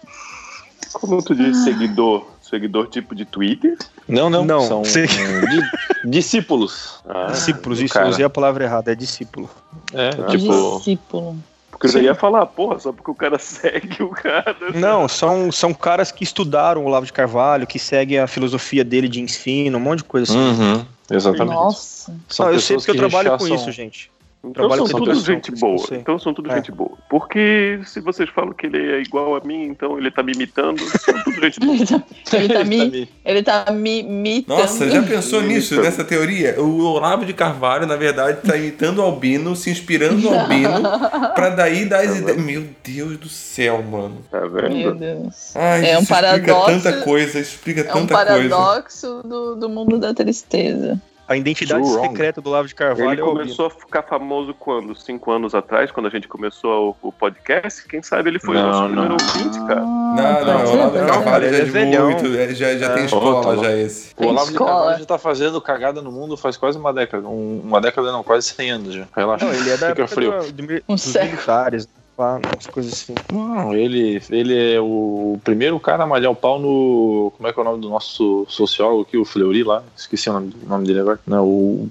Como 0.93 1.21
tu 1.23 1.33
diz, 1.35 1.57
seguidor? 1.63 2.25
Seguidor 2.49 2.87
tipo 2.87 3.15
de 3.15 3.25
Twitter? 3.25 3.75
Não, 4.07 4.29
não. 4.29 4.45
Não, 4.45 4.61
São 4.61 4.85
sim. 4.85 5.05
di- 5.47 5.63
discípulos. 6.03 6.99
Ah, 7.07 7.27
Discípulos, 7.31 7.79
isso, 7.79 7.93
eu 7.95 7.99
cara. 8.01 8.09
usei 8.09 8.25
a 8.25 8.29
palavra 8.29 8.63
errada, 8.65 8.91
é 8.91 8.95
discípulo. 8.95 9.49
É, 9.93 10.09
Ah, 10.09 10.27
tipo. 10.27 10.77
Discípulo. 10.77 11.37
Porque 11.71 11.87
eu 11.87 11.91
já 11.91 11.99
ia 11.99 12.15
falar, 12.15 12.45
porra, 12.45 12.79
só 12.79 12.93
porque 12.93 13.11
o 13.11 13.15
cara 13.15 13.37
segue 13.39 14.01
o 14.03 14.09
cara. 14.09 14.55
Não, 14.73 15.07
são, 15.09 15.51
são 15.51 15.73
caras 15.73 16.11
que 16.11 16.23
estudaram 16.23 16.83
o 16.83 16.85
Olavo 16.85 17.05
de 17.05 17.11
Carvalho, 17.11 17.67
que 17.67 17.77
seguem 17.79 18.19
a 18.19 18.27
filosofia 18.27 18.83
dele 18.83 19.09
de 19.09 19.19
ensino, 19.21 19.77
um 19.77 19.81
monte 19.81 19.97
de 19.99 20.05
coisa 20.05 20.31
assim. 20.31 20.39
Uhum, 20.39 20.85
exatamente. 21.11 21.53
Nossa. 21.55 22.15
São 22.29 22.45
Não, 22.45 22.53
eu 22.53 22.59
sei 22.61 22.77
porque 22.77 22.91
eu 22.91 22.95
que 22.95 22.99
trabalho 22.99 23.37
com 23.37 23.47
isso, 23.47 23.71
gente. 23.71 24.09
Então 24.47 24.69
são 24.69 24.85
tudo 24.87 25.15
gente 25.15 25.51
boa. 25.51 25.87
Então 25.91 26.19
são 26.19 26.33
tudo 26.33 26.51
É. 26.51 26.55
gente 26.55 26.71
boa. 26.71 26.91
Porque 27.09 27.79
se 27.85 27.99
vocês 27.99 28.29
falam 28.29 28.53
que 28.53 28.65
ele 28.67 28.77
é 28.93 29.01
igual 29.01 29.35
a 29.35 29.41
mim, 29.41 29.63
então 29.63 29.97
ele 29.97 30.11
tá 30.11 30.21
me 30.21 30.33
imitando, 30.33 30.79
são 30.99 31.23
tudo 31.23 31.41
gente 31.41 31.59
boa. 31.59 31.75
Ele 31.75 31.85
tá, 31.85 32.03
ele 32.37 32.53
tá 32.53 32.63
me, 32.63 32.89
me- 32.89 33.09
ele 33.23 33.43
tá 33.43 33.65
me 33.71 33.99
imitando. 34.01 34.57
Nossa, 34.59 34.89
já 34.89 35.01
pensou 35.03 35.41
nisso, 35.41 35.73
Isso. 35.75 35.81
nessa 35.83 36.03
teoria? 36.03 36.59
O 36.61 36.83
Olavo 36.83 37.25
de 37.25 37.33
Carvalho, 37.33 37.85
na 37.87 37.95
verdade, 37.95 38.39
tá 38.41 38.55
imitando 38.57 38.99
o 38.99 39.01
Albino, 39.01 39.55
se 39.55 39.69
inspirando 39.69 40.17
no 40.19 40.37
Albino, 40.39 40.81
pra 41.35 41.49
daí 41.49 41.85
dar 41.85 42.01
as 42.03 42.17
ideias. 42.17 42.37
Meu 42.41 42.65
Deus 42.83 43.17
do 43.17 43.29
céu, 43.29 43.81
mano. 43.83 44.17
Tá 44.29 44.41
Meu 44.41 44.51
vendo? 44.51 44.95
Deus. 44.95 45.55
Ai, 45.55 45.91
É 45.91 45.97
um 45.97 46.01
isso 46.01 46.13
explica 46.13 46.15
paradoxo- 46.53 46.65
tanta 46.65 47.01
coisa, 47.03 47.39
explica 47.39 47.81
É 47.81 47.83
um 47.95 48.05
tanta 48.05 48.25
coisa. 48.25 48.49
paradoxo 48.49 49.21
do, 49.23 49.55
do 49.55 49.69
mundo 49.69 49.97
da 49.97 50.13
tristeza. 50.13 51.01
A 51.27 51.35
identidade 51.35 51.87
secreta 51.87 52.39
do 52.39 52.49
Olavo 52.51 52.67
de 52.67 52.75
Carvalho 52.75 53.09
Ele 53.11 53.21
é 53.21 53.23
o 53.23 53.27
começou 53.27 53.65
a 53.65 53.69
ficar 53.71 54.03
famoso 54.03 54.53
quando? 54.53 54.93
Cinco 54.95 55.31
anos 55.31 55.55
atrás, 55.55 55.89
quando 55.91 56.05
a 56.05 56.09
gente 56.09 56.27
começou 56.27 56.95
o, 57.01 57.07
o 57.07 57.11
podcast? 57.11 57.87
Quem 57.87 58.03
sabe 58.03 58.29
ele 58.29 58.37
foi 58.39 58.55
o 58.55 58.59
Não, 58.59 58.67
nosso 58.67 58.81
não. 58.81 58.87
primeiro 58.89 59.13
ouvinte, 59.13 59.67
cara. 59.67 59.81
Não, 59.81 60.15
não, 60.15 60.45
pode 60.45 60.63
o 60.63 60.67
ser, 60.67 60.73
Olavo 60.75 60.99
de. 60.99 61.05
Carvalho 61.05 61.49
já 61.49 61.55
é 61.55 61.59
é 61.59 61.63
de 61.63 61.71
velhão. 61.71 62.05
muito, 62.11 62.53
já, 62.55 62.77
já 62.77 62.93
tem 62.93 63.03
É. 63.03 63.05
escola, 63.07 63.41
Pô, 63.41 63.55
tá 63.55 63.63
já 63.63 63.75
esse. 63.75 64.13
O 64.17 64.25
Olavo 64.27 64.45
de 64.47 64.51
escola. 64.53 64.69
Carvalho 64.71 64.99
já 64.99 65.05
tá 65.05 65.17
fazendo 65.17 65.61
cagada 65.61 66.01
no 66.01 66.11
mundo 66.11 66.37
faz 66.37 66.57
quase 66.57 66.77
uma 66.77 66.93
década. 66.93 67.27
Um- 67.27 67.61
uma 67.63 67.81
década 67.81 68.11
não, 68.11 68.23
quase 68.23 68.47
100 68.49 68.69
anos 68.71 68.93
já. 68.93 69.07
Relaxa. 69.15 69.45
Não, 69.45 69.53
ele 69.53 69.69
é 69.71 69.77
da 69.77 69.89
Fica 69.89 70.01
época 70.03 70.07
frio. 70.07 70.31
do, 70.53 70.83
Um 70.87 70.93
dos 70.93 71.01
século. 71.01 71.31
militares, 71.31 71.89
pá, 72.15 72.39
umas 72.43 72.67
coisas 72.67 72.93
assim. 72.93 73.13
Não, 73.31 73.73
ele, 73.73 74.21
ele 74.29 74.73
é 74.75 74.79
o 74.79 75.37
primeiro 75.43 75.79
cara 75.79 76.03
a 76.03 76.07
malhar 76.07 76.31
o 76.31 76.35
pau 76.35 76.59
no. 76.59 77.31
Como 77.35 77.47
é 77.47 77.53
que 77.53 77.59
é 77.59 77.61
o 77.61 77.65
nome 77.65 77.81
do 77.81 77.89
nosso 77.89 78.45
sociólogo 78.49 79.01
aqui, 79.03 79.17
o 79.17 79.25
Fleury 79.25 79.63
lá? 79.63 79.83
Esqueci 79.95 80.29
o 80.29 80.33
nome, 80.33 80.53
o 80.65 80.69
nome 80.69 80.87
dele 80.87 80.99
agora. 81.01 81.19
Não, 81.27 81.45
o 81.45 81.89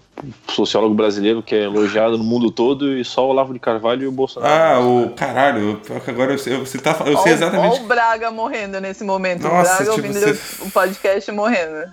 sociólogo 0.49 0.95
brasileiro 0.95 1.43
que 1.43 1.55
é 1.55 1.65
elogiado 1.65 2.17
no 2.19 2.25
mundo 2.25 2.51
todo 2.51 2.97
e 2.97 3.05
só 3.05 3.27
o 3.27 3.31
Olavo 3.31 3.53
de 3.53 3.59
Carvalho 3.59 4.03
e 4.05 4.07
o 4.07 4.13
Bolsonaro. 4.13 4.53
Ah, 4.53 4.81
o 4.81 5.11
caralho, 5.11 5.81
pior 5.85 6.01
que 6.01 6.11
agora 6.11 6.33
eu 6.33 6.39
sei, 6.39 6.57
você 6.59 6.79
tá, 6.79 6.97
eu 7.01 7.17
sei 7.19 7.33
Olha 7.33 7.33
exatamente. 7.33 7.81
o 7.81 7.85
Braga 7.85 8.31
morrendo 8.31 8.81
nesse 8.81 9.05
momento. 9.05 9.43
Nossa, 9.43 9.57
o 9.57 9.63
Braga 9.63 9.79
tipo, 9.79 9.93
ouvindo 9.93 10.21
você- 10.21 10.65
o 10.65 10.71
podcast 10.71 11.33
morrendo. 11.33 11.93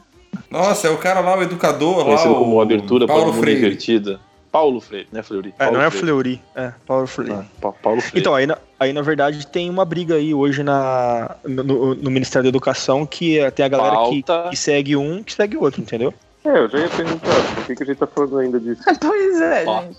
Nossa, 0.50 0.88
é 0.88 0.92
o 0.92 0.98
cara 0.98 1.20
lá, 1.22 1.38
o 1.38 1.42
educador 1.44 1.98
lá, 2.00 2.04
Conhecido 2.06 2.36
como 2.36 2.56
o 2.56 2.62
abertura 2.62 3.06
para 3.06 3.16
o 3.16 3.18
Paulo 3.20 3.34
mundo 3.34 3.42
Freire. 3.42 3.60
invertida. 3.60 4.20
Paulo 4.52 4.82
Freire, 4.82 5.08
né, 5.12 5.24
Fleury? 5.24 5.54
É, 5.58 5.64
Paulo 5.66 5.78
não 5.78 5.82
é 5.86 5.90
Freire. 5.90 6.06
Fleury, 6.08 6.42
é 6.56 6.74
Paulo 6.86 7.08
Freire. 7.08 7.34
Ah, 7.34 7.46
Pa- 7.62 7.72
Paulo 7.72 8.02
Freire. 8.02 8.20
Então, 8.20 8.36
aí 8.36 8.46
na, 8.46 8.58
aí 8.80 8.92
na 8.92 9.02
verdade 9.02 9.48
tem 9.48 9.70
uma 9.70 9.86
briga 9.86 10.16
aí 10.16 10.34
hoje 10.34 10.62
na, 10.62 11.36
no, 11.46 11.64
no- 11.64 11.96
no 11.96 12.12
Ministério 12.12 12.44
da 12.44 12.50
Educação 12.50 13.06
que 13.06 13.40
é, 13.40 13.50
tem 13.50 13.66
a 13.66 13.70
galera 13.70 13.96
que, 14.10 14.22
Pauta. 14.24 14.50
que 14.50 14.58
segue 14.58 14.96
um 14.98 15.24
que 15.24 15.34
segue 15.34 15.56
o 15.56 15.62
outro, 15.62 15.82
entendeu? 15.82 16.14
É, 16.44 16.50
eu 16.58 16.68
já 16.68 16.80
ia 16.80 16.90
perguntar, 16.90 17.56
por 17.56 17.66
que, 17.66 17.76
que 17.76 17.84
a 17.84 17.86
gente 17.86 17.98
tá 17.98 18.08
falando 18.08 18.40
ainda 18.40 18.60
disso? 18.60 18.82
Pois 19.00 19.40
é, 19.42 19.64
Ó. 19.66 19.82
gente. 19.84 19.98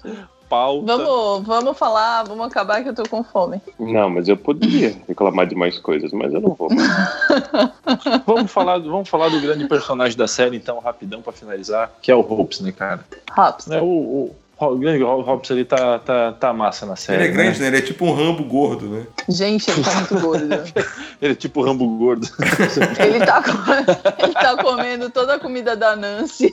pauta. 0.51 0.85
Vamos, 0.99 1.47
vamos 1.47 1.79
falar, 1.79 2.25
vamos 2.25 2.47
acabar 2.47 2.83
que 2.83 2.91
eu 2.91 2.95
tô 2.95 3.05
com 3.09 3.23
fome. 3.25 3.59
Não, 3.79 4.11
mas 4.11 4.29
eu 4.29 4.37
poderia 4.37 4.95
reclamar 5.09 5.47
de 5.47 5.55
mais 5.55 5.79
coisas, 5.79 6.13
mas 6.13 6.35
eu 6.35 6.41
não 6.43 6.53
vou. 6.53 6.69
Vamos 8.27 8.51
falar, 8.51 8.79
vamos 8.79 9.09
falar 9.09 9.29
do 9.29 9.41
grande 9.41 9.67
personagem 9.67 10.17
da 10.17 10.27
série, 10.29 10.57
então, 10.57 10.79
rapidão, 10.79 11.23
pra 11.23 11.33
finalizar, 11.33 11.91
que 12.01 12.11
é 12.11 12.15
o 12.15 12.21
Hobbs, 12.21 12.61
né, 12.61 12.73
cara? 12.73 13.05
Raps. 13.31 13.71
É, 13.71 13.81
o, 13.81 13.85
o 13.87 14.37
grande 14.79 15.03
Hobbs 15.03 15.51
ali 15.51 15.65
tá, 15.65 15.99
tá, 15.99 16.33
tá 16.33 16.53
massa 16.53 16.87
na 16.87 16.97
série. 16.97 17.23
Ele 17.23 17.29
é 17.31 17.33
grande, 17.33 17.59
né? 17.59 17.71
né? 17.71 17.77
Ele 17.77 17.79
é 17.79 17.87
tipo 17.87 18.05
um 18.07 18.15
rambo 18.15 18.45
gordo, 18.45 18.87
né? 18.87 19.07
Gente, 19.29 19.71
ele 19.71 19.83
tá 19.83 19.95
muito 19.95 20.21
gordo. 20.21 20.49
Ele 21.23 21.33
é 21.33 21.37
tipo 21.37 21.61
o 21.61 21.65
Rambo 21.65 21.87
gordo. 21.99 22.27
Ele 22.99 23.25
tá, 23.25 23.41
com- 23.41 24.25
ele 24.25 24.35
tá 24.35 24.57
comendo 24.57 25.09
toda 25.09 25.37
a 25.37 25.39
comida 25.39 25.77
da 25.77 25.95
Nancy. 25.95 26.53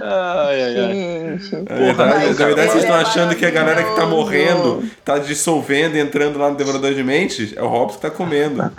ai, 0.00 0.62
ai, 0.62 0.78
ai. 0.78 1.38
Gente. 1.38 1.56
Na 1.68 1.74
verdade, 1.74 2.70
vocês 2.70 2.84
estão 2.84 2.96
é 2.96 3.02
achando 3.02 3.34
que 3.34 3.44
a 3.44 3.50
galera 3.50 3.82
que 3.82 3.96
tá 3.96 4.06
morrendo, 4.06 4.88
tá 5.04 5.18
dissolvendo 5.18 5.96
e 5.96 5.98
entrando 6.00 6.38
lá 6.38 6.50
no 6.50 6.56
Devorador 6.56 6.94
de 6.94 7.02
Mentes, 7.02 7.56
é 7.56 7.62
o 7.62 7.66
Hobbs 7.66 7.96
que 7.96 8.02
tá 8.02 8.10
comendo. 8.10 8.70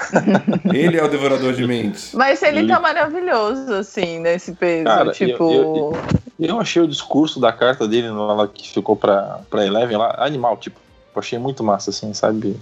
Ele 0.72 0.98
é 0.98 1.04
o 1.04 1.08
Devorador 1.08 1.52
de 1.52 1.66
Mentes. 1.66 2.12
Mas 2.14 2.42
ele 2.42 2.60
Ele- 2.60 2.68
tá 2.68 2.80
maravilhoso, 2.80 3.74
assim, 3.74 4.18
nesse 4.20 4.52
peso. 4.52 4.84
Cara, 4.84 5.12
tipo. 5.12 5.52
eu- 5.52 5.96
Eu 6.38 6.58
achei 6.58 6.80
o 6.80 6.88
discurso 6.88 7.38
da 7.38 7.52
carta 7.52 7.86
dele 7.86 8.08
lá 8.08 8.48
que 8.48 8.68
ficou 8.72 8.96
pra, 8.96 9.40
pra 9.50 9.66
Eleven 9.66 9.96
lá, 9.98 10.14
animal, 10.18 10.56
tipo. 10.56 10.80
Eu 11.14 11.20
achei 11.20 11.38
muito 11.38 11.62
massa, 11.62 11.90
assim, 11.90 12.14
sabe? 12.14 12.56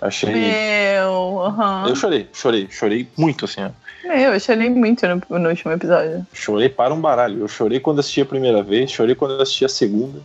Achei. 0.00 0.32
Meu, 0.32 1.40
aham. 1.44 1.84
Eu 1.88 1.94
chorei, 1.94 2.28
chorei, 2.32 2.66
chorei 2.68 3.06
muito, 3.16 3.44
assim. 3.44 3.60
Meu, 4.02 4.32
eu 4.34 4.40
chorei 4.40 4.68
muito 4.68 5.06
no, 5.06 5.38
no 5.38 5.48
último 5.50 5.72
episódio. 5.72 6.26
Chorei 6.32 6.68
para 6.68 6.92
um 6.92 7.00
baralho. 7.00 7.38
Eu 7.40 7.48
chorei 7.48 7.78
quando 7.78 8.00
assisti 8.00 8.20
a 8.20 8.26
primeira 8.26 8.60
vez, 8.62 8.90
chorei 8.90 9.14
quando 9.14 9.34
eu 9.34 9.42
assisti 9.42 9.64
a 9.64 9.68
segunda. 9.68 10.18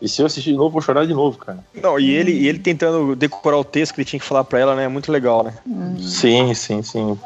E 0.00 0.08
se 0.08 0.22
eu 0.22 0.26
assistir 0.26 0.50
de 0.50 0.56
novo, 0.56 0.70
vou 0.70 0.80
chorar 0.80 1.06
de 1.06 1.12
novo, 1.12 1.38
cara. 1.38 1.58
Não, 1.74 1.98
e 1.98 2.10
ele, 2.10 2.32
e 2.32 2.48
ele 2.48 2.58
tentando 2.58 3.14
decorar 3.14 3.58
o 3.58 3.64
texto 3.64 3.94
que 3.94 4.00
ele 4.00 4.08
tinha 4.08 4.20
que 4.20 4.26
falar 4.26 4.44
pra 4.44 4.58
ela, 4.58 4.74
né? 4.74 4.84
É 4.84 4.88
muito 4.88 5.12
legal, 5.12 5.44
né? 5.44 5.54
Sim, 5.98 6.54
sim, 6.54 6.82
sim. 6.82 7.18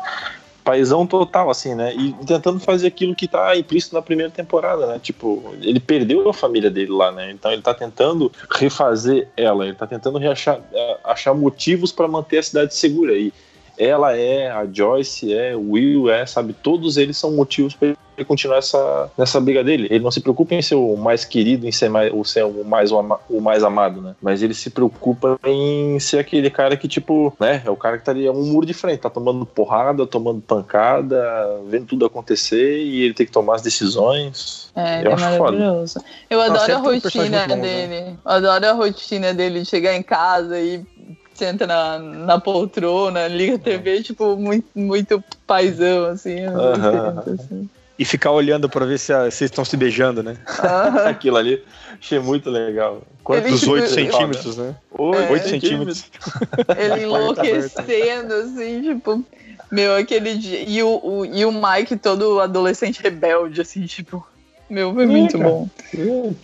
Paizão 0.65 1.07
total, 1.07 1.51
assim, 1.51 1.75
né? 1.75 1.95
E 1.95 2.13
tentando 2.27 2.59
fazer 2.59 2.89
aquilo 2.89 3.15
que 3.15 3.29
tá 3.29 3.57
implícito 3.57 3.95
na 3.95 4.03
primeira 4.03 4.31
temporada, 4.31 4.87
né? 4.87 4.99
Tipo, 5.01 5.55
ele 5.61 5.79
perdeu 5.79 6.29
a 6.29 6.35
família 6.35 6.71
dele 6.71 6.91
lá, 6.91 7.13
né? 7.13 7.31
Então 7.31 7.53
ele 7.53 7.63
tá 7.63 7.75
tentando 7.75 8.33
refazer 8.51 9.29
ela, 9.37 9.67
ele 9.67 9.75
tá 9.75 9.87
tentando 9.87 10.19
reachar, 10.19 10.61
eh, 10.73 10.99
achar 11.05 11.35
motivos 11.35 11.93
para 11.93 12.09
manter 12.09 12.39
a 12.39 12.43
cidade 12.43 12.75
segura. 12.75 13.13
E 13.13 13.33
ela 13.79 14.17
é, 14.17 14.51
a 14.51 14.67
Joyce 14.67 15.33
é, 15.33 15.55
o 15.55 15.73
Will 15.73 16.11
é, 16.11 16.25
sabe? 16.27 16.53
Todos 16.53 16.97
eles 16.97 17.17
são 17.17 17.33
motivos 17.33 17.75
para 17.75 17.95
ele 18.17 18.25
continuar 18.25 18.59
essa, 18.59 19.11
nessa 19.19 19.41
briga 19.41 19.63
dele. 19.65 19.87
Ele 19.91 20.03
não 20.03 20.11
se 20.11 20.21
preocupa 20.21 20.55
em 20.55 20.63
ser 20.63 20.77
o 20.77 20.97
mais 20.97 21.25
querido, 21.25 21.67
em 21.67 21.73
ser, 21.73 21.89
mais, 21.89 22.13
ou 22.13 22.25
ser 22.25 22.45
o, 22.45 22.65
mais, 22.65 22.93
o, 22.93 22.99
ama- 22.99 23.21
o 23.29 23.41
mais 23.41 23.63
amado, 23.63 24.01
né? 24.01 24.15
Mas 24.23 24.43
ele 24.43 24.55
se 24.55 24.71
preocupa 24.71 25.39
em 25.45 25.99
ser 25.99 26.19
aquele 26.19 26.51
cara 26.51 26.77
que, 26.77 26.87
tipo, 26.89 27.35
né? 27.41 27.63
É 27.65 27.71
o 27.71 27.77
cara 27.77 27.99
que 27.99 28.05
tá 28.05 28.13
ali, 28.13 28.27
é 28.27 28.31
um 28.31 28.45
muro 28.45 28.67
de 28.67 28.75
frente, 28.75 29.01
tá 29.01 29.11
tomando 29.11 29.45
porrada, 29.45 30.07
tomando 30.07 30.41
pancada, 30.41 31.23
vendo 31.69 31.87
tudo 31.87 32.07
acontecer 32.07 32.79
e 32.79 33.03
ele 33.03 33.15
tem 33.15 33.27
que 33.27 33.33
tomar 33.33 33.57
as 33.57 33.63
decisões. 33.63 34.71
É, 34.77 35.05
Eu 35.05 35.11
é 35.11 35.15
acho 35.15 35.25
foda. 35.37 35.57
maravilhoso. 35.57 36.01
Eu 36.31 36.39
Não, 36.39 36.45
adoro 36.47 36.75
a 36.75 36.79
rotina 36.79 37.47
bom, 37.49 37.57
né? 37.57 37.63
dele. 37.63 38.19
Eu 38.25 38.31
adoro 38.31 38.67
a 38.67 38.73
rotina 38.73 39.35
dele 39.35 39.61
de 39.61 39.67
chegar 39.69 39.95
em 39.95 40.03
casa 40.03 40.59
e 40.61 40.85
senta 41.33 41.67
na, 41.67 41.99
na 41.99 42.41
poltrona, 42.41 43.27
liga 43.27 43.57
a 43.57 43.59
TV, 43.59 44.03
tipo, 44.03 44.37
muito, 44.37 44.69
muito 44.75 45.23
paizão, 45.47 46.07
assim. 46.07 46.41
eu 46.41 46.59
Aham. 46.59 46.89
entendo, 47.25 47.41
assim. 47.41 47.69
E 47.97 48.05
ficar 48.05 48.33
olhando 48.33 48.69
pra 48.69 48.85
ver 48.85 48.99
se 48.99 49.13
eles 49.13 49.41
estão 49.41 49.65
se 49.65 49.77
beijando, 49.77 50.23
né? 50.23 50.37
Aham. 50.59 51.07
Aquilo 51.07 51.37
ali, 51.37 51.63
achei 52.01 52.19
muito 52.19 52.51
legal. 52.51 53.03
8 53.25 53.47
ele- 53.47 53.57
centímetros, 53.87 54.57
né? 54.57 54.75
Oito 54.99 55.19
É. 55.23 55.31
8 55.31 55.49
centímetros. 55.49 56.05
Ele 56.77 57.05
enlouquecendo, 57.05 58.35
assim, 58.35 58.83
tipo. 58.83 59.25
Meu, 59.71 59.97
aquele 59.97 60.35
dia. 60.37 60.65
E 60.69 60.83
o, 60.83 61.01
o- 61.03 61.25
e 61.25 61.45
o 61.45 61.53
Mike 61.53 61.97
todo 61.97 62.41
adolescente 62.41 63.01
rebelde, 63.03 63.61
assim, 63.61 63.87
tipo. 63.87 64.27
Meu, 64.69 64.93
foi 64.95 65.07
muito 65.07 65.39
bom. 65.39 65.69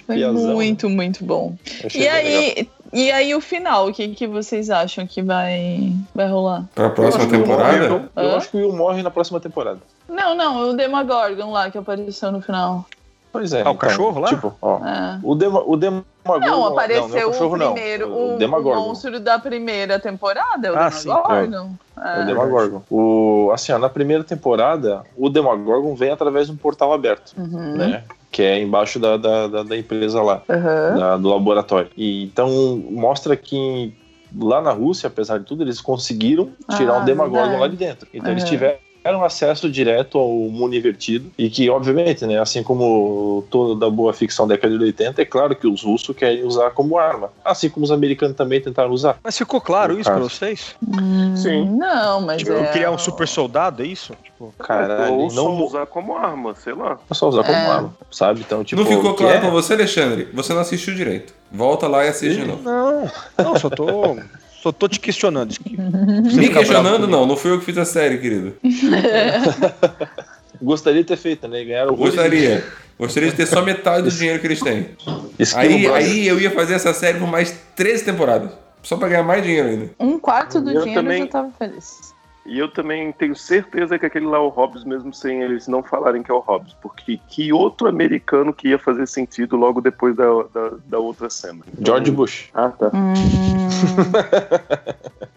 Foi 0.07 0.17
Piazão. 0.17 0.53
muito, 0.55 0.89
muito 0.89 1.25
bom. 1.25 1.57
Achei 1.85 2.03
E 2.03 2.05
legal. 2.05 2.17
aí, 2.19 2.69
e 2.93 3.11
aí 3.11 3.35
o 3.35 3.41
final, 3.41 3.89
o 3.89 3.93
que, 3.95 4.09
que 4.09 4.27
vocês 4.27 4.69
acham 4.71 5.07
que 5.07 5.23
vai, 5.23 5.93
vai 6.15 6.29
rolar? 6.29 6.69
Pra 6.75 6.91
próxima 6.91 7.25
Eu 7.25 7.31
temporada? 7.31 7.85
Eu, 8.15 8.23
eu 8.23 8.37
acho 8.37 8.51
que 8.51 8.57
o 8.57 8.61
Will 8.61 8.77
morre 8.77 9.03
na 9.03 9.11
próxima 9.11 9.41
temporada. 9.41 9.81
Não, 10.11 10.35
não, 10.35 10.71
o 10.71 10.73
Demogorgon 10.75 11.53
lá 11.53 11.71
que 11.71 11.79
apareceu 11.79 12.33
no 12.33 12.41
final. 12.43 12.85
Pois 13.33 13.53
é. 13.53 13.63
Ah, 13.65 13.71
o 13.71 13.77
cachorro 13.77 14.21
lá? 14.21 14.29
Tipo, 14.29 14.53
ó. 14.61 14.79
É. 14.85 15.21
O, 15.23 15.37
Dema, 15.37 15.63
o 15.65 15.77
Demogorgon. 15.77 16.05
Não, 16.41 16.67
apareceu 16.67 17.03
não, 17.03 17.09
não 17.11 17.17
é 17.19 17.27
o 17.27 17.31
cachorro, 17.31 17.55
o 17.55 17.57
não. 17.57 17.73
primeiro, 17.75 18.09
O 18.09 18.35
o, 18.35 18.39
Demogorgon. 18.39 18.83
o 18.83 18.89
monstro 18.89 19.21
da 19.21 19.39
primeira 19.39 20.01
temporada, 20.01 20.67
é 20.67 20.73
o 20.73 20.77
Ah, 20.77 20.91
sim, 20.91 21.09
Demogorgon. 21.09 21.71
É 21.97 22.01
o 22.01 22.23
É. 22.23 22.25
Demogorgon. 22.25 22.83
O, 22.91 23.51
assim, 23.55 23.71
ó, 23.71 23.79
na 23.79 23.89
primeira 23.89 24.25
temporada, 24.25 25.05
o 25.17 25.29
Demogorgon 25.31 25.95
vem 25.95 26.11
através 26.11 26.49
de 26.49 26.53
um 26.53 26.57
portal 26.57 26.93
aberto, 26.93 27.33
Uhum. 27.39 27.77
né? 27.77 28.03
Que 28.33 28.43
é 28.43 28.61
embaixo 28.61 28.99
da, 28.99 29.17
da, 29.17 29.47
da, 29.47 29.63
da 29.63 29.77
empresa 29.77 30.21
lá, 30.21 30.43
Aham. 30.51 30.99
da- 30.99 31.17
do 31.17 31.29
laboratório. 31.29 31.91
E, 31.97 32.25
então, 32.25 32.49
mostra 32.91 33.37
que 33.37 33.95
lá 34.37 34.61
na 34.61 34.73
Rússia, 34.73 35.07
apesar 35.07 35.39
de 35.39 35.45
tudo, 35.45 35.63
eles 35.63 35.81
conseguiram 35.81 36.51
tirar 36.77 36.95
Ah, 36.95 36.99
um 36.99 37.05
Demogorgon 37.05 37.43
verdade. 37.43 37.61
lá 37.61 37.69
de 37.69 37.77
dentro. 37.77 38.09
Então, 38.13 38.33
eles 38.33 38.43
Aham. 39.01 39.11
tiveram 39.11 39.25
acesso 39.25 39.71
direto 39.71 40.19
ao 40.19 40.29
mundo 40.29 40.75
invertido 40.77 41.31
e 41.39 41.49
que, 41.49 41.69
obviamente, 41.71 42.27
né, 42.27 42.39
assim 42.39 42.63
como 42.63 43.45
toda 43.51 43.89
boa 43.91 44.13
ficção 44.13 44.47
da 44.47 44.55
década 44.55 44.77
de 44.77 44.85
80, 44.85 45.23
é 45.23 45.25
claro 45.25 45.57
que 45.57 45.67
os 45.67 45.83
russos 45.83 46.15
querem 46.15 46.45
usar 46.45 46.71
como 46.71 46.99
arma, 46.99 47.31
assim 47.45 47.69
como 47.71 47.85
os 47.85 47.91
americanos 47.91 48.37
também 48.37 48.61
tentaram 48.61 48.91
usar. 48.91 49.19
Mas 49.25 49.37
ficou 49.39 49.61
claro 49.61 49.95
No 49.95 50.01
isso 50.01 50.11
pra 50.11 50.19
caso. 50.21 50.29
vocês? 50.31 50.75
Hum, 50.87 51.35
Sim. 51.35 51.71
Não, 51.77 52.21
mas 52.21 52.39
Tipo, 52.39 52.53
é... 52.53 52.69
criar 52.73 52.91
um 52.91 52.99
super 52.99 53.27
soldado, 53.27 53.83
é 53.83 53.87
isso? 53.87 54.15
Tipo, 54.23 54.55
Caralho, 54.59 55.15
Ou 55.15 55.33
não 55.33 55.45
só 55.59 55.65
usar 55.65 55.87
como 55.87 56.17
arma, 56.17 56.55
sei 56.55 56.75
lá. 56.75 56.99
só 57.13 57.29
usar 57.29 57.45
como 57.45 57.57
É. 57.57 57.67
arma, 57.67 57.95
sabe? 58.11 58.41
Então, 58.41 58.63
tipo, 58.65 58.81
não 58.83 58.89
ficou 58.89 59.15
claro 59.15 59.35
é- 59.37 59.41
pra 59.41 59.51
você, 59.51 59.75
Alexandre? 59.75 60.29
Você 60.35 60.53
não 60.53 60.61
assistiu 60.61 60.95
direito. 60.95 61.33
Volta 61.51 61.89
lá 61.89 62.05
e 62.05 62.09
assiste 62.09 62.41
de 62.41 62.47
novo. 62.47 62.63
Não, 62.63 63.11
não, 63.39 63.57
só 63.57 63.71
tô. 63.71 64.17
Só 64.63 64.71
tô 64.73 64.87
te 64.89 65.01
questionando. 65.01 65.55
Me 65.65 66.49
questionando, 66.51 67.07
não. 67.07 67.27
Não 67.27 67.37
fui 67.37 67.51
eu 67.51 67.59
que 67.59 67.65
fiz 67.65 67.79
a 67.79 67.85
série, 67.85 68.19
querido. 68.19 68.55
Gostaria 70.61 71.01
de 71.01 71.07
ter 71.09 71.17
feito, 71.17 71.49
né? 71.49 71.65
Ganharam 71.65 71.95
Gostaria. 71.97 72.63
Gostaria 72.99 73.31
de 73.31 73.37
ter 73.37 73.47
só 73.47 73.63
metade 73.63 74.03
do 74.03 74.11
dinheiro 74.11 74.39
que 74.41 74.47
eles 74.47 74.61
têm. 74.61 74.89
Aí, 75.57 75.87
aí 75.87 76.27
eu 76.29 76.39
ia 76.39 76.51
fazer 76.51 76.75
essa 76.75 76.93
série 76.93 77.19
por 77.19 77.27
mais 77.27 77.59
13 77.75 78.05
temporadas. 78.05 78.51
Só 78.83 78.97
pra 78.99 79.09
ganhar 79.09 79.23
mais 79.23 79.43
dinheiro 79.43 79.69
ainda. 79.69 79.91
Um 79.99 80.19
quarto 80.19 80.61
do 80.61 80.71
Eu 80.71 80.83
dinheiro 80.83 81.03
também- 81.03 81.21
eu 81.21 81.27
já 81.27 81.33
tava 81.33 81.51
feliz. 81.59 82.15
E 82.47 82.59
eu 82.59 82.71
também 82.71 83.13
tenho 83.13 83.37
certeza 83.37 83.99
que 83.99 84.07
aquele 84.07 84.27
lá 84.27 84.39
é 84.39 84.41
o 84.41 84.49
Hobbs, 84.49 84.85
mesmo 84.85 85.13
sem 85.13 85.43
eles 85.43 85.69
não 85.69 85.83
falarem 85.83 86.23
que 86.23 86.31
é 86.31 86.35
o 86.35 86.39
Hobbs. 86.39 86.75
Porque 86.81 87.21
que 87.29 87.53
outro 87.53 87.87
americano 87.87 88.53
que 88.53 88.69
ia 88.69 88.79
fazer 88.79 89.07
sentido 89.07 89.57
logo 89.57 89.81
depois 89.81 90.17
da, 90.17 90.25
da, 90.53 90.73
da 90.87 90.99
outra 90.99 91.29
cena? 91.29 91.61
George 91.81 92.11
Bush. 92.11 92.49
Ah, 92.55 92.71
tá. 92.71 92.91
Hum. 92.95 93.15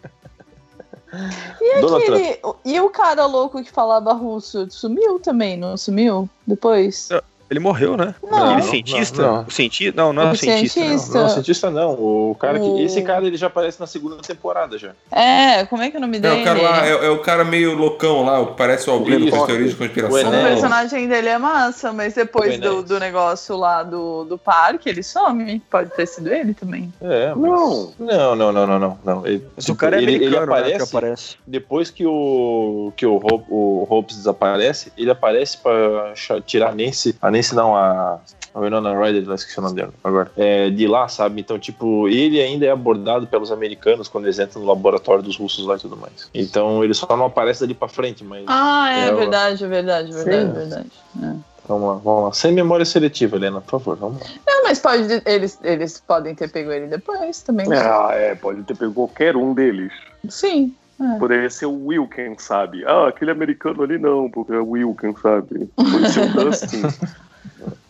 E 1.61 1.95
aquele. 1.95 2.39
E 2.65 2.79
o 2.79 2.89
cara 2.89 3.25
louco 3.25 3.63
que 3.63 3.71
falava 3.71 4.13
russo 4.13 4.67
sumiu 4.71 5.19
também, 5.19 5.55
não 5.55 5.77
sumiu? 5.77 6.27
Depois? 6.45 7.09
Ele 7.53 7.59
morreu, 7.59 7.95
né? 7.95 8.15
Não. 8.23 8.37
Aquele 8.37 8.55
Não, 8.55 8.61
cientista? 8.63 9.21
não, 9.21 9.33
não. 9.35 9.43
O 9.43 9.51
cientista? 9.51 10.01
Não, 10.01 10.11
não 10.13 10.21
é 10.23 10.25
O 10.25 10.31
o 10.31 10.35
cientista. 10.35 10.79
não. 10.79 10.87
cientista. 10.87 11.19
Não, 11.21 11.29
cientista 11.29 11.69
não. 11.69 11.91
O 11.91 12.35
cara 12.39 12.59
que. 12.59 12.65
O- 12.65 12.79
Esse 12.79 13.01
cara 13.03 13.25
ele 13.27 13.37
já 13.37 13.45
aparece 13.47 13.79
na 13.79 13.85
segunda 13.85 14.15
temporada 14.17 14.77
já. 14.77 14.91
É, 15.11 15.65
como 15.65 15.83
é 15.83 15.91
que 15.91 15.95
é 15.97 15.99
o 15.99 16.01
nome 16.01 16.17
É, 16.17 16.19
dele? 16.19 16.41
o 16.41 16.43
cara 16.43 16.61
lá, 16.61 16.87
é, 16.87 16.89
é 17.05 17.09
o 17.09 17.19
cara 17.19 17.43
meio 17.45 17.75
loucão 17.75 18.23
lá, 18.25 18.39
o 18.39 18.47
que 18.47 18.57
parece 18.57 18.89
o 18.89 18.93
Albino 18.93 19.29
com 19.29 19.35
as 19.41 19.45
teorias 19.45 19.69
de 19.69 19.75
O 19.75 19.77
O 19.77 19.79
conspiração. 19.87 20.19
Enéas. 20.33 20.49
personagem 20.49 21.07
dele 21.07 21.29
é 21.29 21.37
massa, 21.37 21.93
mas 21.93 22.13
depois 22.15 22.57
O 22.57 22.61
do, 22.61 22.83
do 22.83 22.99
negócio 22.99 23.55
lá 23.55 23.83
do, 23.83 24.23
do 24.23 24.37
parque, 24.37 24.89
ele 24.89 25.03
some. 25.03 25.59
Pode 25.69 25.91
ter 25.91 26.07
sido 26.07 26.33
ele 26.33 26.53
também. 26.55 26.91
É, 27.01 27.33
mas... 27.35 27.51
Não. 27.51 27.93
Não, 27.99 28.35
não, 28.35 28.51
não, 28.51 28.67
não, 28.67 28.79
não. 28.79 28.99
não. 29.03 29.27
Ele, 29.27 29.45
Mas 29.55 29.67
o 29.69 29.75
cara 29.75 29.97
é 29.97 30.01
ele, 30.01 30.15
ele 30.15 30.29
né, 30.29 30.37
aparece, 30.43 30.77
que 30.77 30.83
aparece. 30.83 31.35
depois 31.45 31.91
que 31.91 32.05
o 32.05 32.91
que 32.95 33.05
o, 33.05 33.15
Hope, 33.17 33.45
o 33.49 34.05
desaparece, 34.07 34.91
ele 34.97 35.11
aparece 35.11 35.57
pra 35.57 36.13
tirar 36.45 36.69
a 36.69 36.75
Nancy, 36.75 37.15
a 37.21 37.29
Nancy 37.29 37.42
não, 37.51 37.75
a 37.75 38.19
a 38.53 38.59
Winona 38.59 38.93
Ryder, 38.93 39.27
lá 39.27 39.35
esqueci 39.35 39.57
o 39.57 39.63
nome 39.63 39.75
dela 39.75 39.91
agora, 40.03 40.31
é, 40.37 40.69
de 40.69 40.87
lá, 40.87 41.07
sabe? 41.07 41.41
Então, 41.41 41.57
tipo, 41.57 42.07
ele 42.07 42.39
ainda 42.39 42.65
é 42.65 42.69
abordado 42.69 43.25
pelos 43.25 43.51
americanos 43.51 44.07
quando 44.07 44.25
eles 44.25 44.37
entram 44.37 44.61
no 44.61 44.67
laboratório 44.67 45.23
dos 45.23 45.35
russos 45.35 45.65
lá 45.65 45.75
e 45.75 45.79
tudo 45.79 45.97
mais. 45.97 46.29
Então, 46.33 46.83
ele 46.83 46.93
só 46.93 47.17
não 47.17 47.25
aparece 47.25 47.61
dali 47.61 47.73
pra 47.73 47.87
frente, 47.87 48.23
mas... 48.23 48.43
Ah, 48.45 48.93
é, 48.93 49.07
É, 49.07 49.13
verdade, 49.13 49.63
é 49.63 49.67
verdade, 49.67 50.11
é 50.11 50.23
verdade, 50.23 50.43
Sim. 50.43 50.49
é 50.49 50.53
verdade. 50.53 50.91
É. 51.23 51.53
Vamos 51.67 51.87
lá, 51.87 51.93
vamos 51.95 52.23
lá. 52.25 52.33
Sem 52.33 52.51
memória 52.51 52.85
seletiva, 52.85 53.37
Helena, 53.37 53.59
por 53.59 53.79
favor, 53.79 53.97
vamos 53.97 54.21
lá. 54.21 54.27
Não, 54.45 54.63
mas 54.65 54.79
pode, 54.79 55.21
eles, 55.25 55.57
eles 55.63 55.99
podem 56.05 56.35
ter 56.35 56.51
pego 56.51 56.71
ele 56.71 56.87
depois 56.87 57.41
também. 57.41 57.65
Ah, 57.73 58.09
é, 58.11 58.35
pode 58.35 58.61
ter 58.63 58.75
pego 58.75 58.93
qualquer 58.93 59.35
um 59.35 59.53
deles. 59.55 59.91
Sim. 60.29 60.75
é. 61.01 61.17
Poderia 61.17 61.49
ser 61.49 61.65
o 61.65 61.87
Will, 61.87 62.07
quem 62.07 62.37
sabe. 62.37 62.85
Ah, 62.85 63.07
aquele 63.07 63.31
americano 63.31 63.81
ali 63.81 63.97
não, 63.97 64.29
porque 64.29 64.53
é 64.53 64.59
o 64.59 64.69
Will, 64.71 64.95
quem 64.99 65.15
sabe. 65.15 65.69
Pode 65.75 66.11
ser 66.11 66.21
o 66.29 66.33
Dustin. 66.45 66.81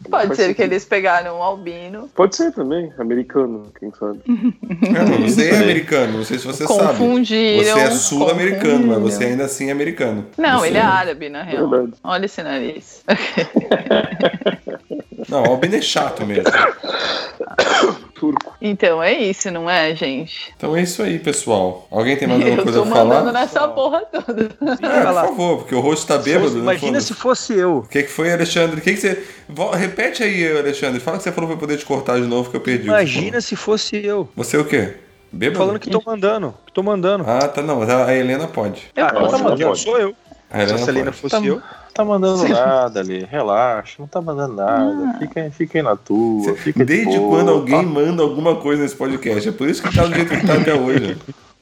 Pode 0.10 0.28
Faz 0.28 0.38
ser 0.38 0.54
que 0.54 0.62
eles 0.62 0.84
pegaram 0.86 1.40
o 1.40 1.44
Albino. 1.44 2.10
Pode 2.14 2.36
ser 2.36 2.52
também, 2.52 2.92
americano, 3.00 3.68
quem 3.80 3.92
sabe. 3.98 4.20
É, 4.94 5.18
você 5.28 5.50
é 5.50 5.58
americano, 5.58 6.18
não 6.20 6.24
sei 6.26 6.38
se 6.38 6.46
você 6.46 6.68
sabe. 6.68 6.98
Confundiram. 7.00 7.64
Você 7.64 7.80
é 7.80 7.92
sul-americano, 7.92 8.88
mas 8.88 9.00
você 9.00 9.24
ainda 9.26 9.46
assim 9.46 9.70
é 9.70 9.72
americano. 9.72 10.26
Não, 10.38 10.60
Você- 10.60 10.68
ele 10.68 10.78
é 10.78 10.82
árabe, 10.82 11.30
na 11.30 11.42
real. 11.44 11.70
Verdade. 11.70 11.94
Olha 12.04 12.26
esse 12.26 12.44
nariz. 12.44 13.04
Não, 15.30 15.44
o 15.44 15.48
Albino 15.52 15.76
é 15.76 15.82
chato 15.82 16.26
mesmo. 16.26 16.44
Turco. 18.16 18.54
Então 18.62 19.04
é 19.04 19.12
isso, 19.14 19.52
não 19.52 19.70
é, 19.70 19.94
gente? 19.96 20.54
Então 20.56 20.76
é 20.78 20.82
isso 20.82 21.02
aí, 21.04 21.20
pessoal. 21.20 21.88
Alguém 21.92 22.16
tem 22.16 22.28
mais 22.28 22.40
alguma 22.42 22.60
Eu 22.60 22.64
coisa 22.64 22.80
tô 22.80 22.86
pra 22.86 22.96
falar? 22.96 23.16
mandando 23.16 23.34
nessa 23.34 23.68
porra 23.68 24.02
toda. 24.06 24.44
É, 24.44 25.04
por 25.06 25.14
favor, 25.14 25.58
porque 25.58 25.76
o 25.76 25.80
rosto 25.82 26.08
tá 26.08 26.18
bêbado. 26.18 26.58
Imagina 26.58 26.88
foda-se. 26.88 27.08
se 27.08 27.14
fosse 27.14 27.54
eu. 27.58 27.80
O 27.80 27.88
que, 27.88 28.04
que 28.04 28.10
foi, 28.10 28.32
Alexandre? 28.32 28.78
O 28.80 28.82
que, 28.82 28.94
que 28.94 29.00
você. 29.00 29.24
Vo- 29.50 29.72
Repete 29.72 30.24
aí, 30.24 30.58
Alexandre. 30.58 31.00
Fala 31.02 31.18
que 31.18 31.24
você 31.24 31.32
falou 31.32 31.50
pra 31.50 31.56
eu 31.56 31.60
poder 31.60 31.78
te 31.78 31.86
cortar 31.86 32.16
de 32.20 32.26
novo 32.28 32.50
que 32.50 32.56
eu 32.56 32.62
perdi. 32.62 32.86
Imagina 32.88 33.42
se 33.42 33.56
fosse 33.56 33.98
eu. 34.06 34.30
Você 34.38 34.56
é 34.56 34.60
o 34.60 34.66
quê? 34.66 34.94
Bêbado? 35.32 35.58
Falando 35.60 35.80
que 35.80 35.90
tô 35.90 36.02
mandando. 36.06 36.54
Que 36.66 36.72
tô 36.72 36.84
mandando. 36.84 37.26
Ah, 37.28 37.48
tá, 37.48 37.62
não, 37.62 37.80
mas 37.80 37.90
a 37.90 38.06
a 38.06 38.16
Helena 38.16 38.48
pode. 38.48 38.84
Ah, 38.96 39.12
posso, 39.12 39.32
tá 39.32 39.38
mandando, 39.40 39.64
pode. 39.66 39.80
sou 39.80 39.98
eu. 39.98 40.16
A 40.50 40.62
Helena 40.62 40.78
Se 40.78 40.90
a 40.90 40.94
pode. 40.94 41.12
fosse 41.18 41.36
Tá- 41.36 41.42
eu. 41.46 41.62
Tá 41.94 42.04
mandando 42.04 42.48
nada 42.48 43.00
ali, 43.02 43.24
relaxa, 43.30 43.96
não 44.00 44.08
tá 44.08 44.20
mandando 44.20 44.56
nada. 44.56 45.16
Fica, 45.20 45.42
aí- 45.42 45.52
fica 45.52 45.78
aí 45.78 45.84
na 45.84 45.96
tua, 45.96 46.56
fica 46.56 46.80
de 46.80 46.86
Desde 46.86 47.18
boa, 47.20 47.30
quando 47.38 47.52
alguém 47.52 47.76
tá? 47.84 47.84
manda 47.84 48.24
alguma 48.24 48.56
coisa 48.56 48.82
nesse 48.82 48.96
podcast? 48.96 49.48
É 49.48 49.52
por 49.52 49.70
isso 49.70 49.84
que 49.84 49.96
tá 49.96 50.04
do 50.06 50.14
jeito 50.16 50.30
que 50.36 50.46
tá 50.48 50.56
até 50.56 50.74
hoje. 50.74 51.18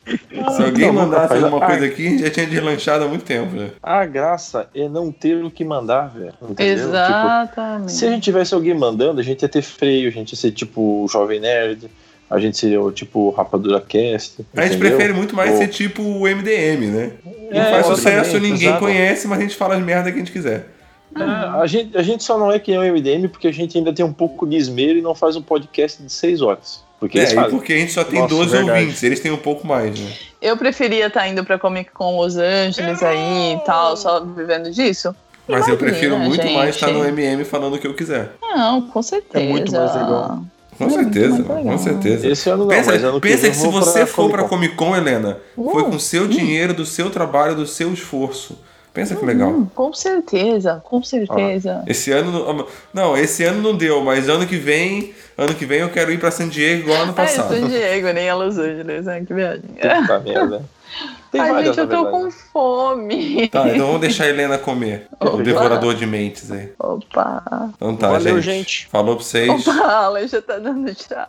Se 0.06 0.64
alguém 0.64 0.88
tá 0.88 0.94
bom, 0.94 1.00
mandasse 1.00 1.34
alguma 1.36 1.64
Ah. 1.64 1.68
coisa 1.68 1.86
aqui, 1.86 2.08
a 2.08 2.10
gente 2.10 2.24
já 2.24 2.30
tinha 2.32 2.46
deslanchado 2.48 3.04
há 3.04 3.08
muito 3.08 3.24
tempo. 3.26 3.56
Já. 3.58 3.68
A 3.84 4.06
graça 4.06 4.68
é 4.74 4.88
não 4.90 5.12
ter 5.12 5.44
o 5.44 5.52
que 5.52 5.64
mandar, 5.66 6.08
velho. 6.10 6.32
Tipo, 6.32 6.62
Exatamente. 6.62 7.92
se 7.92 8.06
a 8.06 8.10
gente 8.10 8.24
tivesse 8.24 8.54
alguém 8.54 8.74
mandando, 8.74 9.20
a 9.20 9.24
gente 9.24 9.42
ia 9.42 9.50
ter 9.50 9.62
freio, 9.62 10.08
a 10.08 10.12
gente 10.12 10.32
ia 10.32 10.38
ser 10.38 10.52
tipo 10.52 11.04
o 11.04 11.08
Jovem 11.08 11.40
Nerd, 11.40 11.90
a 12.32 12.40
gente 12.40 12.58
seria 12.58 12.82
o 12.82 12.92
tipo 12.92 13.30
Rapadura 13.32 13.82
Cast. 13.82 14.46
A 14.56 14.62
gente 14.64 14.76
entendeu? 14.76 14.90
prefere 14.96 15.14
muito 15.14 15.36
mais 15.36 15.52
Ou- 15.52 15.58
ser 15.58 15.68
tipo 15.68 16.02
o 16.02 16.28
MDM, 16.28 16.88
né? 16.88 17.12
Não 17.52 17.62
É, 17.62 17.72
faz 17.72 17.86
sucesso, 17.88 18.40
ninguém 18.40 18.70
exato. 18.70 18.80
conhece, 18.80 19.28
mas 19.28 19.40
a 19.40 19.42
gente 19.42 19.56
fala 19.56 19.76
as 19.76 19.84
merda 19.84 20.10
que 20.12 20.16
a 20.16 20.20
gente 20.20 20.32
quiser. 20.32 20.68
É, 21.14 21.22
a, 21.22 21.66
gente, 21.68 21.98
a 21.98 22.02
gente 22.02 22.24
só 22.24 22.38
não 22.38 22.50
é 22.52 22.58
que 22.58 22.72
nem 22.72 22.80
o 22.90 22.94
MDM 22.96 23.28
porque 23.28 23.48
a 23.48 23.52
gente 23.52 23.78
ainda 23.78 23.92
tem 23.92 24.06
um 24.06 24.14
pouco 24.14 24.48
de 24.48 24.56
esmero 24.56 24.98
e 24.98 25.02
não 25.02 25.14
faz 25.14 25.36
um 25.36 25.42
podcast 25.42 26.02
de 26.02 26.10
6 26.12 26.42
horas. 26.42 26.82
Porque 27.02 27.20
É, 27.20 27.24
e 27.24 27.36
fazem. 27.36 27.50
porque 27.52 27.74
a 27.74 27.78
gente 27.78 27.92
só 27.92 28.04
tem 28.04 28.20
Nossa, 28.20 28.34
12 28.36 28.52
verdade. 28.52 28.80
ouvintes, 28.80 29.04
eles 29.04 29.20
têm 29.20 29.32
um 29.32 29.38
pouco 29.38 29.68
mais, 29.68 30.00
né? 30.00 30.10
Eu 30.42 30.56
preferia 30.56 31.08
estar 31.08 31.28
indo 31.28 31.44
pra 31.44 31.60
Comic 31.60 31.92
Con 31.92 32.16
Los 32.16 32.38
Angeles 32.38 33.04
aí 33.04 33.56
e 33.56 33.66
tal, 33.66 33.98
só 33.98 34.24
vivendo 34.24 34.72
disso. 34.72 35.14
Mas 35.48 35.68
eu 35.68 35.74
Imagina, 35.74 35.78
prefiro 35.78 36.18
muito 36.20 36.42
gente. 36.44 36.54
mais 36.56 36.76
estar 36.76 36.88
no 36.92 37.04
MM 37.04 37.44
falando 37.44 37.74
o 37.74 37.80
que 37.80 37.88
eu 37.88 37.94
quiser. 37.96 38.32
Não, 38.42 38.84
com 38.84 39.02
certeza. 39.02 39.44
É 39.44 39.50
muito 39.50 39.72
mais 39.72 39.94
legal. 39.94 40.44
Com 40.86 41.00
É 41.00 41.04
certeza, 41.04 41.44
com 41.44 41.78
certeza. 41.78 42.28
Esse 42.28 42.50
ano 42.50 42.64
não, 42.64 42.68
pensa 42.70 42.92
mas 42.92 43.04
ano 43.04 43.22
que 43.22 43.28
pensa 43.28 43.42
que 43.44 43.48
eu 43.48 43.54
se 43.54 43.68
você 43.68 44.06
for 44.06 44.30
pra 44.30 44.44
Comic 44.44 44.76
Con, 44.76 44.96
Helena, 44.96 45.38
foi 45.56 45.84
com 45.84 45.98
seu 46.00 46.28
dinheiro, 46.28 46.74
do 46.74 46.86
seu 46.86 47.10
trabalho, 47.10 47.56
do 47.56 47.66
seu 47.68 47.94
esforço. 47.94 48.58
Pensa 48.94 49.16
que 49.16 49.24
legal. 49.26 49.50
Hum, 49.50 49.68
com 49.74 49.94
certeza, 49.94 50.82
com 50.84 51.02
certeza. 51.02 51.82
Esse 51.88 52.12
ano 52.12 52.30
não, 52.32 52.68
não, 52.94 53.18
esse 53.18 53.42
ano 53.46 53.62
não 53.62 53.74
deu, 53.78 54.04
mas 54.04 54.28
ano 54.28 54.46
que 54.46 54.58
vem, 54.58 55.14
ano 55.38 55.56
que 55.56 55.66
vem 55.66 55.80
eu 55.80 55.90
quero 55.90 56.12
ir 56.12 56.20
pra 56.20 56.30
San 56.30 56.50
Diego 56.50 56.82
igual 56.82 57.04
ano 57.04 57.12
Ah, 57.16 57.22
passado. 57.22 57.58
sou 57.58 57.68
Diego, 57.70 58.12
nem 58.12 58.30
a 58.30 58.36
Los 58.36 58.58
Angeles, 58.58 59.06
né? 59.06 59.24
Que 59.26 59.34
viagem. 59.34 59.62
Puta 59.80 60.20
merda. 60.20 60.62
Tem 61.32 61.40
Ai, 61.40 61.66
gente, 61.66 61.78
eu 61.80 61.88
tô 61.88 62.04
verdade. 62.04 62.12
com 62.12 62.32
fome. 62.32 63.48
Tá, 63.48 63.68
então 63.70 63.88
vamos 63.88 64.02
deixar 64.02 64.26
a 64.26 64.28
Helena 64.30 64.58
comer. 64.58 65.08
O 65.20 65.28
Opa. 65.28 65.44
devorador 65.44 65.96
de 65.96 66.06
mentes 66.06 66.52
aí. 66.52 66.74
Opa. 66.78 67.70
Então 67.76 67.96
tá, 67.96 68.10
Valeu, 68.10 68.42
gente. 68.42 68.58
gente. 68.58 68.88
Falou 68.92 69.16
pra 69.16 69.24
vocês. 69.24 69.68
Opa, 69.68 69.80
a 69.82 70.06
Alex 70.06 70.32
já 70.32 70.42
tá 70.42 70.58
dando 70.60 70.94
tchau. 70.94 71.28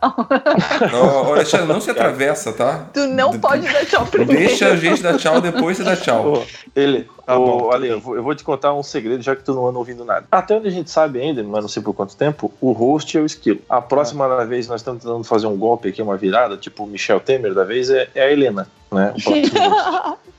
Ó, 0.93 1.33
Alexandre, 1.35 1.67
não 1.67 1.81
se 1.81 1.91
atravessa, 1.91 2.53
tá? 2.53 2.87
Tu 2.93 3.07
não 3.07 3.39
pode 3.39 3.63
dar 3.73 3.87
tchau 3.87 4.05
primeiro. 4.07 4.41
Deixa 4.47 4.69
a 4.69 4.77
gente 4.77 5.03
dar 5.03 5.17
tchau, 5.17 5.41
depois 5.41 5.77
você 5.77 5.85
dá 5.85 5.97
tchau. 5.97 6.33
Ô, 6.35 6.43
ele, 6.75 7.09
Tá 7.25 7.39
ô, 7.39 7.47
bom, 7.61 7.71
Ale, 7.71 7.89
eu 7.89 8.01
vou, 8.01 8.17
eu 8.17 8.23
vou 8.23 8.35
te 8.35 8.43
contar 8.43 8.75
um 8.75 8.83
segredo, 8.83 9.23
já 9.23 9.37
que 9.37 9.45
tu 9.45 9.55
não 9.55 9.67
anda 9.69 9.79
ouvindo 9.79 10.05
nada. 10.05 10.27
Até 10.31 10.57
onde 10.57 10.67
a 10.67 10.71
gente 10.73 10.91
sabe 10.91 11.21
ainda, 11.21 11.43
mas 11.45 11.63
não 11.63 11.69
sei 11.69 11.81
por 11.81 11.95
quanto 11.95 12.17
tempo, 12.17 12.53
o 12.61 12.73
host 12.73 13.17
é 13.17 13.21
o 13.21 13.27
esquilo. 13.27 13.61
A 13.69 13.81
próxima 13.81 14.45
vez 14.45 14.67
nós 14.67 14.81
estamos 14.81 15.03
tentando 15.05 15.23
fazer 15.23 15.47
um 15.47 15.57
golpe 15.57 15.89
aqui, 15.89 16.03
uma 16.03 16.17
virada, 16.17 16.57
tipo 16.57 16.83
o 16.83 16.87
Michel 16.87 17.21
Temer 17.21 17.55
da 17.55 17.63
vez, 17.63 17.91
é, 17.91 18.09
é 18.15 18.25
a 18.25 18.33
Helena, 18.33 18.67
né? 18.93 19.13
Host, 19.25 19.53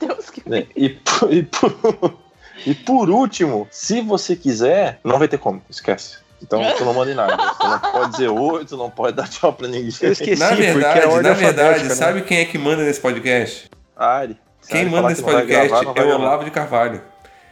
Deus 0.00 0.30
que 0.30 0.48
né? 0.48 0.66
E, 0.76 0.88
por- 0.90 1.32
e, 1.32 1.42
por, 1.42 1.74
e 2.66 2.74
por 2.74 3.10
último, 3.10 3.66
se 3.70 4.00
você 4.00 4.34
quiser, 4.36 4.98
não 5.04 5.18
vai 5.18 5.28
ter 5.28 5.38
como, 5.38 5.62
esquece. 5.68 6.18
Então 6.42 6.60
tu 6.76 6.84
não 6.84 6.92
manda 6.92 7.10
em 7.10 7.14
nada. 7.14 7.36
Tu 7.58 7.66
não 7.66 7.78
pode 7.78 8.10
dizer 8.12 8.28
oi, 8.28 8.64
tu 8.66 8.76
não 8.76 8.90
pode 8.90 9.16
dar 9.16 9.26
tchau 9.28 9.52
pra 9.52 9.66
ninguém. 9.66 9.90
Eu 10.02 10.12
esqueci, 10.12 10.38
Na 10.38 10.48
porque 10.48 10.62
é 10.64 10.72
verdade, 10.74 11.00
a 11.00 11.08
ordem 11.08 11.22
na 11.32 11.38
verdade, 11.38 11.84
né? 11.84 11.94
sabe 11.94 12.20
quem 12.22 12.38
é 12.38 12.44
que 12.44 12.58
manda 12.58 12.82
nesse 12.82 13.00
podcast? 13.00 13.70
Ari. 13.96 14.36
Quem 14.68 14.80
Ari 14.82 14.90
manda 14.90 15.08
nesse 15.08 15.22
que 15.24 15.30
podcast 15.30 15.68
gravar, 15.70 16.00
é 16.00 16.04
o. 16.04 16.18
Olavo 16.18 16.44
de 16.44 16.50
Carvalho. 16.50 17.00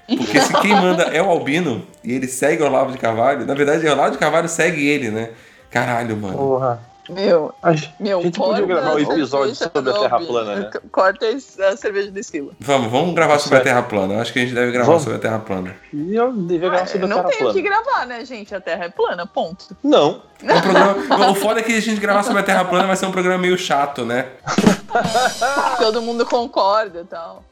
Porque 0.06 0.40
se 0.40 0.52
quem 0.60 0.72
manda 0.72 1.04
é 1.04 1.22
o 1.22 1.30
Albino 1.30 1.86
e 2.04 2.12
ele 2.12 2.26
segue 2.28 2.62
o 2.62 2.66
Olavo 2.66 2.92
de 2.92 2.98
Carvalho, 2.98 3.46
na 3.46 3.54
verdade, 3.54 3.86
o 3.86 3.92
Olavo 3.92 4.10
de 4.10 4.18
Carvalho 4.18 4.48
segue 4.48 4.86
ele, 4.86 5.10
né? 5.10 5.30
Caralho, 5.70 6.14
mano. 6.16 6.36
Porra. 6.36 6.82
Meu, 7.12 7.54
A 7.62 7.72
meu, 8.00 8.22
gente 8.22 8.38
podia 8.38 8.64
gravar 8.66 8.94
o 8.94 8.96
a 8.96 9.02
episódio 9.02 9.54
sobre 9.54 9.90
a 9.90 9.92
Terra 9.92 10.18
plana, 10.20 10.54
né? 10.56 10.70
Corta 10.90 11.26
a 11.26 11.76
cerveja 11.76 12.10
do 12.10 12.18
esquilo. 12.18 12.54
Vamos, 12.60 12.90
vamos 12.90 13.14
gravar 13.14 13.38
sobre 13.38 13.58
a. 13.58 13.60
Terra 13.62 13.82
plana. 13.82 14.14
Eu 14.14 14.20
Acho 14.20 14.32
que 14.32 14.38
a 14.38 14.42
gente 14.42 14.54
deve 14.54 14.72
gravar 14.72 14.86
Vamos. 14.86 15.02
sobre 15.02 15.18
a 15.18 15.20
Terra 15.20 15.38
plana. 15.38 15.74
E 15.92 16.14
eu 16.14 16.32
devia 16.32 16.68
gravar 16.70 16.86
sobre 16.86 17.04
a 17.06 17.08
não 17.08 17.16
Terra 17.18 17.28
tem 17.28 17.36
o 17.36 17.40
plana. 17.40 17.54
que 17.54 17.62
gravar, 17.62 18.06
né, 18.06 18.24
gente? 18.24 18.54
A 18.54 18.60
Terra 18.60 18.84
é 18.84 18.88
plana, 18.88 19.26
ponto. 19.26 19.76
Não. 19.82 20.22
É 20.44 20.54
um 20.54 20.60
programa... 20.60 21.30
o 21.30 21.34
foda 21.34 21.60
é 21.60 21.62
que 21.62 21.76
a 21.76 21.80
gente 21.80 22.00
gravar 22.00 22.22
sobre 22.22 22.40
a 22.40 22.42
Terra 22.42 22.64
plana 22.64 22.86
vai 22.86 22.96
ser 22.96 23.06
um 23.06 23.12
programa 23.12 23.38
meio 23.38 23.56
chato, 23.58 24.04
né? 24.04 24.26
Todo 25.78 26.02
mundo 26.02 26.26
concorda 26.26 27.00
e 27.00 27.04
tal. 27.04 27.44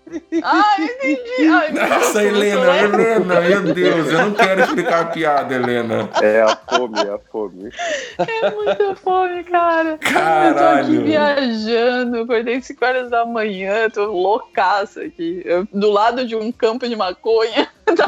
Ah, 0.43 0.75
entendi. 0.79 1.21
Deus, 1.39 1.89
Nossa, 1.89 2.23
Helena, 2.23 2.65
lá. 2.65 2.79
Helena, 2.79 3.41
meu 3.41 3.63
Deus, 3.75 4.09
eu 4.09 4.19
não 4.27 4.33
quero 4.33 4.61
explicar 4.63 5.01
a 5.03 5.05
piada, 5.07 5.55
Helena. 5.55 6.11
É 6.21 6.43
a 6.43 6.57
fome, 6.57 6.99
é 6.99 7.15
a 7.15 7.19
fome. 7.31 7.73
É 8.19 8.51
muita 8.51 8.97
fome, 8.97 9.45
cara. 9.45 9.91
Eu 9.91 9.99
tô 9.99 10.07
aqui 10.07 10.13
Caralho. 10.13 11.05
viajando, 11.05 12.21
acordei 12.23 12.61
5 12.61 12.85
horas 12.85 13.11
da 13.11 13.25
manhã, 13.25 13.89
tô 13.89 14.05
loucaça 14.07 15.03
aqui. 15.03 15.43
Eu- 15.45 15.67
do 15.73 15.91
lado 15.91 16.27
de 16.27 16.35
um 16.35 16.51
campo 16.51 16.89
de 16.89 16.97
maconha. 16.97 17.69
Tá 17.91 18.07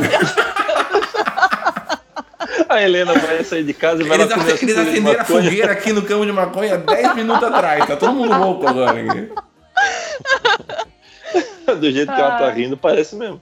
A 2.68 2.82
Helena 2.82 3.12
vai 3.14 3.44
sair 3.44 3.64
de 3.64 3.72
casa 3.74 4.02
e 4.02 4.06
vai 4.06 4.16
Eles, 4.18 4.28
lá 4.30 4.36
comer 4.36 4.62
eles 4.62 4.78
acenderam 4.78 5.20
a 5.20 5.24
fogueira 5.24 5.72
aqui 5.72 5.92
no 5.92 6.02
campo 6.02 6.24
de 6.26 6.32
maconha 6.32 6.78
10 6.78 7.14
minutos 7.14 7.42
atrás. 7.44 7.86
Tá 7.86 7.96
todo 7.96 8.12
mundo 8.12 8.36
louco 8.38 8.66
agora. 8.68 8.98
Aqui. 9.00 9.28
Do 11.78 11.90
jeito 11.90 12.12
que 12.12 12.20
ela 12.20 12.32
tá 12.38 12.46
Ah. 12.46 12.50
rindo, 12.50 12.76
parece 12.76 13.16
mesmo. 13.16 13.40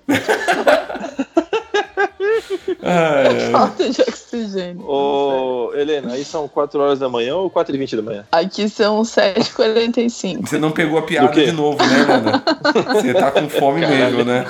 Ai. 2.83 3.51
Falta 3.51 3.89
de 3.91 4.01
oxigênio. 4.03 4.85
Ô, 4.87 5.73
Helena, 5.75 6.13
aí 6.15 6.25
são 6.25 6.47
4 6.49 6.81
horas 6.81 6.99
da 6.99 7.09
manhã 7.09 7.37
ou 7.37 7.51
4 7.51 7.75
e 7.75 7.79
20 7.79 7.97
da 7.97 8.03
manhã? 8.03 8.25
Aqui 8.33 8.69
são 8.69 9.03
7h45. 9.03 10.47
Você 10.49 10.59
não 10.59 10.71
pegou 10.71 10.99
a 10.99 11.03
piada 11.03 11.33
de 11.33 11.53
novo, 11.53 11.79
né, 11.85 12.01
Helena? 12.01 12.43
Você 12.95 13.15
tá 13.15 13.31
com 13.31 13.49
fome 13.49 13.81
mesmo, 13.87 14.25
né? 14.25 14.47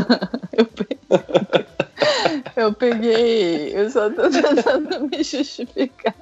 Eu 0.52 0.66
peguei. 2.74 3.72
Eu 3.74 3.90
só 3.90 4.10
tô 4.10 4.28
tentando 4.30 5.08
me 5.08 5.22
justificar. 5.22 6.14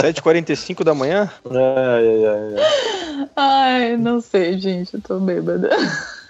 7h45 0.00 0.84
da 0.84 0.94
manhã? 0.94 1.30
Ai, 1.50 2.08
ai, 2.08 2.26
ai. 2.26 2.54
ai. 2.54 3.30
Ai, 3.36 3.96
não 3.96 4.20
sei, 4.20 4.58
gente. 4.58 4.94
Eu 4.94 5.02
tô 5.02 5.18
bêbada. 5.18 5.70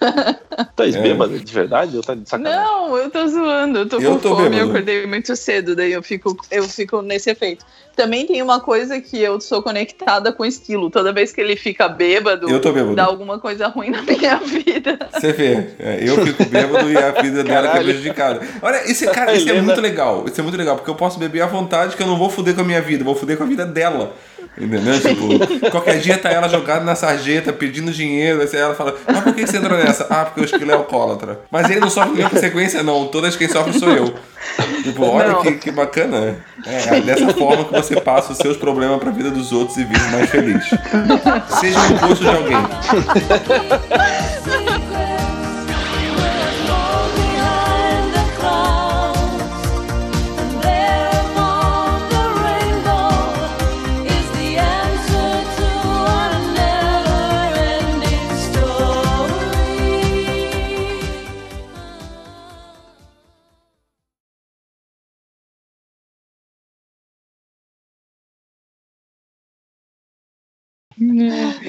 Tá 0.77 0.87
É. 0.87 0.91
bêbada 0.93 1.39
de 1.39 1.53
verdade 1.53 1.97
ou 1.97 2.03
tá 2.03 2.15
de 2.15 2.29
sacanagem? 2.29 2.59
Não, 2.65 2.97
eu 2.97 3.11
tô 3.11 3.27
zoando. 3.29 3.81
Eu 3.81 3.87
tô 3.89 4.01
Eu 4.01 4.13
com 4.13 4.19
tô 4.19 4.29
fome. 4.37 4.43
bêbado. 4.51 4.63
Eu 4.63 4.69
acordei 4.71 5.07
muito 5.07 5.35
cedo. 5.37 5.77
Daí 5.77 5.93
eu 5.93 6.03
fico, 6.03 6.37
eu 6.51 6.65
fico 6.65 7.03
nesse 7.03 7.31
efeito. 7.31 7.65
Também 7.97 8.27
tem 8.27 8.41
uma 8.43 8.61
coisa 8.61 8.99
que 9.01 9.21
eu 9.21 9.39
sou 9.41 9.63
conectada 9.63 10.33
com 10.33 10.43
o 10.43 10.47
esquilo. 10.47 10.89
Toda 10.91 11.13
vez 11.13 11.33
que 11.33 11.41
ele 11.41 11.55
fica 11.57 11.87
bêbado, 11.89 12.49
Eu 12.49 12.61
tô 12.61 12.73
bêbado. 12.73 12.95
dá 12.95 13.05
alguma 13.05 13.39
coisa 13.39 13.69
ruim 13.69 13.91
na 13.91 14.01
minha 14.03 14.37
vida. 14.45 14.99
Você 15.13 15.33
vê, 15.33 15.69
é, 15.79 15.99
eu 16.03 16.25
fico 16.25 16.45
bêbado 16.47 16.91
e 16.91 16.97
a 16.97 17.11
vida 17.21 17.43
dela 17.45 17.45
que 17.45 17.53
é 17.53 17.55
Caralho. 17.71 17.85
prejudicada. 17.85 18.41
Olha, 18.63 18.91
isso, 18.91 19.05
é- 19.05 19.09
cara, 19.13 19.35
isso 19.35 19.47
é 19.49 19.51
Helena. 19.53 19.67
muito 19.67 19.81
legal. 19.81 20.25
Isso 20.27 20.41
é 20.41 20.43
muito 20.43 20.57
legal, 20.57 20.77
porque 20.77 20.91
eu 20.91 20.95
posso 20.95 21.19
beber 21.19 21.43
à 21.43 21.47
vontade 21.47 21.97
que 21.97 22.03
eu 22.03 22.07
não 22.07 22.17
vou 22.17 22.31
fuder 22.31 22.55
com 22.55 22.63
a 22.63 22.65
minha 22.65 22.81
vida, 22.81 23.03
eu 23.03 23.05
vou 23.05 23.15
fuder 23.15 23.37
com 23.37 23.45
a 23.45 23.47
vida 23.47 23.67
dela. 23.67 24.15
Entendeu? 24.61 25.01
Tipo, 25.01 25.71
qualquer 25.71 25.99
dia 25.99 26.19
tá 26.19 26.31
ela 26.31 26.49
jogada 26.49 26.85
na 26.85 26.95
sarjeta, 26.95 27.53
pedindo 27.53 27.91
dinheiro, 27.91 28.43
aí 28.43 28.49
ela 28.53 28.75
fala, 28.75 28.95
mas 29.07 29.21
por 29.21 29.35
que 29.35 29.47
você 29.47 29.57
entrou 29.57 29.79
nessa? 29.79 30.07
Ah, 30.11 30.27
porque 30.27 30.41
o 30.43 30.45
esquilo 30.45 30.71
é 30.71 30.75
alcoólatra. 30.75 31.41
Mas 31.51 31.71
ele 31.71 31.81
não 31.81 31.89
sofre 31.89 32.13
nenhuma 32.13 32.31
consequência, 32.31 32.83
não. 32.83 33.07
Todas 33.07 33.37
quem 33.37 33.49
sofre 33.49 33.79
sou 33.79 33.91
eu. 33.91 34.15
Tipo, 34.83 35.05
olha 35.07 35.37
que, 35.37 35.53
que 35.53 35.71
bacana. 35.71 36.37
É, 36.67 36.97
é 36.97 37.01
dessa 37.01 37.33
forma 37.33 37.65
que 37.65 37.73
você 37.73 38.01
passa 38.01 38.33
os 38.33 38.39
seus 38.39 38.57
problemas 38.57 38.99
pra 38.99 39.11
vida 39.11 39.31
dos 39.31 39.53
outros 39.53 39.77
e 39.79 39.85
vive 39.85 40.11
mais 40.11 40.29
feliz. 40.29 40.65
Seja 41.61 41.79
um 41.81 41.91
encosto 41.93 42.25
de 42.25 42.29
alguém. 42.29 42.59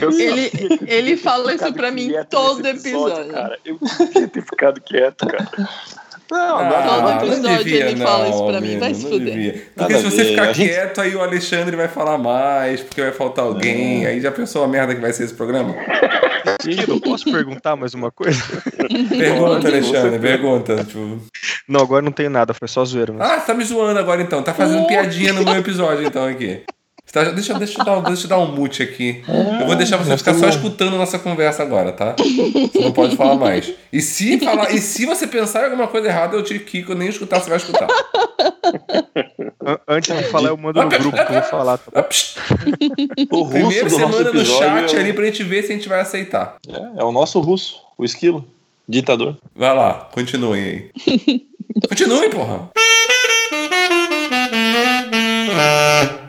Eu 0.01 0.11
Ele, 0.11 0.51
ele 0.87 1.13
eu 1.13 1.17
fala 1.17 1.53
isso 1.53 1.71
pra 1.73 1.91
mim 1.91 2.11
todo 2.29 2.61
nesse 2.61 2.89
episódio. 2.89 3.31
Cara, 3.31 3.57
eu 3.63 3.77
tinha 4.11 4.27
ter 4.27 4.41
ficado 4.41 4.81
quieto, 4.81 5.27
cara. 5.27 5.47
Não, 6.29 6.59
agora 6.59 6.81
Todo 6.81 6.91
não 6.91 7.03
vai 7.03 7.19
ter. 7.19 7.25
episódio 7.33 7.75
ele 7.75 7.95
fala 7.97 8.29
isso 8.29 8.45
pra 8.47 8.61
mim, 8.61 8.79
vai 8.79 8.93
se 8.93 9.03
não 9.03 9.09
fuder. 9.11 9.33
devia. 9.33 9.51
Nada 9.51 9.65
Porque 9.75 9.95
se 9.97 10.03
você 10.03 10.23
ver, 10.23 10.29
ficar 10.29 10.53
gente- 10.53 10.69
quieto, 10.69 11.01
aí 11.01 11.13
o 11.15 11.21
Alexandre 11.21 11.75
vai 11.75 11.87
falar 11.89 12.17
mais, 12.17 12.79
porque 12.81 13.01
vai 13.01 13.11
faltar 13.11 13.43
alguém. 13.43 14.05
Aí 14.05 14.21
já 14.21 14.31
pensou 14.31 14.63
a 14.63 14.67
merda 14.67 14.95
que 14.95 15.01
vai 15.01 15.11
ser 15.11 15.25
esse 15.25 15.33
programa? 15.33 15.75
Esquilo, 16.65 17.01
posso 17.01 17.25
perguntar 17.25 17.75
mais 17.75 17.93
uma 17.93 18.09
coisa? 18.11 18.41
Pergunta, 19.09 19.67
Alexandre, 19.67 20.19
pergunta. 20.19 20.83
Tipo, 20.85 21.19
Não, 21.67 21.81
agora 21.81 22.01
não 22.01 22.11
tem 22.13 22.29
nada, 22.29 22.53
foi 22.53 22.67
só 22.69 22.83
zoeira. 22.85 23.11
Mas... 23.11 23.29
ah, 23.29 23.39
você 23.39 23.45
tá 23.47 23.53
me 23.53 23.63
zoando 23.65 23.99
agora 23.99 24.21
então. 24.21 24.41
Tá 24.41 24.53
fazendo 24.53 24.87
piadinha 24.87 25.33
no 25.33 25.43
meu 25.43 25.55
episódio 25.57 26.05
então 26.07 26.25
aqui. 26.25 26.63
Tá- 27.11 27.25
deixa, 27.25 27.53
deixa, 27.55 27.81
eu 27.81 27.85
dar, 27.85 27.99
deixa 28.01 28.25
eu 28.25 28.29
dar 28.29 28.39
um 28.39 28.55
mute 28.55 28.81
aqui. 28.81 29.21
Eu 29.59 29.67
vou 29.67 29.75
deixar 29.75 29.97
você 29.97 30.15
ficar 30.17 30.33
só 30.33 30.47
escutando 30.47 30.95
nossa 30.97 31.19
conversa 31.19 31.61
agora, 31.61 31.91
tá? 31.91 32.15
Você 32.17 32.79
não 32.79 32.91
pode 32.93 33.15
falar 33.17 33.35
mais. 33.35 33.71
E 33.91 33.99
se, 34.01 34.39
falar, 34.39 34.71
e 34.73 34.77
se 34.79 35.05
você 35.05 35.27
pensar 35.27 35.61
em 35.61 35.65
alguma 35.65 35.87
coisa 35.87 36.07
errada, 36.07 36.37
eu 36.37 36.43
te 36.43 36.57
quico, 36.59 36.95
nem 36.95 37.09
escutar, 37.09 37.41
você 37.41 37.49
vai 37.49 37.57
escutar. 37.57 37.87
An- 39.65 39.79
Antes 39.87 40.15
de 40.17 40.23
falar, 40.25 40.49
eu 40.49 40.57
mando 40.57 40.81
no 40.81 40.89
grupo 40.89 41.11
que 41.11 41.21
eu 41.21 41.33
vou 41.33 41.41
falar. 41.43 41.77
Tá? 41.79 41.91
Ah. 41.95 42.05
O 43.31 43.41
russo 43.41 43.51
Primeiro 43.51 43.89
do 43.89 43.95
você 43.95 44.01
nosso 44.01 44.17
manda 44.17 44.31
no 44.31 44.39
episódio 44.39 44.59
chat 44.87 44.95
é 44.95 44.97
o- 44.97 45.01
ali 45.01 45.13
pra 45.13 45.25
gente 45.25 45.43
ver 45.43 45.63
se 45.63 45.71
a 45.73 45.75
gente 45.75 45.89
vai 45.89 45.99
aceitar. 45.99 46.55
É, 46.69 47.01
é 47.01 47.03
o 47.03 47.11
nosso 47.11 47.39
russo, 47.41 47.81
o 47.97 48.05
esquilo. 48.05 48.45
Ditador. 48.87 49.37
Vai 49.55 49.75
lá, 49.75 50.07
continuem 50.13 50.63
aí. 50.63 50.91
Continuem, 51.89 52.29
porra. 52.29 52.69